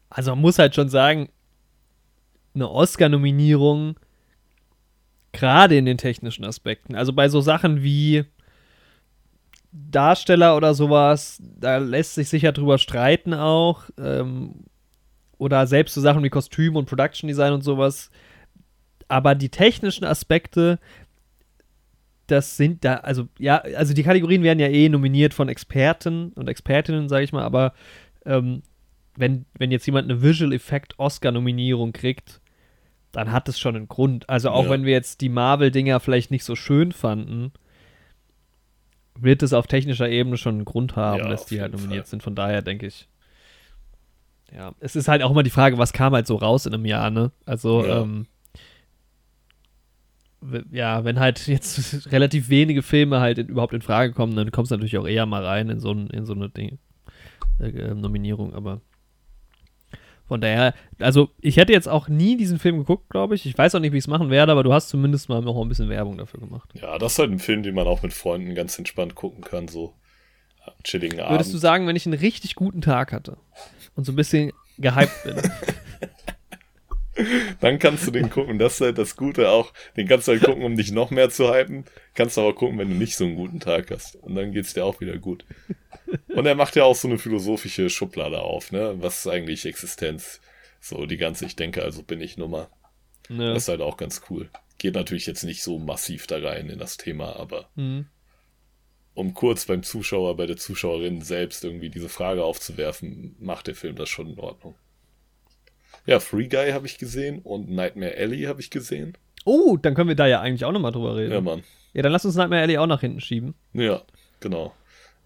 Also 0.10 0.32
man 0.32 0.42
muss 0.42 0.60
halt 0.60 0.76
schon 0.76 0.90
sagen, 0.90 1.30
eine 2.54 2.70
Oscar-Nominierung, 2.70 3.96
gerade 5.32 5.76
in 5.76 5.86
den 5.86 5.98
technischen 5.98 6.46
Aspekten, 6.46 6.94
also 6.96 7.14
bei 7.14 7.30
so 7.30 7.42
Sachen 7.42 7.82
wie 7.82 8.26
Darsteller 9.76 10.56
oder 10.56 10.74
sowas, 10.76 11.42
da 11.42 11.78
lässt 11.78 12.14
sich 12.14 12.30
sicher 12.30 12.52
drüber 12.52 12.78
streiten 12.78 13.34
auch. 13.34 13.84
Ähm, 13.98 14.66
oder 15.38 15.66
selbst 15.68 15.96
so 15.96 16.02
Sachen 16.02 16.24
wie 16.24 16.30
Kostüm 16.30 16.76
und 16.76 16.86
Production 16.86 17.28
Design 17.28 17.54
und 17.54 17.64
sowas. 17.64 18.12
Aber 19.08 19.36
die 19.36 19.50
technischen 19.50 20.06
Aspekte, 20.06 20.80
das 22.28 22.56
sind 22.56 22.86
da, 22.86 22.96
also 22.98 23.28
ja, 23.40 23.58
also 23.58 23.94
die 23.94 24.04
Kategorien 24.04 24.44
werden 24.44 24.60
ja 24.60 24.68
eh 24.68 24.88
nominiert 24.90 25.34
von 25.34 25.50
Experten 25.50 26.32
und 26.34 26.48
Expertinnen, 26.48 27.10
sage 27.10 27.24
ich 27.26 27.34
mal, 27.34 27.44
aber 27.44 27.74
ähm, 28.26 28.62
wenn, 29.18 29.46
wenn 29.58 29.72
jetzt 29.72 29.86
jemand 29.86 30.10
eine 30.10 30.22
Visual 30.22 30.54
Effect 30.54 30.98
Oscar-Nominierung 30.98 31.94
kriegt, 31.94 32.42
dann 33.12 33.32
hat 33.32 33.50
es 33.50 33.60
schon 33.60 33.76
einen 33.76 33.88
Grund. 33.88 34.30
Also 34.30 34.50
auch 34.50 34.66
Ja. 34.66 34.70
wenn 34.72 34.86
wir 34.86 34.94
jetzt 34.94 35.22
die 35.22 35.30
Marvel-Dinger 35.30 36.00
vielleicht 36.00 36.32
nicht 36.32 36.44
so 36.46 36.56
schön 36.56 36.92
fanden, 36.92 37.52
wird 39.20 39.44
es 39.44 39.54
auf 39.54 39.68
technischer 39.68 40.10
Ebene 40.10 40.38
schon 40.38 40.56
einen 40.56 40.66
Grund 40.66 40.96
haben, 40.96 41.24
Ja, 41.24 41.30
dass 41.30 41.46
die 41.46 41.62
halt 41.62 41.74
nominiert 41.74 42.06
Fall. 42.06 42.10
sind. 42.12 42.24
Von 42.24 42.36
daher 42.36 42.62
denke 42.62 42.88
ich, 42.88 43.08
ja, 44.56 44.74
es 44.80 44.96
ist 44.96 45.08
halt 45.08 45.24
auch 45.24 45.32
immer 45.32 45.44
die 45.44 45.50
Frage, 45.50 45.78
was 45.78 45.94
kam 45.94 46.14
halt 46.14 46.28
so 46.28 46.36
raus 46.36 46.66
in 46.66 46.74
einem 46.74 46.86
Jahr, 46.86 47.10
ne? 47.10 47.32
Also, 47.46 47.86
Ja. 47.86 48.02
ähm, 48.02 48.28
ja, 50.72 51.04
wenn 51.06 51.20
halt 51.20 51.48
jetzt 51.48 52.12
relativ 52.12 52.50
wenige 52.50 52.82
Filme 52.82 53.20
halt 53.20 53.38
in, 53.38 53.48
überhaupt 53.48 53.74
in 53.74 53.82
Frage 53.82 54.14
kommen, 54.14 54.36
dann 54.36 54.52
kommst 54.52 54.72
du 54.72 54.76
natürlich 54.76 54.98
auch 54.98 55.08
eher 55.08 55.26
mal 55.26 55.46
rein 55.46 55.70
in 55.70 55.80
so, 55.80 55.92
ein, 55.92 56.08
in 56.08 56.26
so 56.26 56.34
eine 56.34 56.50
Ding, 56.50 56.80
äh, 57.60 57.94
Nominierung, 57.94 58.54
aber 58.54 58.82
von 60.34 60.42
daher, 60.42 60.74
also 60.98 61.30
ich 61.42 61.58
hätte 61.58 61.74
jetzt 61.74 61.88
auch 61.88 62.08
nie 62.08 62.38
diesen 62.38 62.58
Film 62.58 62.80
geguckt, 62.80 63.08
glaube 63.12 63.36
ich. 63.36 63.46
Ich 63.46 63.56
weiß 63.56 63.76
auch 63.76 63.80
nicht, 63.80 63.94
wie 63.94 64.00
ich 64.00 64.06
es 64.06 64.08
machen 64.08 64.32
werde, 64.32 64.52
aber 64.52 64.64
du 64.64 64.74
hast 64.74 64.90
zumindest 64.90 65.30
mal 65.30 65.44
noch 65.44 65.62
ein 65.62 65.70
bisschen 65.70 65.90
Werbung 65.90 66.18
dafür 66.18 66.40
gemacht. 66.40 66.72
Ja, 66.74 66.98
das 66.98 67.12
ist 67.12 67.20
halt 67.20 67.30
ein 67.30 67.38
Film, 67.38 67.62
den 67.62 67.76
man 67.76 67.86
auch 67.86 68.02
mit 68.02 68.14
Freunden 68.14 68.56
ganz 68.56 68.80
entspannt 68.80 69.14
gucken 69.14 69.44
kann. 69.44 69.68
So 69.68 69.94
am 70.66 70.74
chilligen 70.84 71.20
Abend. 71.20 71.34
Würdest 71.34 71.54
du 71.54 71.60
sagen, 71.60 71.86
wenn 71.86 71.96
ich 71.96 72.08
einen 72.08 72.18
richtig 72.18 72.56
guten 72.56 72.82
Tag 72.82 73.14
hatte 73.14 73.38
und 73.96 74.06
so 74.06 74.12
ein 74.12 74.16
bisschen 74.16 74.54
gehypt 74.80 75.24
bin, 75.24 75.36
Dann 77.60 77.78
kannst 77.78 78.08
du 78.08 78.12
den 78.12 78.32
gucken. 78.32 78.58
Das 78.58 78.74
ist 78.74 78.82
halt 78.82 78.98
das 78.98 79.16
Gute 79.16 79.50
auch. 79.50 79.72
Den 79.96 80.08
kannst 80.08 80.28
du 80.28 80.32
halt 80.32 80.44
gucken, 80.44 80.64
um 80.64 80.76
dich 80.76 80.92
noch 80.92 81.12
mehr 81.12 81.30
zu 81.30 81.54
hypen. 81.54 81.86
Kannst 82.16 82.40
aber 82.40 82.56
gucken, 82.56 82.80
wenn 82.80 82.90
du 82.90 82.96
nicht 82.96 83.16
so 83.16 83.26
einen 83.26 83.36
guten 83.36 83.60
Tag 83.60 83.92
hast. 83.92 84.16
Und 84.16 84.34
dann 84.34 84.52
geht's 84.52 84.74
dir 84.74 84.84
auch 84.84 85.00
wieder 85.00 85.20
gut. 85.20 85.46
Und 86.36 86.46
er 86.46 86.56
macht 86.56 86.76
ja 86.76 86.84
auch 86.84 86.96
so 86.96 87.08
eine 87.08 87.18
philosophische 87.18 87.90
Schublade 87.90 88.42
auf, 88.42 88.72
ne? 88.72 88.96
Was 88.98 89.20
ist 89.26 89.28
eigentlich 89.32 89.66
Existenz? 89.66 90.40
So 90.80 91.06
die 91.06 91.18
ganze 91.18 91.46
Ich 91.46 91.56
denke, 91.56 91.84
also 91.84 92.04
bin 92.04 92.22
ich 92.22 92.38
Nummer. 92.38 92.70
ne, 93.30 93.54
Das 93.54 93.64
ist 93.64 93.70
halt 93.70 93.82
auch 93.82 93.98
ganz 93.98 94.22
cool. 94.30 94.50
Geht 94.78 94.96
natürlich 94.96 95.26
jetzt 95.26 95.44
nicht 95.44 95.64
so 95.64 95.80
massiv 95.80 96.28
da 96.28 96.40
rein 96.40 96.70
in 96.70 96.78
das 96.80 96.98
Thema, 96.98 97.38
aber 97.38 97.70
hm, 97.76 98.06
um 99.14 99.34
kurz 99.34 99.66
beim 99.66 99.84
Zuschauer, 99.84 100.36
bei 100.36 100.46
der 100.48 100.58
Zuschauerin 100.58 101.22
selbst 101.22 101.64
irgendwie 101.64 101.90
diese 101.90 102.10
Frage 102.10 102.44
aufzuwerfen, 102.44 103.36
macht 103.40 103.68
der 103.68 103.76
Film 103.76 103.96
das 103.96 104.10
schon 104.10 104.28
in 104.32 104.40
Ordnung. 104.40 104.76
Ja, 106.06 106.20
Free 106.20 106.48
Guy 106.48 106.72
habe 106.72 106.86
ich 106.88 106.98
gesehen 106.98 107.40
und 107.40 107.70
Nightmare 107.70 108.18
Alley 108.18 108.42
habe 108.44 108.60
ich 108.60 108.70
gesehen. 108.72 109.18
Oh, 109.46 109.78
dann 109.78 109.94
können 109.94 110.10
wir 110.10 110.16
da 110.16 110.28
ja 110.28 110.42
eigentlich 110.42 110.66
auch 110.66 110.72
nochmal 110.72 110.92
drüber 110.92 111.16
reden. 111.16 111.30
Ja, 111.32 111.36
Ja, 111.38 111.42
Mann. 111.42 111.64
dann 111.94 112.12
lass 112.12 112.26
uns 112.26 112.36
Nightmare 112.36 112.62
Alley 112.64 112.78
auch 112.78 112.88
nach 112.88 113.02
hinten 113.02 113.22
schieben. 113.22 113.54
Ja, 113.74 114.02
genau. 114.40 114.74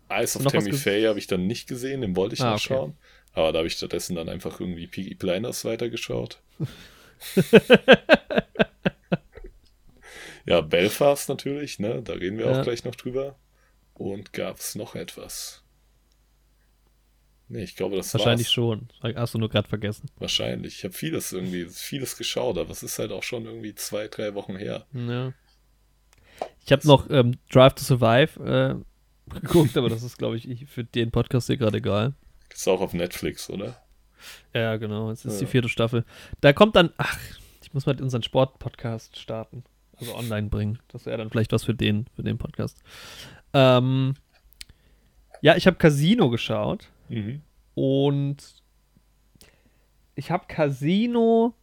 Eyes 0.10 0.36
of 0.38 0.46
Tammy 0.46 0.74
Faye 0.74 1.08
habe 1.08 1.20
ich 1.20 1.28
dann 1.28 1.48
nicht 1.48 1.68
gesehen, 1.68 2.02
den 2.02 2.16
wollte 2.16 2.36
ich 2.36 2.42
Ah, 2.42 2.52
noch 2.52 2.58
okay. 2.58 2.68
schauen. 2.68 2.98
Aber 3.34 3.52
da 3.52 3.60
habe 3.60 3.68
ich 3.68 3.74
stattdessen 3.74 4.16
dann 4.16 4.30
einfach 4.30 4.60
irgendwie 4.60 4.88
Peaky 4.88 5.16
Blinders 5.16 5.64
weitergeschaut. 5.66 6.42
ja, 10.46 10.62
Belfast 10.62 11.30
natürlich, 11.30 11.80
ne? 11.80 12.02
Da 12.02 12.14
reden 12.14 12.38
wir 12.38 12.46
Ja. 12.50 12.60
auch 12.60 12.64
gleich 12.64 12.84
noch 12.84 12.96
drüber. 12.96 13.36
Und 13.94 14.32
gab 14.34 14.58
es 14.60 14.76
noch 14.76 14.96
etwas? 14.96 15.64
Nee, 17.50 17.64
ich 17.64 17.76
glaube, 17.76 17.96
das 17.96 18.14
Wahrscheinlich 18.14 18.48
war's. 18.48 18.54
schon. 18.54 18.90
Hast 19.02 19.34
du 19.34 19.38
nur 19.40 19.50
gerade 19.50 19.68
vergessen. 19.68 20.10
Wahrscheinlich. 20.18 20.78
Ich 20.80 20.84
habe 20.84 20.94
vieles 20.94 21.32
irgendwie, 21.32 21.66
vieles 21.70 22.18
geschaut, 22.18 22.58
aber 22.58 22.70
es 22.72 22.84
ist 22.84 23.00
halt 23.00 23.12
auch 23.12 23.24
schon 23.24 23.46
irgendwie 23.46 23.74
zwei, 23.74 24.08
drei 24.08 24.34
Wochen 24.36 24.56
her. 24.58 24.86
Ja. 24.94 25.34
Ich 26.66 26.72
habe 26.72 26.86
noch 26.86 27.10
ähm, 27.10 27.38
Drive 27.50 27.76
to 27.76 27.84
Survive 27.84 28.40
äh, 28.44 28.76
geguckt, 29.30 29.78
aber 29.78 29.90
das 29.90 30.04
ist, 30.04 30.18
glaube 30.18 30.38
ich, 30.38 30.66
für 30.68 30.84
den 30.84 31.12
Podcast 31.12 31.48
hier 31.48 31.58
gerade 31.58 31.78
egal. 31.78 32.14
Ist 32.54 32.68
auch 32.68 32.82
auf 32.82 32.94
Netflix, 32.94 33.50
oder? 33.50 33.82
Ja, 34.54 34.78
genau. 34.78 35.10
Jetzt 35.10 35.26
ist 35.26 35.34
Ja. 35.34 35.40
die 35.42 35.46
vierte 35.52 35.70
Staffel. 35.70 36.06
Da 36.42 36.54
kommt 36.54 36.76
dann, 36.76 36.92
ach, 36.98 37.18
ich 37.62 37.74
muss 37.74 37.86
mal 37.86 38.00
unseren 38.02 38.24
Sport-Podcast 38.24 39.18
starten. 39.20 39.64
Also 40.00 40.16
online 40.16 40.48
bringen. 40.50 40.80
Das 40.90 41.06
wäre 41.06 41.18
dann 41.18 41.30
vielleicht 41.30 41.52
was 41.52 41.64
für 41.64 41.74
den, 41.74 42.06
für 42.16 42.24
den 42.24 42.38
Podcast. 42.38 42.78
Ähm, 43.54 44.14
ja, 45.42 45.56
ich 45.56 45.66
habe 45.68 45.78
Casino 45.78 46.30
geschaut 46.30 46.88
und 47.76 48.38
ich 50.16 50.30
habe 50.32 50.46
Casino 50.48 51.54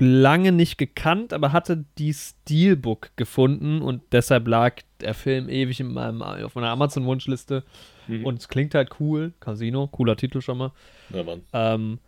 lange 0.00 0.52
nicht 0.52 0.78
gekannt, 0.78 1.32
aber 1.32 1.52
hatte 1.52 1.84
die 1.98 2.14
Steelbook 2.14 3.10
gefunden 3.16 3.82
und 3.82 4.02
deshalb 4.12 4.48
lag 4.48 4.76
der 5.00 5.14
Film 5.14 5.48
ewig 5.48 5.80
in 5.80 5.92
meinem, 5.92 6.22
auf 6.22 6.54
meiner 6.54 6.70
Amazon-Wunschliste. 6.70 7.64
Mhm. 8.08 8.24
Und 8.24 8.38
es 8.38 8.48
klingt 8.48 8.74
halt 8.74 8.90
cool. 8.98 9.32
Casino, 9.40 9.86
cooler 9.88 10.16
Titel 10.16 10.40
schon 10.40 10.58
mal. 10.58 10.72
Ja, 11.12 11.22
Mann. 11.22 11.42
Ähm, 11.52 11.98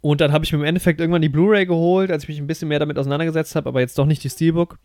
und 0.00 0.20
dann 0.20 0.32
habe 0.32 0.44
ich 0.44 0.52
mir 0.52 0.58
im 0.58 0.64
Endeffekt 0.64 1.00
irgendwann 1.00 1.22
die 1.22 1.28
Blu-ray 1.28 1.66
geholt, 1.66 2.10
als 2.10 2.22
ich 2.22 2.28
mich 2.28 2.38
ein 2.38 2.46
bisschen 2.46 2.68
mehr 2.68 2.78
damit 2.78 2.98
auseinandergesetzt 2.98 3.54
habe, 3.54 3.68
aber 3.68 3.80
jetzt 3.80 3.98
doch 3.98 4.06
nicht 4.06 4.24
die 4.24 4.30
Steelbook. 4.30 4.78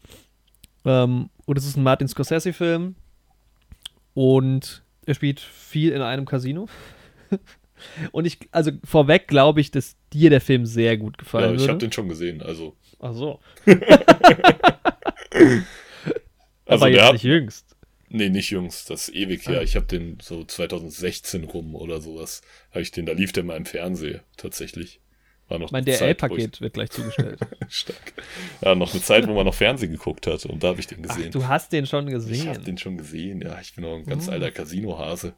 Ähm, 0.84 1.30
und 1.46 1.58
es 1.58 1.66
ist 1.66 1.78
ein 1.78 1.84
Martin 1.84 2.08
Scorsese-Film. 2.08 2.96
Und 4.14 4.84
er 5.06 5.14
spielt 5.14 5.40
viel 5.40 5.92
in 5.92 6.02
einem 6.02 6.26
Casino. 6.26 6.68
und 8.12 8.26
ich, 8.26 8.40
also 8.52 8.72
vorweg 8.84 9.28
glaube 9.28 9.62
ich, 9.62 9.72
dass 9.72 9.96
dir 10.14 10.30
der 10.30 10.42
Film 10.42 10.66
sehr 10.66 10.98
gut 10.98 11.18
gefallen 11.18 11.58
Ja, 11.58 11.64
ich 11.64 11.70
habe 11.70 11.80
den 11.80 11.92
schon 11.92 12.08
gesehen. 12.10 12.42
Also, 12.42 12.76
Ach 13.00 13.14
so. 13.14 13.40
also 15.36 15.64
aber 16.66 16.90
jetzt 16.90 17.02
hat, 17.04 17.14
nicht 17.14 17.24
jüngst. 17.24 17.76
Nee, 18.10 18.30
nicht 18.30 18.50
Jungs, 18.52 18.86
das 18.86 19.10
ist 19.10 19.16
ewig 19.16 19.48
her. 19.48 19.60
Ah. 19.60 19.64
Ich 19.64 19.76
habe 19.76 19.86
den 19.88 20.18
so 20.22 20.44
2016 20.44 21.44
rum 21.46 21.76
oder 21.76 22.00
sowas. 22.02 22.42
Habe 22.72 22.82
ich 22.82 22.92
den, 22.92 23.06
da 23.06 23.12
lief 23.14 23.32
der 23.34 23.44
mal 23.44 23.58
im 23.58 23.66
Fernsehen 23.66 24.22
tatsächlich. 24.38 25.02
War 25.48 25.60
noch 25.60 25.70
Mein 25.72 25.86
DRL-Paket 25.86 26.60
wird 26.62 26.74
gleich 26.74 26.90
zugestellt. 26.90 27.40
ich- 27.68 27.76
Stark. 27.76 28.14
Ja, 28.62 28.74
noch 28.74 28.94
eine 28.94 29.02
Zeit, 29.04 29.28
wo 29.28 29.34
man 29.34 29.46
noch 29.46 29.54
Fernsehen 29.54 29.92
geguckt 29.92 30.26
hat 30.28 30.44
und 30.46 30.64
da 30.64 30.70
habe 30.70 30.80
ich 30.80 30.88
den 30.88 31.00
Ach, 31.08 31.16
gesehen. 31.16 31.32
du 31.32 31.48
hast 31.48 31.72
den 31.72 31.86
schon 31.86 32.08
ich 32.08 32.14
gesehen. 32.14 32.48
habe 32.50 32.62
den 32.62 32.78
schon 32.78 32.98
gesehen, 32.98 33.42
ja. 33.42 33.60
Ich 33.62 33.76
bin 33.76 33.86
auch 33.86 33.96
ein 33.98 34.06
ganz 34.06 34.28
Oh. 34.28 34.32
alter 34.32 34.50
Casino-Hase. 34.52 35.34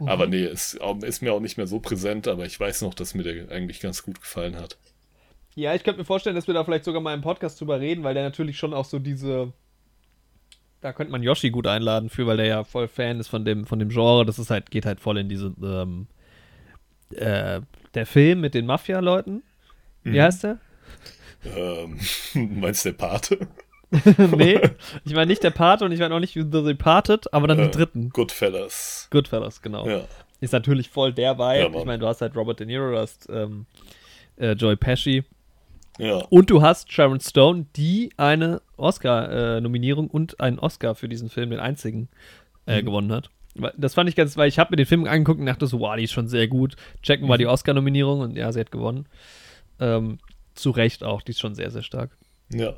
Mhm. 0.00 0.08
Aber 0.08 0.26
nee, 0.26 0.44
ist, 0.44 0.78
ist 1.02 1.22
mir 1.22 1.32
auch 1.32 1.40
nicht 1.40 1.56
mehr 1.56 1.66
so 1.66 1.78
präsent, 1.80 2.26
aber 2.26 2.44
ich 2.46 2.58
weiß 2.58 2.82
noch, 2.82 2.94
dass 2.94 3.14
mir 3.14 3.22
der 3.22 3.50
eigentlich 3.50 3.80
ganz 3.80 4.02
gut 4.02 4.20
gefallen 4.20 4.56
hat. 4.56 4.76
Ja, 5.54 5.74
ich 5.74 5.82
könnte 5.84 5.98
mir 6.00 6.04
vorstellen, 6.04 6.36
dass 6.36 6.46
wir 6.46 6.54
da 6.54 6.64
vielleicht 6.64 6.84
sogar 6.84 7.00
mal 7.02 7.14
im 7.14 7.22
Podcast 7.22 7.60
drüber 7.60 7.80
reden, 7.80 8.02
weil 8.04 8.14
der 8.14 8.22
natürlich 8.22 8.56
schon 8.58 8.72
auch 8.74 8.84
so 8.84 8.98
diese. 8.98 9.52
Da 10.80 10.92
könnte 10.94 11.12
man 11.12 11.22
Yoshi 11.22 11.50
gut 11.50 11.66
einladen 11.66 12.08
für, 12.08 12.26
weil 12.26 12.38
der 12.38 12.46
ja 12.46 12.64
voll 12.64 12.88
Fan 12.88 13.20
ist 13.20 13.28
von 13.28 13.44
dem, 13.44 13.66
von 13.66 13.78
dem 13.78 13.90
Genre. 13.90 14.24
Das 14.24 14.38
ist 14.38 14.50
halt, 14.50 14.70
geht 14.70 14.86
halt 14.86 15.00
voll 15.00 15.18
in 15.18 15.28
diese. 15.28 15.52
Ähm, 15.62 16.06
äh, 17.14 17.60
der 17.94 18.06
Film 18.06 18.40
mit 18.40 18.54
den 18.54 18.66
Mafia-Leuten. 18.66 19.42
Wie 20.04 20.16
Mhm. 20.18 20.22
heißt 20.22 20.44
der? 20.44 20.58
Ähm, 21.44 21.98
meinst 22.60 22.84
du 22.84 22.90
der 22.92 22.96
Pate? 22.96 23.48
nee, 24.36 24.60
ich 25.04 25.14
meine 25.14 25.26
nicht 25.26 25.42
der 25.42 25.50
Pate 25.50 25.84
und 25.84 25.92
ich 25.92 25.98
meine 26.00 26.14
auch 26.14 26.20
nicht 26.20 26.34
The 26.34 26.44
Departed, 26.44 27.32
aber 27.34 27.48
dann 27.48 27.58
Äh, 27.58 27.62
den 27.62 27.70
dritten. 27.72 28.10
Goodfellas. 28.10 29.08
Goodfellas, 29.10 29.62
genau. 29.62 29.86
Ja. 29.88 30.02
Ist 30.40 30.52
natürlich 30.52 30.88
voll 30.88 31.12
der 31.12 31.38
Vibe. 31.38 31.72
Ja, 31.74 31.78
ich 31.80 31.84
meine, 31.84 31.98
du 31.98 32.06
hast 32.06 32.20
halt 32.20 32.34
Robert 32.36 32.60
De 32.60 32.66
Niro, 32.66 32.90
du 32.92 32.98
hast 32.98 33.28
ähm, 33.30 33.66
äh, 34.36 34.52
Joy 34.52 34.76
Pesci. 34.76 35.24
Ja. 35.98 36.16
Und 36.30 36.48
du 36.48 36.62
hast 36.62 36.90
Sharon 36.90 37.20
Stone, 37.20 37.66
die 37.76 38.10
eine 38.16 38.62
Oscar-Nominierung 38.78 40.08
und 40.08 40.40
einen 40.40 40.58
Oscar 40.58 40.94
für 40.94 41.08
diesen 41.08 41.28
Film, 41.28 41.50
den 41.50 41.60
einzigen, 41.60 42.08
äh, 42.66 42.80
Mhm. 42.80 42.86
gewonnen 42.86 43.12
hat. 43.12 43.30
Das 43.76 43.94
fand 43.94 44.08
ich 44.08 44.14
ganz, 44.16 44.36
weil 44.36 44.48
ich 44.48 44.58
habe 44.58 44.70
mir 44.70 44.76
den 44.76 44.86
Film 44.86 45.04
angeguckt 45.06 45.40
und 45.40 45.46
dachte 45.46 45.66
so, 45.66 45.80
wow, 45.80 45.96
die 45.96 46.04
ist 46.04 46.12
schon 46.12 46.28
sehr 46.28 46.46
gut. 46.48 46.76
Checken 47.02 47.26
wir 47.28 47.34
Mhm. 47.34 47.38
die 47.38 47.46
Oscar-Nominierung 47.48 48.20
und 48.20 48.36
ja, 48.36 48.50
sie 48.52 48.60
hat 48.60 48.70
gewonnen. 48.70 49.06
Ähm, 49.80 50.18
zu 50.54 50.70
Recht 50.70 51.02
auch, 51.04 51.20
die 51.22 51.32
ist 51.32 51.40
schon 51.40 51.54
sehr, 51.54 51.70
sehr 51.70 51.82
stark. 51.82 52.16
Ja. 52.52 52.74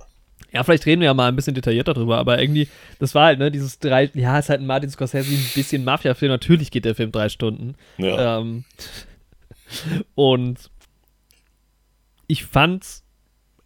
Ja, 0.51 0.62
vielleicht 0.64 0.86
reden 0.86 1.01
wir 1.01 1.06
ja 1.06 1.14
mal 1.14 1.28
ein 1.28 1.36
bisschen 1.36 1.55
detaillierter 1.55 1.94
drüber, 1.94 2.19
aber 2.19 2.40
irgendwie, 2.40 2.69
das 2.98 3.14
war 3.14 3.27
halt, 3.27 3.39
ne, 3.39 3.51
dieses 3.51 3.78
drei, 3.78 4.10
ja, 4.14 4.39
ist 4.39 4.48
halt 4.48 4.60
ein 4.60 4.66
Martin 4.66 4.90
Scorsese, 4.90 5.31
ein 5.32 5.51
bisschen 5.55 5.85
Mafia-Film. 5.85 6.31
Natürlich 6.31 6.70
geht 6.70 6.85
der 6.85 6.94
Film 6.94 7.12
drei 7.12 7.28
Stunden. 7.28 7.74
Ja. 7.98 8.39
Ähm, 8.39 8.64
und 10.14 10.70
ich 12.27 12.44
fand's, 12.44 13.05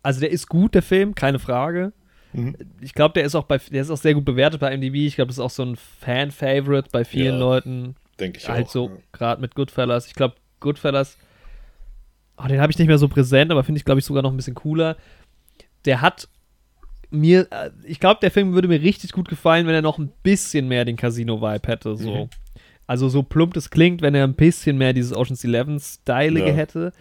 also 0.02 0.20
der 0.20 0.30
ist 0.30 0.48
gut, 0.48 0.74
der 0.74 0.82
Film, 0.82 1.14
keine 1.14 1.38
Frage. 1.38 1.92
Mhm. 2.32 2.56
Ich 2.80 2.94
glaube, 2.94 3.14
der 3.14 3.24
ist 3.24 3.34
auch 3.34 3.44
bei, 3.44 3.58
der 3.58 3.82
ist 3.82 3.90
auch 3.90 3.96
sehr 3.96 4.14
gut 4.14 4.24
bewertet 4.24 4.60
bei 4.60 4.76
MDB. 4.76 5.06
Ich 5.06 5.16
glaube, 5.16 5.28
das 5.28 5.36
ist 5.38 5.42
auch 5.44 5.50
so 5.50 5.64
ein 5.64 5.76
Fan-Favorite 5.76 6.90
bei 6.92 7.04
vielen 7.04 7.34
Ja, 7.34 7.40
Leuten. 7.40 7.96
Denke 8.20 8.38
ich 8.38 8.48
halt 8.48 8.66
auch. 8.66 8.70
so, 8.70 8.88
ja. 8.88 8.96
gerade 9.12 9.40
mit 9.40 9.54
Goodfellas. 9.54 10.06
Ich 10.06 10.14
glaube, 10.14 10.36
Goodfellas, 10.60 11.18
oh, 12.38 12.46
den 12.46 12.60
habe 12.60 12.70
ich 12.72 12.78
nicht 12.78 12.88
mehr 12.88 12.98
so 12.98 13.08
präsent, 13.08 13.50
aber 13.50 13.64
finde 13.64 13.78
ich, 13.78 13.84
glaube 13.84 13.98
ich, 13.98 14.04
sogar 14.04 14.22
noch 14.22 14.30
ein 14.30 14.36
bisschen 14.36 14.54
cooler. 14.54 14.96
Der 15.84 16.00
hat 16.00 16.28
mir, 17.10 17.46
äh, 17.50 17.70
ich 17.84 18.00
glaube, 18.00 18.20
der 18.20 18.30
Film 18.30 18.52
würde 18.54 18.68
mir 18.68 18.80
richtig 18.82 19.12
gut 19.12 19.28
gefallen, 19.28 19.66
wenn 19.66 19.74
er 19.74 19.82
noch 19.82 19.98
ein 19.98 20.12
bisschen 20.22 20.68
mehr 20.68 20.84
den 20.84 20.96
Casino-Vibe 20.96 21.68
hätte. 21.68 21.96
So. 21.96 22.24
Mhm. 22.24 22.30
Also 22.86 23.08
so 23.08 23.22
plump 23.22 23.56
es 23.56 23.70
klingt, 23.70 24.02
wenn 24.02 24.14
er 24.14 24.24
ein 24.24 24.34
bisschen 24.34 24.78
mehr 24.78 24.92
dieses 24.92 25.12
Ocean's 25.16 25.42
Eleven-Stylige 25.44 26.48
Ja. 26.48 26.54
hätte, 26.54 26.92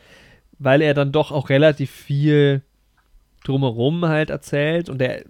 weil 0.58 0.82
er 0.82 0.94
dann 0.94 1.12
doch 1.12 1.32
auch 1.32 1.50
relativ 1.50 1.92
viel 1.92 2.62
drumherum 3.44 4.06
halt 4.06 4.30
erzählt 4.32 4.90
und 4.90 5.00
der 5.00 5.26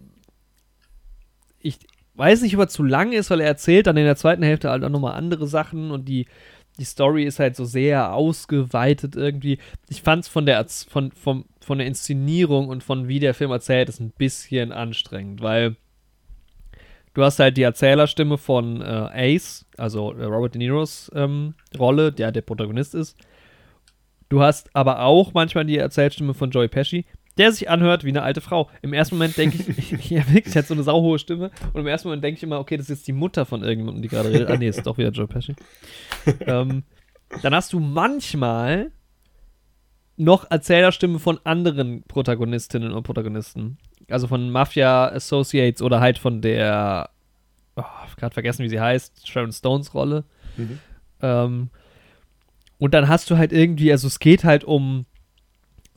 ich 1.60 1.80
weiß 2.14 2.44
nicht, 2.44 2.56
ob 2.56 2.62
er 2.62 2.68
zu 2.70 2.84
lang 2.84 3.12
ist, 3.12 3.30
weil 3.30 3.42
er 3.42 3.48
erzählt 3.48 3.88
dann 3.88 3.98
in 3.98 4.06
der 4.06 4.16
zweiten 4.16 4.44
Hälfte 4.44 4.70
halt 4.70 4.84
auch 4.84 4.90
nochmal 4.90 5.16
andere 5.16 5.48
Sachen 5.48 5.92
und 5.92 6.06
die, 6.08 6.28
die 6.78 6.86
Story 6.86 7.24
ist 7.24 7.40
halt 7.40 7.56
so 7.56 7.66
sehr 7.66 8.14
ausgeweitet 8.14 9.16
irgendwie. 9.16 9.60
Ich 9.90 10.02
fand's 10.02 10.28
von 10.28 10.46
der, 10.46 10.66
von, 10.88 11.12
von, 11.12 11.46
von 11.62 11.78
der 11.78 11.88
Inszenierung 11.88 12.68
und 12.68 12.84
von 12.84 13.08
wie 13.08 13.20
der 13.20 13.34
Film 13.34 13.52
erzählt 13.52 13.90
ist 13.90 14.00
ein 14.00 14.12
bisschen 14.12 14.72
anstrengend, 14.72 15.42
weil 15.42 15.78
du 17.14 17.24
hast 17.24 17.40
halt 17.40 17.58
die 17.58 17.64
Erzählerstimme 17.64 18.38
von 18.38 18.82
äh, 18.82 19.36
Ace, 19.36 19.66
also 19.78 20.14
äh, 20.14 20.26
Robert 20.26 20.56
De 20.56 20.60
Niros 20.60 21.12
ähm, 21.16 21.56
Rolle, 21.78 22.12
der 22.12 22.32
der 22.32 22.42
Protagonist 22.42 22.94
ist. 22.94 23.18
Du 24.28 24.42
hast 24.42 24.76
aber 24.76 25.02
auch 25.02 25.34
manchmal 25.34 25.66
die 25.66 25.78
Erzählstimme 25.78 26.34
von 26.34 26.50
Joey 26.50 26.68
Pesci, 26.68 27.06
der 27.38 27.52
sich 27.52 27.70
anhört 27.70 28.04
wie 28.04 28.10
eine 28.10 28.24
alte 28.24 28.42
Frau. 28.42 28.70
Im 28.82 28.94
ersten 28.94 29.16
Moment 29.16 29.38
denke 29.38 29.58
ich, 29.58 30.10
ja 30.10 30.28
wirklich, 30.32 30.56
hat 30.56 30.68
so 30.68 30.74
eine 30.74 30.84
sauhohe 30.84 31.20
Stimme. 31.20 31.52
Und 31.74 31.82
im 31.82 31.88
ersten 31.88 32.08
Moment 32.08 32.24
denke 32.24 32.38
ich 32.38 32.44
immer, 32.44 32.60
okay, 32.60 32.78
das 32.78 32.86
ist 32.90 33.00
jetzt 33.00 33.08
die 33.08 33.14
Mutter 33.14 33.46
von 33.46 33.62
irgendjemandem, 33.62 34.02
die 34.02 34.08
gerade 34.08 34.32
redet. 34.32 34.50
Ah, 34.50 34.58
nee, 34.58 34.68
ist 34.68 34.86
doch 34.86 34.98
wieder 34.98 35.10
Joey 35.10 35.28
Pesci. 35.28 35.56
ähm, 36.42 36.84
dann 37.42 37.54
hast 37.54 37.74
du 37.74 37.80
manchmal 37.80 38.92
noch 40.18 40.50
Erzählerstimmen 40.50 41.20
von 41.20 41.40
anderen 41.44 42.04
Protagonistinnen 42.04 42.94
und 42.94 43.04
Protagonisten. 43.04 43.78
Also 44.10 44.28
von 44.28 44.50
Mafia 44.50 45.08
Associates 45.10 45.82
oder 45.82 46.00
halt 46.00 46.18
von 46.18 46.42
der, 46.42 47.10
oh, 47.76 47.84
gerade 48.16 48.34
vergessen, 48.34 48.64
wie 48.64 48.70
sie 48.70 48.80
heißt, 48.80 49.28
Sharon 49.28 49.52
Stones 49.52 49.94
Rolle. 49.94 50.24
Mhm. 50.56 50.80
Ähm, 51.22 51.70
und 52.78 52.94
dann 52.94 53.10
hast 53.10 53.30
du 53.30 53.38
halt 53.38 53.52
irgendwie, 53.52 53.92
also 53.92 54.08
es 54.08 54.20
geht 54.20 54.44
halt 54.44 54.64
um 54.64 55.06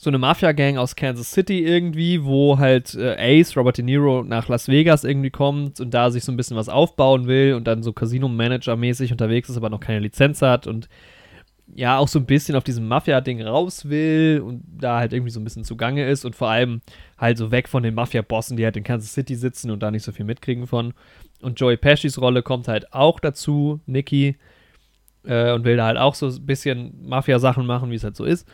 so 0.01 0.11
eine 0.11 0.19
Mafia-Gang 0.19 0.79
aus 0.79 0.95
Kansas 0.95 1.33
City 1.33 1.65
irgendwie, 1.65 2.25
wo 2.25 2.57
halt 2.57 2.95
äh, 2.95 3.41
Ace, 3.41 3.57
Robert 3.57 3.79
De 3.79 3.85
Niro, 3.85 4.23
nach 4.23 4.49
Las 4.49 4.69
Vegas 4.69 5.03
irgendwie 5.03 5.31
kommt 5.31 5.81
und 5.81 5.93
da 5.93 6.13
sich 6.13 6.23
so 6.23 6.31
ein 6.31 6.37
bisschen 6.37 6.57
was 6.57 6.69
aufbauen 6.69 7.27
will 7.27 7.55
und 7.55 7.67
dann 7.67 7.83
so 7.83 7.93
Casino-Manager-mäßig 7.93 9.11
unterwegs 9.11 9.49
ist, 9.49 9.57
aber 9.57 9.71
noch 9.71 9.81
keine 9.81 9.99
Lizenz 9.99 10.41
hat 10.41 10.69
und 10.69 10.89
ja, 11.75 11.99
auch 11.99 12.07
so 12.07 12.21
ein 12.21 12.27
bisschen 12.27 12.55
auf 12.55 12.63
diesem 12.63 12.87
Mafia-Ding 12.87 13.43
raus 13.43 13.89
will 13.89 14.41
und 14.45 14.63
da 14.67 15.01
halt 15.01 15.13
irgendwie 15.13 15.33
so 15.33 15.41
ein 15.41 15.45
bisschen 15.45 15.65
zugange 15.65 16.09
ist 16.09 16.25
und 16.25 16.37
vor 16.37 16.49
allem 16.49 16.81
halt 17.19 17.37
so 17.37 17.51
weg 17.51 17.69
von 17.69 17.83
den 17.83 17.95
Mafia-Bossen, 17.95 18.57
die 18.57 18.65
halt 18.65 18.77
in 18.77 18.85
Kansas 18.85 19.13
City 19.13 19.35
sitzen 19.35 19.73
und 19.73 19.83
da 19.83 19.91
nicht 19.91 20.05
so 20.05 20.13
viel 20.13 20.25
mitkriegen 20.25 20.69
von. 20.69 20.95
Und 21.43 21.59
Joey 21.61 21.77
Pescis 21.77 22.21
Rolle 22.21 22.43
kommt 22.43 22.69
halt 22.69 22.93
auch 22.95 23.21
dazu, 23.21 23.81
Nicky, 23.87 24.37
äh, 25.25 25.53
und 25.53 25.65
will 25.65 25.77
da 25.77 25.87
halt 25.87 25.99
auch 25.99 26.15
so 26.15 26.29
ein 26.29 26.47
bisschen 26.47 26.95
Mafia-Sachen 27.07 27.67
machen, 27.67 27.91
wie 27.91 27.97
es 27.97 28.05
halt 28.05 28.17
so 28.17 28.25
ist. 28.25 28.49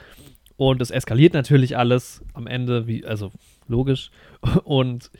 Und 0.56 0.81
es 0.81 0.90
eskaliert 0.90 1.35
natürlich 1.35 1.76
alles 1.76 2.22
am 2.32 2.47
Ende, 2.47 2.86
wie, 2.86 3.05
also 3.05 3.32
logisch. 3.66 4.10
Und 4.64 5.10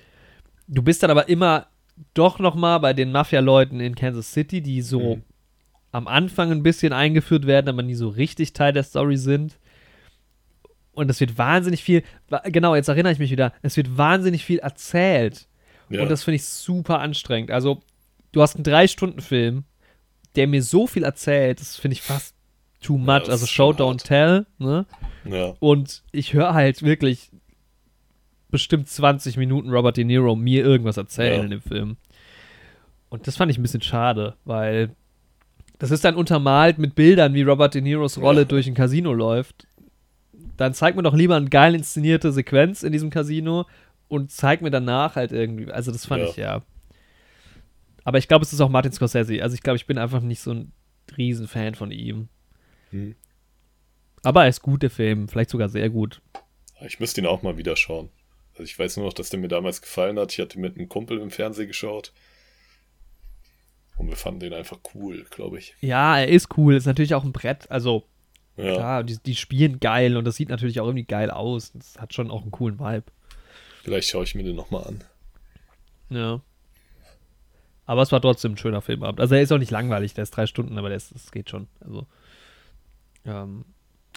du 0.69 0.83
bist 0.83 1.03
dann 1.03 1.11
aber 1.11 1.29
immer 1.29 1.67
doch 2.15 2.39
noch 2.39 2.55
mal 2.55 2.79
bei 2.79 2.93
den 2.93 3.13
Mafia-Leuten 3.13 3.81
in 3.81 3.95
Kansas 3.95 4.33
City, 4.33 4.61
die 4.61 4.83
so 4.83 5.17
Mhm. 5.17 5.23
am 5.93 6.09
Anfang 6.09 6.51
ein 6.51 6.63
bisschen 6.63 6.93
eingeführt 6.93 7.47
werden, 7.47 7.69
aber 7.69 7.83
nie 7.83 7.95
so 7.95 8.09
richtig 8.09 8.53
Teil 8.53 8.73
der 8.73 8.83
Story 8.83 9.17
sind. 9.17 9.59
Und 10.93 11.11
es 11.11 11.19
wird 11.21 11.39
wahnsinnig 11.39 11.83
viel, 11.83 12.05
genau, 12.47 12.75
jetzt 12.77 12.89
erinnere 12.89 13.13
ich 13.13 13.19
mich 13.19 13.31
wieder, 13.33 13.53
es 13.63 13.77
wird 13.77 13.97
wahnsinnig 13.99 14.45
viel 14.45 14.59
erzählt. 14.59 15.49
Ja. 15.89 16.03
Und 16.03 16.09
das 16.11 16.23
finde 16.23 16.37
ich 16.37 16.45
super 16.45 17.01
anstrengend. 17.01 17.51
Also, 17.51 17.81
du 18.33 18.41
hast 18.43 18.55
einen 18.55 18.65
Drei-Stunden-Film, 18.65 19.65
der 20.37 20.47
mir 20.47 20.63
so 20.63 20.87
viel 20.87 21.03
erzählt, 21.03 21.61
das 21.61 21.77
finde 21.77 21.95
ich 21.95 22.03
fast 22.03 22.35
too 22.81 22.97
much. 22.97 23.21
das 23.25 23.31
also, 23.31 23.47
Show, 23.47 23.71
don't 23.71 24.01
hart. 24.01 24.05
tell, 24.05 24.47
ne? 24.59 24.87
Ja. 25.27 25.55
Und 25.61 26.03
ich 26.13 26.33
höre 26.33 26.55
halt 26.55 26.83
wirklich 26.83 27.31
bestimmt 28.51 28.89
20 28.89 29.37
Minuten 29.37 29.71
Robert 29.71 29.97
De 29.97 30.05
Niro 30.05 30.37
mir 30.37 30.65
irgendwas 30.65 30.97
erzählen 30.97 31.39
Ja. 31.39 31.45
in 31.45 31.51
dem 31.51 31.63
Film. 31.63 31.97
Und 33.09 33.27
das 33.27 33.37
fand 33.37 33.51
ich 33.51 33.59
ein 33.59 33.63
bisschen 33.63 33.83
schade, 33.83 34.35
weil 34.45 34.91
das 35.79 35.91
ist 35.91 36.05
dann 36.05 36.15
untermalt 36.17 36.79
mit 36.79 36.95
Bildern, 36.95 37.35
wie 37.35 37.43
Robert 37.43 37.75
De 37.75 37.83
Niros 37.83 38.19
Rolle 38.19 38.41
Ja. 38.43 38.45
durch 38.47 38.67
ein 38.67 38.75
Casino 38.75 39.13
läuft. 39.13 39.67
Dann 40.57 40.73
zeig 40.73 40.95
mir 40.95 41.03
doch 41.03 41.15
lieber 41.15 41.35
eine 41.37 41.49
geil 41.49 41.75
inszenierte 41.75 42.31
Sequenz 42.33 42.83
in 42.85 42.93
diesem 42.93 43.11
Casino 43.11 43.67
und 44.09 44.31
zeig 44.31 44.63
mir 44.63 44.71
danach 44.71 45.17
halt 45.17 45.33
irgendwie. 45.33 45.71
Also, 45.71 45.91
das 45.91 46.07
fand 46.07 46.23
Ja. 46.23 46.29
ich 46.29 46.37
ja. 46.37 46.63
Aber 48.05 48.19
ich 48.19 48.29
glaube, 48.29 48.45
es 48.45 48.53
ist 48.53 48.61
auch 48.61 48.69
Martin 48.69 48.93
Scorsese. 48.93 49.43
Also, 49.43 49.55
ich 49.55 49.63
glaube, 49.63 49.77
ich 49.77 49.87
bin 49.87 49.99
einfach 49.99 50.21
nicht 50.21 50.41
so 50.41 50.53
ein 50.53 50.73
Riesenfan 51.17 51.75
von 51.75 51.91
ihm. 51.91 52.29
Hm. 52.91 53.17
Aber 54.25 54.43
er 54.45 54.49
ist 54.49 54.63
gut, 54.63 54.83
der 54.83 54.91
Film. 54.91 55.29
Vielleicht 55.29 55.51
sogar 55.51 55.69
sehr 55.69 55.91
gut. 55.91 56.21
Ich 56.87 57.01
müsste 57.01 57.21
ihn 57.21 57.27
auch 57.27 57.43
mal 57.43 57.57
wieder 57.57 57.77
schauen. 57.77 58.09
Also 58.53 58.65
ich 58.65 58.79
weiß 58.79 58.97
nur 58.97 59.07
noch, 59.07 59.13
dass 59.13 59.31
der 59.31 59.41
mir 59.41 59.49
damals 59.49 59.83
gefallen 59.83 60.19
hat. 60.19 60.33
Ich 60.33 60.39
hatte 60.41 60.59
mit 60.59 60.77
einem 60.77 60.89
Kumpel 60.89 61.19
im 61.21 61.31
Fernsehen 61.31 61.69
geschaut. 61.69 62.13
Und 63.97 64.09
wir 64.09 64.17
fanden 64.17 64.41
den 64.41 64.53
einfach 64.55 64.79
cool, 64.95 65.25
glaube 65.31 65.59
ich. 65.59 65.75
Ja, 65.81 66.19
er 66.19 66.29
ist 66.29 66.57
cool. 66.57 66.75
Ist 66.75 66.87
natürlich 66.87 67.15
auch 67.15 67.25
ein 67.25 67.33
Brett. 67.33 67.71
Also, 67.71 68.05
Ja. 68.57 68.75
klar, 68.75 69.05
die, 69.05 69.19
die 69.19 69.35
spielen 69.37 69.81
geil 69.81 70.17
und 70.17 70.25
das 70.25 70.37
sieht 70.37 70.49
natürlich 70.49 70.81
auch 70.81 70.87
irgendwie 70.87 71.05
geil 71.05 71.31
aus. 71.31 71.73
Das 71.73 71.99
hat 71.99 72.13
schon 72.15 72.31
auch 72.31 72.43
einen 72.43 72.51
coolen 72.51 72.79
Vibe. 72.79 73.05
Vielleicht 73.83 74.09
schaue 74.09 74.25
ich 74.25 74.35
mir 74.35 74.43
den 74.45 74.57
nochmal 74.57 74.85
an. 74.85 75.05
Ja. 76.11 76.41
Aber 77.87 78.03
es 78.03 78.13
war 78.13 78.21
trotzdem 78.21 78.53
ein 78.53 78.57
schöner 78.57 78.81
Filmabend. 78.83 79.21
Also 79.21 79.35
er 79.35 79.43
ist 79.43 79.53
auch 79.53 79.59
nicht 79.59 79.71
langweilig, 79.71 80.15
der 80.15 80.23
ist 80.23 80.31
drei 80.31 80.47
Stunden, 80.47 80.79
aber 80.79 80.89
das, 80.91 81.11
das 81.11 81.31
geht 81.33 81.51
schon. 81.51 81.69
Also. 81.81 82.07
Ähm, 83.27 83.65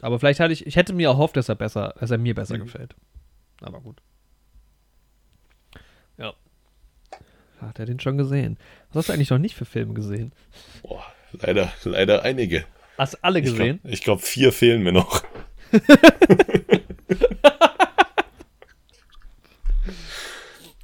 aber 0.02 0.20
vielleicht 0.20 0.40
hatte 0.40 0.54
ich, 0.54 0.66
ich 0.68 0.76
hätte 0.76 0.94
mir 0.94 1.08
erhofft, 1.10 1.36
dass 1.38 1.50
er 1.50 1.56
besser, 1.56 1.94
dass 2.00 2.12
er 2.12 2.18
mir 2.18 2.36
besser 2.36 2.58
Mhm. 2.58 2.64
gefällt. 2.64 2.96
Aber 3.62 3.80
gut. 3.82 4.02
Ja. 6.18 6.34
Hat 7.62 7.80
er 7.80 7.86
den 7.86 8.00
schon 8.00 8.18
gesehen? 8.18 8.58
Was 8.90 8.98
hast 9.02 9.10
du 9.10 9.14
eigentlich 9.14 9.30
noch 9.32 9.38
nicht 9.40 9.56
für 9.56 9.66
Filme 9.66 9.94
gesehen? 9.94 10.32
Boah, 10.84 11.04
leider, 11.34 11.72
leider 11.84 12.24
einige. 12.24 12.66
Hast 12.98 13.16
du 13.16 13.18
alle 13.24 13.40
Ich 13.40 13.46
gesehen? 13.46 13.80
glaube, 13.84 13.98
glaub, 13.98 14.22
vier 14.22 14.52
fehlen 14.52 14.84
mir 14.84 14.92
noch. 14.92 15.24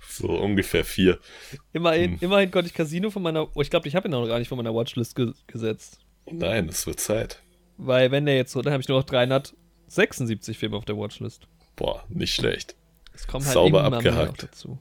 so 0.10 0.28
ungefähr 0.30 0.86
vier. 0.86 1.20
Immerhin, 1.74 2.12
Hm. 2.14 2.18
immerhin 2.22 2.52
konnte 2.52 2.68
ich 2.68 2.74
Casino 2.74 3.10
von 3.10 3.22
meiner, 3.24 3.48
oh, 3.56 3.62
ich 3.62 3.70
glaube, 3.70 3.88
ich 3.88 3.96
habe 3.96 4.08
ihn 4.08 4.12
noch 4.12 4.26
gar 4.28 4.40
nicht 4.40 4.48
von 4.48 4.58
meiner 4.58 4.74
Watchlist 4.74 5.16
ge 5.16 5.34
gesetzt. 5.48 6.00
Nein, 6.32 6.70
es 6.70 6.86
wird 6.88 7.00
Zeit. 7.00 7.42
Weil 7.86 8.12
wenn 8.12 8.26
der 8.26 8.38
jetzt 8.38 8.54
so, 8.54 8.62
dann 8.62 8.72
habe 8.72 8.82
ich 8.82 8.88
nur 8.88 9.00
noch 9.00 9.06
376 9.06 10.58
Filme 10.58 10.78
auf 10.78 10.86
der 10.86 10.98
Watchlist. 10.98 11.48
Boah, 11.76 12.04
nicht 12.08 12.34
schlecht. 12.34 12.76
Es 13.14 13.28
kommt 13.28 13.46
halt 13.46 13.54
Sauber 13.54 13.86
immer 13.86 13.98
abgehakt. 13.98 14.44
dazu. 14.44 14.80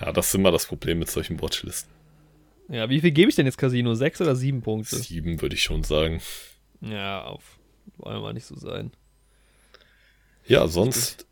Ja, 0.00 0.12
das 0.12 0.28
ist 0.28 0.34
immer 0.34 0.52
das 0.52 0.66
Problem 0.66 0.98
mit 0.98 1.10
solchen 1.10 1.40
Watchlisten. 1.40 1.90
Ja, 2.68 2.90
wie 2.90 3.00
viel 3.00 3.10
gebe 3.10 3.30
ich 3.30 3.36
denn 3.36 3.46
jetzt 3.46 3.56
Casino? 3.56 3.94
Sechs 3.94 4.20
oder 4.20 4.36
sieben 4.36 4.60
Punkte? 4.60 4.96
Sieben 4.96 5.40
würde 5.40 5.54
ich 5.54 5.62
schon 5.62 5.82
sagen. 5.82 6.20
Ja, 6.82 7.24
auf. 7.24 7.58
Wollen 7.96 8.16
wir 8.16 8.20
mal 8.20 8.34
nicht 8.34 8.44
so 8.44 8.56
sein. 8.56 8.92
Ja, 10.46 10.68
sonst 10.68 11.26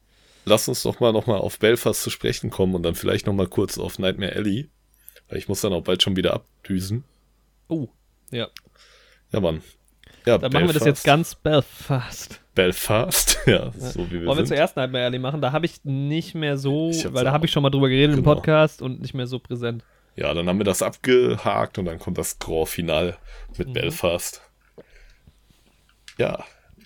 lass 0.46 0.68
uns 0.68 0.82
doch 0.82 1.00
mal 1.00 1.12
noch 1.12 1.26
mal 1.26 1.36
auf 1.36 1.58
Belfast 1.58 2.02
zu 2.02 2.08
sprechen 2.08 2.48
kommen 2.48 2.74
und 2.74 2.82
dann 2.82 2.94
vielleicht 2.94 3.26
noch 3.26 3.34
mal 3.34 3.46
kurz 3.46 3.76
auf 3.76 3.98
Nightmare 3.98 4.34
Alley. 4.34 4.70
Weil 5.28 5.38
ich 5.38 5.48
muss 5.48 5.60
dann 5.60 5.74
auch 5.74 5.82
bald 5.82 6.02
schon 6.02 6.16
wieder 6.16 6.32
abdüsen. 6.32 7.04
Oh, 7.68 7.88
ja. 8.30 8.48
Ja, 9.32 9.40
Mann. 9.40 9.62
Ja, 10.26 10.38
Dann 10.38 10.52
machen 10.52 10.66
wir 10.66 10.74
das 10.74 10.84
jetzt 10.84 11.04
ganz 11.04 11.34
Belfast. 11.34 12.40
Belfast, 12.54 13.38
ja, 13.46 13.70
so 13.72 14.00
wie 14.10 14.20
wir 14.20 14.26
Wollen 14.26 14.38
wir 14.38 14.46
sind. 14.46 14.48
zuerst 14.56 14.76
Nightmare 14.76 15.04
Alley 15.04 15.18
machen? 15.18 15.40
Da 15.40 15.52
habe 15.52 15.66
ich 15.66 15.84
nicht 15.84 16.34
mehr 16.34 16.56
so, 16.56 16.90
weil 17.12 17.24
da 17.24 17.30
habe 17.32 17.46
ich 17.46 17.52
schon 17.52 17.62
mal 17.62 17.70
drüber 17.70 17.88
geredet 17.88 18.16
im 18.16 18.22
Genau. 18.24 18.34
Podcast 18.34 18.82
und 18.82 19.00
nicht 19.00 19.14
mehr 19.14 19.26
so 19.26 19.38
präsent. 19.38 19.84
Ja, 20.16 20.32
dann 20.34 20.48
haben 20.48 20.58
wir 20.58 20.64
das 20.64 20.82
abgehakt 20.82 21.78
und 21.78 21.84
dann 21.84 21.98
kommt 21.98 22.16
das 22.18 22.38
Grand 22.38 22.68
Final 22.68 23.16
mit 23.58 23.68
Mhm. 23.68 23.72
Belfast. 23.74 24.40
Ja, 26.18 26.44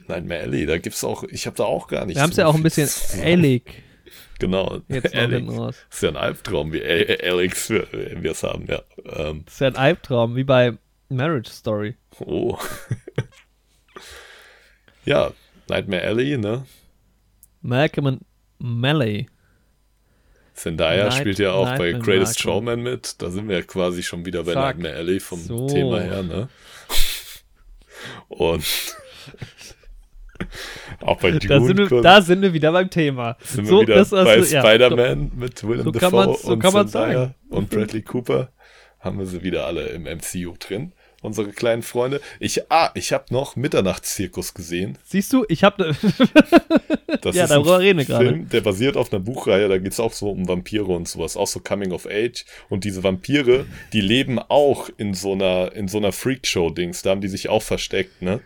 Nightmare 0.08 0.40
Alley, 0.42 0.66
da 0.66 0.78
gibt's 0.78 1.04
auch, 1.04 1.22
ich 1.24 1.46
habe 1.46 1.56
da 1.56 1.64
auch 1.64 1.86
gar 1.86 2.04
nicht 2.04 2.16
Wir 2.16 2.22
haben 2.22 2.30
es 2.30 2.36
ja 2.36 2.46
auch 2.46 2.54
ein 2.56 2.62
bisschen. 2.62 2.88
Alec 3.22 3.82
Genau, 4.40 4.80
jetzt 4.88 5.14
raus. 5.14 5.76
Ist 5.90 6.02
ja 6.02 6.08
ein 6.08 6.16
Albtraum, 6.16 6.72
wie 6.72 6.82
Al- 6.82 7.18
Alex 7.22 7.70
wir 7.70 8.30
es 8.30 8.42
haben, 8.42 8.66
ja. 8.66 8.82
Ähm, 9.04 9.42
Das 9.44 9.54
ist 9.54 9.60
ja 9.60 9.68
ein 9.68 9.76
Albtraum, 9.76 10.34
wie 10.34 10.44
bei 10.44 10.76
Marriage 11.10 11.50
Story. 11.50 11.94
oh. 12.20 12.58
Ja, 15.04 15.32
Nightmare 15.68 16.02
Alley, 16.02 16.36
ne? 16.38 16.64
Malcolm 17.62 18.06
und 18.06 18.20
Melee. 18.58 19.26
Zendaya 20.54 21.04
Night- 21.04 21.14
spielt 21.14 21.38
ja 21.38 21.52
auch 21.52 21.66
bei 21.76 21.92
Nightmare 21.92 22.02
Greatest 22.04 22.44
Malcolm. 22.44 22.54
Showman 22.66 22.82
mit. 22.82 23.22
Da 23.22 23.30
sind 23.30 23.48
wir 23.48 23.56
ja 23.58 23.62
quasi 23.62 24.02
schon 24.02 24.24
wieder 24.26 24.42
bei 24.44 24.52
Fuck. 24.52 24.62
Nightmare 24.62 24.94
Alley 24.96 25.20
vom 25.20 25.38
So. 25.40 25.66
Thema 25.68 26.00
her, 26.00 26.22
ne? 26.22 26.48
Und 28.28 28.64
auch 31.00 31.18
bei 31.20 31.30
Dune 31.32 31.48
Da 31.48 31.60
sind, 31.60 31.78
wir, 31.90 32.02
da 32.02 32.22
sind 32.22 32.42
wir 32.42 32.52
wieder 32.52 32.72
beim 32.72 32.90
Thema. 32.90 33.36
sind 33.42 33.66
so, 33.66 33.76
wir 33.80 33.82
wieder 33.82 33.96
das 33.96 34.10
bei 34.10 34.38
ja, 34.38 34.60
Spider-Man 34.62 35.32
mit 35.36 35.62
Willem 35.66 35.84
so 35.84 35.90
Dafoe 35.90 36.36
so 36.36 36.52
und 36.52 36.90
sagen. 36.90 37.34
und 37.48 37.70
Bradley 37.70 38.02
Cooper. 38.02 38.50
Haben 39.00 39.18
wir 39.18 39.26
sie 39.26 39.42
wieder 39.42 39.66
alle 39.66 39.86
im 39.88 40.02
MCU 40.02 40.54
drin. 40.58 40.92
Unsere 41.22 41.50
kleinen 41.50 41.82
Freunde. 41.82 42.20
Ich, 42.38 42.70
ah, 42.70 42.90
ich 42.94 43.12
habe 43.12 43.26
noch 43.30 43.54
Mitternachtszirkus 43.54 44.54
gesehen. 44.54 44.96
Siehst 45.04 45.32
du, 45.32 45.44
ich 45.48 45.64
habe 45.64 45.94
Das 47.20 47.36
Ja, 47.36 47.44
ist 47.44 47.50
ein 47.50 47.56
darüber 47.56 47.80
reden 47.80 47.98
wir 47.98 48.06
gerade. 48.06 48.24
Film, 48.26 48.48
der 48.48 48.60
basiert 48.60 48.96
auf 48.96 49.12
einer 49.12 49.20
Buchreihe, 49.20 49.68
da 49.68 49.78
geht's 49.78 50.00
auch 50.00 50.12
so 50.12 50.30
um 50.30 50.48
Vampire 50.48 50.84
und 50.84 51.08
sowas, 51.08 51.36
auch 51.36 51.46
so 51.46 51.60
Coming 51.60 51.92
of 51.92 52.06
Age. 52.06 52.44
Und 52.68 52.84
diese 52.84 53.02
Vampire, 53.02 53.66
die 53.92 54.00
leben 54.00 54.38
auch 54.38 54.88
in 54.96 55.14
so 55.14 55.32
einer, 55.32 55.72
in 55.72 55.88
so 55.88 55.98
einer 55.98 56.12
Freakshow-Dings, 56.12 57.02
da 57.02 57.10
haben 57.10 57.20
die 57.20 57.28
sich 57.28 57.48
auch 57.48 57.62
versteckt, 57.62 58.22
ne? 58.22 58.40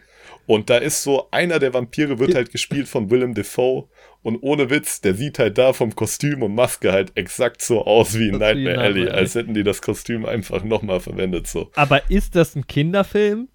Und 0.47 0.69
da 0.69 0.77
ist 0.77 1.03
so, 1.03 1.29
einer 1.31 1.59
der 1.59 1.73
Vampire 1.73 2.19
wird 2.19 2.35
halt 2.35 2.53
gespielt 2.53 2.87
von 2.87 3.11
Willem 3.11 3.35
Dafoe. 3.35 3.89
Und 4.25 4.39
ohne 4.41 4.71
Witz, 4.71 5.03
der 5.03 5.15
sieht 5.15 5.39
halt 5.39 5.59
da 5.59 5.75
vom 5.75 5.95
Kostüm 5.95 6.43
und 6.43 6.55
Maske 6.55 6.93
halt 6.93 7.13
exakt 7.15 7.61
so 7.61 7.85
aus 7.85 8.19
wie 8.19 8.29
in 8.29 8.35
ist 8.37 8.41
wie 8.41 8.49
in 8.49 8.65
Nightmare 8.65 8.79
Alley, 8.79 9.01
Nightmare 9.01 9.19
als 9.19 9.35
hätten 9.35 9.53
die 9.53 9.63
das 9.63 9.83
Kostüm 9.83 10.25
einfach 10.25 10.65
nochmal 10.65 11.01
verwendet, 11.01 11.47
so. 11.47 11.71
Aber 11.77 12.11
ist 12.11 12.35
das 12.35 12.57
ein 12.57 12.67
Kinderfilm? 12.67 13.49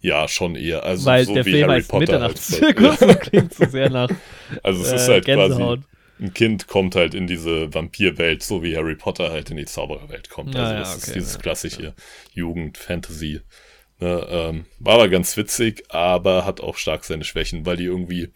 Ja, 0.00 0.26
schon 0.26 0.56
eher, 0.56 0.82
also 0.82 1.04
Weil 1.04 1.26
so 1.26 1.34
der 1.34 1.44
wie 1.44 1.50
Film 1.50 1.68
Harry 1.68 1.80
heißt 1.80 1.90
Potter. 1.90 2.20
Halt. 2.20 2.32
Mitternachtszirkus 2.32 3.02
und 3.02 3.20
klingt 3.20 3.54
so 3.54 3.66
sehr 3.66 3.90
nach 3.90 4.08
Also 4.62 4.82
es 4.82 4.92
ist 4.92 5.08
äh, 5.08 5.12
halt 5.12 5.24
Gänsehaut. 5.26 5.80
quasi 5.80 5.98
ein 6.20 6.32
Kind 6.32 6.68
kommt 6.68 6.96
halt 6.96 7.14
in 7.14 7.26
diese 7.26 7.72
Vampirwelt, 7.74 8.42
so 8.42 8.62
wie 8.62 8.76
Harry 8.76 8.96
Potter 8.96 9.30
halt 9.30 9.50
in 9.50 9.58
die 9.58 9.66
Zaubererwelt 9.66 10.30
kommt. 10.30 10.54
Ja, 10.54 10.62
also 10.62 10.72
ja, 10.72 10.80
das 10.80 10.96
okay, 10.96 11.06
ist 11.06 11.14
dieses 11.14 11.34
ja, 11.34 11.40
klassische 11.40 11.94
Jugend, 12.32 12.78
Fantasy. 12.78 13.42
Ne, 14.00 14.26
ähm, 14.30 14.64
war 14.78 14.94
aber 14.94 15.08
ganz 15.08 15.36
witzig, 15.36 15.84
aber 15.90 16.46
hat 16.46 16.60
auch 16.60 16.76
stark 16.76 17.04
seine 17.04 17.24
Schwächen, 17.24 17.66
weil 17.66 17.76
die 17.76 17.84
irgendwie 17.84 18.30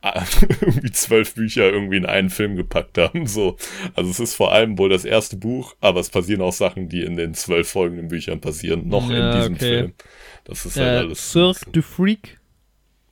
irgendwie 0.60 0.92
zwölf 0.92 1.34
Bücher 1.34 1.70
irgendwie 1.70 1.96
in 1.96 2.06
einen 2.06 2.30
Film 2.30 2.56
gepackt 2.56 2.98
haben. 2.98 3.26
So, 3.26 3.56
also 3.94 4.10
es 4.10 4.20
ist 4.20 4.34
vor 4.34 4.52
allem 4.52 4.78
wohl 4.78 4.88
das 4.88 5.04
erste 5.04 5.36
Buch, 5.36 5.74
aber 5.80 6.00
es 6.00 6.10
passieren 6.10 6.40
auch 6.40 6.52
Sachen, 6.52 6.88
die 6.88 7.02
in 7.02 7.16
den 7.16 7.34
zwölf 7.34 7.68
folgenden 7.68 8.08
Büchern 8.08 8.40
passieren, 8.40 8.88
noch 8.88 9.10
Ja, 9.10 9.32
in 9.32 9.36
diesem 9.38 9.54
okay. 9.54 9.78
Film. 9.78 9.94
Das 10.44 10.64
ist 10.64 10.76
halt 10.76 10.86
äh, 10.86 10.98
alles. 10.98 11.32
Cirque 11.32 11.70
du 11.72 11.82
Freak, 11.82 12.38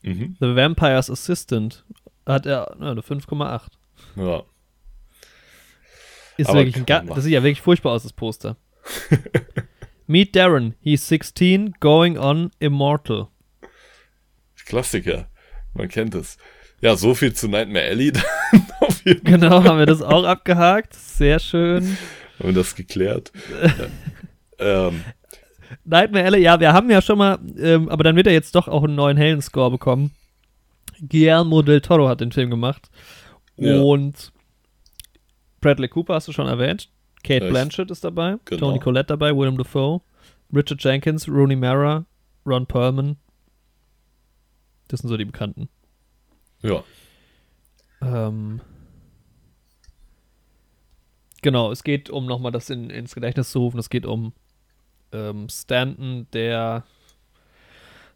Mhm. 0.07 0.37
The 0.39 0.55
Vampire's 0.55 1.11
Assistant. 1.11 1.85
Hat 2.25 2.47
er 2.47 2.75
ne, 2.79 2.93
eine 2.93 3.01
5,8. 3.01 3.63
Ja. 4.17 4.43
Ist 6.37 6.49
Aber 6.49 6.65
wirklich 6.65 6.85
das 6.85 7.25
sieht 7.25 7.33
ja 7.33 7.43
wirklich 7.43 7.61
furchtbar 7.61 7.93
aus, 7.93 8.05
das 8.05 8.13
Poster. 8.13 8.57
Meet 10.07 10.37
Darren, 10.37 10.75
he's 10.81 11.07
16, 11.09 11.75
going 11.81 12.17
on 12.19 12.51
immortal. 12.61 13.29
Klassiker. 14.65 15.29
Man 15.75 15.89
kennt 15.89 16.15
es. 16.15 16.39
Ja, 16.81 16.97
so 16.97 17.15
viel 17.15 17.33
zu 17.33 17.49
Nightmare 17.49 17.87
Alley. 17.87 18.13
Genau, 19.23 19.63
haben 19.63 19.79
wir 19.79 19.87
das 19.87 20.03
auch 20.03 20.25
abgehakt. 20.25 20.93
Sehr 20.95 21.39
schön. 21.39 21.97
haben 22.39 22.49
wir 22.49 22.53
das 22.53 22.75
geklärt. 22.75 23.33
Ja. 24.59 24.89
ähm, 24.89 25.03
Nightmare 25.85 26.25
Alley, 26.25 26.41
ja, 26.43 26.59
wir 26.61 26.73
haben 26.73 26.91
ja 26.91 27.01
schon 27.03 27.19
mal, 27.19 27.39
ähm, 27.59 27.89
aber 27.89 28.05
dann 28.05 28.17
wird 28.17 28.27
er 28.27 28.33
jetzt 28.33 28.55
doch 28.55 28.69
auch 28.69 28.83
einen 28.85 28.95
neuen 28.95 29.17
hellen 29.17 29.43
Score 29.43 29.71
bekommen. 29.71 30.13
Guillermo 31.01 31.63
del 31.63 31.81
Toro 31.83 32.09
hat 32.09 32.21
den 32.21 32.33
Film 32.33 32.51
gemacht. 32.51 32.89
Ja. 33.57 33.81
Und 33.81 34.33
Bradley 35.61 35.89
Cooper 35.89 36.15
hast 36.15 36.29
du 36.29 36.33
schon 36.33 36.47
erwähnt. 36.49 36.89
Kate 37.23 37.45
ich- 37.47 37.51
Blanchett 37.51 37.91
ist 37.91 38.03
dabei. 38.05 38.37
Genau. 38.47 38.61
Tony 38.69 38.79
Collette 38.81 39.09
dabei. 39.09 39.37
Willem 39.37 39.59
Dafoe. 39.59 40.01
Richard 40.55 40.83
Jenkins, 40.83 41.29
Rooney 41.29 41.57
Mara, 41.57 42.07
Ron 42.47 42.67
Perlman. 42.67 43.17
Das 44.89 45.01
sind 45.01 45.09
so 45.11 45.17
die 45.17 45.25
Bekannten. 45.25 45.69
Ja. 46.67 46.85
Ähm, 48.03 48.61
genau, 51.43 51.71
es 51.73 51.85
geht 51.85 52.11
um 52.11 52.27
nochmal 52.27 52.53
das 52.53 52.71
in, 52.71 52.91
ins 52.91 53.15
Gedächtnis 53.15 53.51
zu 53.51 53.61
rufen. 53.61 53.79
Es 53.79 53.91
geht 53.91 54.07
um 54.07 54.33
ähm, 55.13 55.49
Stanton, 55.49 56.27
der 56.33 56.85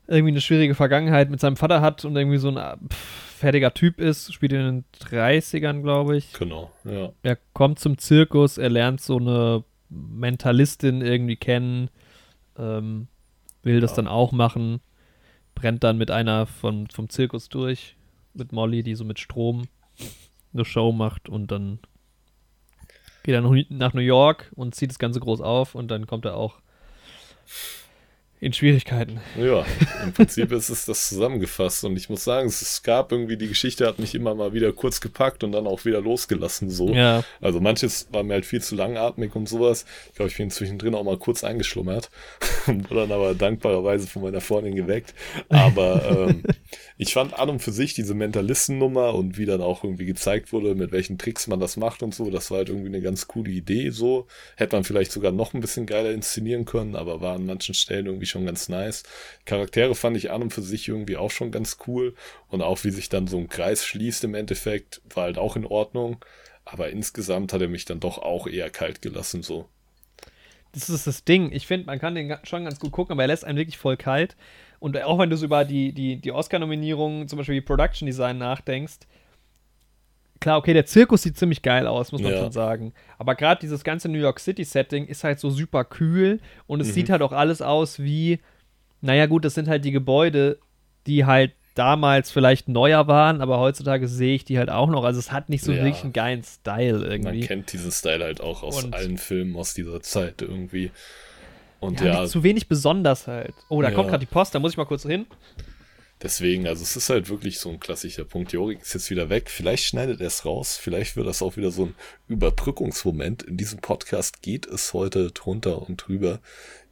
irgendwie 0.06 0.32
eine 0.32 0.40
schwierige 0.40 0.74
Vergangenheit 0.74 1.31
mit 1.31 1.40
seinem 1.40 1.56
Vater 1.56 1.81
hat 1.81 2.05
und 2.05 2.16
irgendwie 2.16 2.39
so 2.39 2.48
ein 2.48 2.56
äh, 2.56 2.77
pff, 2.89 3.36
fertiger 3.39 3.72
Typ 3.72 4.01
ist. 4.01 4.32
Spielt 4.32 4.52
in 4.52 4.59
den 4.59 4.85
30ern, 5.01 5.82
glaube 5.82 6.16
ich. 6.16 6.32
Genau. 6.32 6.70
Ja. 6.85 7.12
Er 7.22 7.39
kommt 7.52 7.78
zum 7.78 7.97
Zirkus, 7.98 8.59
er 8.59 8.70
lernt 8.70 9.01
so 9.01 9.18
eine 9.18 9.64
Mentalistin 9.89 11.01
irgendwie 11.01 11.36
kennen, 11.36 11.90
ähm, 12.59 13.06
will 13.62 13.81
das 13.81 13.93
Ja. 13.93 13.97
dann 13.97 14.09
auch 14.09 14.32
machen, 14.32 14.81
brennt 15.55 15.85
dann 15.85 15.97
mit 15.98 16.10
einer 16.10 16.47
von, 16.47 16.86
vom 16.89 17.09
Zirkus 17.09 17.48
durch, 17.48 17.97
mit 18.40 18.50
Molly, 18.52 18.82
die 18.82 18.96
so 18.96 19.04
mit 19.04 19.20
Strom 19.20 19.68
eine 20.52 20.64
Show 20.64 20.90
macht 20.90 21.28
und 21.28 21.52
dann 21.52 21.78
geht 23.22 23.34
er 23.34 23.42
nach- 23.42 23.92
New 23.94 24.00
York 24.00 24.50
und 24.56 24.74
zieht 24.74 24.90
das 24.90 24.98
Ganze 24.98 25.20
groß 25.20 25.40
auf 25.40 25.74
und 25.76 25.88
dann 25.92 26.06
kommt 26.08 26.24
er 26.24 26.34
auch 26.36 26.56
In 28.42 28.54
Schwierigkeiten. 28.54 29.20
Ja, 29.38 29.66
im 30.02 30.14
Prinzip 30.14 30.50
ist 30.52 30.70
es 30.70 30.86
das 30.86 31.10
zusammengefasst 31.10 31.84
und 31.84 31.94
ich 31.98 32.08
muss 32.08 32.24
sagen, 32.24 32.48
es 32.48 32.82
gab 32.82 33.12
irgendwie, 33.12 33.36
die 33.36 33.48
Geschichte 33.48 33.86
hat 33.86 33.98
mich 33.98 34.14
immer 34.14 34.34
mal 34.34 34.54
wieder 34.54 34.72
kurz 34.72 35.02
gepackt 35.02 35.44
und 35.44 35.52
dann 35.52 35.66
auch 35.66 35.84
wieder 35.84 36.00
losgelassen 36.00 36.70
so. 36.70 36.88
Ja. 36.88 37.22
Also 37.42 37.60
manches 37.60 38.08
war 38.12 38.22
mir 38.22 38.32
halt 38.32 38.46
viel 38.46 38.62
zu 38.62 38.76
langatmig 38.76 39.36
und 39.36 39.46
sowas. 39.46 39.84
Ich 40.08 40.14
glaube, 40.14 40.30
ich 40.30 40.38
bin 40.38 40.50
zwischendrin 40.50 40.94
auch 40.94 41.04
mal 41.04 41.18
kurz 41.18 41.44
eingeschlummert 41.44 42.08
und 42.66 42.84
wurde 42.90 43.00
dann 43.02 43.12
aber 43.12 43.34
dankbarerweise 43.34 44.06
von 44.06 44.22
meiner 44.22 44.40
Freundin 44.40 44.74
geweckt. 44.74 45.12
Aber 45.50 46.28
ähm, 46.30 46.42
ich 47.02 47.14
fand 47.14 47.32
an 47.32 47.48
und 47.48 47.60
für 47.60 47.72
sich 47.72 47.94
diese 47.94 48.12
Mentalistennummer 48.12 49.14
und 49.14 49.39
wie 49.39 49.47
dann 49.47 49.62
auch 49.62 49.85
irgendwie 49.85 50.05
gezeigt 50.05 50.52
wurde, 50.52 50.74
mit 50.74 50.93
welchen 50.93 51.16
Tricks 51.16 51.47
man 51.47 51.59
das 51.59 51.78
macht 51.78 52.02
und 52.02 52.14
so, 52.14 52.28
das 52.28 52.51
war 52.51 52.59
halt 52.59 52.68
irgendwie 52.68 52.89
eine 52.89 53.01
ganz 53.01 53.27
coole 53.27 53.51
Idee 53.51 53.89
so. 53.89 54.27
Hätte 54.56 54.77
man 54.77 54.85
vielleicht 54.85 55.10
sogar 55.10 55.32
noch 55.32 55.55
ein 55.55 55.62
bisschen 55.62 55.86
geiler 55.86 56.10
inszenieren 56.10 56.66
können, 56.66 56.97
aber 56.97 57.22
war 57.22 57.36
an 57.36 57.47
manchen 57.47 57.74
Stellen 57.74 58.05
irgendwie 58.05 58.27
schon 58.27 58.44
ganz 58.44 58.68
nice. 58.68 59.05
Charaktere 59.47 59.94
fand 59.94 60.14
ich 60.18 60.31
an 60.31 60.43
und 60.43 60.52
für 60.52 60.60
sich 60.60 60.89
irgendwie 60.89 61.16
auch 61.16 61.31
schon 61.31 61.51
ganz 61.51 61.78
cool 61.86 62.14
und 62.48 62.60
auch 62.60 62.85
wie 62.85 62.90
sich 62.90 63.09
dann 63.09 63.28
so 63.28 63.39
ein 63.39 63.48
Kreis 63.48 63.86
schließt 63.86 64.24
im 64.24 64.35
Endeffekt, 64.35 65.01
war 65.09 65.24
halt 65.24 65.39
auch 65.39 65.56
in 65.56 65.64
Ordnung. 65.64 66.22
Aber 66.66 66.90
insgesamt 66.90 67.55
hat 67.55 67.62
er 67.62 67.68
mich 67.68 67.86
dann 67.86 68.01
doch 68.01 68.18
auch 68.18 68.47
eher 68.47 68.68
kalt 68.68 69.01
gelassen, 69.01 69.43
so. 69.43 69.70
Das 70.72 70.90
ist 70.90 71.06
das 71.06 71.24
Ding. 71.24 71.51
Ich 71.51 71.66
finde, 71.66 71.86
man 71.86 71.98
kann 71.98 72.14
den 72.14 72.36
schon 72.44 72.64
ganz 72.64 72.78
gut 72.78 72.93
gucken, 72.93 73.12
aber 73.14 73.22
er 73.22 73.28
lässt 73.28 73.44
einen 73.47 73.59
wirklich 73.59 73.78
voll 73.78 73.97
kalt. 73.97 74.36
Und 74.81 75.01
auch 75.02 75.19
wenn 75.19 75.31
du 75.31 75.36
so 75.36 75.44
über 75.47 75.65
die, 75.65 75.93
die, 75.93 76.16
die 76.16 76.32
Oscar-Nominierungen, 76.32 77.28
zum 77.28 77.36
Beispiel 77.36 77.55
wie 77.57 77.61
Production 77.61 78.07
Design 78.07 78.39
nachdenkst, 78.39 79.01
klar, 80.40 80.59
okay, 80.59 80.73
der 80.73 80.86
Zirkus 80.86 81.23
sieht 81.23 81.36
ziemlich 81.36 81.62
geil 81.62 81.86
aus, 81.86 82.12
muss 82.12 82.23
man 82.23 82.32
Ja. 82.32 82.39
schon 82.39 82.52
sagen. 82.52 82.93
Aber 83.19 83.35
gerade 83.35 83.61
dieses 83.61 83.85
ganze 83.85 84.09
New 84.09 84.19
York 84.19 84.40
City-Setting 84.40 85.07
ist 85.07 85.23
halt 85.23 85.39
so 85.39 85.51
super 85.51 85.85
kühl 85.85 86.40
und 86.66 86.81
es 86.81 86.89
Mhm. 86.89 86.93
sieht 86.93 87.11
halt 87.11 87.23
auch 87.23 87.32
alles 87.32 87.61
aus 87.62 87.98
wie, 87.98 88.40
naja, 89.02 89.27
gut, 89.27 89.44
das 89.44 89.55
sind 89.55 89.69
halt 89.69 89.85
die 89.85 89.93
Gebäude, 89.93 90.59
die 91.07 91.24
halt 91.27 91.52
damals 91.74 92.31
vielleicht 92.31 92.69
neuer 92.69 93.07
waren, 93.07 93.40
aber 93.40 93.59
heutzutage 93.61 94.09
sehe 94.09 94.35
ich 94.35 94.44
die 94.44 94.59
halt 94.59 94.70
auch 94.70 94.89
noch. 94.89 95.05
Also 95.05 95.19
es 95.20 95.31
hat 95.31 95.48
nicht 95.51 95.62
so 95.62 95.73
Ja. 95.73 95.85
wirklich 95.85 96.02
einen 96.05 96.12
geilen 96.12 96.43
Style 96.43 96.98
Man 97.01 97.11
irgendwie. 97.11 97.40
kennt 97.40 97.73
diesen 97.73 97.93
Style 97.93 98.24
halt 98.24 98.40
auch 98.40 98.62
aus 98.62 98.82
Und- 98.85 98.94
allen 98.94 99.19
Filmen 99.19 99.57
aus 99.57 99.74
dieser 99.74 100.01
Zeit 100.01 100.43
irgendwie. 100.43 100.90
Und 101.81 102.01
Ja, 102.01 102.07
ja, 102.23 102.27
zu 102.27 102.43
wenig 102.43 102.69
besonders 102.69 103.27
halt. 103.27 103.55
Oh, 103.69 103.81
da 103.82 103.89
Ja. 103.89 103.94
kommt 103.94 104.11
gerade 104.11 104.24
die 104.24 104.31
Post, 104.31 104.55
da 104.55 104.59
muss 104.59 104.73
ich 104.73 104.77
mal 104.77 104.85
kurz 104.85 105.02
hin. 105.02 105.27
deswegen, 106.23 106.66
also 106.66 106.82
es 106.82 106.97
ist 106.97 107.09
halt 107.09 107.31
wirklich 107.31 107.59
so 107.59 107.70
ein 107.70 107.81
klassischer 107.81 108.24
Punkt. 108.27 108.52
Jorik 108.52 108.82
ist 108.82 108.93
jetzt 108.93 109.09
wieder 109.11 109.31
weg. 109.31 109.48
Vielleicht 109.48 109.85
schneidet 109.85 110.20
er 110.20 110.27
es 110.27 110.44
raus. 110.44 110.77
Vielleicht 110.77 111.16
wird 111.16 111.27
das 111.27 111.40
auch 111.40 111.57
wieder 111.57 111.70
so 111.70 111.86
ein 111.86 111.94
Überbrückungsmoment. 112.28 113.43
In 113.44 113.57
diesem 113.57 113.78
Podcast 113.78 114.43
geht 114.43 114.66
es 114.66 114.93
heute 114.93 115.31
drunter 115.31 115.81
und 115.89 115.97
drüber, 116.07 116.40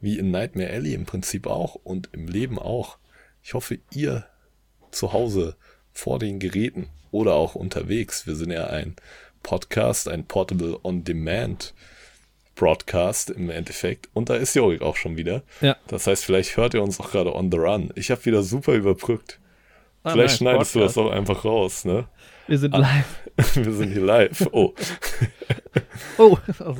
wie 0.01 0.17
in 0.17 0.31
Nightmare 0.31 0.71
Alley 0.71 0.95
im 0.95 1.05
Prinzip 1.05 1.45
auch 1.45 1.75
und 1.75 2.09
im 2.13 2.27
Leben 2.27 2.57
auch. 2.57 2.97
Ich 3.43 3.53
hoffe, 3.53 3.77
ihr 3.91 4.25
zu 4.89 5.13
Hause 5.13 5.55
vor 5.93 6.17
den 6.17 6.39
Geräten 6.39 6.87
oder 7.11 7.35
auch 7.35 7.53
unterwegs. 7.53 8.25
Wir 8.25 8.35
sind 8.35 8.49
ja 8.51 8.65
ein 8.67 8.95
Podcast, 9.43 10.07
ein 10.07 10.25
Portable 10.25 10.79
on 10.83 11.03
Demand 11.03 11.73
Broadcast 12.59 13.29
im 13.29 13.49
Endeffekt. 13.49 14.09
Und 14.13 14.29
da 14.29 14.35
ist 14.35 14.53
Jorik 14.55 14.81
auch 14.81 14.97
schon 14.97 15.15
wieder. 15.17 15.43
Ja. 15.61 15.77
Das 15.87 16.07
heißt, 16.07 16.25
vielleicht 16.25 16.57
hört 16.57 16.73
ihr 16.73 16.83
uns 16.83 16.99
auch 16.99 17.11
gerade 17.11 17.33
on 17.33 17.49
the 17.51 17.57
run. 17.57 17.91
Ich 17.95 18.11
habe 18.11 18.23
wieder 18.25 18.43
super 18.43 18.73
überbrückt. 18.73 19.39
Ah, 20.03 20.11
vielleicht 20.11 20.29
nice, 20.33 20.37
schneidest 20.37 20.75
du 20.75 20.79
das 20.79 20.93
Podcast. 20.93 21.13
auch 21.13 21.17
einfach 21.17 21.45
raus, 21.45 21.85
ne? 21.85 22.07
Wir 22.47 22.57
sind 22.57 22.73
Ah. 22.73 22.79
live. 22.79 23.21
Wir 23.55 23.71
sind 23.71 23.93
hier 23.93 24.01
live. 24.03 24.47
Oh, 24.51 24.73
Oh, 26.17 26.37
also, 26.47 26.75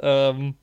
ähm, 0.00 0.54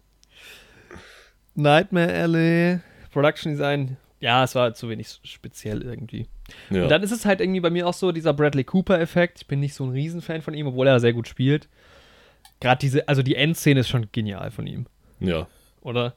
Nightmare 1.55 2.13
Alley, 2.13 2.79
Production 3.11 3.51
Design. 3.53 3.97
Ja, 4.19 4.43
es 4.43 4.55
war 4.55 4.73
zu 4.73 4.89
wenig 4.89 5.19
speziell 5.23 5.81
irgendwie. 5.83 6.27
ja. 6.69 6.83
Und 6.83 6.89
dann 6.89 7.03
ist 7.03 7.11
es 7.11 7.25
halt 7.25 7.39
irgendwie 7.41 7.59
bei 7.59 7.69
mir 7.69 7.87
auch 7.87 7.93
so 7.93 8.11
dieser 8.11 8.33
Bradley 8.33 8.63
Cooper-Effekt. 8.63 9.39
Ich 9.41 9.47
bin 9.47 9.59
nicht 9.59 9.73
so 9.75 9.83
ein 9.85 9.91
Riesenfan 9.91 10.41
von 10.41 10.53
ihm, 10.53 10.67
obwohl 10.67 10.87
er 10.87 10.99
sehr 10.99 11.13
gut 11.13 11.27
spielt. 11.27 11.67
Gerade 12.59 12.79
diese, 12.79 13.07
also 13.07 13.21
die 13.21 13.35
Endszene 13.35 13.81
ist 13.81 13.89
schon 13.89 14.07
genial 14.11 14.51
von 14.51 14.65
ihm, 14.65 14.87
ja. 15.19 15.47
oder? 15.81 16.15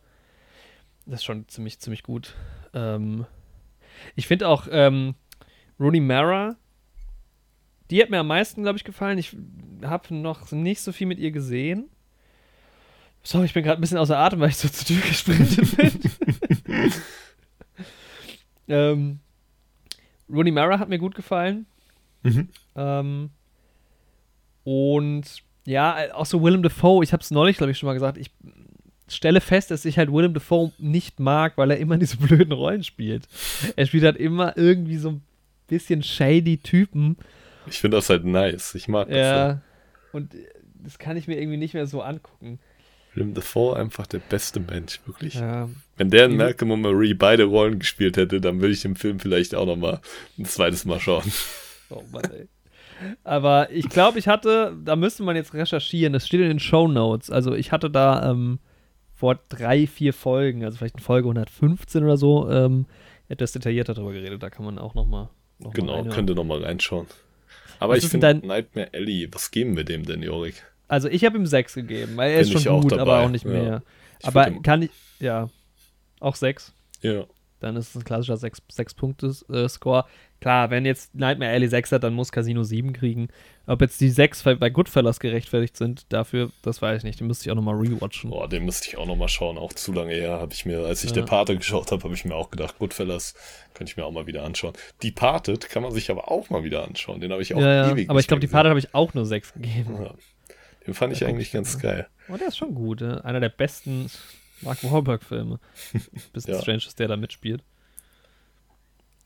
Das 1.06 1.20
ist 1.20 1.24
schon 1.24 1.46
ziemlich, 1.48 1.78
ziemlich 1.80 2.02
gut. 2.02 2.34
Ähm, 2.72 3.26
ich 4.14 4.26
finde 4.26 4.48
auch 4.48 4.66
ähm, 4.70 5.14
Rooney 5.78 6.00
Mara, 6.00 6.56
die 7.90 8.00
hat 8.00 8.10
mir 8.10 8.20
am 8.20 8.28
meisten, 8.28 8.62
glaube 8.62 8.78
ich, 8.78 8.84
gefallen. 8.84 9.18
Ich 9.18 9.36
habe 9.82 10.14
noch 10.14 10.50
nicht 10.52 10.80
so 10.80 10.92
viel 10.92 11.06
mit 11.06 11.18
ihr 11.18 11.32
gesehen. 11.32 11.90
Sorry, 13.22 13.46
ich 13.46 13.54
bin 13.54 13.64
gerade 13.64 13.78
ein 13.78 13.82
bisschen 13.82 13.98
außer 13.98 14.16
Atem, 14.16 14.40
weil 14.40 14.48
ich 14.48 14.56
so 14.56 14.68
zur 14.68 14.86
Tür 14.86 15.02
gesprintet 15.06 15.76
bin. 15.76 16.92
ähm, 18.68 19.20
Rooney 20.30 20.52
Mara 20.52 20.78
hat 20.78 20.88
mir 20.88 20.98
gut 20.98 21.14
gefallen. 21.14 21.66
Mhm. 22.22 22.48
Ähm, 22.76 23.30
und 24.64 25.42
ja, 25.70 26.14
auch 26.14 26.26
so 26.26 26.42
Willem 26.42 26.62
Dafoe, 26.62 27.04
ich 27.04 27.12
habe 27.12 27.22
es 27.22 27.30
neulich, 27.30 27.56
glaube 27.56 27.70
ich, 27.70 27.78
schon 27.78 27.86
mal 27.86 27.94
gesagt, 27.94 28.18
ich 28.18 28.30
stelle 29.08 29.40
fest, 29.40 29.70
dass 29.70 29.84
ich 29.84 29.98
halt 29.98 30.12
Willem 30.12 30.34
Dafoe 30.34 30.72
nicht 30.78 31.20
mag, 31.20 31.56
weil 31.56 31.70
er 31.70 31.78
immer 31.78 31.96
diese 31.96 32.16
blöden 32.16 32.52
Rollen 32.52 32.82
spielt. 32.82 33.28
Er 33.76 33.86
spielt 33.86 34.04
halt 34.04 34.16
immer 34.16 34.56
irgendwie 34.56 34.96
so 34.96 35.10
ein 35.10 35.22
bisschen 35.68 36.02
shady 36.02 36.58
Typen. 36.58 37.16
Ich 37.66 37.78
finde 37.78 37.98
das 37.98 38.10
halt 38.10 38.24
nice. 38.24 38.74
Ich 38.74 38.88
mag 38.88 39.08
das. 39.08 39.16
Ja. 39.16 39.48
Ja. 39.48 39.62
Und 40.12 40.34
äh, 40.34 40.38
das 40.82 40.98
kann 40.98 41.16
ich 41.16 41.28
mir 41.28 41.40
irgendwie 41.40 41.58
nicht 41.58 41.74
mehr 41.74 41.86
so 41.86 42.02
angucken. 42.02 42.58
Willem 43.14 43.34
Dafoe 43.34 43.76
einfach 43.76 44.06
der 44.06 44.18
beste 44.18 44.58
Mensch, 44.60 45.00
wirklich. 45.06 45.34
Ja. 45.34 45.68
Wenn 45.96 46.10
der 46.10 46.26
in 46.26 46.36
Malcolm 46.36 46.72
und 46.72 46.80
Marie 46.80 47.14
beide 47.14 47.44
Rollen 47.44 47.78
gespielt 47.78 48.16
hätte, 48.16 48.40
dann 48.40 48.60
würde 48.60 48.72
ich 48.72 48.82
den 48.82 48.96
Film 48.96 49.20
vielleicht 49.20 49.54
auch 49.54 49.66
noch 49.66 49.76
mal 49.76 50.00
ein 50.38 50.46
zweites 50.46 50.84
Mal 50.84 50.98
schauen. 50.98 51.30
Oh 51.90 52.02
Mann, 52.12 52.24
ey. 52.32 52.48
Aber 53.24 53.70
ich 53.70 53.88
glaube, 53.88 54.18
ich 54.18 54.28
hatte, 54.28 54.76
da 54.84 54.96
müsste 54.96 55.22
man 55.22 55.36
jetzt 55.36 55.54
recherchieren, 55.54 56.12
das 56.12 56.26
steht 56.26 56.40
in 56.40 56.48
den 56.48 56.60
Show 56.60 56.88
Notes. 56.88 57.30
Also 57.30 57.54
ich 57.54 57.72
hatte 57.72 57.90
da 57.90 58.30
ähm, 58.30 58.58
vor 59.14 59.38
drei, 59.48 59.86
vier 59.86 60.12
Folgen, 60.12 60.64
also 60.64 60.78
vielleicht 60.78 60.96
in 60.96 61.00
Folge 61.02 61.26
115 61.28 62.04
oder 62.04 62.16
so, 62.16 62.50
ähm, 62.50 62.86
etwas 63.28 63.52
detaillierter 63.52 63.94
darüber 63.94 64.12
geredet. 64.12 64.42
Da 64.42 64.50
kann 64.50 64.64
man 64.64 64.78
auch 64.78 64.94
nochmal. 64.94 65.28
Noch 65.58 65.68
mal 65.68 65.72
Genau, 65.74 65.94
reinhören. 65.94 66.14
könnt 66.14 66.30
ihr 66.30 66.34
noch 66.36 66.44
mal 66.44 66.62
reinschauen. 66.62 67.06
Aber 67.78 67.94
Was 67.96 68.04
ich 68.04 68.10
finde 68.10 68.26
dein- 68.34 68.46
Nightmare 68.46 68.88
Alley, 68.94 69.28
was 69.32 69.50
geben 69.50 69.76
wir 69.76 69.84
dem 69.84 70.04
denn, 70.04 70.22
Jorik? 70.22 70.62
Also 70.88 71.08
ich 71.08 71.24
habe 71.24 71.36
ihm 71.38 71.46
6 71.46 71.74
gegeben, 71.74 72.16
weil 72.16 72.32
er 72.32 72.42
Bin 72.42 72.52
ist 72.52 72.62
schon 72.62 72.80
gut, 72.82 72.92
dabei, 72.92 73.02
aber 73.02 73.20
auch 73.20 73.28
nicht 73.28 73.44
ja. 73.44 73.50
mehr. 73.50 73.82
Ich 74.20 74.26
aber 74.26 74.50
kann 74.62 74.82
ich, 74.82 74.90
ja, 75.18 75.48
auch 76.18 76.34
6. 76.34 76.72
Ja. 77.02 77.24
Dann 77.60 77.76
ist 77.76 77.90
es 77.90 77.96
ein 77.96 78.04
klassischer 78.04 78.34
6-Punkte-Score. 78.34 80.04
Klar, 80.40 80.70
wenn 80.70 80.86
jetzt 80.86 81.14
Nightmare 81.14 81.52
Alley 81.52 81.68
6 81.68 81.92
hat, 81.92 82.02
dann 82.02 82.14
muss 82.14 82.32
Casino 82.32 82.62
7 82.62 82.94
kriegen. 82.94 83.28
Ob 83.66 83.82
jetzt 83.82 84.00
die 84.00 84.08
6 84.08 84.42
bei 84.58 84.70
Goodfellas 84.70 85.20
gerechtfertigt 85.20 85.76
sind, 85.76 86.10
dafür, 86.12 86.50
das 86.62 86.80
weiß 86.80 86.98
ich 86.98 87.04
nicht. 87.04 87.20
Den 87.20 87.26
müsste 87.26 87.44
ich 87.44 87.50
auch 87.52 87.56
nochmal 87.56 87.76
rewatchen. 87.76 88.30
Boah, 88.30 88.48
den 88.48 88.64
müsste 88.64 88.88
ich 88.88 88.96
auch 88.96 89.06
noch 89.06 89.16
mal 89.16 89.28
schauen. 89.28 89.58
Auch 89.58 89.74
zu 89.74 89.92
lange 89.92 90.14
her 90.14 90.40
habe 90.40 90.52
ich 90.54 90.64
mir, 90.64 90.80
als 90.86 91.04
ich 91.04 91.10
Ja. 91.10 91.16
der 91.16 91.22
Pate 91.24 91.56
geschaut 91.56 91.92
habe, 91.92 92.02
habe 92.02 92.14
ich 92.14 92.24
mir 92.24 92.34
auch 92.34 92.50
gedacht, 92.50 92.78
Goodfellas 92.78 93.34
könnte 93.74 93.90
ich 93.90 93.96
mir 93.98 94.04
auch 94.04 94.12
mal 94.12 94.26
wieder 94.26 94.42
anschauen. 94.42 94.72
Departed 95.02 95.68
kann 95.68 95.82
man 95.82 95.92
sich 95.92 96.10
aber 96.10 96.30
auch 96.30 96.48
mal 96.48 96.64
wieder 96.64 96.84
anschauen. 96.84 97.20
Den 97.20 97.30
habe 97.32 97.42
ich 97.42 97.54
auch 97.54 97.60
ja, 97.60 97.86
ja. 97.86 97.92
ewig 97.92 98.08
Aber 98.08 98.20
ich 98.20 98.26
glaube, 98.26 98.40
die 98.40 98.46
Party 98.48 98.70
habe 98.70 98.78
ich 98.78 98.94
auch 98.94 99.12
nur 99.14 99.26
6 99.26 99.52
gegeben. 99.52 99.98
Ja. 100.02 100.14
Den 100.86 100.94
fand 100.94 101.12
ich 101.12 101.26
eigentlich 101.26 101.48
ich 101.48 101.52
ganz 101.52 101.78
geil. 101.78 102.08
Oh, 102.32 102.36
der 102.36 102.48
ist 102.48 102.56
schon 102.56 102.74
gut. 102.74 103.02
Ne? 103.02 103.22
Einer 103.24 103.40
der 103.40 103.50
besten 103.50 104.10
Mark 104.62 104.82
Wahlberg-Filme. 104.84 105.58
Bisschen 106.32 106.54
Ja. 106.54 106.60
strange, 106.60 106.80
dass 106.84 106.94
der 106.94 107.08
da 107.08 107.16
mitspielt. 107.16 107.62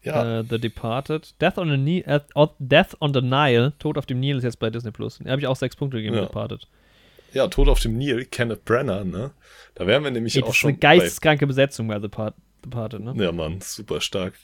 Ja, 0.03 0.41
Äh, 0.41 0.45
the 0.49 0.59
Departed. 0.59 1.35
Death 1.41 1.57
on, 1.59 1.71
the 1.71 1.77
Ni 1.79 2.01
äh, 2.01 2.21
oh, 2.35 2.49
Death 2.59 2.95
on 3.01 3.15
the 3.15 3.23
Nile. 3.23 3.73
Tod 3.79 3.97
auf 3.97 4.07
dem 4.07 4.21
Nil 4.21 4.37
ist 4.37 4.45
jetzt 4.45 4.59
bei 4.59 4.69
Disney 4.71 4.91
Plus. 4.91 5.19
Da 5.23 5.31
habe 5.31 5.41
ich 5.41 5.47
auch 5.47 5.57
6 5.57 5.77
Punkte 5.77 5.97
gegeben, 5.99 6.17
Ja. 6.17 6.23
Departed. 6.27 6.67
ja, 7.33 7.49
Tod 7.49 7.69
auf 7.69 7.81
dem 7.81 7.97
Nil, 7.97 8.27
Kenneth 8.27 8.65
Branagh, 8.65 9.05
ne? 9.05 9.31
Da 9.75 9.87
wären 9.87 10.05
wir 10.05 10.11
nämlich 10.11 10.37
Ey, 10.37 10.43
auch 10.43 10.47
das 10.49 10.57
ist 10.57 10.61
schon 10.61 10.71
eine 10.71 10.79
geisteskranke 10.79 11.47
Besetzung 11.47 11.89
bei 11.89 11.99
The 12.01 12.09
Part 12.09 12.35
Departed, 12.65 13.01
ne? 13.01 13.15
Ja, 13.23 13.33
Mann, 13.33 13.61
super 13.63 14.01
stark. 14.01 14.35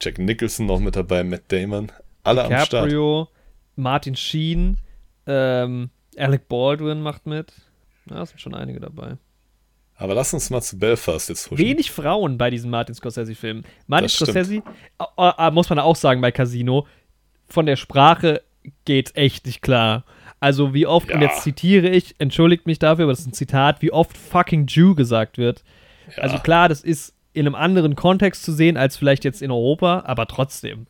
Jack 0.00 0.18
Nicholson 0.18 0.66
noch 0.66 0.80
mit 0.80 0.94
dabei, 0.96 1.22
Matt 1.24 1.42
Damon. 1.48 1.90
Alle 2.24 2.42
am 2.44 2.50
Start. 2.52 2.72
DiCaprio, 2.72 3.28
Martin 3.76 4.14
Sheen, 4.16 4.78
ähm, 5.26 5.90
Alec 6.16 6.48
Baldwin 6.48 7.00
macht 7.00 7.26
mit. 7.26 7.52
Ja, 8.10 8.22
es 8.22 8.30
sind 8.30 8.40
schon 8.40 8.54
einige 8.54 8.80
dabei. 8.80 9.16
Aber 9.98 10.14
lass 10.14 10.32
uns 10.32 10.48
mal 10.50 10.62
zu 10.62 10.78
Belfast 10.78 11.28
jetzt 11.28 11.50
huschen. 11.50 11.58
Wenig 11.58 11.90
Frauen 11.90 12.38
bei 12.38 12.50
diesen 12.50 12.70
Martin 12.70 12.94
Scorsese-Filmen. 12.94 13.64
Martin. 13.88 14.08
Scorsese, 14.08 14.56
äh, 14.56 15.30
äh, 15.38 15.50
muss 15.50 15.68
man 15.68 15.78
auch 15.80 15.96
sagen 15.96 16.20
bei 16.20 16.30
Casino, 16.30 16.86
von 17.48 17.66
der 17.66 17.76
Sprache 17.76 18.42
geht 18.84 19.16
echt 19.16 19.46
nicht 19.46 19.60
klar. 19.60 20.04
Also 20.40 20.72
wie 20.72 20.86
oft, 20.86 21.10
und 21.10 21.20
Ja. 21.20 21.28
jetzt 21.28 21.42
zitiere 21.42 21.88
ich, 21.88 22.14
entschuldigt 22.18 22.66
mich 22.66 22.78
dafür, 22.78 23.04
aber 23.04 23.12
das 23.12 23.20
ist 23.20 23.26
ein 23.26 23.32
Zitat, 23.32 23.82
wie 23.82 23.90
oft 23.92 24.16
fucking 24.16 24.66
Jew 24.68 24.94
gesagt 24.94 25.36
wird. 25.36 25.64
Ja. 26.16 26.22
Also 26.22 26.38
klar, 26.38 26.68
das 26.68 26.82
ist 26.82 27.14
in 27.32 27.46
einem 27.46 27.56
anderen 27.56 27.96
Kontext 27.96 28.44
zu 28.44 28.52
sehen 28.52 28.76
als 28.76 28.96
vielleicht 28.96 29.24
jetzt 29.24 29.42
in 29.42 29.50
Europa, 29.50 30.04
aber 30.06 30.26
trotzdem. 30.26 30.86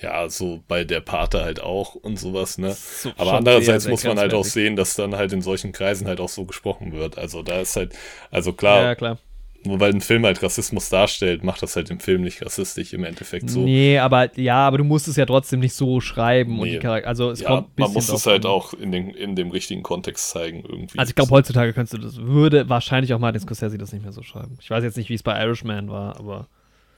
Ja, 0.00 0.28
so 0.28 0.62
bei 0.68 0.84
der 0.84 1.00
Pate 1.00 1.42
halt 1.42 1.60
auch 1.60 1.96
und 1.96 2.18
sowas, 2.20 2.56
ne? 2.56 2.72
So, 2.72 3.10
Aber 3.16 3.32
andererseits 3.34 3.82
sehr, 3.84 3.90
muss 3.90 4.04
man 4.04 4.16
halt 4.18 4.32
auch 4.32 4.44
sehen, 4.44 4.76
dass 4.76 4.94
dann 4.94 5.16
halt 5.16 5.32
in 5.32 5.42
solchen 5.42 5.72
Kreisen 5.72 6.06
halt 6.06 6.20
auch 6.20 6.28
so 6.28 6.44
gesprochen 6.44 6.92
wird. 6.92 7.18
Also 7.18 7.42
da 7.42 7.60
ist 7.60 7.74
halt, 7.74 7.94
also 8.30 8.52
klar, 8.52 8.80
Ja, 8.82 8.94
klar. 8.94 9.18
nur 9.64 9.80
weil 9.80 9.92
ein 9.92 10.00
Film 10.00 10.24
halt 10.24 10.40
Rassismus 10.40 10.88
darstellt, 10.88 11.42
macht 11.42 11.62
das 11.64 11.74
halt 11.74 11.90
den 11.90 11.98
Film 11.98 12.22
nicht 12.22 12.40
rassistisch 12.46 12.92
im 12.92 13.02
Endeffekt 13.02 13.50
so. 13.50 13.58
Nee, 13.58 13.98
aber 13.98 14.38
ja, 14.38 14.68
aber 14.68 14.78
du 14.78 14.84
musst 14.84 15.08
es 15.08 15.16
ja 15.16 15.26
trotzdem 15.26 15.58
nicht 15.58 15.74
so 15.74 16.00
schreiben. 16.00 16.60
Und 16.60 16.68
Nee. 16.68 16.78
die 16.78 16.86
Charak- 16.86 17.02
also 17.04 17.32
es 17.32 17.40
ja, 17.40 17.48
kommt 17.48 17.66
ein 17.66 17.72
man 17.74 17.88
bisschen 17.88 17.94
muss 17.94 18.06
drauf 18.06 18.16
es 18.20 18.26
halt 18.26 18.46
auch 18.46 18.74
in, 18.74 18.92
den, 18.92 19.10
in 19.10 19.34
dem 19.34 19.50
richtigen 19.50 19.82
Kontext 19.82 20.30
zeigen 20.30 20.62
irgendwie. 20.62 20.96
Also 20.96 21.10
ich 21.10 21.16
glaube, 21.16 21.32
heutzutage 21.32 21.72
könntest 21.72 21.94
du 21.94 21.98
das, 21.98 22.18
würde 22.18 22.68
wahrscheinlich 22.68 23.12
auch 23.14 23.18
Martin 23.18 23.40
Scorsese 23.40 23.76
das 23.78 23.92
nicht 23.92 24.02
mehr 24.04 24.12
so 24.12 24.22
schreiben. 24.22 24.58
Ich 24.60 24.70
weiß 24.70 24.84
jetzt 24.84 24.96
nicht, 24.96 25.10
wie 25.10 25.14
es 25.14 25.24
bei 25.24 25.42
Irishman 25.42 25.90
war, 25.90 26.16
aber 26.20 26.46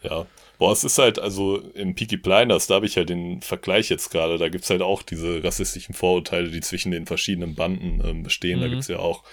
Ja. 0.02 0.26
Boah, 0.60 0.72
es 0.72 0.84
ist 0.84 0.98
halt, 0.98 1.18
also 1.18 1.58
im 1.74 1.94
Peaky 1.94 2.18
Blinders, 2.18 2.66
da 2.66 2.74
habe 2.74 2.84
ich 2.86 2.96
halt 2.98 3.08
den 3.08 3.40
Vergleich 3.40 3.88
jetzt 3.88 4.10
gerade, 4.10 4.36
da 4.36 4.50
gibt's 4.50 4.68
halt 4.68 4.82
auch 4.82 5.02
diese 5.02 5.42
rassistischen 5.42 5.94
Vorurteile, 5.94 6.50
die 6.50 6.60
zwischen 6.60 6.92
den 6.92 7.06
verschiedenen 7.06 7.54
Banden 7.54 8.02
ähm, 8.04 8.22
bestehen. 8.22 8.60
Da 8.60 8.66
Mhm. 8.66 8.72
gibt's 8.72 8.88
ja 8.88 8.98
auch 8.98 9.24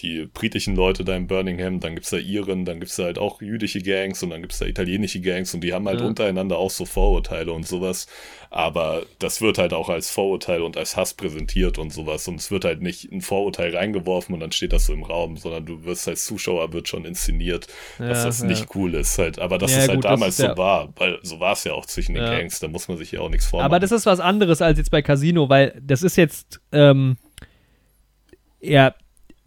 die 0.00 0.26
britischen 0.32 0.74
Leute 0.74 1.04
da 1.04 1.14
in 1.14 1.28
Birmingham, 1.28 1.78
dann 1.78 1.94
gibt's 1.94 2.10
da 2.10 2.16
Iren, 2.16 2.64
dann 2.64 2.80
gibt's 2.80 2.96
da 2.96 3.04
halt 3.04 3.18
auch 3.18 3.40
jüdische 3.40 3.80
Gangs 3.80 4.22
und 4.24 4.30
dann 4.30 4.42
gibt's 4.42 4.58
da 4.58 4.66
italienische 4.66 5.20
Gangs 5.20 5.54
und 5.54 5.60
die 5.62 5.72
haben 5.72 5.86
halt 5.86 6.00
Ja. 6.00 6.06
untereinander 6.06 6.58
auch 6.58 6.70
so 6.70 6.84
Vorurteile 6.84 7.52
und 7.52 7.66
sowas. 7.66 8.08
Aber 8.50 9.02
das 9.20 9.40
wird 9.40 9.58
halt 9.58 9.72
auch 9.72 9.88
als 9.88 10.10
Vorurteil 10.10 10.62
und 10.62 10.76
als 10.76 10.96
Hass 10.96 11.14
präsentiert 11.14 11.78
und 11.78 11.92
sowas. 11.92 12.26
Und 12.28 12.36
es 12.36 12.50
wird 12.50 12.64
halt 12.64 12.82
nicht 12.82 13.10
ein 13.12 13.20
Vorurteil 13.20 13.74
reingeworfen 13.76 14.34
und 14.34 14.40
dann 14.40 14.52
steht 14.52 14.72
das 14.72 14.86
so 14.86 14.92
im 14.92 15.02
Raum, 15.04 15.36
sondern 15.36 15.64
du 15.66 15.84
wirst 15.84 16.06
als 16.08 16.24
Zuschauer 16.24 16.72
wird 16.72 16.86
schon 16.88 17.04
inszeniert, 17.04 17.66
dass 17.98 18.18
Ja, 18.18 18.24
das 18.24 18.40
ja. 18.40 18.46
nicht 18.46 18.74
cool 18.74 18.94
ist 18.94 19.18
halt. 19.18 19.38
Aber 19.38 19.58
dass 19.58 19.72
Ja, 19.72 19.78
es 19.78 19.88
halt 19.88 19.96
gut, 19.98 20.04
das 20.04 20.10
damals 20.10 20.38
ist 20.38 20.44
ja- 20.44 20.50
so 20.52 20.56
war, 20.58 20.92
weil 20.96 21.18
so 21.22 21.40
war 21.40 21.52
es 21.52 21.64
ja 21.64 21.72
auch 21.72 21.86
zwischen 21.86 22.14
den 22.14 22.24
Ja. 22.24 22.30
Gangs, 22.36 22.58
da 22.60 22.68
muss 22.68 22.88
man 22.88 22.96
sich 22.96 23.12
ja 23.12 23.20
auch 23.20 23.28
nichts 23.30 23.46
vormachen. 23.46 23.66
Aber 23.66 23.80
das 23.80 23.90
ist 23.92 24.06
was 24.06 24.20
anderes 24.20 24.60
als 24.62 24.78
jetzt 24.78 24.90
bei 24.90 25.02
Casino, 25.02 25.48
weil 25.48 25.80
das 25.84 26.02
ist 26.02 26.16
jetzt 26.16 26.60
ähm, 26.72 27.16
eher, 28.60 28.94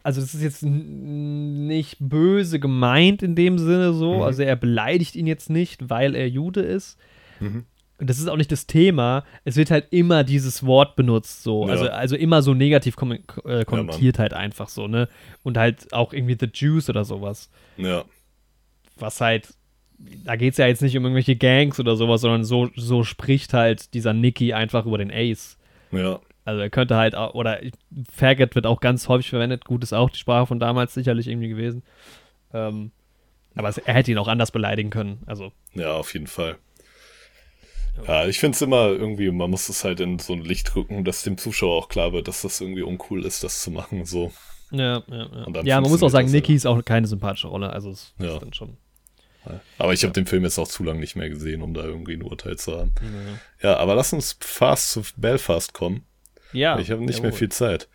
also 0.08 0.22
das 0.22 0.34
ist 0.34 0.42
jetzt 0.42 0.64
nicht 0.64 1.98
böse 2.00 2.62
gemeint 2.62 3.22
in 3.22 3.36
dem 3.36 3.58
Sinne 3.58 3.92
so. 3.92 4.16
Mhm. 4.16 4.22
Also 4.22 4.42
er 4.42 4.56
beleidigt 4.56 5.18
ihn 5.18 5.28
jetzt 5.28 5.50
nicht, 5.50 5.90
weil 5.90 6.16
er 6.16 6.30
Jude 6.30 6.62
ist. 6.62 6.98
Mhm. 7.42 7.66
Und 7.98 8.10
das 8.10 8.18
ist 8.18 8.30
auch 8.30 8.38
nicht 8.38 8.54
das 8.54 8.68
Thema. 8.68 9.26
Es 9.44 9.58
wird 9.58 9.70
halt 9.70 9.88
immer 9.90 10.24
dieses 10.24 10.66
Wort 10.66 10.96
benutzt, 10.96 11.44
so. 11.44 11.66
Ja. 11.66 11.74
Also, 11.74 11.90
also 11.90 12.16
immer 12.16 12.42
so 12.42 12.54
negativ 12.54 12.96
kommen, 12.96 13.20
äh, 13.44 13.66
konnotiert 13.66 14.18
halt 14.18 14.34
einfach 14.34 14.70
so, 14.70 14.88
ne? 14.88 15.10
Und 15.44 15.58
halt 15.58 15.92
auch 15.92 16.14
irgendwie 16.14 16.38
The 16.40 16.48
Jews 16.54 16.90
oder 16.90 17.04
sowas. 17.04 17.50
ja, 17.76 18.06
was 18.96 19.20
halt, 19.20 19.50
da 20.24 20.38
geht 20.38 20.54
es 20.54 20.58
ja 20.58 20.68
jetzt 20.68 20.82
nicht 20.82 20.96
um 20.96 21.04
irgendwelche 21.04 21.36
Gangs 21.36 21.82
oder 21.82 21.98
sowas, 21.98 22.22
sondern 22.22 22.46
so, 22.46 22.70
so 22.78 23.04
spricht 23.04 23.54
halt 23.54 23.94
dieser 23.94 24.14
Nicky 24.14 24.54
einfach 24.54 24.86
über 24.86 25.00
den 25.00 25.12
Ace. 25.12 25.58
ja, 25.92 26.22
Also 26.48 26.62
er 26.62 26.70
könnte 26.70 26.96
halt 26.96 27.14
auch, 27.14 27.34
oder 27.34 27.60
Faggot 28.16 28.56
wird 28.56 28.66
auch 28.66 28.80
ganz 28.80 29.10
häufig 29.10 29.30
verwendet, 29.30 29.66
gut 29.66 29.84
ist 29.84 29.92
auch 29.92 30.10
die 30.10 30.18
Sprache 30.18 30.48
von 30.48 30.62
damals 30.62 30.94
sicherlich 30.94 31.28
irgendwie 31.28 31.50
gewesen. 31.50 31.84
Ähm, 32.54 32.92
aber 33.54 33.68
es, 33.68 33.78
er 33.80 33.94
hätte 33.94 34.12
ihn 34.12 34.18
auch 34.18 34.30
anders 34.30 34.52
beleidigen 34.52 34.90
können. 34.90 35.20
Also, 35.26 35.52
ja, 35.74 35.92
auf 35.92 36.14
jeden 36.14 36.28
Fall. 36.28 36.58
Ja, 38.08 38.26
ich 38.28 38.40
finde 38.40 38.56
es 38.56 38.62
immer 38.62 38.88
irgendwie, 38.88 39.30
man 39.30 39.50
muss 39.50 39.68
es 39.68 39.84
halt 39.84 40.00
in 40.00 40.20
so 40.20 40.32
ein 40.34 40.42
Licht 40.42 40.74
rücken, 40.74 41.04
dass 41.04 41.24
dem 41.24 41.38
Zuschauer 41.38 41.76
auch 41.76 41.90
klar 41.90 42.14
wird, 42.14 42.30
dass 42.30 42.44
das 42.44 42.62
irgendwie 42.62 42.84
uncool 42.84 43.26
ist, 43.26 43.44
das 43.44 43.62
zu 43.62 43.70
machen, 43.70 44.06
so. 44.06 44.32
ja, 44.72 45.04
ja, 45.10 45.28
ja. 45.54 45.62
Ja 45.64 45.82
man 45.82 45.92
muss 45.92 46.02
auch 46.02 46.08
sagen. 46.10 46.32
Nicky 46.32 46.54
ist 46.56 46.66
auch 46.66 46.82
keine 46.86 47.08
sympathische 47.08 47.48
Rolle. 47.48 47.72
Also 47.72 47.90
es 47.90 48.14
Ja. 48.20 48.36
ist 48.36 48.42
dann 48.42 48.54
schon. 48.54 48.78
Aber 49.78 49.92
ich 49.94 50.04
habe 50.04 50.14
den 50.14 50.28
Film 50.28 50.44
jetzt 50.44 50.60
auch 50.60 50.68
zu 50.68 50.84
lange 50.84 51.00
nicht 51.02 51.16
mehr 51.18 51.30
gesehen, 51.30 51.62
um 51.62 51.74
da 51.74 51.84
irgendwie 51.84 52.14
ein 52.14 52.24
Urteil 52.24 52.58
zu 52.58 52.78
haben. 52.78 52.94
Ja, 53.62 53.78
aber 53.78 53.96
lass 53.96 54.14
uns 54.14 54.38
fast 54.40 54.92
zu 54.92 55.04
Belfast 55.18 55.74
kommen. 55.74 56.06
Ja. 56.58 56.80
Ich 56.80 56.92
habe 56.92 57.02
nicht 57.02 57.18
jawohl. 57.18 57.30
mehr 57.30 57.38
viel 57.38 57.50
Zeit. 57.50 57.88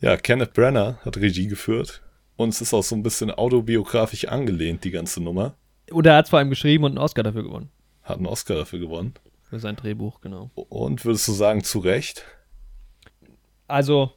Ja, 0.00 0.16
Kenneth 0.16 0.52
Branagh 0.52 0.98
hat 1.04 1.16
Regie 1.16 1.46
geführt. 1.46 2.02
Und 2.36 2.50
es 2.50 2.60
ist 2.60 2.74
auch 2.74 2.82
so 2.82 2.96
ein 2.96 3.02
bisschen 3.02 3.30
autobiografisch 3.30 4.26
angelehnt, 4.26 4.84
die 4.84 4.90
ganze 4.90 5.22
Nummer. 5.22 5.54
Und 5.90 6.06
er 6.06 6.16
hat 6.16 6.26
es 6.26 6.30
vor 6.30 6.38
allem 6.38 6.50
geschrieben 6.50 6.84
und 6.84 6.92
einen 6.92 6.98
Oscar 6.98 7.22
dafür 7.22 7.42
gewonnen. 7.42 7.70
Hat 8.02 8.16
einen 8.16 8.26
Oscar 8.26 8.56
dafür 8.56 8.78
gewonnen. 8.78 9.14
Für 9.48 9.58
sein 9.58 9.76
Drehbuch, 9.76 10.20
genau. 10.20 10.50
Und 10.54 11.04
würdest 11.04 11.28
du 11.28 11.32
sagen, 11.32 11.62
zu 11.62 11.78
Recht? 11.78 12.24
Also, 13.68 14.12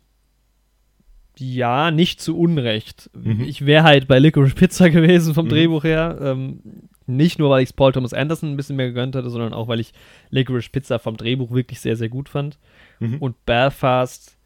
ja, 1.37 1.91
nicht 1.91 2.21
zu 2.21 2.37
Unrecht. 2.37 3.09
Mhm. 3.13 3.41
Ich 3.41 3.65
wäre 3.65 3.83
halt 3.83 4.07
bei 4.07 4.19
Licorice 4.19 4.55
Pizza 4.55 4.89
gewesen 4.89 5.33
vom 5.33 5.49
Drehbuch 5.49 5.83
her. 5.83 6.17
Ähm, 6.21 6.61
nicht 7.05 7.37
nur, 7.37 7.49
weil 7.49 7.61
ich 7.61 7.69
es 7.69 7.73
Paul 7.73 7.91
Thomas 7.91 8.13
Anderson 8.13 8.51
ein 8.51 8.57
bisschen 8.57 8.77
mehr 8.77 8.87
gegönnt 8.87 9.15
hatte, 9.15 9.29
sondern 9.29 9.53
auch, 9.53 9.67
weil 9.67 9.79
ich 9.79 9.93
Licorice 10.29 10.69
Pizza 10.71 10.99
vom 10.99 11.17
Drehbuch 11.17 11.51
wirklich 11.51 11.79
sehr, 11.79 11.95
sehr 11.95 12.09
gut 12.09 12.29
fand. 12.29 12.57
Mhm. 12.99 13.17
Und 13.19 13.45
Belfast 13.45 14.37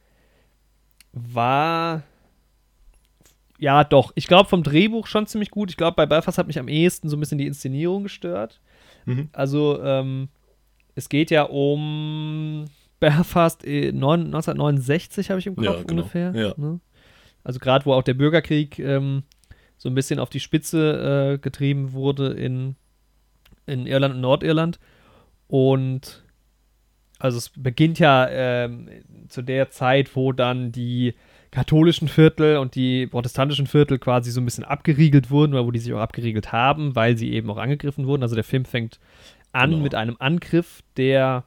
war. 1.13 2.03
Ja, 3.57 3.83
doch. 3.83 4.11
Ich 4.15 4.27
glaube 4.27 4.49
vom 4.49 4.63
Drehbuch 4.63 5.05
schon 5.07 5.27
ziemlich 5.27 5.51
gut. 5.51 5.69
Ich 5.69 5.77
glaube, 5.77 5.95
bei 5.95 6.05
Belfast 6.05 6.37
hat 6.37 6.47
mich 6.47 6.59
am 6.59 6.67
ehesten 6.69 7.09
so 7.09 7.17
ein 7.17 7.19
bisschen 7.19 7.37
die 7.37 7.47
Inszenierung 7.47 8.03
gestört. 8.03 8.61
Mhm. 9.05 9.29
Also, 9.33 9.81
ähm, 9.83 10.29
es 10.95 11.09
geht 11.09 11.29
ja 11.31 11.43
um 11.43 12.65
Belfast 12.99 13.65
äh, 13.65 13.91
neun- 13.91 14.25
1969, 14.27 15.29
habe 15.29 15.39
ich 15.39 15.47
im 15.47 15.55
Kopf 15.55 15.65
Ja, 15.65 15.73
genau. 15.83 15.89
ungefähr. 16.01 16.31
Ja. 16.33 16.53
Ne? 16.57 16.79
Also 17.43 17.59
gerade, 17.59 17.85
wo 17.85 17.93
auch 17.93 18.03
der 18.03 18.13
Bürgerkrieg 18.13 18.79
ähm, 18.79 19.23
so 19.77 19.89
ein 19.89 19.95
bisschen 19.95 20.19
auf 20.19 20.29
die 20.29 20.41
Spitze 20.41 21.33
äh, 21.33 21.37
getrieben 21.37 21.93
wurde 21.93 22.27
in, 22.33 22.75
in 23.65 23.87
Irland 23.87 24.15
und 24.15 24.21
Nordirland. 24.21 24.79
Und 25.47 26.23
also 27.19 27.37
es 27.37 27.49
beginnt 27.49 27.99
ja 27.99 28.27
ähm, 28.29 28.89
zu 29.27 29.41
der 29.41 29.69
Zeit, 29.69 30.15
wo 30.15 30.31
dann 30.31 30.71
die 30.71 31.13
katholischen 31.51 32.07
Viertel 32.07 32.57
und 32.57 32.75
die 32.75 33.07
protestantischen 33.07 33.67
Viertel 33.67 33.97
quasi 33.99 34.31
so 34.31 34.39
ein 34.41 34.45
bisschen 34.45 34.63
abgeriegelt 34.63 35.29
wurden, 35.31 35.53
oder 35.53 35.65
wo 35.65 35.71
die 35.71 35.79
sich 35.79 35.93
auch 35.93 35.99
abgeriegelt 35.99 36.51
haben, 36.51 36.95
weil 36.95 37.17
sie 37.17 37.31
eben 37.33 37.49
auch 37.49 37.57
angegriffen 37.57 38.05
wurden. 38.07 38.23
Also 38.23 38.35
der 38.35 38.43
Film 38.43 38.65
fängt 38.65 38.99
an 39.51 39.71
Genau. 39.71 39.83
mit 39.83 39.95
einem 39.95 40.15
Angriff 40.19 40.81
der 40.95 41.43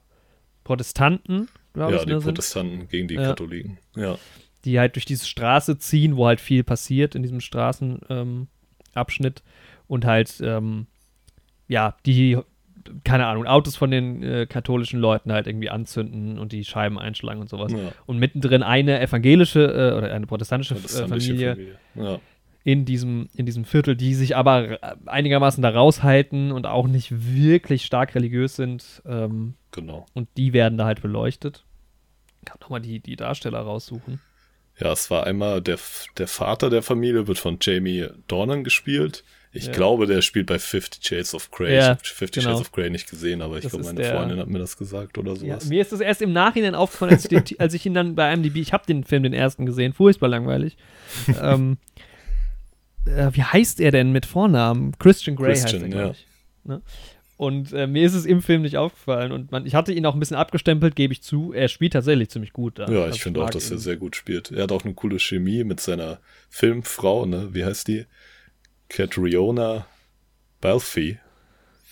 Protestanten, 0.65 1.49
glaube 1.73 1.93
Ja, 1.93 1.99
ich, 2.01 2.05
die 2.05 2.11
ne, 2.13 2.21
sind, 2.21 2.35
Protestanten 2.35 2.89
gegen 2.89 3.09
die 3.09 3.15
Ja. 3.15 3.29
Katholiken. 3.29 3.79
Ja. 3.97 4.19
die 4.65 4.79
halt 4.79 4.95
durch 4.97 5.05
diese 5.05 5.27
Straße 5.27 5.79
ziehen, 5.79 6.17
wo 6.17 6.27
halt 6.27 6.41
viel 6.41 6.63
passiert 6.65 7.15
in 7.17 7.23
diesem 7.23 7.41
Straßenabschnitt 7.41 9.43
ähm, 9.43 9.85
und 9.89 10.05
halt, 10.05 10.41
ähm, 10.41 10.87
ja, 11.69 11.97
die, 12.07 12.39
keine 13.05 13.27
Ahnung, 13.27 13.47
Autos 13.47 13.77
von 13.77 13.91
den 13.91 14.23
äh, 14.23 14.47
katholischen 14.47 15.01
Leuten 15.01 15.33
halt 15.33 15.47
irgendwie 15.47 15.71
anzünden 15.71 16.39
und 16.39 16.53
die 16.53 16.65
Scheiben 16.65 16.99
einschlagen 16.99 17.41
und 17.41 17.49
sowas. 17.49 17.73
Ja. 17.73 17.93
Und 18.07 18.19
mittendrin 18.19 18.63
eine 18.63 19.01
evangelische 19.01 19.61
äh, 19.65 19.97
oder 19.97 20.13
eine 20.13 20.27
protestantische, 20.27 20.75
äh, 20.75 20.79
Protestantische 20.79 21.29
Familie, 21.29 21.51
Familie. 21.55 21.77
Ja. 21.95 22.21
in 22.65 22.85
diesem, 22.85 23.29
in 23.35 23.47
diesem 23.47 23.65
Viertel, 23.65 23.97
die 23.97 24.15
sich 24.15 24.37
aber 24.37 24.83
äh, 24.83 24.97
einigermaßen 25.07 25.63
da 25.63 25.71
raushalten 25.71 26.53
und 26.53 26.67
auch 26.67 26.87
nicht 26.89 27.11
wirklich 27.35 27.85
stark 27.85 28.15
religiös 28.15 28.57
sind. 28.57 29.03
Ähm, 29.07 29.55
Genau. 29.75 30.05
und 30.13 30.29
die 30.37 30.53
werden 30.53 30.77
da 30.77 30.85
halt 30.85 31.01
beleuchtet. 31.01 31.65
Ich 32.41 32.47
kann 32.47 32.59
nochmal 32.61 32.81
die, 32.83 33.01
die 33.01 33.17
Darsteller 33.17 33.61
raussuchen. 33.61 34.21
Ja, 34.79 34.93
es 34.93 35.11
war 35.11 35.27
einmal 35.27 35.61
der, 35.63 35.79
der 36.19 36.27
Vater 36.29 36.69
der 36.71 36.83
Familie, 36.83 37.27
wird 37.29 37.39
von 37.39 37.59
Jamie 37.61 38.09
Dornan 38.27 38.65
gespielt. 38.65 39.23
Ich 39.55 39.67
Ja. 39.67 39.73
glaube, 39.73 40.07
der 40.07 40.23
spielt 40.23 40.47
bei 40.47 40.59
Fifty 40.59 40.99
Shades 41.03 41.35
of 41.35 41.51
Grey. 41.51 41.75
Ja, 41.75 41.81
ich 41.81 41.89
habe 41.89 42.01
Fifty 42.05 42.41
genau. 42.41 42.53
Shades 42.53 42.61
of 42.63 42.73
Grey 42.73 42.89
nicht 42.89 43.09
gesehen, 43.11 43.43
aber 43.43 43.59
ich 43.59 43.69
glaube, 43.69 43.85
meine 43.85 44.01
der- 44.01 44.17
Freundin 44.17 44.39
hat 44.39 44.49
mir 44.49 44.59
das 44.59 44.79
gesagt 44.79 45.19
oder 45.19 45.33
Ja, 45.33 45.37
sowas. 45.37 45.67
mir 45.67 45.83
ist 45.83 45.93
das 45.93 46.01
erst 46.01 46.23
im 46.23 46.33
Nachhinein 46.33 46.75
aufgefallen, 46.75 47.13
als 47.13 47.25
ich, 47.25 47.29
den, 47.29 47.61
als 47.61 47.75
ich 47.75 47.85
ihn 47.85 47.93
dann 47.93 48.15
bei 48.15 48.33
IMDb, 48.33 48.57
ich 48.57 48.73
habe 48.73 48.87
den 48.87 49.05
Film 49.05 49.23
den 49.25 49.35
ersten 49.35 49.67
gesehen, 49.67 49.93
furchtbar 49.93 50.29
langweilig. 50.29 50.77
ähm, 51.43 51.77
äh, 53.07 53.31
wie 53.33 53.43
heißt 53.43 53.81
er 53.81 53.91
denn 53.91 54.13
mit 54.13 54.27
Vornamen? 54.27 54.93
Christian 54.99 55.37
Grey 55.37 55.51
heißt 55.55 55.73
er, 55.73 55.81
Christian, 55.81 55.93
ja. 55.93 56.15
Ne? 56.65 56.83
Und 57.37 57.73
äh, 57.73 57.89
mir 57.89 58.07
ist 58.07 58.15
es 58.15 58.25
im 58.25 58.41
Film 58.41 58.63
nicht 58.63 58.77
aufgefallen. 58.77 59.33
Und 59.33 59.51
man, 59.51 59.67
ich 59.67 59.75
hatte 59.75 59.93
ihn 59.93 60.07
auch 60.07 60.15
ein 60.15 60.21
bisschen 60.21 60.37
abgestempelt, 60.37 60.95
gebe 60.95 61.13
ich 61.13 61.23
zu. 61.23 61.53
Er 61.53 61.67
spielt 61.67 61.93
tatsächlich 61.95 62.29
ziemlich 62.31 62.53
gut 62.53 62.79
da. 62.79 62.89
Ja, 62.89 63.03
Also 63.03 63.17
ich 63.17 63.23
finde 63.23 63.43
auch, 63.43 63.51
dass 63.51 63.67
er 63.71 63.79
ihn. 63.79 63.81
sehr 63.81 63.97
gut 63.97 64.15
spielt. 64.15 64.53
Er 64.53 64.63
hat 64.63 64.73
auch 64.73 64.85
eine 64.85 64.95
coole 64.95 65.19
Chemie 65.19 65.65
mit 65.65 65.81
seiner 65.81 66.21
Filmfrau, 66.51 67.27
ne? 67.27 67.49
Wie 67.53 67.65
heißt 67.65 67.89
die? 67.89 68.07
Catriona 68.95 69.87
Balfi. 70.61 71.19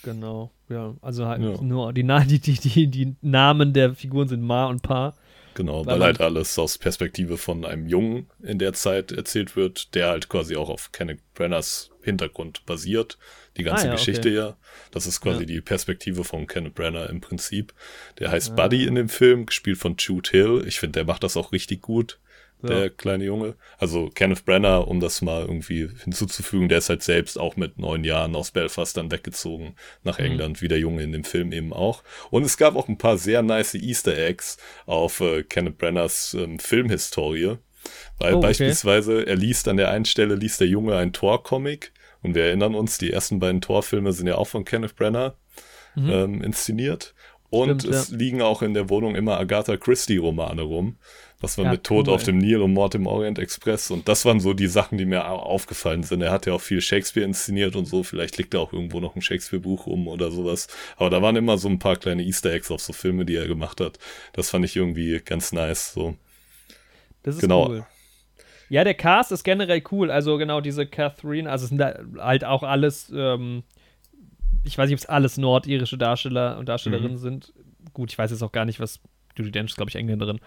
Genau, 0.02 0.51
ja. 0.68 0.94
Also 1.02 1.27
halt 1.27 1.43
Ja. 1.43 1.60
nur 1.60 1.93
die, 1.93 2.02
die, 2.05 2.39
die, 2.39 2.86
die, 2.89 3.16
Namen 3.20 3.72
der 3.72 3.94
Figuren 3.94 4.28
sind 4.28 4.43
Ma 4.43 4.66
und 4.66 4.82
Pa. 4.82 5.14
Genau, 5.55 5.85
Weil 5.85 5.98
weil, 5.98 6.02
halt 6.06 6.20
alles 6.20 6.59
aus 6.59 6.78
Perspektive 6.78 7.36
von 7.36 7.64
einem 7.64 7.86
Jungen 7.86 8.31
in 8.43 8.59
der 8.59 8.72
Zeit 8.72 9.12
erzählt 9.12 9.56
wird, 9.56 9.94
der 9.94 10.09
halt 10.09 10.28
quasi 10.28 10.56
auch 10.56 10.70
auf 10.70 10.93
Kenneth 10.93 11.20
Branaghs 11.35 11.90
Hintergrund 12.02 12.64
basiert. 12.66 13.18
Die 13.56 13.64
ganze 13.64 13.85
Ah, 13.85 13.89
ja, 13.89 13.93
Geschichte 13.97 14.28
okay. 14.28 14.36
ja. 14.36 14.56
Das 14.93 15.06
ist 15.06 15.20
quasi 15.20 15.40
Ja. 15.40 15.47
die 15.47 15.60
Perspektive 15.60 16.22
von 16.24 16.47
Kenneth 16.47 16.77
Branagh 16.77 17.06
im 17.10 17.20
Prinzip. 17.20 17.74
Der 18.20 18.31
heißt 18.31 18.55
Buddy 18.56 18.86
in 18.86 18.94
dem 18.94 19.09
Film, 19.09 19.47
gespielt 19.47 19.77
von 19.78 19.97
Jude 19.98 20.31
Hill. 20.31 20.64
Ich 20.66 20.78
finde, 20.78 20.93
der 21.01 21.05
macht 21.05 21.24
das 21.24 21.36
auch 21.36 21.52
richtig 21.52 21.82
gut. 21.82 22.20
Der 22.62 22.78
Ja. 22.84 22.88
kleine 22.88 23.24
Junge. 23.24 23.54
Also 23.78 24.08
Kenneth 24.14 24.44
Branagh, 24.44 24.80
um 24.86 25.00
das 25.00 25.22
mal 25.22 25.42
irgendwie 25.42 25.88
hinzuzufügen, 26.04 26.68
der 26.68 26.78
ist 26.78 26.88
halt 26.88 27.02
selbst 27.02 27.38
auch 27.38 27.56
mit 27.56 27.78
neun 27.78 28.04
Jahren 28.04 28.36
aus 28.36 28.50
Belfast 28.50 28.96
dann 28.96 29.10
weggezogen 29.10 29.74
nach 30.02 30.18
Mhm. 30.18 30.24
England, 30.26 30.62
wie 30.62 30.68
der 30.68 30.78
Junge 30.78 31.02
in 31.02 31.12
dem 31.12 31.24
Film 31.24 31.52
eben 31.52 31.72
auch. 31.72 32.02
Und 32.30 32.44
es 32.44 32.56
gab 32.56 32.76
auch 32.76 32.88
ein 32.88 32.98
paar 32.98 33.18
sehr 33.18 33.42
nice 33.42 33.74
Easter 33.74 34.16
Eggs 34.16 34.58
auf 34.86 35.20
äh, 35.20 35.42
Kenneth 35.42 35.78
Branaghs 35.78 36.34
ähm, 36.34 36.58
Filmhistorie. 36.58 37.56
Weil 38.18 38.34
Oh, 38.34 38.38
okay. 38.38 38.48
beispielsweise, 38.48 39.26
er 39.26 39.36
liest 39.36 39.66
an 39.68 39.78
der 39.78 39.90
einen 39.90 40.04
Stelle, 40.04 40.34
liest 40.34 40.60
der 40.60 40.68
Junge 40.68 40.96
ein 40.96 41.12
Tor-Comic 41.12 41.92
Und 42.22 42.34
wir 42.34 42.44
erinnern 42.44 42.74
uns, 42.74 42.98
die 42.98 43.10
ersten 43.10 43.40
beiden 43.40 43.62
Torfilme 43.62 44.12
sind 44.12 44.26
ja 44.26 44.34
auch 44.36 44.48
von 44.48 44.66
Kenneth 44.66 44.94
Brenner 44.96 45.36
Mhm. 45.96 46.10
ähm, 46.10 46.42
inszeniert. 46.42 47.14
Und 47.48 47.80
Stimmt, 47.82 47.94
es 47.96 48.10
liegen 48.10 48.42
auch 48.42 48.62
in 48.62 48.74
der 48.74 48.90
Wohnung 48.90 49.16
immer 49.16 49.38
Agatha 49.40 49.76
Christie-Romane 49.76 50.62
rum. 50.62 50.98
Was 51.42 51.56
war 51.56 51.64
Ja, 51.64 51.70
mit 51.72 51.84
Tod 51.84 52.06
cool. 52.08 52.14
auf 52.14 52.22
dem 52.22 52.36
Nil 52.36 52.60
und 52.60 52.74
Mord 52.74 52.94
im 52.94 53.06
Orient 53.06 53.38
Express. 53.38 53.90
Und 53.90 54.08
das 54.08 54.26
waren 54.26 54.40
so 54.40 54.52
die 54.52 54.66
Sachen, 54.66 54.98
die 54.98 55.06
mir 55.06 55.26
au- 55.26 55.38
aufgefallen 55.38 56.02
sind. 56.02 56.20
Er 56.20 56.30
hat 56.32 56.44
ja 56.44 56.52
auch 56.52 56.60
viel 56.60 56.82
Shakespeare 56.82 57.24
inszeniert 57.26 57.76
und 57.76 57.86
so. 57.86 58.02
Vielleicht 58.02 58.36
liegt 58.36 58.52
da 58.52 58.58
auch 58.58 58.72
irgendwo 58.74 59.00
noch 59.00 59.16
ein 59.16 59.22
Shakespeare-Buch 59.22 59.86
rum 59.86 60.06
oder 60.06 60.30
sowas. 60.30 60.68
Aber 60.96 61.08
da 61.08 61.22
waren 61.22 61.36
immer 61.36 61.56
so 61.56 61.68
ein 61.68 61.78
paar 61.78 61.96
kleine 61.96 62.22
Easter 62.24 62.52
Eggs 62.52 62.70
auf 62.70 62.82
so 62.82 62.92
Filme, 62.92 63.24
die 63.24 63.36
er 63.36 63.46
gemacht 63.48 63.80
hat. 63.80 63.98
Das 64.34 64.50
fand 64.50 64.66
ich 64.66 64.76
irgendwie 64.76 65.18
ganz 65.24 65.52
nice. 65.52 65.94
So. 65.94 66.14
Das 67.22 67.36
ist 67.36 67.40
Genau. 67.40 67.68
cool. 67.70 67.86
Ja, 68.68 68.84
der 68.84 68.94
Cast 68.94 69.32
ist 69.32 69.42
generell 69.42 69.82
cool. 69.90 70.10
Also 70.10 70.36
genau 70.36 70.60
diese 70.60 70.86
Catherine, 70.86 71.50
also 71.50 71.64
es 71.64 71.70
sind 71.70 71.78
da 71.78 71.98
halt 72.18 72.44
auch 72.44 72.62
alles, 72.62 73.10
ähm, 73.16 73.62
ich 74.62 74.76
weiß 74.76 74.88
nicht, 74.90 74.94
ob 74.98 75.00
es 75.04 75.06
alles 75.08 75.38
nordirische 75.38 75.96
Darsteller 75.98 76.58
und 76.58 76.68
Darstellerinnen 76.68 77.12
Mhm. 77.12 77.16
sind. 77.18 77.52
Gut, 77.94 78.12
ich 78.12 78.18
weiß 78.18 78.30
jetzt 78.30 78.42
auch 78.42 78.52
gar 78.52 78.66
nicht, 78.66 78.78
was 78.78 79.00
Judy 79.36 79.50
Dench 79.50 79.70
ist, 79.70 79.76
glaube 79.76 79.88
ich, 79.88 79.96
Engländerin. 79.96 80.38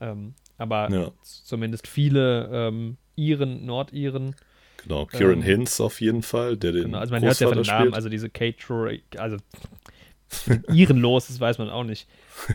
Ähm, 0.00 0.34
aber 0.58 0.90
Ja. 0.90 1.10
zumindest 1.22 1.86
viele 1.86 2.48
ähm, 2.52 2.96
Iren, 3.16 3.64
Nordiren. 3.66 4.34
Genau. 4.82 5.06
Kieran 5.06 5.34
Ähm, 5.38 5.42
Hinz 5.42 5.80
auf 5.80 6.00
jeden 6.00 6.22
Fall, 6.22 6.56
der 6.56 6.70
den 6.72 6.84
Genau, 6.84 6.98
also 6.98 7.12
man 7.12 7.22
hört 7.24 7.40
ja 7.40 7.48
von 7.48 7.56
Großvater 7.56 7.62
den 7.62 7.66
Namen, 7.78 7.86
spielt. 7.88 7.94
also 7.96 8.08
diese 8.08 8.30
Kate 8.30 8.56
Troy, 8.58 9.02
also 9.16 9.36
Iren 10.72 10.98
los, 10.98 11.26
das 11.26 11.40
weiß 11.40 11.58
man 11.58 11.68
auch 11.70 11.82
nicht. 11.84 12.06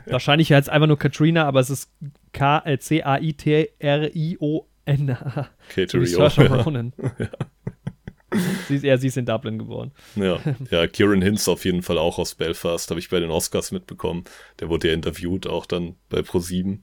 Wahrscheinlich 0.05 0.51
heißt 0.53 0.67
es 0.67 0.73
einfach 0.73 0.87
nur 0.87 0.97
Katrina, 0.97 1.45
aber 1.45 1.59
es 1.59 1.69
ist 1.69 1.91
K 2.31 2.59
äh, 2.65 2.77
C-A-I-T-R-I-O-N. 2.79 5.07
Kate 5.07 5.47
So 5.87 5.99
wie 5.99 6.03
Rio. 6.05 6.29
Saoirse 6.29 6.47
Ronan. 6.63 6.93
sie 8.67 8.75
ist, 8.75 8.83
ja, 8.83 8.97
sie 8.97 9.07
ist 9.07 9.17
in 9.17 9.25
Dublin 9.25 9.57
geboren. 9.59 9.91
Ja, 10.15 10.39
ja, 10.71 10.87
Kieran 10.87 11.21
Hinz 11.21 11.47
auf 11.47 11.65
jeden 11.65 11.81
Fall 11.83 11.97
auch 11.97 12.19
aus 12.19 12.35
Belfast, 12.35 12.89
habe 12.89 12.99
ich 12.99 13.09
bei 13.09 13.19
den 13.19 13.31
Oscars 13.31 13.71
mitbekommen. 13.71 14.23
Der 14.59 14.69
wurde 14.69 14.87
ja 14.89 14.93
interviewt, 14.93 15.47
auch 15.47 15.65
dann 15.65 15.95
bei 16.09 16.19
Pro7. 16.19 16.79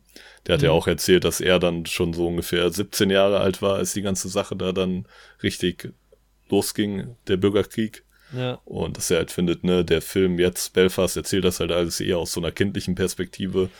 Der 0.46 0.54
hat 0.54 0.62
ja 0.62 0.70
Mhm. 0.70 0.74
auch 0.76 0.86
erzählt, 0.86 1.24
dass 1.24 1.40
er 1.40 1.58
dann 1.58 1.86
schon 1.86 2.12
so 2.12 2.26
ungefähr 2.26 2.70
17 2.70 3.10
Jahre 3.10 3.40
alt 3.40 3.62
war, 3.62 3.76
als 3.76 3.92
die 3.92 4.02
ganze 4.02 4.28
Sache 4.28 4.56
da 4.56 4.72
dann 4.72 5.06
richtig 5.42 5.92
losging, 6.48 7.16
der 7.28 7.36
Bürgerkrieg. 7.36 8.04
Ja. 8.36 8.60
Und 8.64 8.96
dass 8.96 9.10
er 9.10 9.18
halt 9.18 9.32
findet, 9.32 9.64
ne, 9.64 9.84
der 9.84 10.00
Film 10.00 10.38
jetzt, 10.38 10.72
Belfast, 10.72 11.16
erzählt 11.16 11.44
das 11.44 11.58
halt 11.58 11.72
alles 11.72 12.00
eher 12.00 12.18
aus 12.18 12.32
so 12.32 12.40
einer 12.40 12.52
kindlichen 12.52 12.94
Perspektive. 12.94 13.70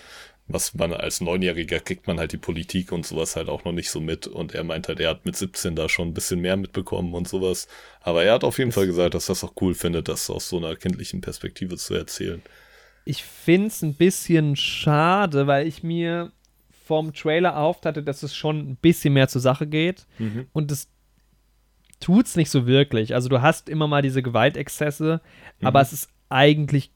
Was 0.53 0.75
man 0.75 0.93
als 0.93 1.21
Neunjähriger 1.21 1.81
kriegt 1.81 2.07
man 2.07 2.19
halt 2.19 2.33
die 2.33 2.39
Politik 2.39 2.93
und 2.93 3.07
sowas 3.07 3.37
halt 3.37 3.49
auch 3.49 3.65
noch 3.65 3.73
nicht 3.73 3.91
so 3.91 4.01
mit. 4.01 4.27
Und 4.27 4.55
er 4.55 4.65
meint 4.65 4.89
halt, 4.89 5.01
er 5.01 5.11
hat 5.11 5.25
mit 5.25 5.37
17 5.37 5.77
da 5.77 5.89
schon 5.89 6.09
ein 6.09 6.15
bisschen 6.15 6.41
mehr 6.41 6.57
mitbekommen 6.57 7.15
und 7.15 7.29
sowas. 7.29 7.69
Aber 8.01 8.25
er 8.25 8.35
hat 8.35 8.45
auf 8.45 8.59
jeden 8.59 8.73
Fall 8.73 8.87
gesagt, 8.87 9.15
dass 9.15 9.27
das 9.27 9.45
auch 9.45 9.53
cool 9.61 9.75
findet, 9.75 10.09
das 10.09 10.29
aus 10.29 10.49
so 10.49 10.57
einer 10.57 10.75
kindlichen 10.77 11.21
Perspektive 11.21 11.77
zu 11.77 11.95
erzählen. 11.95 12.43
Ich 13.05 13.25
finde 13.25 13.69
es 13.69 13.83
ein 13.83 13.95
bisschen 13.95 14.57
schade, 14.57 15.47
weil 15.47 15.67
ich 15.67 15.83
mir 15.83 16.33
vom 16.85 17.15
Trailer 17.15 17.51
erhofft 17.51 17.87
hatte, 17.87 18.03
dass 18.03 18.23
es 18.23 18.35
schon 18.35 18.59
ein 18.59 18.77
bisschen 18.77 19.15
mehr 19.15 19.29
zur 19.29 19.41
Sache 19.41 19.67
geht. 19.67 20.07
Und 20.53 20.73
es 20.73 20.89
tut's 22.01 22.35
nicht 22.35 22.51
so 22.51 22.67
wirklich. 22.67 23.15
Also 23.15 23.29
du 23.29 23.43
hast 23.43 23.69
immer 23.69 23.87
mal 23.87 24.03
diese 24.03 24.23
Gewaltexzesse, 24.23 25.21
aber 25.63 25.81
es 25.81 25.93
ist 25.93 26.09
eigentlich 26.29 26.91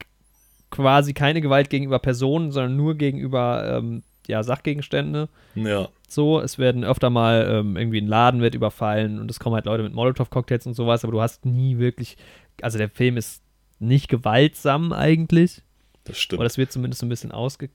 quasi 0.75 1.15
keine 1.15 1.41
Gewalt 1.41 1.71
gegenüber 1.71 2.01
Personen, 2.01 2.51
sondern 2.51 2.77
nur 2.77 2.97
gegenüber 2.97 3.79
ähm, 3.79 4.03
ja, 4.27 4.43
Sachgegenstände. 4.43 5.29
Ja, 5.55 5.89
So, 6.09 6.41
es 6.41 6.59
werden 6.59 6.85
öfter 6.85 7.11
mal 7.11 7.47
ähm, 7.49 7.77
irgendwie 7.77 8.01
ein 8.01 8.09
Laden 8.09 8.41
wird 8.41 8.55
überfallen 8.55 9.21
und 9.21 9.31
es 9.31 9.39
kommen 9.39 9.55
halt 9.55 9.67
Leute 9.67 9.83
mit 9.83 9.95
Molotow-Cocktails 9.95 10.67
und 10.67 10.75
sowas, 10.75 11.05
aber 11.05 11.13
du 11.13 11.21
hast 11.21 11.45
nie 11.47 11.79
wirklich, 11.79 12.17
also 12.61 12.79
der 12.79 12.89
Film 12.89 13.17
ist 13.17 13.43
nicht 13.79 14.09
gewaltsam 14.09 14.93
eigentlich. 14.93 15.63
das 16.05 16.19
stimmt. 16.19 16.41
Oder 16.41 16.47
das 16.47 16.59
wird 16.59 16.73
zumindest 16.73 17.03
ein 17.03 17.09
bisschen 17.09 17.33
ausge. 17.33 17.71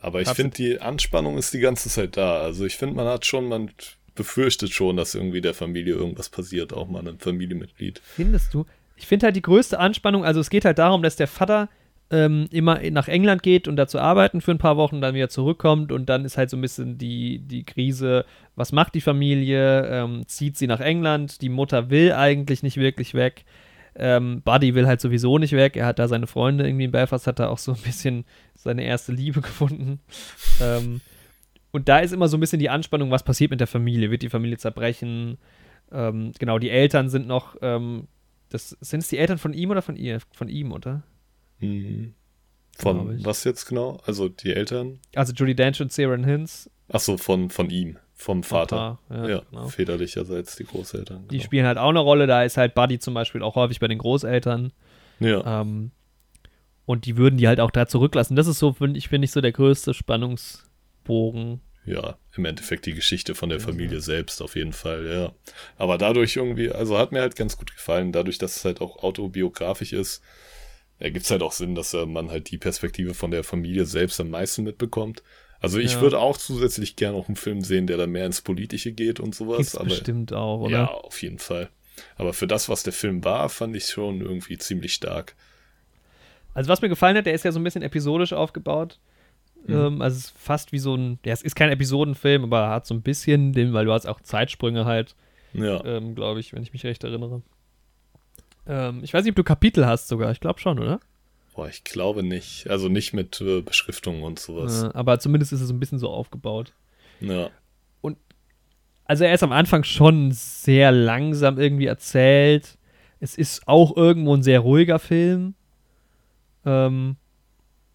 Aber 0.00 0.20
ich 0.20 0.28
finde, 0.28 0.54
die 0.54 0.80
Anspannung 0.80 1.38
ist 1.38 1.52
die 1.54 1.58
ganze 1.58 1.88
Zeit 1.88 2.16
da. 2.16 2.38
Also 2.38 2.64
ich 2.64 2.76
finde, 2.76 2.94
man 2.94 3.06
hat 3.06 3.26
schon, 3.26 3.48
man 3.48 3.70
befürchtet 4.14 4.70
schon, 4.70 4.96
dass 4.96 5.14
irgendwie 5.14 5.40
der 5.40 5.54
Familie 5.54 5.94
irgendwas 5.94 6.28
passiert, 6.28 6.72
auch 6.72 6.86
mal 6.86 7.00
einem 7.00 7.18
Familienmitglied. 7.18 8.00
Findest 8.04 8.52
du? 8.54 8.66
Ich 8.96 9.06
finde 9.06 9.26
halt 9.26 9.36
die 9.36 9.42
größte 9.42 9.78
Anspannung, 9.78 10.24
also 10.24 10.40
es 10.40 10.50
geht 10.50 10.64
halt 10.64 10.78
darum, 10.78 11.02
dass 11.02 11.16
der 11.16 11.28
Vater 11.28 11.68
ähm, 12.10 12.46
immer 12.50 12.78
nach 12.90 13.08
England 13.08 13.42
geht 13.42 13.66
und 13.66 13.76
da 13.76 13.88
zu 13.88 13.98
arbeiten 13.98 14.40
für 14.40 14.52
ein 14.52 14.58
paar 14.58 14.76
Wochen, 14.76 15.00
dann 15.00 15.14
wieder 15.14 15.28
zurückkommt 15.28 15.90
und 15.90 16.08
dann 16.08 16.24
ist 16.24 16.38
halt 16.38 16.50
so 16.50 16.56
ein 16.56 16.60
bisschen 16.60 16.98
die, 16.98 17.40
die 17.40 17.64
Krise, 17.64 18.24
was 18.54 18.72
macht 18.72 18.94
die 18.94 19.00
Familie? 19.00 19.86
Ähm, 19.86 20.22
zieht 20.26 20.56
sie 20.56 20.68
nach 20.68 20.80
England? 20.80 21.42
Die 21.42 21.48
Mutter 21.48 21.90
will 21.90 22.12
eigentlich 22.12 22.62
nicht 22.62 22.76
wirklich 22.76 23.14
weg. 23.14 23.44
Ähm, 23.96 24.42
Buddy 24.42 24.74
will 24.74 24.86
halt 24.86 25.00
sowieso 25.00 25.38
nicht 25.38 25.52
weg. 25.52 25.76
Er 25.76 25.86
hat 25.86 25.98
da 25.98 26.06
seine 26.06 26.26
Freunde 26.26 26.66
irgendwie 26.66 26.84
in 26.84 26.92
Belfast, 26.92 27.26
hat 27.26 27.40
da 27.40 27.48
auch 27.48 27.58
so 27.58 27.72
ein 27.72 27.82
bisschen 27.82 28.24
seine 28.54 28.84
erste 28.84 29.12
Liebe 29.12 29.40
gefunden. 29.40 30.00
ähm, 30.60 31.00
und 31.72 31.88
da 31.88 31.98
ist 31.98 32.12
immer 32.12 32.28
so 32.28 32.36
ein 32.36 32.40
bisschen 32.40 32.60
die 32.60 32.70
Anspannung, 32.70 33.10
was 33.10 33.24
passiert 33.24 33.50
mit 33.50 33.60
der 33.60 33.66
Familie? 33.66 34.10
Wird 34.10 34.22
die 34.22 34.30
Familie 34.30 34.58
zerbrechen? 34.58 35.38
Ähm, 35.92 36.32
genau, 36.38 36.58
die 36.58 36.70
Eltern 36.70 37.08
sind 37.08 37.26
noch, 37.26 37.56
ähm, 37.62 38.06
das, 38.48 38.70
sind 38.80 39.00
es 39.00 39.08
die 39.08 39.18
Eltern 39.18 39.38
von 39.38 39.52
ihm 39.52 39.70
oder 39.70 39.82
von 39.82 39.96
ihr? 39.96 40.20
Von 40.32 40.48
ihm, 40.48 40.72
oder? 40.72 41.02
Mhm. 41.60 42.14
Von 42.78 43.24
was 43.24 43.44
jetzt 43.44 43.64
genau? 43.66 43.98
Also 44.04 44.28
die 44.28 44.52
Eltern? 44.52 44.98
Also 45.14 45.32
Judy 45.32 45.54
Dench 45.54 45.80
und 45.80 45.90
Sarah 45.92 46.16
Hinz. 46.16 46.68
Ach 46.92 47.00
so, 47.00 47.16
von, 47.16 47.48
von 47.50 47.70
ihm, 47.70 47.96
vom 48.14 48.42
Vater. 48.42 48.98
Paar, 49.08 49.28
Ja, 49.28 49.40
genau. 49.50 49.68
väterlicherseits 49.68 50.56
die 50.56 50.64
Großeltern. 50.64 51.26
Die 51.28 51.36
Genau. 51.38 51.44
spielen 51.44 51.66
halt 51.66 51.78
auch 51.78 51.88
eine 51.88 52.00
Rolle. 52.00 52.26
Da 52.26 52.42
ist 52.44 52.58
halt 52.58 52.74
Buddy 52.74 52.98
zum 52.98 53.14
Beispiel 53.14 53.42
auch 53.42 53.54
häufig 53.54 53.80
bei 53.80 53.88
den 53.88 53.98
Großeltern. 53.98 54.72
Ja, 55.20 55.60
Ähm, 55.62 55.90
und 56.84 57.06
die 57.06 57.16
würden 57.16 57.38
die 57.38 57.48
halt 57.48 57.58
auch 57.60 57.70
da 57.70 57.86
zurücklassen. 57.88 58.36
Das 58.36 58.46
ist 58.46 58.58
so, 58.58 58.74
finde 58.74 58.98
ich, 58.98 59.08
finde 59.08 59.24
ich, 59.24 59.30
so 59.32 59.40
der 59.40 59.52
größte 59.52 59.94
Spannungsbogen. 59.94 61.60
ja, 61.86 62.16
im 62.36 62.44
Endeffekt 62.44 62.84
die 62.86 62.94
Geschichte 62.94 63.34
von 63.34 63.48
der 63.48 63.60
Familie 63.60 64.00
selbst 64.00 64.42
auf 64.42 64.54
jeden 64.56 64.72
Fall, 64.72 65.06
ja. 65.06 65.32
Aber 65.78 65.98
dadurch 65.98 66.36
irgendwie, 66.36 66.70
also 66.70 66.98
hat 66.98 67.12
mir 67.12 67.20
halt 67.20 67.36
ganz 67.36 67.56
gut 67.56 67.72
gefallen, 67.72 68.12
dadurch, 68.12 68.38
dass 68.38 68.56
es 68.56 68.64
halt 68.64 68.80
auch 68.80 69.02
autobiografisch 69.02 69.92
ist, 69.92 70.20
ergibt 70.98 71.24
es 71.24 71.30
halt 71.30 71.42
auch 71.42 71.52
Sinn, 71.52 71.74
dass 71.74 71.94
äh, 71.94 72.06
man 72.06 72.30
halt 72.30 72.50
die 72.50 72.58
Perspektive 72.58 73.14
von 73.14 73.30
der 73.30 73.44
Familie 73.44 73.86
selbst 73.86 74.20
am 74.20 74.30
meisten 74.30 74.62
mitbekommt. 74.64 75.22
Also 75.60 75.78
ich 75.78 75.92
Ja. 75.92 76.00
würde 76.02 76.18
auch 76.18 76.36
zusätzlich 76.36 76.96
gerne 76.96 77.16
noch 77.16 77.28
einen 77.28 77.36
Film 77.36 77.62
sehen, 77.62 77.86
der 77.86 77.96
da 77.96 78.06
mehr 78.06 78.26
ins 78.26 78.42
Politische 78.42 78.92
geht 78.92 79.20
und 79.20 79.34
sowas. 79.34 79.58
Gibt's 79.58 79.76
aber 79.76 79.88
bestimmt 79.88 80.32
auch, 80.32 80.60
oder? 80.60 80.72
ja, 80.72 80.86
auf 80.86 81.22
jeden 81.22 81.38
Fall. 81.38 81.70
Aber 82.16 82.34
für 82.34 82.46
das, 82.46 82.68
was 82.68 82.82
der 82.82 82.92
Film 82.92 83.24
war, 83.24 83.48
fand 83.48 83.74
ich 83.74 83.86
schon 83.86 84.20
irgendwie 84.20 84.58
ziemlich 84.58 84.92
stark. 84.92 85.34
Also 86.54 86.68
was 86.70 86.80
mir 86.82 86.88
gefallen 86.88 87.16
hat, 87.16 87.26
der 87.26 87.34
ist 87.34 87.44
ja 87.44 87.52
so 87.52 87.60
ein 87.60 87.64
bisschen 87.64 87.82
episodisch 87.82 88.32
aufgebaut. 88.32 88.98
Ähm, 89.68 90.00
also 90.00 90.16
es 90.16 90.26
ist 90.26 90.38
fast 90.38 90.72
wie 90.72 90.78
so 90.78 90.94
ein, 90.94 91.18
ja, 91.24 91.32
es 91.32 91.42
ist 91.42 91.56
kein 91.56 91.70
Episodenfilm, 91.70 92.44
aber 92.44 92.68
hat 92.70 92.86
so 92.86 92.94
ein 92.94 93.02
bisschen, 93.02 93.52
den, 93.52 93.72
weil 93.72 93.84
du 93.84 93.92
hast 93.92 94.06
auch 94.06 94.20
Zeitsprünge 94.20 94.84
halt, 94.84 95.14
Ja, 95.52 95.84
ähm, 95.84 96.14
glaube 96.14 96.40
ich, 96.40 96.52
wenn 96.52 96.62
ich 96.62 96.72
mich 96.72 96.84
recht 96.84 97.04
erinnere. 97.04 97.42
Ähm, 98.66 99.00
ich 99.02 99.12
weiß 99.14 99.24
nicht, 99.24 99.32
ob 99.32 99.36
du 99.36 99.44
Kapitel 99.44 99.86
hast 99.86 100.08
sogar. 100.08 100.30
Ich 100.30 100.40
glaube 100.40 100.60
schon, 100.60 100.78
oder? 100.78 101.00
boah, 101.56 101.68
ich 101.68 101.84
glaube 101.84 102.22
nicht. 102.22 102.68
Also 102.68 102.88
nicht 102.88 103.14
mit 103.14 103.40
äh, 103.40 103.62
Beschriftungen 103.62 104.22
und 104.22 104.38
sowas. 104.38 104.84
Äh, 104.84 104.90
aber 104.92 105.18
zumindest 105.18 105.52
ist 105.52 105.62
es 105.62 105.70
ein 105.70 105.80
bisschen 105.80 105.98
so 105.98 106.10
aufgebaut. 106.10 106.72
Ja, 107.20 107.50
Also 109.08 109.24
er 109.24 109.32
ist 109.34 109.42
am 109.44 109.52
Anfang 109.52 109.84
schon 109.84 110.32
sehr 110.32 110.90
langsam 110.90 111.58
irgendwie 111.58 111.86
erzählt. 111.86 112.76
Es 113.20 113.38
ist 113.38 113.66
auch 113.68 113.96
irgendwo 113.96 114.34
ein 114.34 114.42
sehr 114.42 114.60
ruhiger 114.60 114.98
Film. 114.98 115.54
Ähm, 116.64 117.16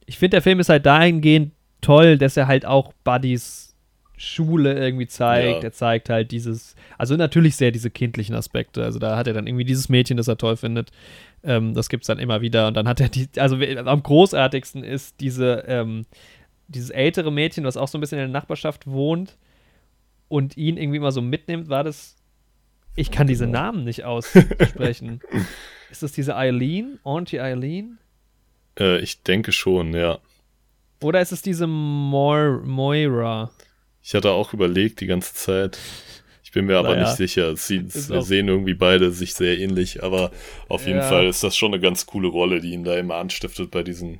ich 0.05 0.17
finde, 0.17 0.35
der 0.35 0.41
Film 0.41 0.59
ist 0.59 0.69
halt 0.69 0.85
dahingehend 0.85 1.51
toll, 1.81 2.17
dass 2.17 2.37
er 2.37 2.47
halt 2.47 2.65
auch 2.65 2.93
Buddys 3.03 3.70
Schule 4.21 4.77
irgendwie 4.77 5.07
zeigt. 5.07 5.63
Ja. 5.63 5.69
Er 5.69 5.71
zeigt 5.71 6.09
halt 6.09 6.31
dieses, 6.31 6.75
also 6.97 7.15
natürlich 7.15 7.55
sehr 7.55 7.71
diese 7.71 7.89
kindlichen 7.89 8.35
Aspekte. 8.35 8.83
Also 8.83 8.99
da 8.99 9.17
hat 9.17 9.27
er 9.27 9.33
dann 9.33 9.47
irgendwie 9.47 9.65
dieses 9.65 9.89
Mädchen, 9.89 10.17
das 10.17 10.27
er 10.27 10.37
toll 10.37 10.57
findet. 10.57 10.91
Ähm, 11.43 11.73
das 11.73 11.89
gibt's 11.89 12.07
dann 12.07 12.19
immer 12.19 12.41
wieder. 12.41 12.67
Und 12.67 12.75
dann 12.75 12.87
hat 12.87 13.01
er 13.01 13.09
die, 13.09 13.27
also 13.37 13.55
am 13.57 14.03
großartigsten 14.03 14.83
ist 14.83 15.19
diese, 15.19 15.63
ähm, 15.67 16.05
dieses 16.67 16.89
ältere 16.91 17.31
Mädchen, 17.31 17.63
was 17.65 17.77
auch 17.77 17.87
so 17.87 17.97
ein 17.97 18.01
bisschen 18.01 18.19
in 18.19 18.31
der 18.31 18.39
Nachbarschaft 18.41 18.87
wohnt 18.87 19.37
und 20.27 20.55
ihn 20.55 20.77
irgendwie 20.77 20.97
immer 20.97 21.11
so 21.11 21.21
mitnimmt, 21.21 21.67
war 21.69 21.83
das. 21.83 22.15
Ich 22.95 23.09
kann 23.09 23.25
diese 23.27 23.45
Genau. 23.45 23.59
Namen 23.59 23.83
nicht 23.85 24.03
aussprechen. 24.03 25.21
ist 25.91 26.03
das 26.03 26.11
diese 26.11 26.35
Eileen? 26.35 26.99
Auntie 27.03 27.39
Eileen? 27.39 27.97
äh, 28.79 28.99
ich 28.99 29.23
denke 29.23 29.51
schon, 29.51 29.93
ja. 29.93 30.19
Oder 31.01 31.19
ist 31.21 31.31
es 31.31 31.41
diese 31.41 31.65
Moir 31.67 32.61
Moira? 32.63 33.49
Ich 34.03 34.13
hatte 34.15 34.31
auch 34.31 34.53
überlegt 34.53 34.99
die 35.01 35.07
ganze 35.07 35.33
Zeit. 35.33 35.77
Ich 36.43 36.51
bin 36.51 36.65
mir 36.65 36.77
aber 36.77 36.95
Naja. 36.95 37.03
nicht 37.07 37.17
sicher. 37.17 37.55
Sie 37.55 37.85
auch- 38.11 38.21
sehen 38.23 38.47
irgendwie 38.47 38.73
beide 38.73 39.11
sich 39.11 39.33
sehr 39.33 39.57
ähnlich, 39.59 40.03
aber 40.03 40.31
auf 40.67 40.85
jeden 40.85 40.99
Ja. 40.99 41.07
Fall 41.07 41.27
ist 41.27 41.43
das 41.43 41.55
schon 41.55 41.73
eine 41.73 41.81
ganz 41.81 42.05
coole 42.05 42.27
Rolle, 42.27 42.59
die 42.59 42.71
ihn 42.73 42.83
da 42.83 42.97
immer 42.97 43.15
anstiftet, 43.15 43.71
bei 43.71 43.83
diesen 43.83 44.19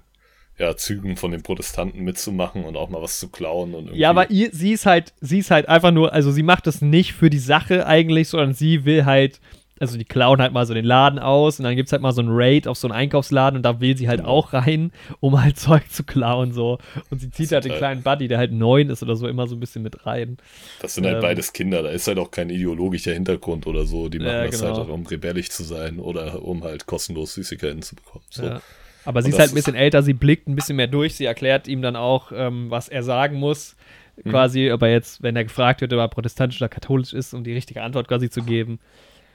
ja, 0.60 0.78
Zügen 0.78 1.18
von 1.18 1.32
den 1.32 1.42
Protestanten 1.42 2.02
mitzumachen 2.04 2.66
und 2.66 2.78
auch 2.78 2.88
mal 2.90 3.02
was 3.02 3.20
zu 3.20 3.30
klauen 3.30 3.74
und 3.74 3.86
irgendwie. 3.86 4.00
Ja, 4.00 4.12
aber 4.12 4.30
ihr, 4.30 4.50
sie 4.52 4.74
ist 4.74 4.86
halt, 4.86 5.12
sie 5.20 5.40
ist 5.40 5.50
halt 5.50 5.68
einfach 5.68 5.92
nur, 5.92 6.14
also 6.14 6.32
sie 6.32 6.44
macht 6.44 6.68
das 6.68 6.82
nicht 6.82 7.14
für 7.14 7.32
die 7.32 7.40
Sache 7.40 7.88
eigentlich, 7.88 8.28
sondern 8.30 8.54
sie 8.54 8.86
will 8.86 9.06
halt 9.06 9.40
also 9.82 9.98
die 9.98 10.06
klauen 10.06 10.40
halt 10.42 10.54
mal 10.54 10.66
so 10.66 10.74
den 10.74 10.86
Laden 10.86 11.20
aus 11.20 11.60
und 11.60 11.66
dann 11.66 11.76
gibt 11.76 11.88
es 11.88 11.92
halt 11.92 12.02
mal 12.02 12.12
so 12.14 12.22
einen 12.22 12.30
Raid 12.32 12.68
auf 12.68 12.78
so 12.78 12.88
einen 12.88 12.96
Einkaufsladen 12.96 13.58
und 13.58 13.64
da 13.64 13.82
will 13.82 13.98
sie 13.98 14.08
halt 14.08 14.20
Genau. 14.22 14.30
auch 14.32 14.54
rein, 14.54 14.92
um 15.20 15.42
halt 15.44 15.58
Zeug 15.60 15.90
zu 15.92 16.04
klauen 16.04 16.54
so. 16.54 16.78
Und 17.10 17.20
sie 17.20 17.30
zieht 17.32 17.52
halt 17.52 17.66
den 17.66 17.72
halt- 17.72 17.80
kleinen 17.80 18.04
Buddy, 18.04 18.28
der 18.28 18.38
halt 18.38 18.52
neun 18.54 18.90
ist 18.90 19.04
oder 19.04 19.16
so, 19.16 19.28
immer 19.28 19.48
so 19.48 19.56
ein 19.56 19.60
bisschen 19.60 19.82
mit 19.84 20.06
rein. 20.06 20.38
Das 20.82 20.94
sind 20.96 21.06
halt 21.06 21.16
Ähm. 21.18 21.22
beides 21.22 21.52
Kinder, 21.52 21.84
da 21.84 21.90
ist 21.90 22.08
halt 22.08 22.20
auch 22.20 22.32
kein 22.32 22.50
ideologischer 22.50 23.12
Hintergrund 23.14 23.68
oder 23.68 23.86
so. 23.86 24.08
Die 24.08 24.20
machen 24.20 24.30
Ja, 24.32 24.46
das 24.48 24.62
genau. 24.62 24.78
halt, 24.78 24.90
um 24.90 25.06
rebellisch 25.06 25.50
zu 25.50 25.64
sein 25.64 26.00
oder 26.00 26.44
um 26.44 26.64
halt 26.64 26.86
kostenlos 26.86 27.34
Süßigkeiten 27.34 27.82
zu 27.82 27.96
bekommen. 27.96 28.24
So. 28.30 28.44
Ja. 28.46 28.62
Aber 29.04 29.24
sie 29.24 29.30
Und 29.30 29.34
ist 29.34 29.40
halt 29.40 29.50
ein 29.52 29.56
bisschen 29.56 29.76
älter, 29.76 30.04
sie 30.04 30.14
blickt 30.14 30.48
ein 30.48 30.56
bisschen 30.56 30.76
mehr 30.76 30.86
durch, 30.88 31.16
sie 31.16 31.26
erklärt 31.26 31.68
ihm 31.68 31.82
dann 31.82 31.96
auch, 31.96 32.32
ähm, 32.36 32.70
was 32.70 32.88
er 32.88 33.02
sagen 33.02 33.38
muss. 33.38 33.76
Mhm. 34.24 34.30
Quasi, 34.30 34.72
ob 34.72 34.84
er 34.84 34.92
jetzt, 34.92 35.24
wenn 35.24 35.36
er 35.36 35.44
gefragt 35.44 35.82
wird, 35.82 35.92
ob 35.94 35.98
er 36.00 36.08
protestantisch 36.08 36.62
oder 36.62 36.70
katholisch 36.70 37.12
ist, 37.14 37.34
um 37.34 37.44
die 37.44 37.54
richtige 37.54 37.82
Antwort 37.82 38.08
quasi 38.08 38.30
zu 38.30 38.44
geben. 38.44 38.80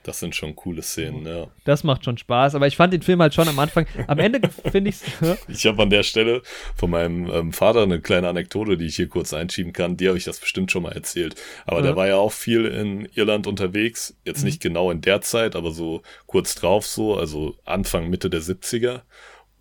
Das 0.06 0.20
sind 0.20 0.36
schon 0.36 0.54
coole 0.54 0.82
Szenen, 0.82 1.26
ja. 1.26 1.48
Das 1.64 1.82
macht 1.82 2.04
schon 2.04 2.16
Spaß, 2.16 2.54
aber 2.54 2.68
ich 2.68 2.76
fand 2.76 2.92
den 2.92 3.02
Film 3.02 3.20
halt 3.20 3.34
schon 3.34 3.48
am 3.48 3.58
Anfang. 3.58 3.86
Am 4.06 4.18
Ende 4.20 4.40
finde 4.70 4.90
ich 4.90 4.98
Ich 5.48 5.66
habe 5.66 5.82
an 5.82 5.90
der 5.90 6.04
Stelle 6.04 6.42
von 6.76 6.90
meinem 6.90 7.28
ähm, 7.28 7.52
Vater 7.52 7.82
eine 7.82 8.00
kleine 8.00 8.28
Anekdote, 8.28 8.76
die 8.76 8.86
ich 8.86 8.94
hier 8.96 9.08
kurz 9.08 9.32
einschieben 9.34 9.72
kann. 9.72 9.96
Die 9.96 10.06
habe 10.06 10.16
ich 10.16 10.22
das 10.24 10.38
bestimmt 10.38 10.70
schon 10.70 10.84
mal 10.84 10.92
erzählt. 10.92 11.34
Aber 11.66 11.78
Ja. 11.78 11.82
der 11.86 11.96
war 11.96 12.06
ja 12.06 12.16
auch 12.16 12.30
viel 12.32 12.66
in 12.66 13.06
Irland 13.14 13.48
unterwegs. 13.48 14.16
Jetzt 14.24 14.40
Mhm. 14.42 14.46
nicht 14.46 14.62
genau 14.62 14.92
in 14.92 15.00
der 15.00 15.22
Zeit, 15.22 15.56
aber 15.56 15.72
so 15.72 16.02
kurz 16.26 16.54
drauf 16.54 16.86
so, 16.86 17.16
also 17.16 17.56
Anfang, 17.64 18.08
Mitte 18.08 18.30
der 18.30 18.42
70er. 18.42 19.02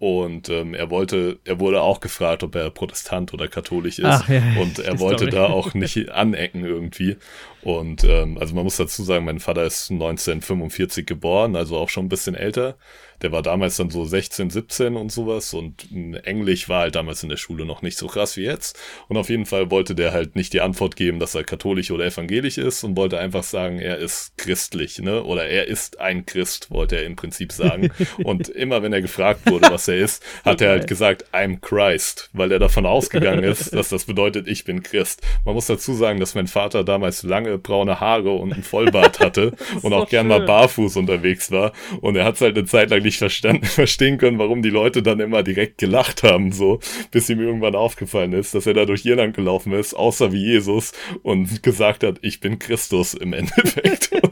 Und 0.05 0.49
ähm, 0.49 0.75
er 0.75 0.91
wollte, 0.91 1.39
er 1.45 1.59
wurde 1.59 1.81
auch 1.81 1.99
gefragt, 1.99 2.43
ob 2.43 2.53
er 2.53 2.69
Protestant 2.69 3.33
oder 3.33 3.47
katholisch 3.47 3.97
ist. 3.97 4.05
Ach, 4.05 4.29
ja, 4.29 4.43
und 4.61 4.77
er 4.77 4.99
wollte 4.99 5.25
Story. 5.25 5.31
da 5.31 5.47
auch 5.47 5.73
nicht 5.73 6.09
anecken 6.11 6.63
irgendwie. 6.63 7.17
Und 7.63 8.03
ähm, 8.03 8.37
also 8.37 8.53
man 8.53 8.65
muss 8.65 8.77
dazu 8.77 9.01
sagen, 9.01 9.25
mein 9.25 9.39
Vater 9.39 9.63
ist 9.63 9.89
1945 9.89 11.07
geboren, 11.07 11.55
also 11.55 11.77
auch 11.77 11.89
schon 11.89 12.05
ein 12.05 12.09
bisschen 12.09 12.35
älter. 12.35 12.75
Der 13.21 13.31
war 13.31 13.41
damals 13.41 13.77
dann 13.77 13.89
so 13.89 14.05
16, 14.05 14.49
17 14.49 14.95
und 14.95 15.11
sowas 15.11 15.53
und 15.53 15.87
Englisch 16.23 16.69
war 16.69 16.81
halt 16.81 16.95
damals 16.95 17.23
in 17.23 17.29
der 17.29 17.37
Schule 17.37 17.65
noch 17.65 17.81
nicht 17.81 17.97
so 17.97 18.07
krass 18.07 18.37
wie 18.37 18.43
jetzt. 18.43 18.77
Und 19.07 19.17
auf 19.17 19.29
jeden 19.29 19.45
Fall 19.45 19.71
wollte 19.71 19.95
der 19.95 20.11
halt 20.11 20.35
nicht 20.35 20.53
die 20.53 20.61
Antwort 20.61 20.95
geben, 20.95 21.19
dass 21.19 21.35
er 21.35 21.43
katholisch 21.43 21.91
oder 21.91 22.05
evangelisch 22.05 22.57
ist 22.57 22.83
und 22.83 22.97
wollte 22.97 23.19
einfach 23.19 23.43
sagen, 23.43 23.79
er 23.79 23.97
ist 23.97 24.37
christlich, 24.37 24.99
ne? 24.99 25.23
Oder 25.23 25.47
er 25.47 25.67
ist 25.67 25.99
ein 25.99 26.25
Christ, 26.25 26.71
wollte 26.71 26.97
er 26.97 27.05
im 27.05 27.15
Prinzip 27.15 27.51
sagen. 27.51 27.91
und 28.23 28.49
immer 28.49 28.83
wenn 28.83 28.93
er 28.93 29.01
gefragt 29.01 29.49
wurde, 29.49 29.69
was 29.69 29.87
er 29.87 29.97
ist, 29.97 30.23
hat 30.45 30.61
er 30.61 30.69
halt 30.69 30.87
gesagt, 30.87 31.25
I'm 31.33 31.59
Christ, 31.59 32.29
weil 32.33 32.51
er 32.51 32.59
davon 32.59 32.85
ausgegangen 32.85 33.43
ist, 33.43 33.73
dass 33.73 33.89
das 33.89 34.05
bedeutet, 34.05 34.47
ich 34.47 34.63
bin 34.63 34.83
Christ. 34.83 35.21
Man 35.45 35.55
muss 35.55 35.67
dazu 35.67 35.93
sagen, 35.93 36.19
dass 36.19 36.35
mein 36.35 36.47
Vater 36.47 36.83
damals 36.83 37.23
lange 37.23 37.57
braune 37.57 37.99
Haare 37.99 38.31
und 38.31 38.53
einen 38.53 38.63
Vollbart 38.63 39.19
hatte 39.19 39.53
und 39.81 39.93
auch 39.93 40.09
gern 40.09 40.27
mal 40.27 40.39
schön. 40.39 40.47
barfuß 40.47 40.97
unterwegs 40.97 41.51
war. 41.51 41.71
Und 42.01 42.15
er 42.15 42.25
hat 42.25 42.35
es 42.35 42.41
halt 42.41 42.57
eine 42.57 42.65
Zeit 42.65 42.89
lang 42.89 43.03
nicht 43.05 43.17
verstanden, 43.17 43.65
verstehen 43.65 44.17
können, 44.17 44.37
warum 44.39 44.61
die 44.61 44.69
Leute 44.69 45.01
dann 45.01 45.21
immer 45.21 45.43
direkt 45.43 45.77
gelacht 45.77 46.23
haben, 46.23 46.51
so, 46.51 46.79
bis 47.11 47.29
ihm 47.29 47.39
irgendwann 47.39 47.75
aufgefallen 47.75 48.33
ist, 48.33 48.53
dass 48.53 48.67
er 48.67 48.73
da 48.73 48.85
durch 48.85 49.05
Irland 49.05 49.35
gelaufen 49.35 49.71
ist, 49.71 49.93
außer 49.93 50.33
wie 50.33 50.43
Jesus 50.43 50.91
und 51.23 51.63
gesagt 51.63 52.03
hat, 52.03 52.19
ich 52.21 52.41
bin 52.41 52.59
Christus 52.59 53.13
im 53.13 53.31
Endeffekt. 53.33 54.11
Oh, 54.11 54.29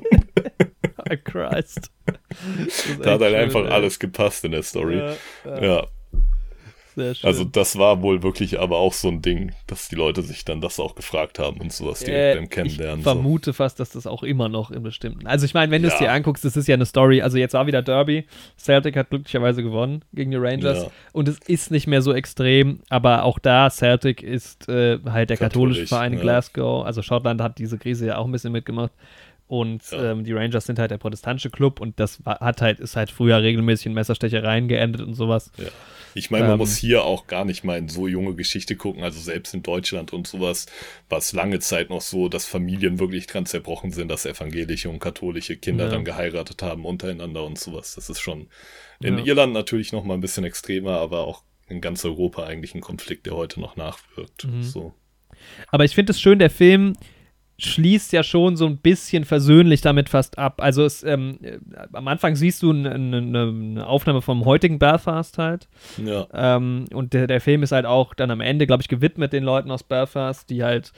Christ. 1.23 1.91
Da 3.01 3.11
hat 3.11 3.21
halt 3.21 3.35
einfach 3.35 3.65
ey. 3.65 3.71
alles 3.71 3.99
gepasst 3.99 4.43
in 4.45 4.51
der 4.51 4.63
Story. 4.63 4.97
Ja, 4.97 5.15
ja, 5.45 5.63
Ja, 5.63 5.87
sehr 6.95 7.15
schön. 7.15 7.27
also 7.27 7.43
das 7.43 7.77
war 7.77 8.01
wohl 8.01 8.23
wirklich 8.23 8.59
aber 8.59 8.77
auch 8.77 8.93
so 8.93 9.07
ein 9.09 9.21
Ding, 9.21 9.51
dass 9.67 9.87
die 9.89 9.95
Leute 9.95 10.21
sich 10.21 10.45
dann 10.45 10.61
das 10.61 10.79
auch 10.79 10.95
gefragt 10.95 11.39
haben 11.39 11.59
und 11.61 11.71
sowas 11.73 11.99
direkt 11.99 12.35
Äh, 12.35 12.39
beim 12.39 12.49
Kennenlernen. 12.49 12.99
Ich 12.99 13.03
so. 13.05 13.11
vermute 13.11 13.53
fast, 13.53 13.79
dass 13.79 13.91
das 13.91 14.07
auch 14.07 14.23
immer 14.23 14.49
noch 14.49 14.71
in 14.71 14.83
bestimmten. 14.83 15.27
Also 15.27 15.45
ich 15.45 15.53
meine, 15.53 15.71
wenn 15.71 15.81
du 15.81 15.87
es 15.87 15.93
Ja. 15.95 15.99
dir 15.99 16.11
anguckst, 16.11 16.43
das 16.45 16.55
ist 16.57 16.67
ja 16.67 16.75
eine 16.75 16.85
Story. 16.85 17.21
Also 17.21 17.37
jetzt 17.37 17.53
war 17.53 17.67
wieder 17.67 17.81
Derby. 17.81 18.25
Celtic 18.57 18.95
hat 18.95 19.09
glücklicherweise 19.09 19.63
gewonnen 19.63 20.03
gegen 20.13 20.31
die 20.31 20.37
Rangers. 20.37 20.83
Ja. 20.83 20.91
Und 21.11 21.27
es 21.27 21.39
ist 21.47 21.71
nicht 21.71 21.87
mehr 21.87 22.01
so 22.01 22.13
extrem, 22.13 22.79
aber 22.89 23.23
auch 23.23 23.39
da, 23.39 23.69
Celtic 23.69 24.21
ist 24.23 24.67
äh, 24.69 24.99
halt 25.09 25.29
der 25.29 25.37
katholische 25.37 25.81
Katholisch, 25.81 25.89
Verein 25.89 26.13
in 26.13 26.17
ja. 26.19 26.23
Glasgow. 26.23 26.85
Also 26.85 27.01
Schottland 27.01 27.41
hat 27.41 27.57
diese 27.57 27.77
Krise 27.77 28.07
ja 28.07 28.17
auch 28.17 28.25
ein 28.25 28.31
bisschen 28.31 28.51
mitgemacht. 28.51 28.91
Und 29.47 29.83
Ja. 29.91 30.11
ähm, 30.11 30.23
die 30.23 30.31
Rangers 30.33 30.65
sind 30.65 30.79
halt 30.79 30.89
der 30.89 30.97
protestantische 30.97 31.49
Club 31.49 31.79
und 31.81 31.99
das 31.99 32.19
hat 32.25 32.61
halt, 32.61 32.79
ist 32.79 32.95
halt 32.95 33.11
früher 33.11 33.41
regelmäßig 33.41 33.87
in 33.87 33.93
Messerstechereien 33.93 34.67
geendet 34.67 35.01
und 35.01 35.13
sowas. 35.15 35.51
Ja. 35.57 35.65
Ich 36.15 36.31
meine, 36.31 36.45
man 36.45 36.53
Ähm, 36.53 36.57
muss 36.59 36.77
hier 36.77 37.03
auch 37.03 37.27
gar 37.27 37.45
nicht 37.45 37.63
mal 37.63 37.77
in 37.77 37.89
so 37.89 38.07
junge 38.07 38.35
Geschichte 38.35 38.75
gucken. 38.75 39.03
Also 39.03 39.19
selbst 39.19 39.53
in 39.53 39.63
Deutschland 39.63 40.13
und 40.13 40.27
sowas 40.27 40.65
war 41.09 41.17
es 41.17 41.33
lange 41.33 41.59
Zeit 41.59 41.89
noch 41.89 42.01
so, 42.01 42.29
dass 42.29 42.45
Familien 42.45 42.99
wirklich 42.99 43.27
dran 43.27 43.45
zerbrochen 43.45 43.91
sind, 43.91 44.09
dass 44.09 44.25
evangelische 44.25 44.89
und 44.89 44.99
katholische 44.99 45.57
Kinder 45.57 45.85
Ja. 45.85 45.91
dann 45.91 46.05
geheiratet 46.05 46.61
haben 46.61 46.85
untereinander 46.85 47.43
und 47.43 47.57
sowas. 47.59 47.95
Das 47.95 48.09
ist 48.09 48.19
schon 48.21 48.47
in 49.01 49.17
Ja. 49.17 49.25
Irland 49.25 49.53
natürlich 49.53 49.91
noch 49.91 50.03
mal 50.03 50.13
ein 50.13 50.21
bisschen 50.21 50.43
extremer, 50.43 50.97
aber 50.99 51.27
auch 51.27 51.43
in 51.67 51.81
ganz 51.81 52.03
Europa 52.05 52.43
eigentlich 52.43 52.75
ein 52.75 52.81
Konflikt, 52.81 53.25
der 53.25 53.33
heute 53.35 53.59
noch 53.59 53.75
nachwirkt. 53.75 54.45
Mhm. 54.45 54.63
So. 54.63 54.93
Aber 55.69 55.83
ich 55.85 55.95
finde 55.95 56.11
es 56.11 56.21
schön, 56.21 56.39
der 56.39 56.49
Film 56.49 56.95
schließt 57.65 58.13
ja 58.13 58.23
schon 58.23 58.55
so 58.55 58.65
ein 58.65 58.77
bisschen 58.77 59.25
versöhnlich 59.25 59.81
damit 59.81 60.09
fast 60.09 60.37
ab. 60.37 60.61
Also 60.61 60.83
es, 60.83 61.03
ähm, 61.03 61.37
äh, 61.41 61.57
am 61.93 62.07
Anfang 62.07 62.35
siehst 62.35 62.61
du 62.63 62.71
eine, 62.71 62.93
eine, 62.93 63.85
Aufnahme 63.87 64.21
vom 64.21 64.45
heutigen 64.45 64.79
Belfast 64.79 65.37
halt. 65.37 65.67
Ja, 66.03 66.27
Ähm, 66.33 66.85
und 66.93 67.13
der, 67.13 67.27
der 67.27 67.41
Film 67.41 67.63
ist 67.63 67.71
halt 67.71 67.85
auch 67.85 68.13
dann 68.13 68.31
am 68.31 68.41
Ende, 68.41 68.67
glaube 68.67 68.81
ich, 68.81 68.87
gewidmet 68.87 69.33
den 69.33 69.43
Leuten 69.43 69.71
aus 69.71 69.83
Belfast, 69.83 70.49
die 70.49 70.63
halt. 70.63 70.91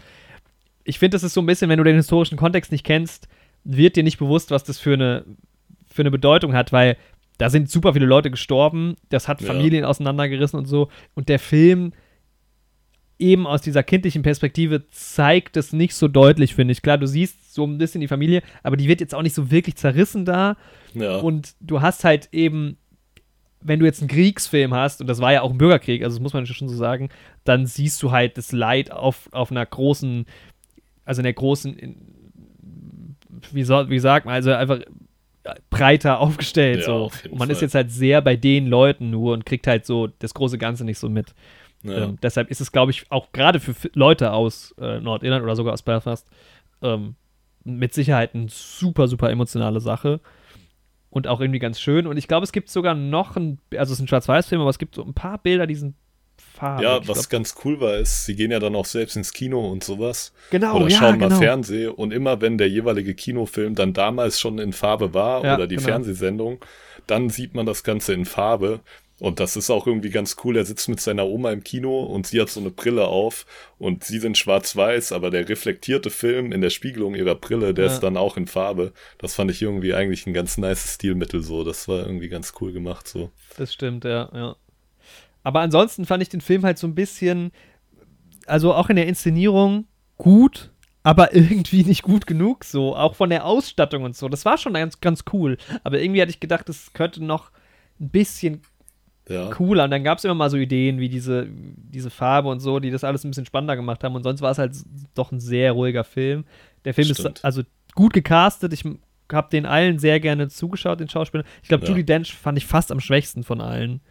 Ich 0.84 1.00
finde, 1.00 1.16
das 1.16 1.24
ist 1.24 1.34
so 1.34 1.42
ein 1.42 1.48
bisschen, 1.48 1.70
wenn 1.70 1.78
du 1.78 1.84
den 1.84 1.96
historischen 1.96 2.38
Kontext 2.38 2.72
nicht 2.72 2.86
kennst, 2.86 3.28
wird 3.64 3.96
dir 3.96 4.04
nicht 4.04 4.20
bewusst, 4.20 4.52
was 4.52 4.64
das 4.64 4.78
für 4.78 4.94
eine, 4.94 5.26
für 5.88 6.04
eine 6.04 6.12
Bedeutung 6.12 6.54
hat, 6.54 6.72
weil 6.72 6.98
da 7.38 7.50
sind 7.50 7.70
super 7.70 7.94
viele 7.94 8.06
Leute 8.06 8.32
gestorben, 8.32 8.96
das 9.10 9.28
hat 9.28 9.42
Ja. 9.42 9.48
Familien 9.48 9.84
auseinandergerissen 9.84 10.58
und 10.58 10.66
so. 10.66 10.90
Und 11.16 11.28
der 11.28 11.40
Film 11.40 11.94
eben 13.20 13.48
aus 13.48 13.62
dieser 13.62 13.84
kindlichen 13.84 14.24
Perspektive 14.24 14.90
zeigt 14.90 15.58
es 15.58 15.74
nicht 15.74 15.96
so 15.96 16.08
deutlich, 16.08 16.56
finde 16.56 16.74
ich. 16.74 16.82
Klar, 16.82 16.98
du 16.98 17.08
siehst 17.08 17.54
so 17.54 17.64
ein 17.64 17.78
bisschen 17.78 18.02
die 18.02 18.08
Familie, 18.08 18.42
aber 18.64 18.78
die 18.78 18.88
wird 18.88 19.00
jetzt 19.00 19.16
auch 19.16 19.22
nicht 19.22 19.36
so 19.36 19.52
wirklich 19.52 19.76
zerrissen 19.76 20.26
da. 20.26 20.58
ja. 20.94 21.18
Und 21.18 21.56
du 21.62 21.82
hast 21.82 22.04
halt 22.04 22.30
eben, 22.32 22.78
wenn 23.62 23.80
du 23.80 23.86
jetzt 23.86 24.02
einen 24.02 24.10
Kriegsfilm 24.10 24.74
hast, 24.74 25.00
und 25.00 25.08
das 25.08 25.22
war 25.22 25.32
ja 25.32 25.42
auch 25.42 25.52
ein 25.52 25.58
Bürgerkrieg, 25.58 26.04
also 26.04 26.18
das 26.18 26.22
muss 26.22 26.34
man 26.34 26.46
schon 26.46 26.68
so 26.68 26.76
sagen, 26.76 27.10
dann 27.46 27.66
siehst 27.66 28.04
du 28.04 28.12
halt 28.12 28.38
das 28.38 28.52
Leid 28.52 28.92
auf, 28.92 29.30
auf 29.32 29.50
einer 29.50 29.66
großen, 29.66 30.26
also 31.06 31.20
in 31.20 31.24
der 31.24 31.34
großen, 31.34 31.78
in, 31.78 31.96
wie, 33.52 33.64
soll, 33.64 33.90
wie 33.90 34.00
sagt 34.00 34.26
man, 34.26 34.36
also 34.36 34.52
einfach 34.52 34.80
breiter 35.70 36.20
aufgestellt. 36.20 36.80
Ja, 36.80 36.86
so. 36.86 36.94
auf 36.96 37.24
Und 37.26 37.38
man 37.38 37.50
ist 37.50 37.60
Fall. 37.60 37.66
jetzt 37.68 37.76
halt 37.76 37.92
sehr 37.92 38.22
bei 38.22 38.36
den 38.36 38.68
Leuten 38.68 39.10
nur 39.10 39.34
und 39.34 39.46
kriegt 39.46 39.68
halt 39.68 39.86
so 39.86 40.08
das 40.08 40.34
große 40.34 40.58
Ganze 40.58 40.84
nicht 40.84 41.00
so 41.00 41.08
mit. 41.08 41.34
Ja. 41.86 42.04
Ähm, 42.06 42.18
deshalb 42.22 42.50
ist 42.50 42.62
es, 42.62 42.72
glaube 42.72 42.92
ich, 42.92 43.12
auch 43.12 43.32
gerade 43.32 43.60
für 43.60 43.74
Leute 43.94 44.32
aus 44.32 44.74
äh, 44.80 45.00
Nordirland 45.00 45.44
oder 45.44 45.56
sogar 45.56 45.74
aus 45.74 45.84
Belfast 45.84 46.28
ähm, 46.82 47.16
mit 47.64 47.94
Sicherheit 47.94 48.36
eine 48.36 48.48
super, 48.50 49.08
super 49.08 49.30
emotionale 49.30 49.80
Sache. 49.80 50.22
Und 51.10 51.28
auch 51.28 51.40
irgendwie 51.40 51.60
ganz 51.60 51.80
schön. 51.80 52.08
Und 52.08 52.18
ich 52.18 52.28
glaube, 52.28 52.44
es 52.44 52.52
gibt 52.52 52.70
sogar 52.70 52.94
noch 52.94 53.38
ein, 53.38 53.60
also 53.78 53.94
es 53.94 54.00
ist 54.00 54.04
ein 54.04 54.08
Schwarz-Weiß-Film, 54.10 54.60
aber 54.60 54.70
es 54.70 54.78
gibt 54.78 54.96
so 54.96 55.04
ein 55.04 55.14
paar 55.14 55.38
Bilder, 55.38 55.66
die 55.66 55.76
sind 55.76 55.96
farbig. 56.38 56.84
Ja, 56.84 57.00
was 57.08 57.18
glaub- 57.18 57.30
ganz 57.30 57.56
cool 57.64 57.80
war, 57.80 57.96
ist, 57.98 58.26
sie 58.26 58.36
gehen 58.36 58.52
ja 58.52 58.60
dann 58.60 58.76
auch 58.76 58.86
selbst 58.86 59.16
ins 59.16 59.32
Kino 59.32 59.70
und 59.72 59.84
sowas. 59.84 60.34
genau, 60.52 60.76
oder 60.76 60.90
ja, 60.90 60.98
schauen 60.98 61.20
genau. 61.20 61.30
mal 61.30 61.38
Fernsehen 61.38 61.92
und 61.92 62.12
immer 62.12 62.42
wenn 62.42 62.58
der 62.58 62.70
jeweilige 62.70 63.16
Kinofilm 63.16 63.76
dann 63.76 63.94
damals 63.94 64.40
schon 64.40 64.60
in 64.60 64.74
Farbe 64.74 65.14
war 65.14 65.44
Ja, 65.44 65.56
oder 65.56 65.68
die 65.68 65.76
genau. 65.76 65.88
Fernsehsendung, 65.88 66.60
dann 67.08 67.30
sieht 67.30 67.54
man 67.54 67.66
das 67.66 67.84
Ganze 67.84 68.14
in 68.14 68.26
Farbe. 68.26 68.82
Und 69.20 69.40
das 69.40 69.56
ist 69.56 69.70
auch 69.70 69.88
irgendwie 69.88 70.10
ganz 70.10 70.36
cool. 70.44 70.58
Er 70.58 70.66
sitzt 70.66 70.90
mit 70.90 71.00
seiner 71.00 71.26
Oma 71.26 71.52
im 71.52 71.64
Kino 71.64 72.04
und 72.04 72.28
sie 72.28 72.42
hat 72.42 72.50
so 72.50 72.60
eine 72.60 72.70
Brille 72.70 73.08
auf 73.08 73.46
und 73.78 74.04
sie 74.04 74.20
sind 74.20 74.38
schwarz-weiß, 74.38 75.14
aber 75.14 75.30
der 75.32 75.48
reflektierte 75.48 76.10
Film 76.10 76.52
in 76.52 76.60
der 76.60 76.70
Spiegelung 76.70 77.16
ihrer 77.16 77.36
Brille, 77.36 77.74
der 77.74 77.86
Ja. 77.86 77.92
ist 77.94 78.02
dann 78.02 78.18
auch 78.18 78.36
in 78.36 78.46
Farbe. 78.48 78.92
Das 79.18 79.34
fand 79.34 79.52
ich 79.52 79.62
irgendwie 79.62 79.94
eigentlich 79.94 80.28
ein 80.28 80.34
ganz 80.34 80.58
nice 80.58 80.96
Stilmittel 80.96 81.42
so. 81.42 81.64
Das 81.64 81.88
war 81.88 82.06
irgendwie 82.06 82.28
ganz 82.28 82.54
cool 82.60 82.74
gemacht 82.74 83.08
so. 83.08 83.32
Das 83.58 83.74
stimmt, 83.74 84.04
ja, 84.04 84.30
ja. 84.34 84.56
Aber 85.44 85.62
ansonsten 85.62 86.06
fand 86.06 86.22
ich 86.22 86.30
den 86.30 86.42
Film 86.42 86.66
halt 86.66 86.78
so 86.78 86.86
ein 86.88 86.96
bisschen, 86.96 87.52
also 88.48 88.74
auch 88.74 88.90
in 88.90 88.98
der 88.98 89.08
Inszenierung 89.08 89.88
gut, 90.18 90.72
aber 91.04 91.34
irgendwie 91.36 91.84
nicht 91.86 92.02
gut 92.04 92.28
genug, 92.28 92.66
so. 92.66 92.98
Auch 92.98 93.16
von 93.16 93.30
der 93.30 93.46
Ausstattung 93.46 94.04
und 94.04 94.18
so. 94.18 94.28
Das 94.28 94.44
war 94.44 94.58
schon 94.58 94.74
ganz, 94.74 95.00
ganz 95.00 95.24
cool. 95.32 95.58
Aber 95.86 96.02
irgendwie 96.02 96.22
hatte 96.22 96.32
ich 96.32 96.42
gedacht, 96.42 96.68
das 96.68 96.92
könnte 96.92 97.24
noch 97.24 97.52
ein 98.02 98.10
bisschen 98.10 98.62
Ja. 99.28 99.50
cooler. 99.50 99.86
Und 99.86 99.92
dann 99.92 100.04
gab 100.04 100.18
es 100.20 100.24
immer 100.24 100.36
mal 100.36 100.50
so 100.50 100.58
Ideen 100.58 101.00
wie 101.00 101.10
diese, 101.10 101.48
diese 101.50 102.10
Farbe 102.10 102.50
und 102.50 102.60
so, 102.60 102.80
die 102.80 102.92
das 102.92 103.04
alles 103.04 103.24
ein 103.24 103.32
bisschen 103.32 103.46
spannender 103.46 103.76
gemacht 103.76 104.04
haben. 104.04 104.16
Und 104.16 104.24
sonst 104.24 104.42
war 104.42 104.52
es 104.52 104.58
halt 104.58 104.74
doch 105.16 105.32
ein 105.32 105.40
sehr 105.40 105.72
ruhiger 105.72 106.04
Film. 106.04 106.46
Der 106.86 106.94
Film 106.94 107.12
Stimmt. 107.14 107.38
ist 107.40 107.46
also 107.46 107.64
gut 107.96 108.14
gecastet. 108.14 108.72
Ich 108.74 108.84
habe 109.32 109.50
den 109.52 109.66
allen 109.66 109.98
sehr 109.98 110.20
gerne 110.20 110.50
zugeschaut, 110.50 111.00
den 111.00 111.10
Schauspielern. 111.10 111.46
Ich 111.64 111.70
glaube, 111.70 111.84
Ja. 111.86 111.90
Judy 111.90 112.06
Dench 112.06 112.34
fand 112.36 112.58
ich 112.58 112.66
fast 112.68 112.92
am 112.92 113.00
schwächsten 113.00 113.44
von 113.44 113.62
allen. 113.62 114.02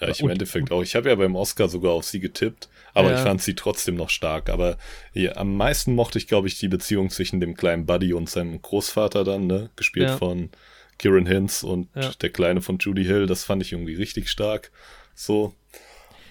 Ja, 0.00 0.08
ich 0.10 0.20
im 0.20 0.26
Und- 0.26 0.32
Endeffekt 0.32 0.70
auch. 0.70 0.82
Ich 0.82 0.94
habe 0.94 1.08
ja 1.08 1.14
beim 1.16 1.34
Oscar 1.34 1.68
sogar 1.68 1.92
auf 1.92 2.04
sie 2.04 2.20
getippt, 2.20 2.68
aber 2.94 3.10
Ja. 3.10 3.16
ich 3.16 3.20
fand 3.22 3.40
sie 3.42 3.54
trotzdem 3.54 3.96
noch 3.96 4.10
stark. 4.10 4.48
Aber 4.50 4.76
ja, 5.14 5.34
am 5.36 5.56
meisten 5.56 5.94
mochte 5.94 6.18
ich, 6.18 6.28
glaube 6.28 6.46
ich, 6.46 6.58
die 6.58 6.68
Beziehung 6.68 7.10
zwischen 7.10 7.40
dem 7.40 7.54
kleinen 7.54 7.86
Buddy 7.86 8.12
und 8.12 8.28
seinem 8.28 8.60
Großvater 8.62 9.24
dann, 9.24 9.46
ne? 9.46 9.70
Gespielt 9.74 10.10
Ja. 10.10 10.16
von 10.18 10.50
Kieran 10.98 11.26
Hintz 11.26 11.62
und 11.62 11.88
Ja. 11.94 12.10
der 12.20 12.30
Kleine 12.30 12.60
von 12.60 12.78
Judy 12.78 13.04
Hill, 13.04 13.26
das 13.26 13.44
fand 13.44 13.62
ich 13.62 13.72
irgendwie 13.72 13.94
richtig 13.94 14.28
stark. 14.28 14.70
So. 15.14 15.54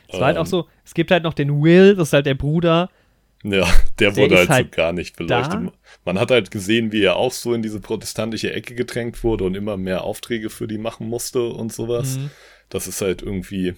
Es 0.09 0.19
war 0.19 0.27
halt 0.27 0.37
Ähm, 0.37 0.43
auch 0.43 0.47
so, 0.47 0.67
es 0.85 0.93
gibt 0.93 1.11
halt 1.11 1.23
noch 1.23 1.33
den 1.33 1.61
Will, 1.63 1.95
das 1.95 2.09
ist 2.09 2.13
halt 2.13 2.25
der 2.25 2.35
Bruder. 2.35 2.89
Ja, 3.43 3.65
der 3.99 4.11
Der 4.11 4.15
wurde 4.17 4.37
halt, 4.37 4.49
halt 4.49 4.65
so 4.73 4.75
gar 4.77 4.93
nicht 4.93 5.15
beleuchtet. 5.15 5.53
da. 5.67 5.71
Man 6.05 6.19
hat 6.19 6.31
halt 6.31 6.49
gesehen, 6.51 6.91
wie 6.91 7.03
er 7.03 7.17
auch 7.17 7.31
so 7.31 7.53
in 7.53 7.61
diese 7.61 7.79
protestantische 7.79 8.51
Ecke 8.51 8.73
gedrängt 8.73 9.23
wurde 9.23 9.43
und 9.43 9.55
immer 9.55 9.77
mehr 9.77 10.03
Aufträge 10.03 10.49
für 10.49 10.67
die 10.67 10.77
machen 10.79 11.07
musste 11.07 11.47
und 11.47 11.71
sowas. 11.71 12.17
Mhm. 12.17 12.31
Das 12.69 12.87
ist 12.87 13.01
halt 13.01 13.21
irgendwie, 13.21 13.75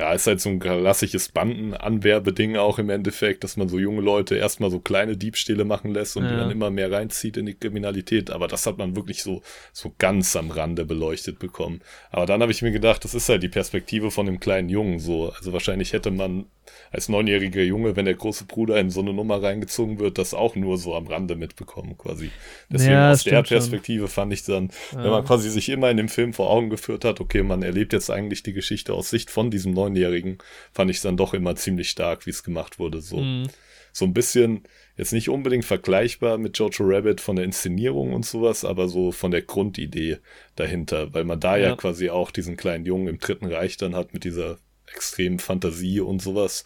ja, 0.00 0.14
ist 0.14 0.26
halt 0.26 0.40
so 0.40 0.48
ein 0.48 0.58
klassisches 0.58 1.28
Bandenanwerbeding 1.28 2.56
auch 2.56 2.78
im 2.78 2.88
Endeffekt, 2.88 3.44
dass 3.44 3.58
man 3.58 3.68
so 3.68 3.78
junge 3.78 4.00
Leute 4.00 4.34
erstmal 4.34 4.70
so 4.70 4.80
kleine 4.80 5.16
Diebstähle 5.16 5.66
machen 5.66 5.92
lässt 5.92 6.16
und 6.16 6.24
die 6.24 6.30
Ja. 6.30 6.38
dann 6.38 6.50
immer 6.50 6.70
mehr 6.70 6.90
reinzieht 6.90 7.36
in 7.36 7.44
die 7.44 7.54
Kriminalität. 7.54 8.30
Aber 8.30 8.48
das 8.48 8.64
hat 8.66 8.78
man 8.78 8.96
wirklich 8.96 9.22
so, 9.22 9.42
so 9.74 9.92
ganz 9.98 10.36
am 10.36 10.50
Rande 10.50 10.86
beleuchtet 10.86 11.38
bekommen. 11.38 11.80
Aber 12.10 12.24
dann 12.24 12.40
habe 12.40 12.50
ich 12.50 12.62
mir 12.62 12.70
gedacht, 12.72 13.04
das 13.04 13.14
ist 13.14 13.28
halt 13.28 13.42
die 13.42 13.48
Perspektive 13.48 14.10
von 14.10 14.24
dem 14.24 14.40
kleinen 14.40 14.70
Jungen 14.70 15.00
so. 15.00 15.30
Also 15.36 15.52
wahrscheinlich 15.52 15.92
hätte 15.92 16.10
man 16.10 16.46
als 16.90 17.08
neunjähriger 17.08 17.62
Junge, 17.62 17.96
wenn 17.96 18.04
der 18.04 18.14
große 18.14 18.44
Bruder 18.44 18.78
in 18.80 18.90
so 18.90 19.00
eine 19.00 19.12
Nummer 19.12 19.42
reingezogen 19.42 19.98
wird, 19.98 20.18
das 20.18 20.34
auch 20.34 20.56
nur 20.56 20.76
so 20.78 20.94
am 20.94 21.06
Rande 21.06 21.36
mitbekommen 21.36 21.96
quasi. 21.96 22.30
Deswegen 22.70 22.92
Ja, 22.92 23.10
aus 23.12 23.22
der 23.24 23.30
stimmt 23.30 23.48
schon. 23.48 23.56
Perspektive 23.58 24.08
fand 24.08 24.32
ich 24.32 24.44
dann, 24.44 24.70
wenn 24.92 25.10
man 25.10 25.24
quasi 25.24 25.50
sich 25.50 25.68
immer 25.68 25.90
in 25.90 25.96
dem 25.96 26.08
Film 26.08 26.32
vor 26.32 26.50
Augen 26.50 26.70
geführt 26.70 27.04
hat, 27.04 27.20
okay, 27.20 27.42
man 27.42 27.62
erlebt 27.62 27.92
jetzt 27.92 28.10
eigentlich 28.10 28.42
die 28.42 28.52
Geschichte 28.52 28.92
aus 28.94 29.10
Sicht 29.10 29.30
von 29.30 29.50
diesem 29.50 29.72
Neunjährigen, 29.72 30.38
fand 30.72 30.90
ich 30.90 30.96
es 30.98 31.02
dann 31.02 31.16
doch 31.16 31.34
immer 31.34 31.56
ziemlich 31.56 31.88
stark, 31.90 32.26
wie 32.26 32.30
es 32.30 32.42
gemacht 32.42 32.78
wurde. 32.78 33.00
So, 33.00 33.18
Mhm. 33.18 33.48
so 33.92 34.04
ein 34.04 34.14
bisschen, 34.14 34.62
jetzt 34.96 35.12
nicht 35.12 35.28
unbedingt 35.28 35.64
vergleichbar 35.64 36.38
mit 36.38 36.56
Jojo 36.58 36.84
Rabbit 36.84 37.20
von 37.20 37.34
der 37.36 37.44
Inszenierung 37.44 38.12
und 38.12 38.24
sowas, 38.24 38.64
aber 38.64 38.86
so 38.88 39.10
von 39.10 39.30
der 39.32 39.42
Grundidee 39.42 40.18
dahinter, 40.56 41.12
weil 41.14 41.24
man 41.24 41.40
da 41.40 41.56
ja, 41.56 41.70
Ja. 41.70 41.76
quasi 41.76 42.08
auch 42.10 42.30
diesen 42.30 42.56
kleinen 42.56 42.84
Jungen 42.86 43.08
im 43.08 43.18
Dritten 43.18 43.46
Reich 43.46 43.76
dann 43.76 43.94
hat 43.96 44.12
mit 44.14 44.24
dieser 44.24 44.58
extremen 44.94 45.38
Fantasie 45.38 46.00
und 46.00 46.20
sowas. 46.22 46.64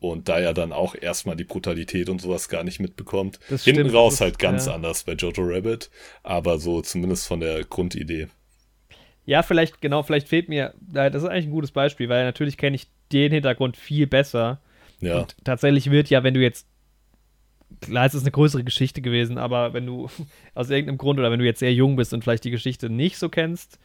Und 0.00 0.28
da 0.28 0.38
ja 0.38 0.52
dann 0.52 0.72
auch 0.72 0.94
erstmal 0.94 1.34
die 1.34 1.44
Brutalität 1.44 2.08
und 2.08 2.20
sowas 2.20 2.48
gar 2.48 2.62
nicht 2.62 2.78
mitbekommt. 2.78 3.40
Das 3.50 3.64
Hinten 3.64 3.80
stimmt, 3.80 3.94
raus 3.94 4.20
halt 4.20 4.38
ganz 4.38 4.66
ja. 4.66 4.74
anders 4.74 5.02
bei 5.02 5.14
Jojo 5.14 5.42
Rabbit, 5.42 5.90
aber 6.22 6.58
so 6.58 6.80
zumindest 6.82 7.26
von 7.26 7.40
der 7.40 7.64
Grundidee. 7.64 8.28
Ja, 9.28 9.42
vielleicht, 9.42 9.80
genau, 9.80 10.02
vielleicht 10.02 10.28
fehlt 10.28 10.48
mir, 10.48 10.72
das 10.80 11.22
ist 11.22 11.28
eigentlich 11.28 11.46
ein 11.46 11.50
gutes 11.50 11.72
Beispiel, 11.72 12.08
weil 12.08 12.24
natürlich 12.24 12.56
kenne 12.56 12.76
ich 12.76 12.86
den 13.12 13.32
Hintergrund 13.32 13.76
viel 13.76 14.06
besser. 14.06 14.60
Ja, 15.00 15.20
Und 15.20 15.36
tatsächlich 15.44 15.90
wird 15.90 16.08
ja, 16.10 16.22
wenn 16.22 16.32
du 16.32 16.40
jetzt, 16.40 16.66
klar, 17.80 18.06
es 18.06 18.14
ist 18.14 18.22
eine 18.22 18.30
größere 18.30 18.64
Geschichte 18.64 19.02
gewesen, 19.02 19.36
aber 19.36 19.74
wenn 19.74 19.84
du 19.84 20.08
aus 20.54 20.70
irgendeinem 20.70 20.96
Grund 20.96 21.18
oder 21.18 21.30
wenn 21.30 21.40
du 21.40 21.44
jetzt 21.44 21.58
sehr 21.58 21.74
jung 21.74 21.96
bist 21.96 22.14
und 22.14 22.22
vielleicht 22.22 22.44
die 22.44 22.50
Geschichte 22.50 22.88
nicht 22.88 23.18
so 23.18 23.28
kennst 23.28 23.78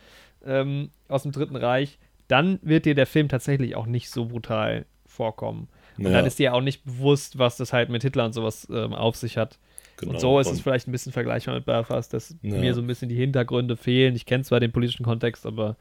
ähm, 0.46 0.92
aus 1.08 1.24
dem 1.24 1.32
Dritten 1.32 1.56
Reich, 1.56 2.00
dann 2.28 2.60
wird 2.62 2.86
dir 2.86 2.96
der 2.96 3.06
Film 3.08 3.28
tatsächlich 3.30 3.76
auch 3.76 3.86
nicht 3.86 4.10
so 4.10 4.26
brutal 4.26 4.86
vorkommen. 5.06 5.68
Und 5.98 6.06
Ja. 6.06 6.12
dann 6.12 6.26
ist 6.26 6.40
dir 6.40 6.54
auch 6.56 6.62
nicht 6.62 6.84
bewusst, 6.86 7.38
was 7.38 7.58
das 7.58 7.72
halt 7.74 7.90
mit 7.90 8.02
Hitler 8.02 8.26
und 8.26 8.34
sowas 8.34 8.68
ähm, 8.72 8.94
auf 8.94 9.16
sich 9.16 9.38
hat. 9.38 9.60
genau. 9.98 10.14
Und 10.14 10.20
so 10.20 10.40
ist 10.40 10.48
es 10.48 10.54
Und- 10.58 10.62
vielleicht 10.64 10.88
ein 10.88 10.92
bisschen 10.92 11.12
vergleichbar 11.12 11.54
mit 11.54 11.66
Belfast, 11.66 12.12
dass 12.14 12.36
Ja. 12.42 12.56
mir 12.58 12.74
so 12.74 12.82
ein 12.82 12.88
bisschen 12.88 13.10
die 13.10 13.16
Hintergründe 13.16 13.78
fehlen. 13.78 14.16
Ich 14.16 14.26
kenne 14.26 14.44
zwar 14.44 14.60
den 14.60 14.72
politischen 14.72 15.04
Kontext, 15.06 15.46
aber 15.46 15.76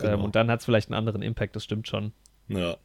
ähm, 0.00 0.10
Genau. 0.12 0.24
und 0.24 0.34
dann 0.36 0.50
hat 0.50 0.60
es 0.60 0.64
vielleicht 0.64 0.88
einen 0.88 0.98
anderen 0.98 1.20
Impact, 1.22 1.54
das 1.56 1.64
stimmt 1.64 1.86
schon. 1.86 2.12
Ja. 2.48 2.76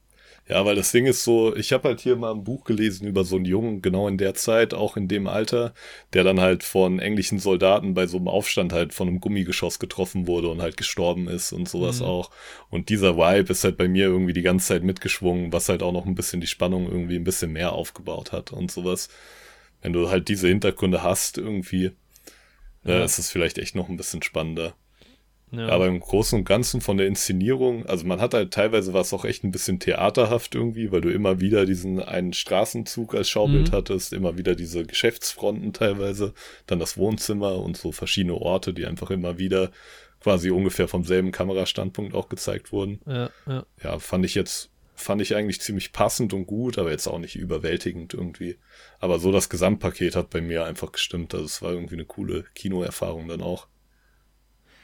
Ja, 0.47 0.65
weil 0.65 0.75
das 0.75 0.91
Ding 0.91 1.05
ist 1.05 1.23
so, 1.23 1.55
ich 1.55 1.71
habe 1.71 1.87
halt 1.89 2.01
hier 2.01 2.15
mal 2.17 2.31
ein 2.33 2.43
Buch 2.43 2.65
gelesen 2.65 3.07
über 3.07 3.23
so 3.23 3.37
einen 3.37 3.45
Jungen, 3.45 3.81
genau 3.81 4.07
in 4.09 4.17
der 4.17 4.33
Zeit, 4.33 4.73
auch 4.73 4.97
in 4.97 5.07
dem 5.07 5.27
Alter, 5.27 5.73
der 6.13 6.23
dann 6.25 6.41
halt 6.41 6.63
von 6.63 6.99
englischen 6.99 7.39
Soldaten 7.39 7.93
bei 7.93 8.05
so 8.05 8.17
einem 8.17 8.27
Aufstand 8.27 8.73
halt 8.73 8.93
von 8.93 9.07
einem 9.07 9.21
Gummigeschoss 9.21 9.79
getroffen 9.79 10.27
wurde 10.27 10.49
und 10.49 10.61
halt 10.61 10.75
gestorben 10.75 11.29
ist 11.29 11.53
und 11.53 11.69
sowas 11.69 11.99
Mhm. 12.01 12.05
auch. 12.07 12.31
Und 12.69 12.89
dieser 12.89 13.15
Vibe 13.15 13.51
ist 13.51 13.63
halt 13.63 13.77
bei 13.77 13.87
mir 13.87 14.05
irgendwie 14.05 14.33
die 14.33 14.41
ganze 14.41 14.67
Zeit 14.67 14.83
mitgeschwungen, 14.83 15.53
was 15.53 15.69
halt 15.69 15.83
auch 15.83 15.93
noch 15.93 16.05
ein 16.05 16.15
bisschen 16.15 16.41
die 16.41 16.47
Spannung 16.47 16.85
irgendwie 16.91 17.15
ein 17.15 17.23
bisschen 17.23 17.53
mehr 17.53 17.71
aufgebaut 17.73 18.31
hat 18.33 18.51
und 18.51 18.71
sowas. 18.71 19.07
Wenn 19.81 19.93
du 19.93 20.09
halt 20.09 20.27
diese 20.27 20.47
Hintergründe 20.49 21.01
hast 21.03 21.37
irgendwie, 21.37 21.91
Ja. 22.83 22.97
ja. 22.97 23.03
ist 23.05 23.19
es 23.19 23.31
vielleicht 23.31 23.57
echt 23.57 23.75
noch 23.75 23.89
ein 23.89 23.97
bisschen 23.97 24.21
spannender. 24.23 24.73
Ja. 25.51 25.67
Aber 25.67 25.87
im 25.87 25.99
Großen 25.99 26.39
und 26.39 26.45
Ganzen 26.45 26.79
von 26.81 26.97
der 26.97 27.07
Inszenierung, 27.07 27.85
also 27.85 28.05
man 28.07 28.21
hat 28.21 28.33
halt 28.33 28.53
teilweise 28.53 28.93
war 28.93 29.01
es 29.01 29.11
auch 29.13 29.25
echt 29.25 29.43
ein 29.43 29.51
bisschen 29.51 29.79
theaterhaft 29.79 30.55
irgendwie, 30.55 30.91
weil 30.91 31.01
du 31.01 31.09
immer 31.09 31.41
wieder 31.41 31.65
diesen 31.65 31.99
einen 32.01 32.33
Straßenzug 32.33 33.13
als 33.15 33.29
Schaubild 33.29 33.71
Mhm. 33.71 33.75
hattest, 33.75 34.13
immer 34.13 34.37
wieder 34.37 34.55
diese 34.55 34.85
Geschäftsfronten 34.85 35.73
teilweise, 35.73 36.33
dann 36.67 36.79
das 36.79 36.97
Wohnzimmer 36.97 37.57
und 37.57 37.75
so 37.77 37.91
verschiedene 37.91 38.35
Orte, 38.35 38.73
die 38.73 38.85
einfach 38.85 39.11
immer 39.11 39.37
wieder 39.37 39.71
quasi 40.21 40.51
ungefähr 40.51 40.87
vom 40.87 41.03
selben 41.03 41.31
Kamerastandpunkt 41.31 42.13
auch 42.15 42.29
gezeigt 42.29 42.71
wurden. 42.71 43.01
ja, 43.05 43.29
ja. 43.47 43.65
Ja, 43.83 43.99
fand 43.99 44.23
ich 44.23 44.35
jetzt, 44.35 44.69
fand 44.95 45.21
ich 45.21 45.35
eigentlich 45.35 45.59
ziemlich 45.61 45.91
passend 45.93 46.31
und 46.33 46.45
gut, 46.45 46.77
aber 46.77 46.91
jetzt 46.91 47.07
auch 47.07 47.17
nicht 47.19 47.35
überwältigend 47.35 48.13
irgendwie. 48.13 48.57
Aber 48.99 49.17
so 49.19 49.31
das 49.31 49.49
Gesamtpaket 49.49 50.15
hat 50.15 50.29
bei 50.29 50.39
mir 50.41 50.63
einfach 50.65 50.91
gestimmt. 50.91 51.33
Also 51.33 51.45
es 51.45 51.61
war 51.61 51.71
irgendwie 51.71 51.95
eine 51.95 52.05
coole 52.05 52.45
Kinoerfahrung 52.53 53.27
dann 53.27 53.41
auch. 53.41 53.67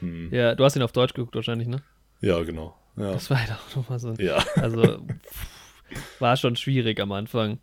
Hm. 0.00 0.32
ja, 0.32 0.54
du 0.54 0.64
hast 0.64 0.76
ihn 0.76 0.82
auf 0.82 0.92
Deutsch 0.92 1.14
geguckt 1.14 1.34
wahrscheinlich, 1.34 1.68
ne? 1.68 1.82
Ja, 2.20 2.42
genau. 2.42 2.76
Ja. 2.96 3.12
Das 3.12 3.30
war 3.30 3.38
halt 3.40 3.52
auch 3.52 3.76
nochmal 3.76 3.98
so. 3.98 4.14
Ja, 4.18 4.38
Also 4.56 4.82
pff, 4.82 6.20
war 6.20 6.36
schon 6.36 6.56
schwierig 6.56 7.00
am 7.00 7.12
Anfang 7.12 7.58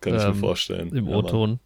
kann 0.00 0.14
ich 0.16 0.22
Ähm, 0.22 0.28
mir 0.30 0.34
vorstellen. 0.34 0.88
im 0.94 1.08
ja. 1.08 1.14
O-Ton. 1.16 1.60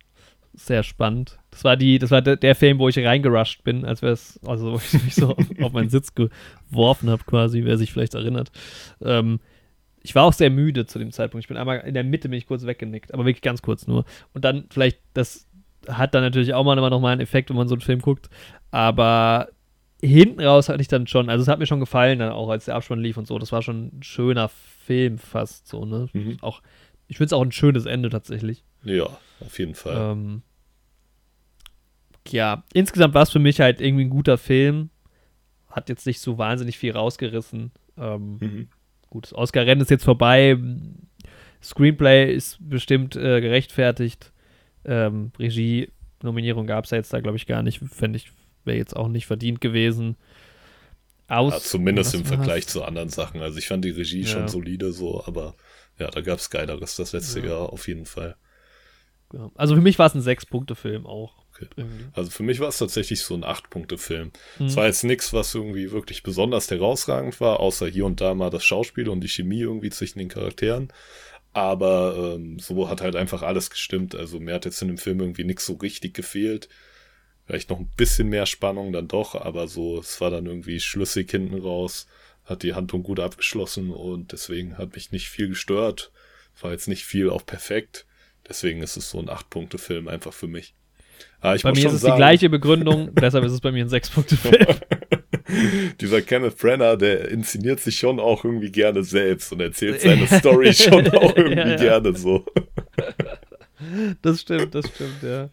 Sehr 0.54 0.82
spannend. 0.82 1.38
Das 1.50 1.62
war 1.64 1.76
die, 1.76 1.98
das 1.98 2.10
war 2.10 2.22
der, 2.22 2.36
der 2.36 2.54
Film, 2.54 2.78
wo 2.78 2.88
ich 2.88 2.98
reingerusht 2.98 3.62
bin, 3.64 3.84
als 3.84 4.02
wäre 4.02 4.12
es, 4.12 4.40
also 4.46 4.72
wo 4.72 4.76
ich 4.76 4.92
mich 5.04 5.14
so 5.14 5.36
auf 5.62 5.72
meinen 5.72 5.88
Sitz 5.90 6.14
geworfen 6.14 7.10
habe, 7.10 7.22
quasi, 7.24 7.64
wer 7.64 7.76
sich 7.78 7.92
vielleicht 7.92 8.14
erinnert. 8.14 8.50
Ähm, 9.02 9.40
ich 10.02 10.14
war 10.14 10.24
auch 10.24 10.32
sehr 10.32 10.50
müde 10.50 10.86
zu 10.86 10.98
dem 10.98 11.12
Zeitpunkt. 11.12 11.44
Ich 11.44 11.48
bin 11.48 11.56
einmal 11.56 11.78
in 11.80 11.94
der 11.94 12.04
Mitte 12.04 12.28
bin 12.28 12.38
ich 12.38 12.46
kurz 12.46 12.64
weggenickt, 12.64 13.12
aber 13.12 13.24
wirklich 13.24 13.42
ganz 13.42 13.62
kurz 13.62 13.86
nur. 13.86 14.04
Und 14.32 14.44
dann 14.44 14.66
vielleicht, 14.70 15.00
das 15.14 15.46
hat 15.88 16.14
dann 16.14 16.22
natürlich 16.22 16.54
auch 16.54 16.64
mal 16.64 16.78
immer 16.78 16.90
noch 16.90 17.00
mal 17.00 17.12
einen 17.12 17.20
Effekt, 17.20 17.50
wenn 17.50 17.56
man 17.56 17.68
so 17.68 17.74
einen 17.74 17.82
Film 17.82 18.00
guckt. 18.00 18.28
Aber 18.70 19.48
hinten 20.02 20.40
raus 20.40 20.68
hatte 20.68 20.80
ich 20.80 20.88
dann 20.88 21.06
schon, 21.06 21.28
also 21.28 21.42
es 21.42 21.48
hat 21.48 21.58
mir 21.58 21.66
schon 21.66 21.80
gefallen, 21.80 22.18
dann 22.20 22.32
auch 22.32 22.48
als 22.50 22.66
der 22.66 22.74
Abspann 22.76 23.00
lief 23.00 23.16
und 23.16 23.26
so. 23.26 23.38
Das 23.38 23.52
war 23.52 23.62
schon 23.62 23.98
ein 23.98 24.02
schöner 24.02 24.48
Film 24.48 25.18
fast 25.18 25.66
so, 25.68 25.84
ne? 25.84 26.08
Mhm. 26.12 26.36
Auch, 26.40 26.62
ich 27.08 27.16
finde 27.16 27.26
es 27.26 27.32
auch 27.32 27.42
ein 27.42 27.52
schönes 27.52 27.86
Ende 27.86 28.08
tatsächlich. 28.10 28.64
Ja, 28.84 29.06
auf 29.40 29.58
jeden 29.58 29.74
Fall. 29.74 30.12
Ähm, 30.12 30.42
ja, 32.28 32.64
insgesamt 32.74 33.14
war 33.14 33.22
es 33.22 33.30
für 33.30 33.38
mich 33.38 33.60
halt 33.60 33.80
irgendwie 33.80 34.04
ein 34.04 34.10
guter 34.10 34.38
Film. 34.38 34.90
Hat 35.70 35.88
jetzt 35.88 36.06
nicht 36.06 36.20
so 36.20 36.38
wahnsinnig 36.38 36.78
viel 36.78 36.92
rausgerissen. 36.92 37.72
Ähm, 37.96 38.38
Mhm. 38.40 38.68
gut, 39.10 39.24
das 39.24 39.34
Oscar-Rennen 39.34 39.80
ist 39.80 39.90
jetzt 39.90 40.04
vorbei. 40.04 40.56
Screenplay 41.62 42.32
ist 42.32 42.58
bestimmt 42.60 43.16
äh, 43.16 43.40
gerechtfertigt. 43.40 44.32
Ähm, 44.84 45.32
Regie-Nominierung 45.38 46.66
gab 46.66 46.84
es 46.84 46.90
ja 46.90 46.98
jetzt 46.98 47.12
da, 47.12 47.20
glaube 47.20 47.36
ich, 47.36 47.46
gar 47.46 47.62
nicht. 47.62 47.80
Fände 47.80 48.16
ich, 48.18 48.30
wäre 48.68 48.78
jetzt 48.78 48.94
auch 48.94 49.08
nicht 49.08 49.26
verdient 49.26 49.60
gewesen. 49.60 50.16
Aus, 51.26 51.52
Ja, 51.52 51.60
zumindest 51.60 52.14
im? 52.14 52.24
Vergleich 52.24 52.68
zu 52.68 52.84
anderen 52.84 53.08
Sachen. 53.08 53.42
Also 53.42 53.58
ich 53.58 53.66
fand 53.68 53.84
die 53.84 53.90
Regie 53.90 54.20
Ja. 54.22 54.26
schon 54.28 54.48
solide 54.48 54.92
so, 54.92 55.24
aber 55.26 55.56
ja, 55.98 56.08
da 56.10 56.20
gab 56.20 56.38
es 56.38 56.48
Geileres 56.50 56.94
das 56.96 57.12
letzte 57.12 57.40
Ja. 57.40 57.46
Jahr 57.46 57.72
auf 57.72 57.88
jeden 57.88 58.06
Fall. 58.06 58.36
Also 59.56 59.74
für 59.74 59.82
mich 59.82 59.98
war 59.98 60.06
es 60.06 60.14
ein 60.14 60.22
Sechs-Punkte-Film 60.22 61.04
auch. 61.04 61.34
Okay. 61.52 61.66
Also 62.14 62.30
für 62.30 62.44
mich 62.44 62.60
war 62.60 62.68
es 62.68 62.78
tatsächlich 62.78 63.20
so 63.20 63.34
ein 63.34 63.44
Acht-Punkte-Film. 63.44 64.30
Mhm. 64.58 64.66
Es 64.66 64.76
war 64.76 64.86
jetzt 64.86 65.04
nichts, 65.04 65.34
was 65.34 65.54
irgendwie 65.54 65.90
wirklich 65.90 66.22
besonders 66.22 66.70
herausragend 66.70 67.38
war, 67.40 67.60
außer 67.60 67.88
hier 67.88 68.06
und 68.06 68.20
da 68.22 68.32
mal 68.34 68.48
das 68.48 68.64
Schauspiel 68.64 69.08
und 69.10 69.20
die 69.20 69.28
Chemie 69.28 69.60
irgendwie 69.60 69.90
zwischen 69.90 70.18
den 70.20 70.28
Charakteren. 70.28 70.88
Aber 71.52 72.36
ähm, 72.36 72.58
so 72.58 72.88
hat 72.88 73.00
halt 73.02 73.16
einfach 73.16 73.42
alles 73.42 73.68
gestimmt. 73.68 74.14
Also 74.14 74.40
mir 74.40 74.54
hat 74.54 74.64
jetzt 74.64 74.80
in 74.80 74.88
dem 74.88 74.98
Film 74.98 75.20
irgendwie 75.20 75.44
nichts 75.44 75.66
so 75.66 75.74
richtig 75.74 76.14
gefehlt. 76.14 76.68
Vielleicht 77.48 77.70
noch 77.70 77.78
ein 77.78 77.90
bisschen 77.96 78.28
mehr 78.28 78.44
Spannung 78.44 78.92
dann 78.92 79.08
doch, 79.08 79.34
aber 79.34 79.68
so, 79.68 79.98
es 80.00 80.20
war 80.20 80.30
dann 80.30 80.44
irgendwie 80.44 80.80
schlüssig 80.80 81.30
hinten 81.30 81.58
raus, 81.58 82.06
hat 82.44 82.62
die 82.62 82.74
Handlung 82.74 83.02
gut 83.02 83.20
abgeschlossen 83.20 83.90
und 83.90 84.32
deswegen 84.32 84.76
hat 84.76 84.94
mich 84.94 85.12
nicht 85.12 85.30
viel 85.30 85.48
gestört. 85.48 86.12
War 86.60 86.72
jetzt 86.72 86.88
nicht 86.88 87.04
viel 87.04 87.30
auch 87.30 87.46
perfekt. 87.46 88.04
Deswegen 88.46 88.82
ist 88.82 88.98
es 88.98 89.08
so 89.08 89.18
ein 89.18 89.30
Acht-Punkte-Film 89.30 90.08
einfach 90.08 90.34
für 90.34 90.46
mich. 90.46 90.74
Aber 91.40 91.56
ich 91.56 91.62
Bei 91.62 91.70
muss 91.70 91.78
mir 91.78 91.82
schon 91.84 91.90
ist 91.92 91.96
es 91.96 92.00
sagen, 92.02 92.16
die 92.16 92.18
gleiche 92.18 92.50
Begründung, 92.50 93.14
deshalb 93.18 93.46
ist 93.46 93.52
es 93.52 93.62
bei 93.62 93.72
mir 93.72 93.86
ein 93.86 93.88
Sechs-Punkte-Film. 93.88 94.66
Dieser 96.02 96.20
Kenneth 96.20 96.58
Brenner, 96.58 96.98
der 96.98 97.28
inszeniert 97.30 97.80
sich 97.80 97.98
schon 97.98 98.20
auch 98.20 98.44
irgendwie 98.44 98.70
gerne 98.70 99.04
selbst 99.04 99.50
und 99.54 99.60
erzählt 99.60 100.00
seine 100.02 100.26
Story 100.26 100.74
schon 100.74 101.08
auch 101.08 101.34
irgendwie 101.34 101.56
Ja, 101.56 101.68
ja. 101.68 101.76
gerne 101.76 102.14
so. 102.14 102.44
Das 104.20 104.42
stimmt, 104.42 104.74
das 104.74 104.86
stimmt, 104.88 105.22
ja. 105.22 105.48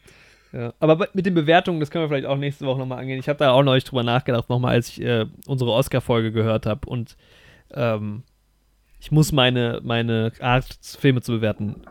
Ja. 0.55 0.73
Aber 0.79 1.09
mit 1.13 1.25
den 1.25 1.33
Bewertungen, 1.33 1.79
das 1.79 1.91
können 1.91 2.05
wir 2.05 2.09
vielleicht 2.09 2.27
auch 2.27 2.37
nächste 2.37 2.65
Woche 2.65 2.79
nochmal 2.79 2.99
angehen. 2.99 3.19
Ich 3.19 3.27
habe 3.27 3.39
da 3.39 3.51
auch 3.51 3.63
neulich 3.63 3.83
drüber 3.83 4.03
nachgedacht, 4.03 4.49
nochmal, 4.49 4.73
als 4.73 4.89
ich 4.89 5.01
äh, 5.01 5.25
unsere 5.47 5.71
Oscar-Folge 5.71 6.31
gehört 6.31 6.65
habe. 6.65 6.87
Und 6.87 7.17
ähm, 7.73 8.23
ich 8.99 9.11
muss 9.11 9.31
meine, 9.31 9.81
meine 9.83 10.31
Art, 10.39 10.79
Filme 10.99 11.21
zu 11.21 11.33
bewerten, 11.33 11.81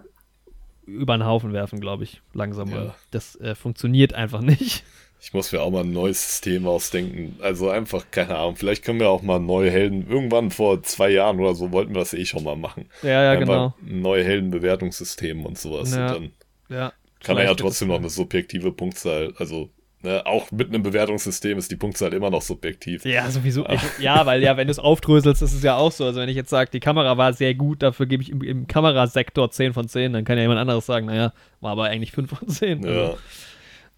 über 0.86 1.16
den 1.16 1.26
Haufen 1.26 1.52
werfen, 1.52 1.80
glaube 1.80 2.04
ich, 2.04 2.22
langsam. 2.32 2.70
Ja. 2.70 2.94
Das 3.10 3.36
äh, 3.40 3.54
funktioniert 3.54 4.14
einfach 4.14 4.40
nicht. 4.40 4.84
Ich 5.20 5.32
muss 5.32 5.52
mir 5.52 5.62
auch 5.62 5.70
mal 5.70 5.84
ein 5.84 5.92
neues 5.92 6.22
System 6.22 6.66
ausdenken. 6.66 7.36
Also 7.40 7.70
einfach, 7.70 8.04
keine 8.10 8.36
Ahnung, 8.36 8.56
vielleicht 8.56 8.84
können 8.84 9.00
wir 9.00 9.08
auch 9.08 9.22
mal 9.22 9.38
neue 9.40 9.70
Helden. 9.70 10.06
Irgendwann 10.06 10.50
vor 10.50 10.82
zwei 10.82 11.08
Jahren 11.10 11.40
oder 11.40 11.54
so 11.54 11.72
wollten 11.72 11.94
wir 11.94 12.00
das 12.00 12.12
eh 12.12 12.26
schon 12.26 12.44
mal 12.44 12.56
machen. 12.56 12.90
Ja, 13.02 13.22
ja, 13.22 13.30
einfach 13.30 13.44
genau. 13.46 13.74
Neue 13.80 14.22
Heldenbewertungssysteme 14.24 15.46
und 15.46 15.58
sowas. 15.58 15.94
Ja. 15.94 16.14
Und 16.14 16.32
dann 16.68 16.76
Ja. 16.76 16.92
Kann 17.24 17.36
er 17.36 17.44
ja 17.44 17.54
trotzdem 17.54 17.88
noch 17.88 17.98
eine 17.98 18.10
subjektive 18.10 18.72
Punktzahl. 18.72 19.34
Also, 19.38 19.70
ne, 20.02 20.24
auch 20.26 20.50
mit 20.52 20.68
einem 20.68 20.82
Bewertungssystem 20.82 21.58
ist 21.58 21.70
die 21.70 21.76
Punktzahl 21.76 22.12
immer 22.12 22.30
noch 22.30 22.42
subjektiv. 22.42 23.04
Ja, 23.04 23.30
sowieso. 23.30 23.66
Ich, 23.68 23.80
ja, 23.98 24.24
weil 24.26 24.42
ja, 24.42 24.56
wenn 24.56 24.68
du 24.68 24.70
es 24.70 24.78
aufdröselst, 24.78 25.42
ist 25.42 25.52
es 25.52 25.62
ja 25.62 25.76
auch 25.76 25.90
so. 25.90 26.04
Also 26.04 26.20
wenn 26.20 26.28
ich 26.28 26.36
jetzt 26.36 26.50
sage, 26.50 26.70
die 26.70 26.80
Kamera 26.80 27.16
war 27.18 27.32
sehr 27.32 27.54
gut, 27.54 27.82
dafür 27.82 28.06
gebe 28.06 28.22
ich 28.22 28.30
im, 28.30 28.42
im 28.42 28.66
Kamerasektor 28.66 29.50
10 29.50 29.72
von 29.72 29.88
10, 29.88 30.12
dann 30.12 30.24
kann 30.24 30.36
ja 30.36 30.42
jemand 30.42 30.60
anderes 30.60 30.86
sagen, 30.86 31.06
naja, 31.06 31.32
war 31.60 31.72
aber 31.72 31.84
eigentlich 31.84 32.12
5 32.12 32.30
von 32.30 32.48
10. 32.48 32.82
Ja. 32.82 32.90
Also, 32.90 33.18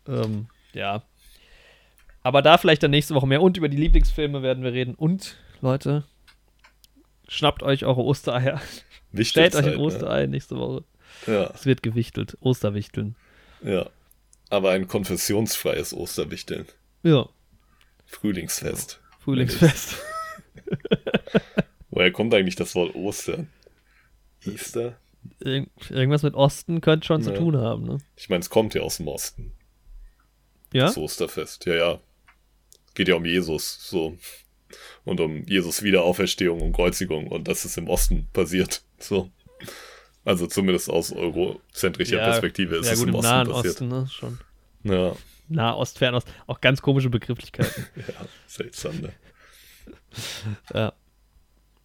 ähm, 0.09 0.47
ja. 0.73 1.03
Aber 2.23 2.43
da 2.43 2.59
vielleicht 2.59 2.83
dann 2.83 2.91
nächste 2.91 3.15
Woche 3.15 3.27
mehr. 3.27 3.43
Und 3.43 3.57
über 3.57 3.69
die 3.69 3.77
Lieblingsfilme 3.77 4.43
werden 4.43 4.65
wir 4.65 4.73
reden. 4.73 4.95
Und, 4.95 5.37
Leute, 5.61 6.05
schnappt 7.29 7.63
euch 7.63 7.85
eure 7.85 8.03
Ostereier. 8.03 8.61
Wichtig. 9.13 9.29
Stellt 9.29 9.55
euch 9.55 9.67
ein 9.67 9.77
Osterei 9.77 10.27
nächste 10.27 10.57
Woche. 10.57 10.85
Ja, 11.27 11.51
Es 11.55 11.67
wird 11.67 11.83
gewichtelt. 11.83 12.37
Osterwichteln. 12.41 13.17
ja. 13.63 13.89
Aber 14.49 14.71
ein 14.71 14.87
konfessionsfreies 14.87 15.93
Osterwichteln. 15.93 16.67
Ja, 17.03 17.29
Frühlingsfest. 18.07 19.01
Frühlingsfest. 19.19 19.97
Woher 21.91 22.13
kommt 22.13 22.33
eigentlich 22.35 22.55
das 22.57 22.75
Wort 22.77 22.95
Ostern? 22.95 23.49
Easter? 24.45 24.97
Irg 25.41 25.69
irgendwas 25.91 26.23
mit 26.23 26.35
Osten 26.35 26.81
könnte 26.81 27.07
schon 27.07 27.23
zu 27.23 27.33
Ja. 27.33 27.39
tun 27.39 27.57
haben, 27.57 27.85
ne? 27.85 27.99
Ich 28.17 28.29
meine, 28.29 28.41
es 28.41 28.51
kommt 28.51 28.75
ja 28.75 28.83
aus 28.83 28.99
dem 28.99 29.09
Osten. 29.09 29.53
Ja? 30.73 30.87
Das 30.87 30.97
Osterfest. 30.97 31.67
Ja, 31.67 31.75
ja. 31.75 32.01
Geht 32.95 33.09
ja 33.09 33.17
um 33.17 33.25
Jesus, 33.25 33.79
so. 33.89 34.17
Und 35.05 35.21
um 35.21 35.43
Jesus 35.47 35.83
Wiederauferstehung 35.83 36.61
und 36.61 36.73
Kreuzigung. 36.73 37.27
Und 37.29 37.49
das 37.49 37.65
ist 37.65 37.77
im 37.79 37.89
Osten 37.89 38.29
passiert. 38.33 38.83
So. 38.99 39.31
Also 40.27 40.47
zumindest 40.47 40.91
aus 40.91 41.13
eurozentrischer 41.13 42.19
Perspektive 42.19 42.77
ist 42.77 42.87
ja, 42.87 42.93
es 42.93 42.99
gut, 42.99 43.09
im 43.09 43.15
im 43.15 43.21
Osten 43.21 43.31
Nahen 43.31 43.49
passiert. 43.49 43.73
Osten, 43.75 43.89
ne? 43.89 44.07
Schon. 44.11 44.39
Ja, 44.85 45.13
Nahost, 45.49 45.99
Fernost, 45.99 46.29
auch 46.49 46.61
ganz 46.61 46.83
komische 46.83 47.09
Begrifflichkeiten. 47.09 47.87
ja, 47.97 48.15
seltsam, 48.47 48.97
ne? 49.01 49.13
ja. 50.75 50.93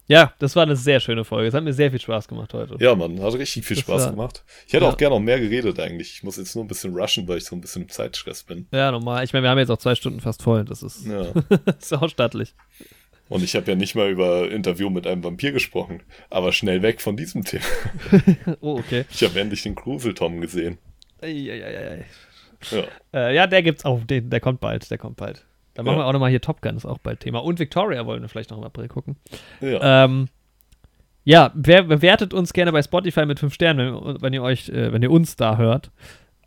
Ja, 0.08 0.34
das 0.40 0.56
war 0.56 0.64
eine 0.64 0.74
sehr 0.76 0.98
schöne 0.98 1.24
Folge. 1.24 1.46
Es 1.48 1.54
hat 1.54 1.62
mir 1.62 1.72
sehr 1.72 1.90
viel 1.90 2.00
Spaß 2.00 2.26
gemacht 2.26 2.52
heute. 2.52 2.76
Ja, 2.80 2.94
man, 2.96 3.22
hat 3.22 3.32
richtig 3.34 3.64
viel 3.64 3.76
Das 3.76 3.84
Spaß 3.84 4.02
war- 4.02 4.10
gemacht. 4.10 4.44
Ich 4.66 4.72
hätte 4.72 4.84
Ja. 4.84 4.90
auch 4.90 4.96
gerne 4.96 5.14
noch 5.14 5.20
mehr 5.20 5.38
geredet 5.40 5.78
eigentlich. 5.78 6.12
Ich 6.14 6.22
muss 6.24 6.36
jetzt 6.36 6.54
nur 6.56 6.64
ein 6.64 6.68
bisschen 6.68 6.94
rushen, 6.94 7.26
weil 7.28 7.38
ich 7.38 7.44
so 7.44 7.54
ein 7.54 7.60
bisschen 7.60 7.82
im 7.82 7.88
Zeitstress 7.88 8.42
bin. 8.42 8.66
Ja, 8.72 8.90
normal. 8.90 9.24
Ich 9.24 9.32
meine, 9.32 9.44
wir 9.44 9.50
haben 9.50 9.58
jetzt 9.58 9.70
auch 9.70 9.78
zwei 9.78 9.94
Stunden 9.94 10.20
fast 10.20 10.42
voll. 10.42 10.64
Das 10.64 10.82
ist, 10.82 11.06
Ja. 11.06 11.32
das 11.64 11.76
ist 11.78 11.92
auch 11.94 12.08
stattlich. 12.10 12.54
Und 13.32 13.42
ich 13.42 13.54
habe 13.56 13.70
ja 13.70 13.76
nicht 13.76 13.94
mal 13.94 14.10
über 14.10 14.50
Interview 14.50 14.90
mit 14.90 15.06
einem 15.06 15.24
Vampir 15.24 15.52
gesprochen. 15.52 16.02
Aber 16.30 16.52
schnell 16.52 16.82
weg 16.82 17.00
von 17.00 17.16
diesem 17.16 17.44
Thema. 17.44 17.64
Oh, 18.60 18.78
okay. 18.78 19.04
Ich 19.10 19.22
habe 19.24 19.40
endlich 19.40 19.62
den 19.62 19.74
Grusel-Tom 19.74 20.40
gesehen. 20.40 20.78
Eieiei. 21.20 22.04
Ja. 22.70 22.84
Äh, 23.12 23.34
ja, 23.34 23.46
der 23.46 23.62
gibt's 23.62 23.84
auch. 23.84 24.02
Den, 24.04 24.30
der 24.30 24.40
kommt 24.40 24.60
bald. 24.60 24.90
Der 24.90 24.98
kommt 24.98 25.16
bald. 25.16 25.44
Dann 25.74 25.84
machen 25.84 25.96
Ja. 25.96 26.02
wir 26.02 26.06
auch 26.06 26.12
nochmal 26.12 26.30
hier 26.30 26.40
Top 26.40 26.60
Gun, 26.60 26.76
ist 26.76 26.84
auch 26.84 26.98
bald 26.98 27.20
Thema. 27.20 27.38
Und 27.42 27.58
Victoria 27.58 28.04
wollen 28.06 28.22
wir 28.22 28.28
vielleicht 28.28 28.50
noch 28.50 28.58
im 28.58 28.64
April 28.64 28.88
gucken. 28.88 29.16
Ja. 29.60 30.04
Ähm, 30.04 30.28
ja, 31.24 31.50
wer, 31.54 31.84
bewertet 31.84 32.34
uns 32.34 32.52
gerne 32.52 32.72
bei 32.72 32.82
Spotify 32.82 33.26
mit 33.26 33.38
5 33.38 33.54
Sternen, 33.54 33.94
wenn, 34.04 34.22
wenn 34.22 34.32
ihr 34.32 34.42
euch, 34.42 34.68
äh, 34.68 34.92
wenn 34.92 35.02
ihr 35.02 35.10
uns 35.10 35.36
da 35.36 35.56
hört. 35.56 35.90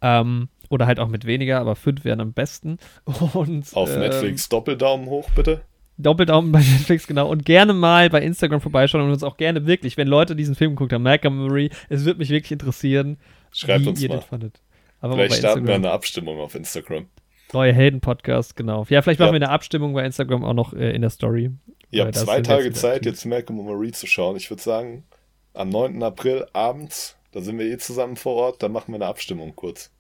Ähm, 0.02 0.50
oder 0.70 0.86
halt 0.88 1.00
auch 1.00 1.08
mit 1.08 1.26
weniger, 1.26 1.60
aber 1.60 1.76
5 1.76 2.04
wären 2.06 2.22
am 2.22 2.34
besten. 2.34 2.78
Und, 3.34 3.74
Auf 3.76 3.92
ähm, 3.92 4.00
Netflix 4.00 4.50
Doppeldaumen 4.50 5.08
hoch, 5.08 5.30
bitte. 5.32 5.62
Doppeldaumen 5.98 6.52
bei 6.52 6.60
Netflix, 6.74 7.08
genau. 7.08 7.30
Und 7.30 7.46
gerne 7.46 7.74
mal 7.74 8.10
bei 8.10 8.22
Instagram 8.22 8.62
vorbeischauen 8.62 9.04
und 9.06 9.12
uns 9.12 9.24
auch 9.24 9.38
gerne 9.38 9.66
wirklich, 9.66 9.96
wenn 9.98 10.08
Leute 10.08 10.36
diesen 10.36 10.56
Film 10.56 10.72
geguckt 10.72 10.92
haben, 10.94 11.04
Malcolm 11.04 11.48
Marie, 11.48 11.70
es 11.90 12.04
würde 12.06 12.20
mich 12.20 12.30
wirklich 12.30 12.52
interessieren, 12.52 13.18
Schreibt 13.52 13.86
wie 13.86 13.90
uns 13.90 14.02
ihr 14.02 14.10
mal. 14.10 14.20
den 14.20 14.22
fandet. 14.24 14.62
Aber 15.02 15.14
Vielleicht 15.16 15.36
starten 15.36 15.66
wir 15.68 15.76
eine 15.76 15.92
Abstimmung 15.92 16.40
auf 16.40 16.56
Instagram. 16.56 17.06
Neue 17.54 17.74
Helden-Podcast, 17.74 18.56
genau. 18.56 18.86
Ja, 18.90 19.02
vielleicht 19.02 19.20
machen 19.20 19.28
Ja. 19.36 19.40
wir 19.40 19.46
eine 19.48 19.50
Abstimmung 19.50 19.94
bei 19.94 20.04
Instagram 20.04 20.44
auch 20.44 20.54
noch 20.54 20.74
äh, 20.74 20.92
in 20.96 21.02
der 21.02 21.12
Story. 21.12 21.52
Ihr 21.92 22.04
habt 22.06 22.16
zwei 22.16 22.42
Tage 22.42 22.66
jetzt 22.66 22.82
Zeit, 22.82 22.96
aktiv. 22.98 23.12
jetzt 23.12 23.26
Malcolm 23.26 23.60
und 23.60 23.68
Marie 23.68 23.92
zu 23.92 24.08
schauen. 24.08 24.36
Ich 24.36 24.50
würde 24.50 24.62
sagen, 24.64 25.04
am 25.54 25.70
9. 25.70 26.02
April 26.04 26.46
abends, 26.54 27.16
da 27.32 27.42
sind 27.42 27.58
wir 27.60 27.66
eh 27.68 27.78
zusammen 27.78 28.16
vor 28.18 28.34
Ort, 28.36 28.64
da 28.64 28.68
machen 28.68 28.92
wir 28.92 28.96
eine 28.96 29.06
Abstimmung 29.06 29.56
kurz. 29.56 29.92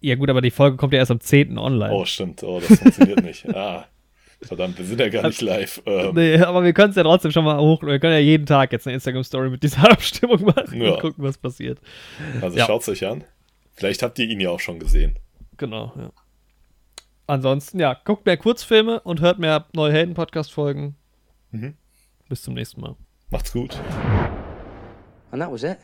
Ja, 0.00 0.14
gut, 0.16 0.30
aber 0.30 0.40
die 0.40 0.50
Folge 0.50 0.76
kommt 0.76 0.92
ja 0.92 0.98
erst 1.00 1.10
am 1.10 1.20
10. 1.20 1.58
online. 1.58 1.92
Oh, 1.92 2.04
stimmt. 2.04 2.42
Oh, 2.42 2.60
das 2.60 2.78
funktioniert 2.78 3.22
nicht. 3.22 3.46
Ah, 3.54 3.86
verdammt, 4.44 4.78
wir 4.78 4.84
sind 4.84 5.00
ja 5.00 5.08
gar 5.08 5.26
nicht 5.26 5.40
live. 5.40 5.82
Ähm, 5.86 6.14
Nee, 6.14 6.38
aber 6.40 6.62
wir 6.64 6.72
können 6.72 6.90
es 6.90 6.96
ja 6.96 7.02
trotzdem 7.02 7.30
schon 7.30 7.44
mal 7.44 7.58
hoch. 7.58 7.82
Wir 7.82 7.98
können 7.98 8.12
ja 8.14 8.18
jeden 8.20 8.46
Tag 8.46 8.72
jetzt 8.72 8.86
eine 8.86 8.94
Instagram-Story 8.94 9.50
mit 9.50 9.62
dieser 9.62 9.82
Abstimmung 9.90 10.42
machen 10.44 10.80
Ja. 10.80 10.92
und 10.94 11.00
gucken, 11.00 11.24
was 11.24 11.38
passiert. 11.38 11.78
Also 12.40 12.58
Ja. 12.58 12.66
schaut's 12.66 12.88
euch 12.88 13.06
an. 13.06 13.24
Vielleicht 13.74 14.02
habt 14.02 14.18
ihr 14.18 14.28
ihn 14.28 14.40
ja 14.40 14.50
auch 14.50 14.60
schon 14.60 14.78
gesehen. 14.78 15.16
Genau, 15.56 15.92
ja. 15.96 16.10
Ansonsten, 17.26 17.78
ja, 17.80 17.94
guckt 18.04 18.26
mehr 18.26 18.36
Kurzfilme 18.36 19.00
und 19.00 19.20
hört 19.20 19.38
mehr 19.38 19.66
neue 19.74 19.92
Helden-Podcast-Folgen. 19.92 20.96
Mhm. 21.52 21.74
Bis 22.28 22.42
zum 22.42 22.54
nächsten 22.54 22.80
Mal. 22.80 22.96
Macht's 23.30 23.52
gut. 23.52 23.78
And 25.30 25.40
that 25.40 25.50
was 25.50 25.62
it. 25.62 25.78